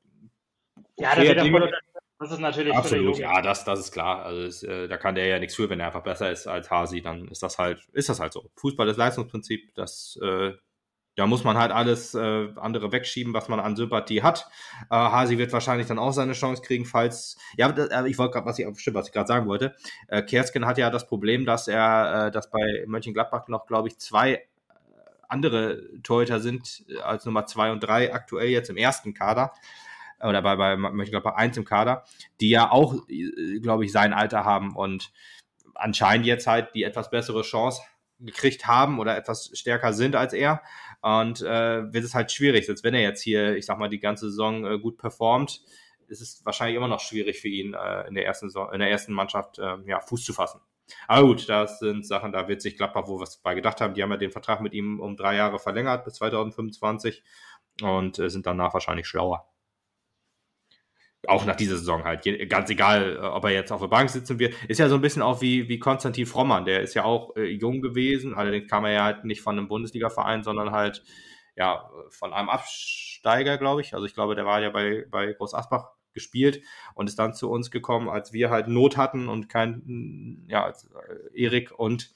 ja, 0.98 1.16
das, 1.16 1.44
Dinge, 1.44 1.72
das 2.20 2.32
ist 2.32 2.40
natürlich 2.40 2.76
absolut. 2.76 3.18
Ja, 3.18 3.42
das, 3.42 3.64
das 3.64 3.80
ist 3.80 3.92
klar. 3.94 4.26
Also 4.26 4.42
es, 4.42 4.64
äh, 4.64 4.90
da 4.90 4.98
kann 4.98 5.16
der 5.16 5.28
ja 5.28 5.40
nichts 5.40 5.56
für, 5.56 5.70
wenn 5.70 5.80
er 5.80 5.88
einfach 5.88 6.04
besser 6.04 6.30
ist 6.30 6.48
als 6.48 6.70
Hasi, 6.70 7.02
dann 7.02 7.30
ist 7.30 7.42
das 7.42 7.58
halt, 7.58 7.88
ist 7.94 8.10
das 8.10 8.20
halt 8.20 8.34
so. 8.34 8.52
Fußball 8.58 8.90
ist 8.90 8.98
Leistungsprinzip, 8.98 9.74
das 9.76 10.20
äh, 10.22 10.52
da 11.20 11.28
muss 11.28 11.44
man 11.44 11.58
halt 11.58 11.74
alles 11.74 12.16
äh, 12.16 12.48
andere 12.56 12.94
wegschieben, 12.94 13.34
was 13.34 13.50
man 13.50 13.60
an 13.60 13.76
Sympathie 13.76 14.24
hat. 14.24 14.50
Äh, 14.90 14.96
Hasi 14.96 15.38
wird 15.38 15.52
wahrscheinlich 15.52 15.86
dann 15.86 16.00
auch 16.00 16.14
seine 16.14 16.32
Chance 16.32 16.62
kriegen, 16.62 16.86
falls. 16.86 17.38
Ja, 17.58 17.70
äh, 17.70 18.10
ich 18.10 18.18
wollte 18.18 18.34
gerade, 18.34 18.46
was 18.46 18.58
ich, 18.58 18.66
was 18.66 19.08
ich 19.08 19.14
gerade 19.14 19.28
sagen 19.28 19.46
wollte. 19.46 19.76
Äh, 20.08 20.22
Kersken 20.22 20.66
hat 20.66 20.78
ja 20.78 20.90
das 20.90 21.08
Problem, 21.08 21.46
dass 21.46 21.68
er, 21.68 22.28
äh, 22.28 22.32
dass 22.32 22.50
bei 22.50 22.86
Mönchengladbach 22.88 23.50
noch, 23.50 23.66
glaube 23.66 23.90
ich, 23.90 24.00
zwei 24.00 24.32
äh, 24.32 24.40
andere 25.28 25.84
Torhüter 26.04 26.40
sind 26.40 26.86
äh, 26.88 27.00
als 27.00 27.26
Nummer 27.26 27.46
zwei 27.48 27.74
und 27.74 27.82
drei 27.82 28.14
aktuell 28.14 28.48
jetzt 28.48 28.70
im 28.70 28.78
ersten 28.78 29.14
Kader 29.14 29.52
oder 30.22 30.42
bei, 30.42 30.56
bei 30.56 30.78
Mönchengladbach 30.78 31.36
1 31.36 31.58
im 31.58 31.66
Kader, 31.66 32.04
die 32.42 32.50
ja 32.50 32.72
auch, 32.72 32.96
glaube 33.62 33.86
ich, 33.86 33.92
sein 33.94 34.14
Alter 34.14 34.44
haben 34.44 34.76
und 34.76 35.12
anscheinend 35.76 36.26
jetzt 36.26 36.46
halt 36.46 36.76
die 36.76 36.84
etwas 36.84 37.10
bessere 37.10 37.42
Chance 37.42 37.82
gekriegt 38.20 38.68
haben 38.68 39.00
oder 39.00 39.18
etwas 39.18 39.52
stärker 39.54 39.94
sind 39.94 40.16
als 40.16 40.34
er. 40.34 40.62
Und 41.02 41.42
äh, 41.42 41.94
wird 41.94 42.04
es 42.04 42.14
halt 42.14 42.32
schwierig, 42.32 42.66
selbst 42.66 42.84
wenn 42.84 42.94
er 42.94 43.02
jetzt 43.02 43.22
hier, 43.22 43.56
ich 43.56 43.66
sag 43.66 43.78
mal, 43.80 43.90
die 43.90 44.00
ganze 44.00 44.30
Saison 44.30 44.66
äh, 44.66 44.80
gut 44.80 44.98
performt, 44.98 45.62
ist 46.08 46.22
es 46.22 46.44
wahrscheinlich 46.46 46.76
immer 46.76 46.88
noch 46.88 47.00
schwierig 47.00 47.40
für 47.40 47.48
ihn, 47.48 47.74
äh, 47.74 48.08
in, 48.08 48.16
der 48.16 48.26
ersten 48.26 48.50
Saison, 48.50 48.72
in 48.74 48.80
der 48.80 48.90
ersten 48.90 49.14
Mannschaft 49.14 49.60
äh, 49.60 49.78
ja, 49.86 50.02
Fuß 50.02 50.26
zu 50.26 50.34
fassen. 50.34 50.60
Aber 51.08 51.28
gut, 51.28 51.48
das 51.48 51.80
sind 51.80 52.06
Sachen, 52.06 52.32
da 52.32 52.48
wird 52.48 52.62
sich 52.62 52.76
Gladbach 52.76 53.08
wo 53.08 53.20
was 53.20 53.38
bei 53.38 53.54
gedacht 53.54 53.80
haben. 53.80 53.94
Die 53.94 54.02
haben 54.02 54.12
ja 54.12 54.18
den 54.18 54.32
Vertrag 54.32 54.60
mit 54.60 54.74
ihm 54.74 55.00
um 55.00 55.16
drei 55.16 55.36
Jahre 55.36 55.60
verlängert 55.60 56.04
bis 56.04 56.16
2025 56.16 57.24
und 57.82 58.20
äh, 58.20 58.30
sind 58.30 58.46
danach 58.46 58.74
wahrscheinlich 58.74 59.08
schlauer 59.08 59.48
auch 61.28 61.46
nach 61.46 61.56
dieser 61.56 61.78
Saison 61.78 62.04
halt, 62.04 62.24
ganz 62.50 62.70
egal, 62.70 63.18
äh, 63.18 63.20
ob 63.20 63.44
er 63.44 63.52
jetzt 63.52 63.72
auf 63.72 63.82
der 63.82 63.88
Bank 63.88 64.10
sitzen 64.10 64.40
wird, 64.40 64.54
ist 64.68 64.80
ja 64.80 64.88
so 64.88 64.96
ein 64.96 65.02
bisschen 65.02 65.22
auch 65.22 65.42
wie, 65.42 65.68
wie 65.68 65.80
Konstantin 65.80 66.26
Frommann, 66.26 66.66
der 66.66 66.82
ist 66.82 66.94
ja 66.94 67.04
auch 67.04 67.36
äh, 67.36 67.46
jung 67.46 67.82
gewesen, 67.82 68.34
allerdings 68.34 68.70
kam 68.70 68.86
er 68.86 68.92
ja 68.92 69.04
halt 69.04 69.26
nicht 69.26 69.42
von 69.42 69.58
einem 69.58 69.68
Bundesliga-Verein, 69.68 70.44
sondern 70.44 70.72
halt, 70.72 71.04
ja, 71.56 71.90
von 72.10 72.34
einem 72.34 72.50
Absteiger, 72.50 73.58
glaube 73.58 73.82
ich, 73.82 73.94
also 73.94 74.06
ich 74.06 74.14
glaube, 74.14 74.36
der 74.36 74.46
war 74.46 74.62
ja 74.62 74.70
bei, 74.70 75.06
bei 75.10 75.34
Groß 75.34 75.54
Asbach 75.54 75.92
gespielt 76.14 76.62
und 76.96 77.08
ist 77.08 77.20
dann 77.20 77.34
zu 77.34 77.50
uns 77.52 77.70
gekommen, 77.70 78.10
als 78.10 78.34
wir 78.34 78.50
halt 78.50 78.68
Not 78.68 78.98
hatten 78.98 79.28
und 79.28 79.50
kein, 79.50 80.46
ja, 80.48 80.64
als 80.64 80.86
äh, 80.86 81.44
Erik 81.44 81.78
und 81.78 82.12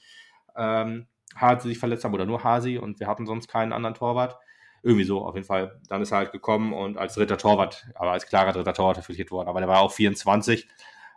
ähm, 0.56 1.06
Hasi 1.36 1.68
sich 1.68 1.78
verletzt 1.78 2.04
haben 2.04 2.14
oder 2.14 2.26
nur 2.26 2.42
Hasi 2.42 2.78
und 2.78 3.00
wir 3.00 3.06
hatten 3.06 3.26
sonst 3.26 3.48
keinen 3.48 3.72
anderen 3.72 3.94
Torwart 3.94 4.38
irgendwie 4.84 5.04
so, 5.04 5.24
auf 5.24 5.34
jeden 5.34 5.46
Fall. 5.46 5.80
Dann 5.88 6.02
ist 6.02 6.12
er 6.12 6.18
halt 6.18 6.32
gekommen 6.32 6.72
und 6.72 6.98
als 6.98 7.14
dritter 7.14 7.38
Torwart, 7.38 7.86
aber 7.94 8.12
als 8.12 8.26
klarer 8.26 8.52
dritter 8.52 8.74
Torwart 8.74 8.96
verpflichtet 8.96 9.30
worden. 9.30 9.48
Aber 9.48 9.60
der 9.60 9.68
war 9.68 9.80
auch 9.80 9.92
24 9.92 10.68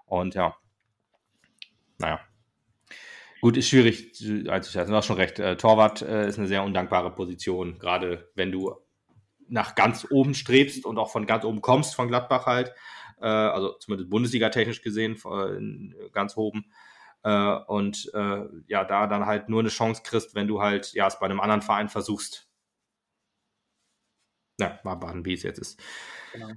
und 0.06 0.36
ja, 0.36 0.56
naja. 1.98 2.20
Gut, 3.42 3.58
ist 3.58 3.70
schwierig 3.70 4.14
einzuschätzen. 4.50 4.92
Du 4.92 4.98
hast 4.98 5.06
schon 5.06 5.18
recht. 5.18 5.38
Äh, 5.40 5.58
Torwart 5.58 6.02
äh, 6.02 6.28
ist 6.28 6.40
eine 6.40 6.48
sehr 6.48 6.64
undankbare 6.64 7.12
Position, 7.12 7.78
gerade 7.78 8.32
wenn 8.36 8.52
du 8.52 8.76
nach 9.50 9.76
ganz 9.76 10.08
oben 10.10 10.34
strebst 10.34 10.86
und 10.86 10.98
auch 10.98 11.12
von 11.12 11.26
ganz 11.26 11.46
oben 11.46 11.62
kommst, 11.62 11.96
von 11.96 12.08
Gladbach 12.08 12.46
halt, 12.46 12.74
äh, 13.22 13.28
also 13.28 13.74
zumindest 13.80 14.10
Bundesliga-technisch 14.10 14.82
gesehen, 14.82 15.18
ganz 16.12 16.36
oben. 16.36 16.66
Und 17.24 18.12
ja, 18.68 18.86
da 18.86 19.08
dann 19.08 19.26
halt 19.26 19.50
nur 19.50 19.60
eine 19.60 19.70
Chance 19.70 20.02
kriegst, 20.06 20.36
wenn 20.36 20.48
du 20.48 20.62
halt 20.62 20.94
ja 20.94 21.08
es 21.08 21.20
bei 21.20 21.26
einem 21.26 21.42
anderen 21.42 21.62
Verein 21.62 21.90
versuchst. 21.90 22.47
Ja, 24.60 24.80
war 24.84 25.00
Baden, 25.00 25.26
wie 25.26 25.34
es 25.34 25.44
jetzt 25.44 25.60
ist. 25.60 25.80
Genau. 26.34 26.50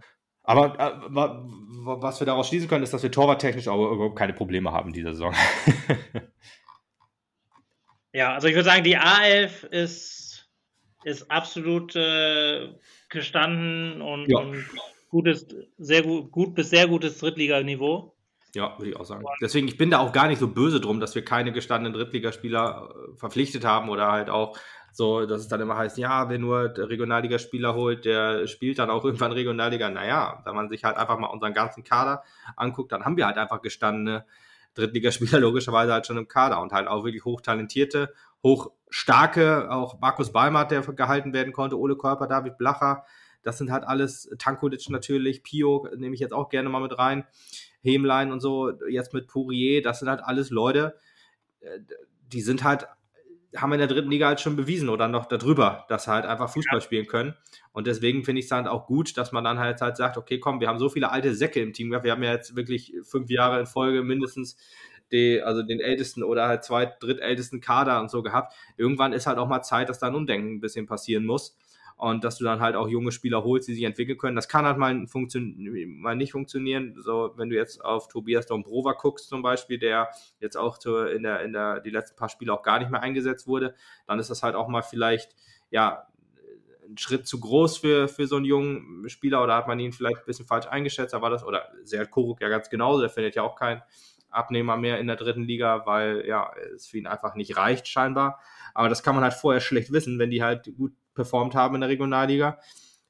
Aber 0.43 0.79
äh, 0.81 0.93
was 1.11 2.21
wir 2.21 2.27
daraus 2.27 2.49
schließen 2.49 2.69
können, 2.69 2.83
ist, 2.83 2.93
dass 2.93 3.03
wir 3.03 3.13
torwarttechnisch 3.13 3.69
auch 3.69 3.93
überhaupt 3.93 4.19
keine 4.19 4.33
Probleme 4.33 4.73
haben 4.73 4.93
diese 4.93 5.13
Saison. 5.13 5.33
ja, 8.13 8.35
also 8.35 8.49
ich 8.49 8.55
würde 8.55 8.69
sagen, 8.69 8.85
die 8.85 8.99
A11 8.99 9.67
ist, 9.67 10.51
ist 11.05 11.31
absolut 11.31 11.95
äh, 11.95 12.75
gestanden 13.11 14.01
und, 14.01 14.29
ja. 14.29 14.39
und 14.39 14.65
gutes, 15.11 15.47
sehr 15.77 16.03
gut, 16.03 16.33
gut 16.33 16.55
bis 16.55 16.71
sehr 16.71 16.89
gutes 16.89 17.19
Drittliganiveau. 17.19 18.17
Ja, 18.55 18.77
würde 18.79 18.91
ich 18.91 18.97
auch 18.97 19.05
sagen. 19.05 19.25
Deswegen, 19.41 19.69
ich 19.69 19.77
bin 19.77 19.91
da 19.91 19.99
auch 19.99 20.13
gar 20.13 20.27
nicht 20.27 20.39
so 20.39 20.49
böse 20.49 20.81
drum, 20.81 20.99
dass 20.99 21.15
wir 21.15 21.25
keine 21.25 21.53
gestandenen 21.53 21.93
Drittligaspieler 21.93 22.91
äh, 22.91 23.17
verpflichtet 23.17 23.65
haben 23.65 23.89
oder 23.89 24.11
halt 24.11 24.29
auch 24.29 24.59
so, 24.93 25.27
dass 25.27 25.41
es 25.41 25.49
dann 25.49 25.61
immer 25.61 25.77
heißt, 25.77 25.99
ja, 25.99 26.29
wer 26.29 26.39
nur 26.39 26.75
Regionalligaspieler 26.77 27.75
holt, 27.75 28.05
der 28.05 28.47
spielt 28.47 28.79
dann 28.79 28.91
auch 28.91 29.05
irgendwann 29.05 29.33
Regionalliga. 29.33 29.89
Naja, 29.89 30.43
wenn 30.45 30.55
man 30.55 30.69
sich 30.69 30.85
halt 30.85 30.97
einfach 30.97 31.19
mal 31.19 31.29
unseren 31.29 31.55
ganzen 31.55 31.85
Kader 31.85 32.23
anguckt, 32.57 32.93
dann 32.93 33.05
haben 33.05 33.17
wir 33.17 33.27
halt 33.27 33.39
einfach 33.39 33.63
gestandene 33.63 34.25
Drittligaspieler 34.75 35.39
logischerweise 35.41 35.93
halt 35.93 36.07
schon 36.07 36.17
im 36.17 36.29
Kader 36.29 36.61
und 36.61 36.73
halt 36.73 36.89
auch 36.89 37.05
wirklich 37.05 37.25
hochtalentierte, 37.25 38.13
hochstarke, 38.43 39.71
auch 39.71 40.01
Markus 40.01 40.33
Balmert, 40.33 40.71
der 40.71 40.83
gehalten 40.83 41.33
werden 41.33 41.53
konnte, 41.53 41.79
Ole 41.79 41.97
Körper, 41.97 42.27
David 42.27 42.59
Blacher, 42.59 43.05
das 43.43 43.59
sind 43.59 43.71
halt 43.71 43.85
alles, 43.85 44.31
Tankulic 44.39 44.89
natürlich, 44.91 45.43
Pio 45.43 45.89
nehme 45.97 46.15
ich 46.15 46.21
jetzt 46.21 46.33
auch 46.33 46.49
gerne 46.49 46.69
mal 46.69 46.81
mit 46.81 46.99
rein, 46.99 47.25
Hemlein 47.83 48.33
und 48.33 48.41
so, 48.41 48.73
jetzt 48.89 49.15
mit 49.15 49.29
Pourier, 49.29 49.83
das 49.83 50.01
sind 50.01 50.09
halt 50.09 50.21
alles 50.23 50.51
Leute, 50.51 50.97
äh, 51.61 51.81
die 52.33 52.43
sind 52.43 52.65
halt 52.65 52.87
haben 53.57 53.71
wir 53.71 53.75
in 53.75 53.81
der 53.81 53.89
dritten 53.89 54.11
Liga 54.11 54.29
halt 54.29 54.41
schon 54.41 54.57
bewiesen 54.57 54.89
oder 54.89 55.09
noch 55.09 55.27
darüber, 55.27 55.85
dass 55.89 56.05
sie 56.05 56.13
halt 56.13 56.25
einfach 56.25 56.51
Fußball 56.51 56.81
spielen 56.81 57.07
können. 57.07 57.35
Und 57.73 57.87
deswegen 57.87 58.25
finde 58.25 58.41
ich 58.41 58.47
es 58.47 58.53
halt 58.53 58.69
auch 58.69 58.87
gut, 58.87 59.17
dass 59.17 59.33
man 59.33 59.43
dann 59.45 59.59
halt, 59.59 59.81
halt 59.81 59.97
sagt, 59.97 60.17
okay, 60.17 60.39
komm, 60.39 60.61
wir 60.61 60.69
haben 60.69 60.79
so 60.79 60.89
viele 60.89 61.11
alte 61.11 61.35
Säcke 61.35 61.61
im 61.61 61.73
Team 61.73 61.91
gehabt. 61.91 62.05
Wir 62.05 62.13
haben 62.13 62.23
ja 62.23 62.33
jetzt 62.33 62.55
wirklich 62.55 62.95
fünf 63.03 63.29
Jahre 63.31 63.59
in 63.61 63.67
Folge 63.67 64.03
mindestens 64.03 64.57
die, 65.11 65.43
also 65.43 65.63
den 65.63 65.81
ältesten 65.81 66.23
oder 66.23 66.47
halt 66.47 66.63
zwei, 66.63 66.87
drittältesten 66.87 67.61
Kader 67.61 68.01
und 68.01 68.11
so 68.11 68.23
gehabt. 68.23 68.55
Irgendwann 68.77 69.13
ist 69.13 69.27
halt 69.27 69.39
auch 69.39 69.49
mal 69.49 69.63
Zeit, 69.63 69.89
dass 69.89 69.99
da 69.99 70.07
ein 70.07 70.15
Umdenken 70.15 70.57
ein 70.57 70.61
bisschen 70.61 70.87
passieren 70.87 71.27
muss 71.27 71.57
und 72.01 72.25
dass 72.25 72.39
du 72.39 72.45
dann 72.45 72.61
halt 72.61 72.77
auch 72.77 72.89
junge 72.89 73.13
Spieler 73.13 73.45
holst, 73.45 73.69
die 73.69 73.75
sich 73.75 73.85
entwickeln 73.85 74.17
können. 74.17 74.35
Das 74.35 74.49
kann 74.49 74.65
halt 74.65 74.79
mal, 74.79 74.95
mal 74.95 76.17
nicht 76.17 76.33
funktionieren. 76.33 76.95
So, 76.99 77.33
wenn 77.37 77.51
du 77.51 77.57
jetzt 77.57 77.85
auf 77.85 78.09
Tobias 78.09 78.47
Dombrova 78.47 78.93
guckst 78.93 79.29
zum 79.29 79.43
Beispiel, 79.43 79.79
der 79.79 80.09
jetzt 80.39 80.57
auch 80.57 80.79
in 80.87 81.23
der, 81.25 81.43
in 81.43 81.53
der, 81.53 81.81
die 81.81 81.91
letzten 81.91 82.17
paar 82.17 82.31
Spiele 82.31 82.55
auch 82.55 82.63
gar 82.63 82.79
nicht 82.79 82.91
mehr 82.91 83.03
eingesetzt 83.03 83.47
wurde, 83.47 83.75
dann 84.07 84.19
ist 84.19 84.31
das 84.31 84.43
halt 84.43 84.55
auch 84.55 84.69
mal 84.69 84.81
vielleicht, 84.81 85.37
ja, 85.71 86.07
ein 86.89 86.97
Schritt 86.97 87.27
zu 87.27 87.39
groß 87.39 87.77
für, 87.77 88.09
für 88.09 88.27
so 88.27 88.37
einen 88.37 88.47
jungen 88.47 89.09
Spieler 89.11 89.43
oder 89.45 89.55
hat 89.55 89.69
man 89.69 89.79
ihn 89.79 89.93
vielleicht 89.93 90.21
ein 90.21 90.27
bisschen 90.27 90.47
falsch 90.47 90.67
eingeschätzt, 90.67 91.13
aber 91.13 91.29
das, 91.29 91.45
oder 91.45 91.71
Serhat 91.85 92.11
Koruk 92.11 92.41
ja 92.41 92.49
ganz 92.49 92.71
genauso, 92.71 93.03
der 93.03 93.11
findet 93.11 93.37
ja 93.37 93.43
auch 93.43 93.57
keinen 93.57 93.83
Abnehmer 94.31 94.79
mehr 94.79 94.99
in 94.99 95.07
der 95.07 95.17
dritten 95.17 95.43
Liga, 95.43 95.85
weil 95.85 96.25
ja, 96.27 96.51
es 96.75 96.87
für 96.87 96.97
ihn 96.97 97.07
einfach 97.07 97.35
nicht 97.35 97.59
reicht 97.59 97.89
scheinbar. 97.89 98.41
Aber 98.73 98.89
das 98.89 99.03
kann 99.03 99.15
man 99.15 99.23
halt 99.23 99.35
vorher 99.35 99.61
schlecht 99.61 99.93
wissen, 99.93 100.19
wenn 100.19 100.31
die 100.31 100.43
halt 100.43 100.73
gut 100.77 100.93
performt 101.21 101.55
haben 101.55 101.75
in 101.75 101.83
der 101.83 101.91
Regionalliga, 101.91 102.59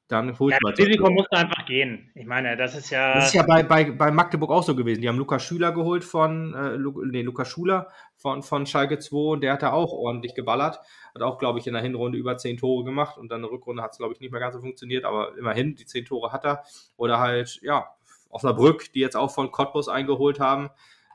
dann 0.08 0.36
holt 0.40 0.52
ja, 0.52 0.58
man 0.60 0.74
das 0.74 0.84
Risiko 0.84 1.08
muss 1.08 1.30
einfach 1.30 1.64
gehen. 1.66 2.10
Ich 2.16 2.26
meine, 2.26 2.56
das 2.56 2.74
ist 2.74 2.90
ja. 2.90 3.14
Das 3.14 3.26
ist 3.26 3.34
ja 3.34 3.44
bei, 3.44 3.62
bei, 3.62 3.92
bei 3.92 4.10
Magdeburg 4.10 4.50
auch 4.50 4.64
so 4.64 4.74
gewesen. 4.74 5.00
Die 5.00 5.08
haben 5.08 5.18
Lukas 5.18 5.44
Schüler 5.44 5.70
geholt 5.70 6.02
von, 6.02 6.52
äh, 6.52 6.74
Lu, 6.74 7.04
nee, 7.04 7.22
Lukas 7.22 7.48
Schuler 7.48 7.88
von, 8.16 8.42
von 8.42 8.66
Schalke 8.66 8.98
2 8.98 9.16
und 9.16 9.40
der 9.42 9.52
hat 9.52 9.62
da 9.62 9.72
auch 9.72 9.92
ordentlich 9.92 10.34
geballert. 10.34 10.80
Hat 11.14 11.22
auch, 11.22 11.38
glaube 11.38 11.60
ich, 11.60 11.68
in 11.68 11.74
der 11.74 11.82
Hinrunde 11.82 12.18
über 12.18 12.36
zehn 12.36 12.56
Tore 12.56 12.84
gemacht 12.84 13.18
und 13.18 13.30
dann 13.30 13.38
in 13.38 13.42
der 13.42 13.52
Rückrunde 13.52 13.84
hat 13.84 13.92
es, 13.92 13.98
glaube 13.98 14.12
ich, 14.12 14.20
nicht 14.20 14.32
mehr 14.32 14.40
ganz 14.40 14.56
so 14.56 14.60
funktioniert, 14.60 15.04
aber 15.04 15.38
immerhin, 15.38 15.76
die 15.76 15.86
zehn 15.86 16.04
Tore 16.04 16.32
hat 16.32 16.44
er. 16.44 16.64
Oder 16.96 17.20
halt, 17.20 17.60
ja, 17.62 17.86
Osnabrück, 18.30 18.92
die 18.92 19.00
jetzt 19.00 19.16
auch 19.16 19.30
von 19.30 19.52
Cottbus 19.52 19.88
eingeholt 19.88 20.40
haben. 20.40 20.70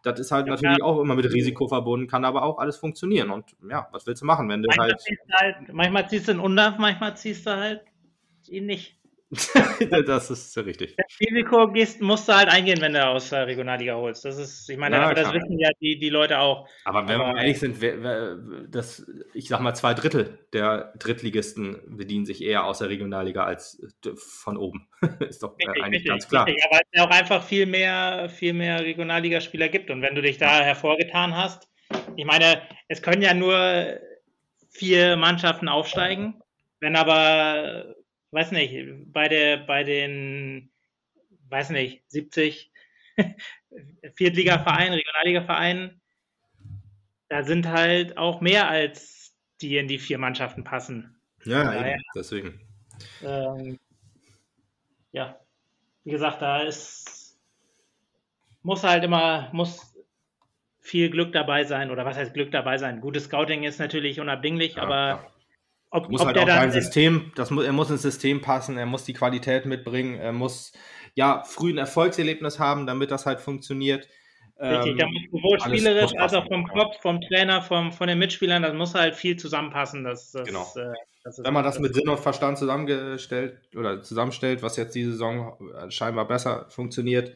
Das 0.06 0.20
ist 0.20 0.32
halt 0.32 0.46
ja, 0.46 0.54
natürlich 0.54 0.84
auch 0.84 1.02
immer 1.02 1.16
mit 1.16 1.26
Risiko 1.34 1.68
verbunden, 1.68 2.08
kann 2.08 2.26
aber 2.26 2.44
auch 2.44 2.60
alles 2.60 2.78
funktionieren. 2.78 3.32
Und 3.32 3.56
ja, 3.68 3.88
was 3.92 4.06
willst 4.06 4.22
du 4.22 4.26
machen, 4.26 4.48
wenn 4.50 4.62
du 4.62 4.68
manchmal 4.68 4.90
halt, 4.90 5.02
ziehst 5.02 5.22
du 5.28 5.34
halt. 5.34 5.74
Manchmal 5.74 6.10
ziehst 6.10 6.28
du 6.28 6.32
einen 6.34 6.42
Undarf, 6.42 6.78
manchmal 6.78 7.18
ziehst 7.18 7.48
du 7.48 7.52
halt 7.52 7.82
ihn 8.48 8.68
nicht. 8.68 9.00
das 10.06 10.30
ist 10.30 10.56
richtig. 10.58 10.96
Das 10.98 11.08
Risiko 11.20 11.72
gehst, 11.72 12.00
musst 12.00 12.30
du 12.30 12.34
halt 12.34 12.48
eingehen, 12.48 12.80
wenn 12.80 12.94
du 12.94 13.06
aus 13.06 13.30
der 13.30 13.48
Regionalliga 13.48 13.96
holst. 13.96 14.24
Das 14.24 14.38
ist, 14.38 14.70
ich 14.70 14.78
meine, 14.78 14.98
ja, 14.98 15.04
aber 15.04 15.16
das 15.16 15.34
wissen 15.34 15.58
ja 15.58 15.70
die, 15.82 15.98
die 15.98 16.10
Leute 16.10 16.40
auch. 16.40 16.68
Aber 16.86 17.08
wenn 17.08 17.20
aber, 17.20 17.34
wir 17.34 17.42
ehrlich 17.42 17.60
sind, 17.60 17.82
wer, 17.82 18.04
wer, 18.04 18.36
das, 18.70 19.06
ich 19.34 19.48
sag 19.48 19.62
mal, 19.62 19.74
zwei 19.74 19.96
Drittel 19.96 20.38
der 20.54 20.94
Drittligisten 21.00 21.98
bedienen 21.98 22.26
sich 22.26 22.44
eher 22.44 22.66
aus 22.66 22.80
der 22.80 22.90
Regionalliga 22.90 23.44
als 23.44 23.82
von 24.16 24.58
oben. 24.58 24.88
ist 25.28 25.42
doch 25.42 25.58
richtig, 25.58 25.84
eigentlich 25.84 26.00
richtig, 26.00 26.10
ganz 26.10 26.30
klar. 26.30 26.46
Richtig, 26.46 26.64
aber 26.70 26.82
es 26.82 26.88
ja 26.94 27.06
auch 27.08 27.12
einfach 27.12 27.44
viel 27.44 27.66
mehr, 27.66 28.30
viel 28.30 28.54
mehr 28.54 28.82
Regionalligaspieler 28.82 29.70
gibt. 29.70 29.90
Und 29.90 30.04
wenn 30.04 30.14
du 30.14 30.22
dich 30.22 30.38
da 30.38 30.62
hervorgetan 30.62 31.36
hast, 31.36 31.68
ich 32.16 32.26
meine, 32.26 32.62
es 32.88 33.02
können 33.02 33.24
ja 33.24 33.34
nur 33.34 34.00
vier 34.70 35.18
Mannschaften 35.18 35.68
aufsteigen. 35.68 36.42
Wenn 36.80 36.96
aber 36.96 37.96
weiß 38.36 38.52
nicht, 38.52 39.14
bei 39.14 39.30
der, 39.30 39.58
bei 39.58 39.84
den, 39.84 40.70
weiß 41.50 41.70
nicht, 41.70 42.04
70 42.10 42.70
Viertliga-Vereinen, 44.16 44.94
Regionalliga-Vereinen, 44.94 46.02
da 47.30 47.44
sind 47.44 47.68
halt 47.68 48.18
auch 48.18 48.42
mehr 48.42 48.68
als 48.68 49.34
die 49.62 49.78
in 49.78 49.88
die 49.88 50.00
vier 50.00 50.18
Mannschaften 50.18 50.66
passen. 50.66 51.16
Ja, 51.46 51.64
daher, 51.64 51.98
deswegen. 52.14 52.60
Ähm, 53.24 53.80
ja, 55.14 55.40
wie 56.04 56.12
gesagt, 56.12 56.42
da 56.42 56.62
ist, 56.62 57.40
muss 58.64 58.84
halt 58.84 59.06
immer, 59.06 59.50
muss 59.54 59.96
viel 60.80 61.10
Glück 61.10 61.32
dabei 61.32 61.64
sein, 61.64 61.90
oder 61.90 62.04
was 62.04 62.18
heißt 62.18 62.34
Glück 62.34 62.52
dabei 62.52 62.78
sein? 62.78 63.00
Gutes 63.00 63.26
Scouting 63.26 63.64
ist 63.64 63.80
natürlich 63.80 64.20
unabdinglich, 64.20 64.76
ja, 64.76 64.84
aber 64.84 65.08
ja. 65.08 65.32
Ob, 65.92 66.10
muss 66.10 66.22
ob 66.22 66.28
halt 66.28 66.40
auch 66.40 66.48
ein 66.48 66.72
System, 66.72 67.32
das 67.36 67.52
muss, 67.52 67.66
er 67.66 67.72
muss 67.72 67.90
ins 67.90 68.02
System 68.02 68.42
passen, 68.42 68.78
er 68.78 68.86
muss 68.86 69.06
die 69.06 69.14
Qualität 69.14 69.66
mitbringen, 69.66 70.20
er 70.20 70.34
muss 70.34 70.74
ja 71.14 71.44
früh 71.44 71.72
ein 71.72 71.78
Erfolgserlebnis 71.78 72.60
haben, 72.60 72.86
damit 72.86 73.12
das 73.12 73.26
halt 73.26 73.40
funktioniert. 73.40 74.10
Richtig, 74.58 74.92
ähm, 74.94 74.98
da 74.98 75.08
muss 75.08 75.22
sowohl 75.32 75.60
spielerisch 75.60 76.14
als 76.18 76.34
auch 76.34 76.48
vom 76.48 76.66
Kopf, 76.68 77.02
vom 77.02 77.20
Trainer, 77.20 77.62
vom, 77.62 77.92
von 77.92 78.08
den 78.08 78.18
Mitspielern, 78.20 78.62
das 78.62 78.74
muss 78.74 78.94
halt 78.94 79.16
viel 79.16 79.36
zusammenpassen. 79.36 80.06
Das, 80.06 80.32
das, 80.32 80.48
genau. 80.48 80.66
Äh, 80.76 80.94
das 81.26 81.40
Wenn 81.44 81.54
man 81.54 81.64
das, 81.64 81.76
das 81.76 81.82
mit 81.82 81.94
Sinn 81.94 82.08
und 82.08 82.20
Verstand 82.20 82.58
zusammengestellt 82.58 83.60
oder 83.76 84.02
zusammenstellt, 84.02 84.64
was 84.64 84.78
jetzt 84.78 84.96
diese 84.96 85.12
Saison 85.12 85.58
scheinbar 85.90 86.26
besser 86.26 86.68
funktioniert, 86.70 87.32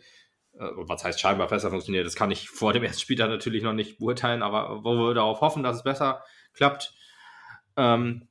äh, 0.53 0.65
was 0.75 1.03
heißt 1.03 1.19
scheinbar 1.19 1.47
besser 1.47 1.69
funktioniert, 1.69 2.05
das 2.05 2.15
kann 2.15 2.31
ich 2.31 2.49
vor 2.49 2.71
dem 2.71 2.83
ersten 2.83 3.01
Spieltag 3.01 3.29
natürlich 3.29 3.63
noch 3.63 3.73
nicht 3.73 3.99
beurteilen, 3.99 4.41
aber 4.41 4.85
wo 4.85 4.93
wir 4.95 5.13
darauf 5.13 5.41
hoffen, 5.41 5.61
dass 5.61 5.75
es 5.75 5.83
besser 5.83 6.23
klappt, 6.53 6.93
ähm, 7.75 8.28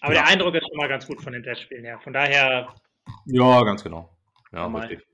aber 0.00 0.14
ja. 0.14 0.22
der 0.22 0.30
Eindruck 0.30 0.54
ist 0.54 0.66
schon 0.68 0.78
mal 0.78 0.88
ganz 0.88 1.06
gut 1.06 1.22
von 1.22 1.32
den 1.32 1.42
Testspielen 1.42 1.84
her. 1.84 1.98
Von 2.02 2.12
daher. 2.12 2.74
Ja, 3.26 3.62
ganz 3.62 3.82
genau. 3.82 4.10
Ja, 4.52 4.66
richtig. 4.66 5.06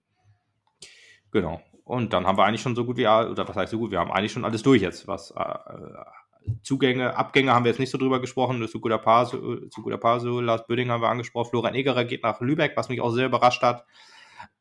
Genau. 1.32 1.60
Und 1.84 2.12
dann 2.12 2.26
haben 2.26 2.38
wir 2.38 2.44
eigentlich 2.44 2.62
schon 2.62 2.74
so 2.74 2.84
gut 2.84 2.96
wie, 2.96 3.06
oder 3.06 3.46
was 3.46 3.56
heißt 3.56 3.70
so 3.70 3.78
gut, 3.78 3.90
wir 3.90 4.00
haben 4.00 4.10
eigentlich 4.10 4.32
schon 4.32 4.44
alles 4.44 4.62
durch 4.62 4.82
jetzt, 4.82 5.06
was 5.06 5.32
äh, 5.32 5.54
Zugänge, 6.62 7.16
Abgänge 7.16 7.52
haben 7.52 7.64
wir 7.64 7.70
jetzt 7.70 7.78
nicht 7.78 7.90
so 7.90 7.98
drüber 7.98 8.20
gesprochen, 8.20 8.66
zu 8.68 8.80
guter 8.80 8.98
Paso, 8.98 9.66
zu 9.68 9.82
guter 9.82 9.98
Paso, 9.98 10.40
Lars 10.40 10.66
Böding 10.66 10.90
haben 10.90 11.02
wir 11.02 11.08
angesprochen, 11.08 11.50
Florian 11.50 11.74
Egerer 11.74 12.04
geht 12.04 12.22
nach 12.22 12.40
Lübeck, 12.40 12.72
was 12.76 12.88
mich 12.88 13.00
auch 13.00 13.10
sehr 13.10 13.26
überrascht 13.26 13.62
hat. 13.62 13.84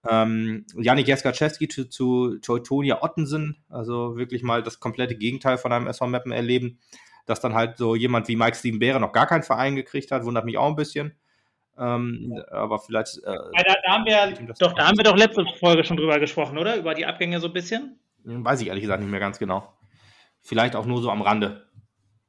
Ähm, 0.08 0.66
Janik 0.76 1.08
Jeskaczewski 1.08 1.68
zu, 1.68 1.86
zu 1.86 2.38
Teutonia 2.40 3.02
Ottensen, 3.02 3.64
also 3.70 4.18
wirklich 4.18 4.44
mal 4.44 4.62
das 4.62 4.80
komplette 4.80 5.16
Gegenteil 5.16 5.58
von 5.58 5.72
einem 5.72 5.88
SV 5.88 6.08
Mappen 6.08 6.32
erleben 6.32 6.80
dass 7.26 7.40
dann 7.40 7.54
halt 7.54 7.78
so 7.78 7.96
jemand 7.96 8.28
wie 8.28 8.36
Mike 8.36 8.56
Steven 8.56 8.80
Beere 8.80 9.00
noch 9.00 9.12
gar 9.12 9.28
keinen 9.28 9.44
Verein 9.44 9.76
gekriegt 9.76 10.12
hat, 10.12 10.24
wundert 10.26 10.46
mich 10.46 10.58
auch 10.58 10.68
ein 10.68 10.76
bisschen. 10.76 11.16
Ähm, 11.78 12.42
aber 12.52 12.80
vielleicht. 12.80 13.18
Äh, 13.18 13.24
da, 13.24 13.76
da, 13.86 13.92
haben 13.92 14.06
wir, 14.06 14.56
doch, 14.60 14.74
da 14.74 14.88
haben 14.88 14.98
wir 14.98 15.04
doch 15.04 15.18
letzte 15.18 15.46
Folge 15.60 15.84
schon 15.84 15.98
drüber 15.98 16.20
gesprochen, 16.20 16.58
oder? 16.58 16.78
Über 16.78 16.94
die 16.94 17.06
Abgänge 17.06 17.40
so 17.40 17.48
ein 17.48 17.54
bisschen? 17.54 18.00
Weiß 18.24 18.62
ich 18.62 18.68
ehrlich 18.68 18.84
gesagt 18.84 19.02
nicht 19.02 19.12
mehr 19.12 19.20
ganz 19.20 19.40
genau. 19.40 19.74
Vielleicht 20.42 20.76
auch 20.76 20.86
nur 20.86 21.02
so 21.02 21.12
am 21.12 21.22
Rande. 21.22 21.66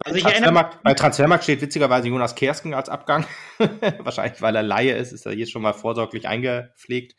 Also 0.05 0.21
Transfermarkt, 0.21 0.83
bei 0.83 0.95
Transfermarkt 0.95 1.45
steht 1.45 1.63
witzigerweise 1.63 2.09
Jonas 2.09 2.35
Kersken 2.35 2.75
als 2.75 2.89
Abgang. 2.89 3.25
Wahrscheinlich, 3.99 4.43
weil 4.43 4.55
er 4.57 4.63
Laie 4.63 4.95
ist, 4.97 5.13
ist 5.13 5.27
er 5.27 5.33
hier 5.33 5.47
schon 5.47 5.63
mal 5.63 5.73
vorsorglich 5.73 6.29
eingepflegt. 6.29 7.17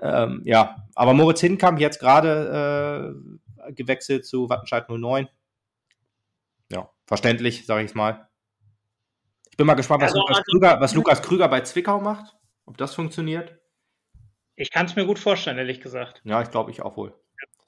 Ähm, 0.00 0.42
ja, 0.44 0.76
aber 0.94 1.14
Moritz 1.14 1.40
Hinkamp 1.40 1.78
jetzt 1.80 2.00
gerade 2.00 3.14
äh, 3.68 3.72
gewechselt 3.72 4.26
zu 4.26 4.48
Wattenscheid 4.48 4.88
09 4.88 5.28
ja, 6.70 6.90
verständlich, 7.06 7.66
sage 7.66 7.84
ich 7.84 7.94
mal. 7.94 8.28
bin 9.56 9.66
mal 9.66 9.74
gespannt, 9.74 10.02
was, 10.02 10.12
also, 10.12 10.20
Lukas, 10.20 10.38
also, 10.38 10.50
Krüger, 10.50 10.80
was 10.80 10.94
Lukas 10.94 11.22
Krüger 11.22 11.48
bei 11.48 11.60
Zwickau 11.62 12.00
macht, 12.00 12.36
ob 12.66 12.76
das 12.76 12.94
funktioniert. 12.94 13.58
Ich 14.56 14.70
kann 14.70 14.86
es 14.86 14.96
mir 14.96 15.06
gut 15.06 15.18
vorstellen, 15.18 15.58
ehrlich 15.58 15.80
gesagt. 15.80 16.20
Ja, 16.24 16.42
ich 16.42 16.50
glaube, 16.50 16.70
ich 16.70 16.82
auch 16.82 16.96
wohl. 16.96 17.14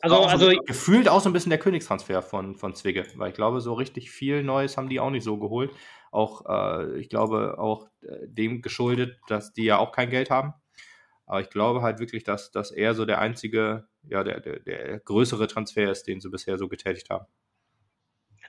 Also, 0.03 0.17
auch 0.17 0.31
also 0.31 0.51
so, 0.51 0.57
gefühlt 0.67 1.09
auch 1.09 1.21
so 1.21 1.29
ein 1.29 1.33
bisschen 1.33 1.51
der 1.51 1.59
Königstransfer 1.59 2.23
von, 2.23 2.57
von 2.57 2.75
Zwicke, 2.75 3.07
weil 3.17 3.31
ich 3.31 3.35
glaube, 3.35 3.61
so 3.61 3.75
richtig 3.75 4.11
viel 4.11 4.43
Neues 4.43 4.77
haben 4.77 4.89
die 4.89 4.99
auch 4.99 5.11
nicht 5.11 5.25
so 5.25 5.37
geholt. 5.39 5.71
Auch, 6.11 6.47
äh, 6.49 6.99
ich 6.99 7.09
glaube, 7.11 7.59
auch 7.59 7.87
äh, 8.03 8.27
dem 8.27 8.63
geschuldet, 8.63 9.19
dass 9.29 9.53
die 9.53 9.65
ja 9.65 9.79
auch 9.79 9.93
kein 9.93 10.11
Geld 10.11 10.31
haben. 10.31 10.55
Aber 11.27 11.41
ich 11.41 11.51
glaube 11.51 11.83
halt 11.83 12.01
wirklich, 12.01 12.25
dass, 12.25 12.51
dass 12.51 12.73
er 12.73 12.95
so 12.95 13.05
der 13.05 13.21
einzige, 13.21 13.87
ja, 14.03 14.25
der, 14.25 14.41
der, 14.41 14.59
der 14.61 14.99
größere 15.01 15.47
Transfer 15.47 15.91
ist, 15.91 16.09
den 16.09 16.21
sie 16.21 16.31
bisher 16.31 16.59
so 16.59 16.67
getätigt 16.67 17.11
haben. 17.11 17.27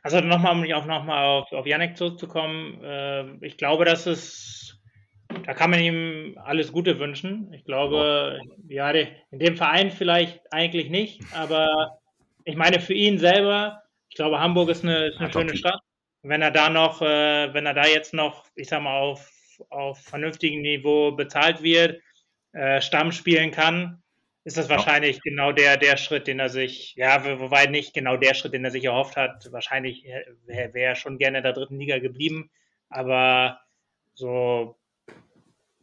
Also 0.03 0.19
nochmal, 0.19 0.53
um 0.53 0.73
auch 0.73 0.86
nochmal 0.86 1.26
auf, 1.26 1.52
auf 1.52 1.68
Yannick 1.68 1.95
zurückzukommen, 1.95 2.84
äh, 2.84 3.45
ich 3.45 3.57
glaube, 3.57 3.86
dass 3.86 4.07
es, 4.07 4.82
da 5.45 5.53
kann 5.53 5.69
man 5.69 5.80
ihm 5.80 6.38
alles 6.44 6.72
Gute 6.72 6.98
wünschen. 6.99 7.53
Ich 7.53 7.64
glaube, 7.65 8.40
oh. 8.41 8.52
ja, 8.68 8.90
in 8.90 9.40
dem 9.40 9.57
Verein 9.57 9.91
vielleicht 9.91 10.41
eigentlich 10.52 10.90
nicht, 10.90 11.22
aber 11.34 11.99
ich 12.45 12.56
meine 12.56 12.80
für 12.80 12.94
ihn 12.94 13.19
selber, 13.19 13.84
ich 14.10 14.15
glaube, 14.15 14.40
Hamburg 14.40 14.69
ist 14.69 14.84
eine, 14.84 15.07
ist 15.07 15.18
eine 15.18 15.28
ja, 15.28 15.34
schöne 15.34 15.56
Stadt. 15.56 15.80
Wenn 16.23 16.41
er 16.41 16.52
da 16.52 16.69
noch, 16.69 17.02
äh, 17.02 17.53
wenn 17.53 17.65
er 17.65 17.73
da 17.73 17.86
jetzt 17.86 18.14
noch, 18.14 18.45
ich 18.56 18.69
sag 18.69 18.82
mal, 18.82 18.99
auf, 18.99 19.30
auf 19.69 19.99
vernünftigem 20.02 20.61
Niveau 20.61 21.11
bezahlt 21.11 21.61
wird, 21.61 22.02
äh, 22.53 22.82
Stamm 22.82 23.11
spielen 23.11 23.52
kann, 23.52 24.02
ist 24.44 24.58
das 24.58 24.70
wahrscheinlich 24.70 25.18
ja. 25.18 25.22
genau 25.24 25.52
der, 25.52 25.78
der 25.78 25.98
Schritt, 25.98 26.28
den 26.28 26.40
er 26.40 26.50
sich, 26.50 26.96
ja, 26.96 27.40
wobei 27.40 27.68
nicht 27.68 27.94
genau 27.94 28.18
der 28.18 28.34
Schritt, 28.34 28.54
den 28.54 28.66
er 28.66 28.72
sich 28.72 28.86
erhofft 28.86 29.16
hat. 29.16 29.52
Wahrscheinlich 29.52 30.04
wäre 30.46 30.74
wär 30.74 30.90
er 30.90 30.96
schon 30.96 31.18
gerne 31.18 31.38
in 31.38 31.44
der 31.44 31.54
dritten 31.54 31.80
Liga 31.80 32.00
geblieben, 32.00 32.50
aber 32.90 33.60
so 34.14 34.80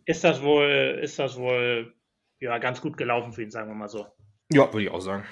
ist 0.05 0.25
das 0.25 0.43
wohl, 0.43 0.99
ist 1.03 1.19
das 1.19 1.39
wohl 1.39 1.95
ja, 2.41 2.59
ganz 2.59 2.81
gut 2.81 2.97
gelaufen 2.97 3.33
für 3.33 3.43
ihn, 3.43 3.51
sagen 3.51 3.69
wir 3.69 3.75
mal 3.75 3.89
so. 3.89 4.07
Ja, 4.51 4.73
würde 4.73 4.85
ich 4.85 4.91
auch 4.91 5.01
sagen. 5.01 5.25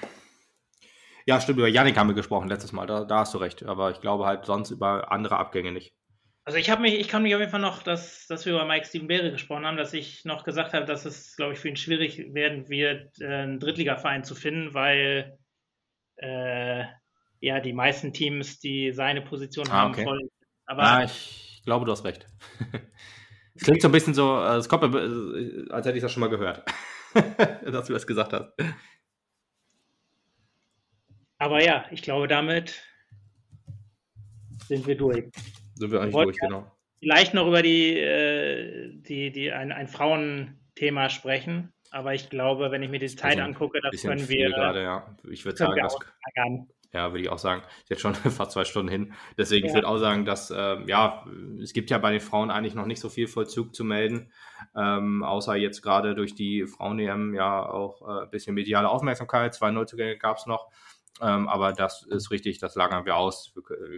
Ja, 1.25 1.41
stimmt, 1.41 1.57
über 1.57 1.67
Yannick 1.67 1.97
haben 1.97 2.07
wir 2.07 2.15
gesprochen 2.15 2.47
letztes 2.47 2.71
Mal, 2.71 2.85
da, 2.85 3.03
da 3.03 3.19
hast 3.19 3.33
du 3.33 3.39
recht, 3.39 3.63
aber 3.63 3.91
ich 3.91 3.99
glaube 3.99 4.25
halt 4.25 4.45
sonst 4.45 4.71
über 4.71 5.11
andere 5.11 5.37
Abgänge 5.37 5.73
nicht. 5.73 5.93
Also 6.47 6.59
ich 6.59 6.69
habe 6.69 6.81
mich, 6.81 6.93
ich 6.93 7.09
kann 7.09 7.23
mich 7.23 7.35
auf 7.35 7.41
jeden 7.41 7.51
Fall 7.51 7.59
noch, 7.59 7.83
dass, 7.83 8.25
dass 8.27 8.45
wir 8.45 8.53
über 8.53 8.63
Mike 8.63 8.85
Steven 8.85 9.07
Beere 9.07 9.31
gesprochen 9.33 9.65
haben, 9.65 9.75
dass 9.75 9.91
ich 9.91 10.23
noch 10.23 10.45
gesagt 10.45 10.71
habe, 10.71 10.85
dass 10.85 11.03
es, 11.03 11.35
glaube 11.35 11.51
ich, 11.51 11.59
für 11.59 11.67
ihn 11.67 11.75
schwierig 11.75 12.33
werden 12.33 12.69
wird, 12.69 13.19
äh, 13.19 13.25
einen 13.25 13.59
Drittligaverein 13.59 14.23
zu 14.23 14.33
finden, 14.33 14.73
weil 14.73 15.37
äh, 16.15 16.85
ja 17.41 17.59
die 17.59 17.73
meisten 17.73 18.13
Teams, 18.13 18.59
die 18.59 18.93
seine 18.93 19.21
Position 19.21 19.67
ah, 19.67 19.73
haben, 19.73 19.91
okay. 19.91 20.05
voll. 20.05 20.29
Aber 20.67 20.83
ah, 20.83 21.03
ich 21.03 21.61
glaube, 21.65 21.85
du 21.85 21.91
hast 21.91 22.05
recht. 22.05 22.25
Es 23.55 23.63
klingt 23.63 23.81
so 23.81 23.87
ein 23.89 23.91
bisschen 23.91 24.13
so, 24.13 24.37
äh, 24.37 24.59
äh, 24.59 25.69
als 25.71 25.85
hätte 25.87 25.97
ich 25.97 26.03
das 26.03 26.13
schon 26.13 26.21
mal 26.21 26.29
gehört, 26.29 26.63
dass 27.65 27.87
du 27.87 27.93
das 27.93 28.05
gesagt 28.05 28.31
hast. 28.31 28.53
Aber 31.39 31.61
ja, 31.61 31.85
ich 31.89 32.03
glaube, 32.03 32.27
damit 32.27 32.83
sind 34.67 34.85
wir 34.85 34.95
durch 34.95 35.31
sind 35.77 35.91
wir 35.91 36.01
eigentlich 36.01 36.15
durch, 36.15 36.37
genau. 36.39 36.71
Vielleicht 36.99 37.33
noch 37.33 37.47
über 37.47 37.61
die, 37.61 37.97
äh, 37.97 38.91
die, 38.93 39.31
die 39.31 39.51
ein, 39.51 39.71
ein 39.71 39.87
Frauenthema 39.87 41.09
sprechen, 41.09 41.71
aber 41.91 42.13
ich 42.13 42.29
glaube, 42.29 42.71
wenn 42.71 42.83
ich 42.83 42.89
mir 42.89 42.99
die 42.99 43.07
Zeit 43.07 43.37
also 43.37 43.43
angucke, 43.43 43.79
das 43.81 44.01
können 44.01 44.27
wir. 44.27 44.49
Gerade, 44.49 44.81
ja. 44.81 45.15
Ich 45.29 45.45
würde 45.45 45.57
sagen, 45.57 45.79
das, 45.79 45.97
ja, 46.93 47.11
würde 47.11 47.21
ich 47.21 47.29
auch 47.29 47.37
sagen. 47.37 47.63
Ist 47.81 47.89
jetzt 47.89 48.01
schon 48.01 48.15
fast 48.15 48.51
zwei 48.51 48.65
Stunden 48.65 48.91
hin. 48.91 49.13
Deswegen, 49.37 49.65
ja. 49.65 49.69
ich 49.69 49.75
würde 49.75 49.87
auch 49.87 49.97
sagen, 49.97 50.25
dass, 50.25 50.51
äh, 50.51 50.77
ja, 50.87 51.25
es 51.61 51.73
gibt 51.73 51.89
ja 51.89 51.97
bei 51.97 52.11
den 52.11 52.21
Frauen 52.21 52.49
eigentlich 52.49 52.75
noch 52.75 52.85
nicht 52.85 52.99
so 52.99 53.09
viel 53.09 53.27
Vollzug 53.27 53.75
zu 53.75 53.83
melden. 53.83 54.31
Ähm, 54.75 55.23
außer 55.23 55.55
jetzt 55.55 55.81
gerade 55.81 56.15
durch 56.15 56.33
die 56.33 56.65
Frauen-EM 56.65 57.33
ja 57.33 57.67
auch 57.69 58.01
äh, 58.01 58.23
ein 58.23 58.29
bisschen 58.31 58.55
mediale 58.55 58.89
Aufmerksamkeit. 58.89 59.53
Zwei 59.53 59.71
Neuzugänge 59.71 60.17
gab 60.17 60.37
es 60.37 60.45
noch. 60.45 60.69
Ähm, 61.21 61.47
aber 61.47 61.73
das 61.73 62.03
ist 62.03 62.31
richtig, 62.31 62.59
das 62.59 62.75
lagern 62.75 63.05
wir 63.05 63.15
aus. 63.15 63.53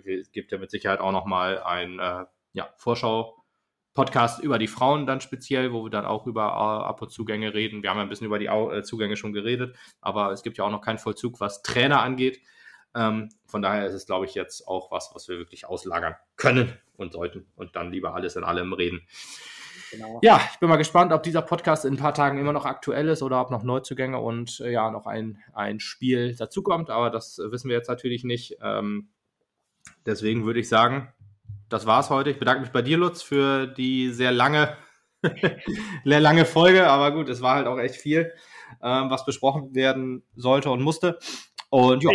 Es 0.06 0.32
gibt 0.32 0.52
ja 0.52 0.58
mit 0.58 0.72
Sicherheit 0.72 1.00
auch 1.00 1.12
nochmal 1.12 1.62
ein 1.62 2.00
äh, 2.00 2.26
ja, 2.54 2.70
Vorschau-Podcast 2.78 4.41
über 4.41 4.58
die 4.58 4.68
Frauen 4.68 5.06
dann 5.06 5.22
speziell, 5.22 5.74
wo 5.74 5.84
wir 5.84 5.90
dann 5.90 6.06
auch 6.06 6.28
über 6.28 6.44
äh, 6.44 6.88
Abo-Zugänge 6.90 7.54
reden. 7.54 7.84
Wir 7.84 7.90
haben 7.90 7.98
ja 7.98 8.04
ein 8.04 8.10
bisschen 8.10 8.28
über 8.28 8.40
die 8.40 8.48
äh, 8.48 8.84
Zugänge 8.84 9.18
schon 9.18 9.34
geredet, 9.34 9.76
aber 10.02 10.32
es 10.32 10.44
gibt 10.44 10.58
ja 10.58 10.64
auch 10.64 10.72
noch 10.72 10.82
keinen 10.82 11.00
Vollzug, 11.00 11.40
was 11.40 11.62
Trainer 11.62 12.02
angeht. 12.02 12.41
Ähm, 12.96 13.30
von 13.46 13.62
daher 13.62 13.86
ist 13.86 13.94
es, 13.94 14.06
glaube 14.06 14.26
ich, 14.26 14.34
jetzt 14.34 14.68
auch 14.68 14.91
was, 14.91 15.12
was 15.14 15.28
wir 15.28 15.38
wirklich 15.38 15.66
auslagern 15.66 16.16
können 16.38 16.78
und 16.98 17.14
sollten 17.14 17.46
und 17.56 17.76
dann 17.76 17.91
lieber 17.91 18.16
alles 18.16 18.36
in 18.36 18.44
allem 18.44 18.74
reden. 18.74 19.08
Genau. 19.91 20.20
Ja, 20.22 20.41
ich 20.52 20.60
bin 20.60 20.70
mal 20.70 20.78
gespannt, 20.78 21.11
ob 21.11 21.24
dieser 21.24 21.41
Podcast 21.41 21.86
in 21.86 21.94
ein 21.94 21.98
paar 21.98 22.14
Tagen 22.14 22.38
immer 22.38 22.53
noch 22.53 22.66
aktuell 22.66 23.07
ist 23.07 23.24
oder 23.24 23.41
ob 23.41 23.52
noch 23.52 23.64
Neuzugänge 23.64 24.20
und 24.20 24.60
äh, 24.60 24.72
ja, 24.72 24.91
noch 24.91 25.06
ein, 25.06 25.40
ein 25.53 25.80
Spiel 25.80 26.36
dazukommt. 26.36 26.90
Aber 26.90 27.10
das 27.10 27.40
wissen 27.40 27.70
wir 27.70 27.78
jetzt 27.78 27.90
natürlich 27.90 28.24
nicht. 28.24 28.57
Ähm, 28.61 29.10
deswegen 30.06 30.45
würde 30.45 30.60
ich 30.60 30.70
sagen, 30.70 31.11
das 31.70 31.86
war's 31.86 32.10
heute. 32.10 32.30
Ich 32.30 32.40
bedanke 32.40 32.61
mich 32.61 32.72
bei 32.72 32.82
dir, 32.82 32.98
Lutz, 32.98 33.22
für 33.22 33.68
die 33.68 34.11
sehr 34.11 34.32
lange, 34.32 34.76
sehr 36.03 36.20
lange 36.20 36.45
Folge. 36.45 36.88
Aber 36.88 37.11
gut, 37.11 37.30
es 37.30 37.41
war 37.41 37.56
halt 37.56 37.68
auch 37.68 37.80
echt 37.80 37.95
viel, 37.95 38.34
ähm, 38.82 39.10
was 39.10 39.26
besprochen 39.26 39.74
werden 39.76 40.24
sollte 40.36 40.70
und 40.70 40.82
musste. 40.82 41.20
Und 41.70 42.03
ja. 42.03 42.10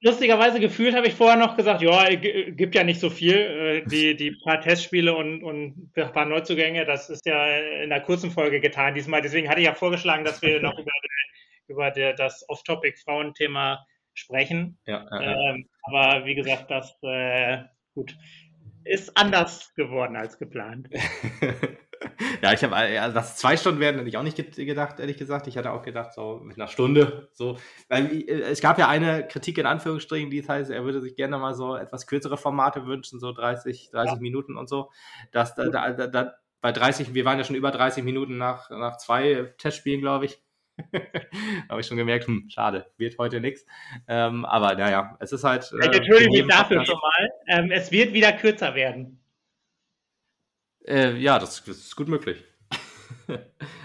Lustigerweise 0.00 0.60
gefühlt 0.60 0.94
habe 0.94 1.06
ich 1.06 1.14
vorher 1.14 1.36
noch 1.36 1.56
gesagt, 1.56 1.82
ja, 1.82 2.08
gibt 2.14 2.74
ja 2.74 2.84
nicht 2.84 3.00
so 3.00 3.10
viel. 3.10 3.36
Äh, 3.36 3.82
die, 3.86 4.16
die 4.16 4.36
paar 4.44 4.60
Testspiele 4.60 5.14
und, 5.14 5.42
und 5.42 5.92
ein 5.96 6.12
paar 6.12 6.24
Neuzugänge, 6.24 6.84
das 6.84 7.10
ist 7.10 7.26
ja 7.26 7.58
in 7.82 7.90
der 7.90 8.00
kurzen 8.00 8.30
Folge 8.30 8.60
getan 8.60 8.94
diesmal. 8.94 9.22
Deswegen 9.22 9.48
hatte 9.48 9.60
ich 9.60 9.66
ja 9.66 9.74
vorgeschlagen, 9.74 10.24
dass 10.24 10.40
wir 10.42 10.60
noch 10.62 10.78
über, 10.78 10.92
über 11.68 11.90
der, 11.90 12.14
das 12.14 12.48
Off-Topic-Frauenthema 12.48 13.86
sprechen. 14.14 14.78
Ja, 14.86 15.06
ja, 15.10 15.50
ähm, 15.50 15.68
aber 15.82 16.24
wie 16.24 16.34
gesagt, 16.34 16.70
das 16.70 16.96
äh, 17.02 17.58
gut 17.94 18.16
ist 18.84 19.16
anders 19.16 19.74
geworden 19.74 20.16
als 20.16 20.38
geplant. 20.38 20.88
ja, 22.42 22.52
ich 22.52 22.62
habe, 22.62 22.74
also 22.74 23.14
dass 23.14 23.36
zwei 23.36 23.56
Stunden 23.56 23.80
werden, 23.80 23.96
hätte 23.96 24.08
ich 24.08 24.16
auch 24.16 24.22
nicht 24.22 24.36
gedacht, 24.56 25.00
ehrlich 25.00 25.16
gesagt. 25.16 25.46
Ich 25.46 25.56
hatte 25.56 25.72
auch 25.72 25.82
gedacht, 25.82 26.12
so 26.14 26.40
mit 26.42 26.56
einer 26.56 26.68
Stunde, 26.68 27.28
so. 27.32 27.58
Weil 27.88 28.06
äh, 28.12 28.42
es 28.42 28.60
gab 28.60 28.78
ja 28.78 28.88
eine 28.88 29.26
Kritik 29.26 29.58
in 29.58 29.66
Anführungsstrichen, 29.66 30.30
die 30.30 30.46
heißt, 30.46 30.70
er 30.70 30.84
würde 30.84 31.00
sich 31.00 31.16
gerne 31.16 31.38
mal 31.38 31.54
so 31.54 31.76
etwas 31.76 32.06
kürzere 32.06 32.36
Formate 32.36 32.86
wünschen, 32.86 33.20
so 33.20 33.32
30, 33.32 33.90
30 33.90 34.14
ja. 34.14 34.20
Minuten 34.20 34.56
und 34.56 34.68
so. 34.68 34.90
Dass 35.32 35.54
da, 35.54 35.68
da, 35.68 36.06
da, 36.06 36.34
bei 36.60 36.72
30, 36.72 37.14
wir 37.14 37.24
waren 37.24 37.38
ja 37.38 37.44
schon 37.44 37.56
über 37.56 37.70
30 37.70 38.04
Minuten 38.04 38.38
nach, 38.38 38.70
nach 38.70 38.96
zwei 38.96 39.52
Testspielen, 39.58 40.00
glaube 40.00 40.26
ich. 40.26 40.42
habe 41.70 41.80
ich 41.80 41.86
schon 41.86 41.96
gemerkt, 41.96 42.26
hm, 42.26 42.48
schade, 42.50 42.86
wird 42.98 43.16
heute 43.18 43.40
nichts. 43.40 43.64
Ähm, 44.08 44.44
aber 44.44 44.74
naja, 44.74 45.16
es 45.20 45.32
ist 45.32 45.44
halt. 45.44 45.72
Äh, 45.72 45.88
ich 45.88 45.96
entschuldige 45.96 46.30
mich 46.30 46.54
dafür 46.54 46.84
schon 46.84 46.98
mal. 47.00 47.30
Ähm, 47.48 47.70
es 47.70 47.90
wird 47.90 48.12
wieder 48.12 48.32
kürzer 48.32 48.74
werden. 48.74 49.20
Äh, 50.86 51.16
ja, 51.16 51.38
das, 51.38 51.64
das, 51.64 51.78
ist 51.78 51.96
gut 51.96 52.08
möglich. 52.08 52.44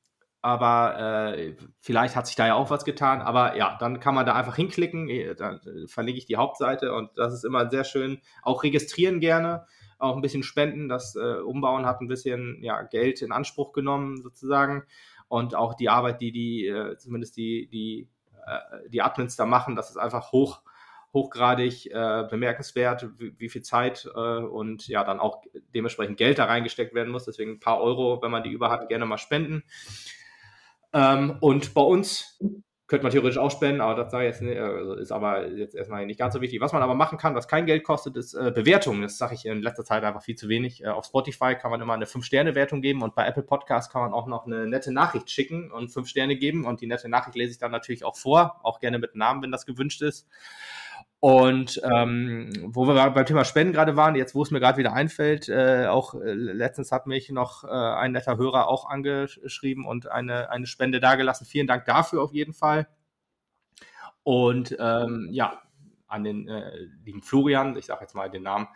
aber 0.43 1.35
äh, 1.38 1.55
vielleicht 1.79 2.15
hat 2.15 2.25
sich 2.25 2.35
da 2.35 2.47
ja 2.47 2.55
auch 2.55 2.71
was 2.71 2.83
getan. 2.83 3.21
Aber 3.21 3.55
ja, 3.55 3.77
dann 3.79 3.99
kann 3.99 4.15
man 4.15 4.25
da 4.25 4.33
einfach 4.33 4.55
hinklicken, 4.55 5.07
äh, 5.09 5.35
dann 5.35 5.61
äh, 5.61 5.88
verlinke 5.88 6.17
ich 6.17 6.25
die 6.25 6.38
Hauptseite 6.38 6.93
und 6.93 7.11
das 7.15 7.33
ist 7.33 7.45
immer 7.45 7.69
sehr 7.69 7.83
schön. 7.83 8.21
Auch 8.41 8.63
registrieren 8.63 9.19
gerne 9.19 9.67
auch 10.02 10.15
ein 10.15 10.22
bisschen 10.22 10.44
spenden. 10.44 10.90
Das 10.90 11.15
äh, 11.15 11.40
Umbauen 11.40 11.86
hat 11.86 12.02
ein 12.02 12.07
bisschen 12.07 12.61
ja, 12.61 12.82
Geld 12.84 13.22
in 13.22 13.32
Anspruch 13.32 13.73
genommen, 13.73 14.22
sozusagen. 14.22 14.84
Und 15.28 15.56
auch 15.56 15.73
die 15.76 15.90
Arbeit, 15.90 16.22
die 16.22 16.32
die, 16.32 16.68
äh, 16.68 16.98
zumindest 16.98 17.38
die, 17.38 17.68
die, 17.68 18.10
äh, 18.45 18.90
die 18.90 19.02
Admins 19.02 19.36
da 19.36 19.45
machen, 19.45 19.76
das 19.76 19.90
ist 19.90 19.98
einfach 19.98 20.32
hoch, 20.32 20.61
hochgradig 21.14 21.88
äh, 21.88 22.26
bemerkenswert, 22.30 23.07
wie, 23.18 23.34
wie, 23.38 23.49
viel 23.49 23.61
Zeit 23.61 24.10
äh, 24.14 24.19
und 24.19 24.88
ja, 24.88 25.03
dann 25.03 25.19
auch 25.19 25.44
dementsprechend 25.73 26.18
Geld 26.18 26.40
da 26.40 26.45
reingesteckt 26.45 26.94
werden 26.94 27.11
muss. 27.11 27.26
Deswegen 27.26 27.52
ein 27.52 27.60
paar 27.60 27.82
Euro, 27.82 28.22
wenn 28.22 28.32
man 28.32 28.44
die 28.44 28.52
über 28.52 28.69
hat, 28.69 28.90
gerne 28.90 29.06
mal 29.06 29.18
spenden. 29.18 29.64
Ähm, 30.94 31.38
und 31.40 31.73
bei 31.73 31.82
uns 31.82 32.40
könnte 32.91 33.03
man 33.03 33.13
theoretisch 33.13 33.38
auch 33.38 33.49
spenden, 33.49 33.80
aber 33.80 34.03
das 34.03 34.11
jetzt 34.11 34.41
nicht, 34.41 34.59
also 34.59 34.95
ist 34.95 35.13
aber 35.13 35.47
jetzt 35.47 35.76
erstmal 35.76 36.05
nicht 36.05 36.19
ganz 36.19 36.34
so 36.34 36.41
wichtig. 36.41 36.59
Was 36.59 36.73
man 36.73 36.81
aber 36.81 36.93
machen 36.93 37.18
kann, 37.18 37.35
was 37.35 37.47
kein 37.47 37.65
Geld 37.65 37.85
kostet, 37.85 38.18
ist 38.18 38.34
äh, 38.34 38.51
Bewertungen. 38.53 39.01
Das 39.01 39.18
sage 39.18 39.34
ich 39.34 39.45
in 39.45 39.61
letzter 39.61 39.85
Zeit 39.85 40.03
einfach 40.03 40.22
viel 40.22 40.35
zu 40.35 40.49
wenig. 40.49 40.84
Äh, 40.84 40.89
auf 40.89 41.05
Spotify 41.05 41.55
kann 41.55 41.72
man 41.72 41.80
immer 41.80 41.93
eine 41.93 42.03
5-Sterne-Wertung 42.03 42.81
geben 42.81 43.01
und 43.01 43.15
bei 43.15 43.26
Apple 43.26 43.43
Podcasts 43.43 43.89
kann 43.89 44.01
man 44.01 44.11
auch 44.11 44.27
noch 44.27 44.45
eine 44.45 44.68
nette 44.68 44.91
Nachricht 44.91 45.31
schicken 45.31 45.72
und 45.72 45.88
5 45.88 46.05
Sterne 46.05 46.35
geben. 46.35 46.65
Und 46.65 46.81
die 46.81 46.88
nette 46.88 47.07
Nachricht 47.07 47.38
lese 47.38 47.53
ich 47.53 47.59
dann 47.59 47.72
natürlich 47.72 48.03
auch 48.03 48.18
vor, 48.18 48.59
auch 48.61 48.81
gerne 48.81 48.99
mit 48.99 49.15
Namen, 49.15 49.41
wenn 49.41 49.53
das 49.53 49.65
gewünscht 49.65 50.01
ist. 50.01 50.27
Und 51.22 51.80
ähm, 51.84 52.52
wo 52.65 52.88
wir 52.88 53.11
beim 53.11 53.26
Thema 53.27 53.45
Spenden 53.45 53.73
gerade 53.73 53.95
waren, 53.95 54.15
jetzt 54.15 54.34
wo 54.34 54.41
es 54.41 54.49
mir 54.49 54.60
gerade 54.60 54.80
wieder 54.80 54.93
einfällt, 54.93 55.49
äh, 55.49 55.85
auch 55.85 56.15
äh, 56.15 56.34
letztens 56.34 56.91
hat 56.91 57.06
mich 57.06 57.30
noch 57.30 57.64
äh, 57.64 57.68
ein 57.68 58.14
netter 58.14 58.38
Hörer 58.38 58.68
auch 58.68 58.89
angeschrieben 58.89 59.85
und 59.85 60.10
eine, 60.10 60.49
eine 60.49 60.65
Spende 60.65 60.99
dagelassen. 60.99 61.45
Vielen 61.45 61.68
Dank 61.68 61.85
dafür 61.85 62.23
auf 62.23 62.34
jeden 62.34 62.53
Fall. 62.53 62.88
Und 64.23 64.76
ähm, 64.80 65.30
ja, 65.31 65.61
an 66.07 66.23
den 66.23 66.48
äh, 66.48 66.88
lieben 67.06 67.22
Florian, 67.22 67.77
ich 67.77 67.85
sage 67.85 68.02
jetzt 68.02 68.15
mal 68.15 68.31
den 68.31 68.41
Namen. 68.41 68.68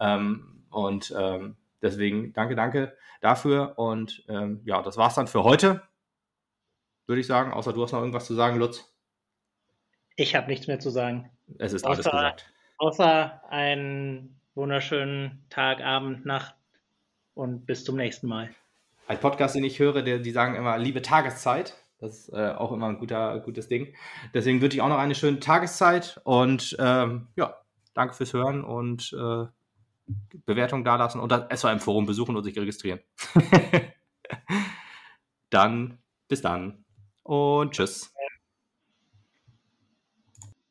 Ähm, 0.00 0.64
und 0.70 1.14
ähm, 1.16 1.56
deswegen 1.80 2.32
danke, 2.32 2.56
danke 2.56 2.96
dafür. 3.20 3.78
Und 3.78 4.24
ähm, 4.28 4.62
ja, 4.64 4.82
das 4.82 4.96
war's 4.96 5.14
dann 5.14 5.28
für 5.28 5.44
heute, 5.44 5.80
würde 7.06 7.20
ich 7.20 7.28
sagen. 7.28 7.52
Außer 7.52 7.72
du 7.72 7.84
hast 7.84 7.92
noch 7.92 8.00
irgendwas 8.00 8.26
zu 8.26 8.34
sagen, 8.34 8.58
Lutz. 8.58 8.92
Ich 10.16 10.34
habe 10.34 10.48
nichts 10.48 10.66
mehr 10.66 10.80
zu 10.80 10.90
sagen. 10.90 11.30
Es 11.58 11.72
ist 11.72 11.84
außer, 11.84 11.94
alles 11.94 12.04
gesagt. 12.04 12.52
Außer 12.78 13.42
einen 13.50 14.40
wunderschönen 14.54 15.44
Tag, 15.50 15.80
Abend, 15.80 16.24
Nacht 16.26 16.54
und 17.34 17.66
bis 17.66 17.84
zum 17.84 17.96
nächsten 17.96 18.28
Mal. 18.28 18.50
Ein 19.06 19.20
Podcast, 19.20 19.54
den 19.54 19.64
ich 19.64 19.78
höre, 19.78 20.02
der, 20.02 20.18
die 20.18 20.30
sagen 20.30 20.54
immer 20.54 20.78
liebe 20.78 21.02
Tageszeit. 21.02 21.76
Das 22.00 22.28
ist 22.28 22.28
äh, 22.32 22.50
auch 22.50 22.72
immer 22.72 22.88
ein 22.88 22.98
guter, 22.98 23.38
gutes 23.40 23.68
Ding. 23.68 23.94
Deswegen 24.32 24.60
wünsche 24.60 24.76
ich 24.76 24.82
auch 24.82 24.88
noch 24.88 24.98
eine 24.98 25.14
schöne 25.14 25.40
Tageszeit 25.40 26.20
und 26.24 26.76
ähm, 26.78 27.28
ja, 27.36 27.56
danke 27.94 28.14
fürs 28.14 28.32
Hören 28.32 28.64
und 28.64 29.12
äh, 29.12 29.46
Bewertung 30.44 30.84
dalassen 30.84 31.20
und 31.20 31.32
das 31.32 31.60
SOM-Forum 31.60 32.06
besuchen 32.06 32.36
und 32.36 32.44
sich 32.44 32.58
registrieren. 32.58 33.00
dann 35.50 35.98
bis 36.28 36.42
dann 36.42 36.84
und 37.22 37.72
tschüss. 37.72 38.13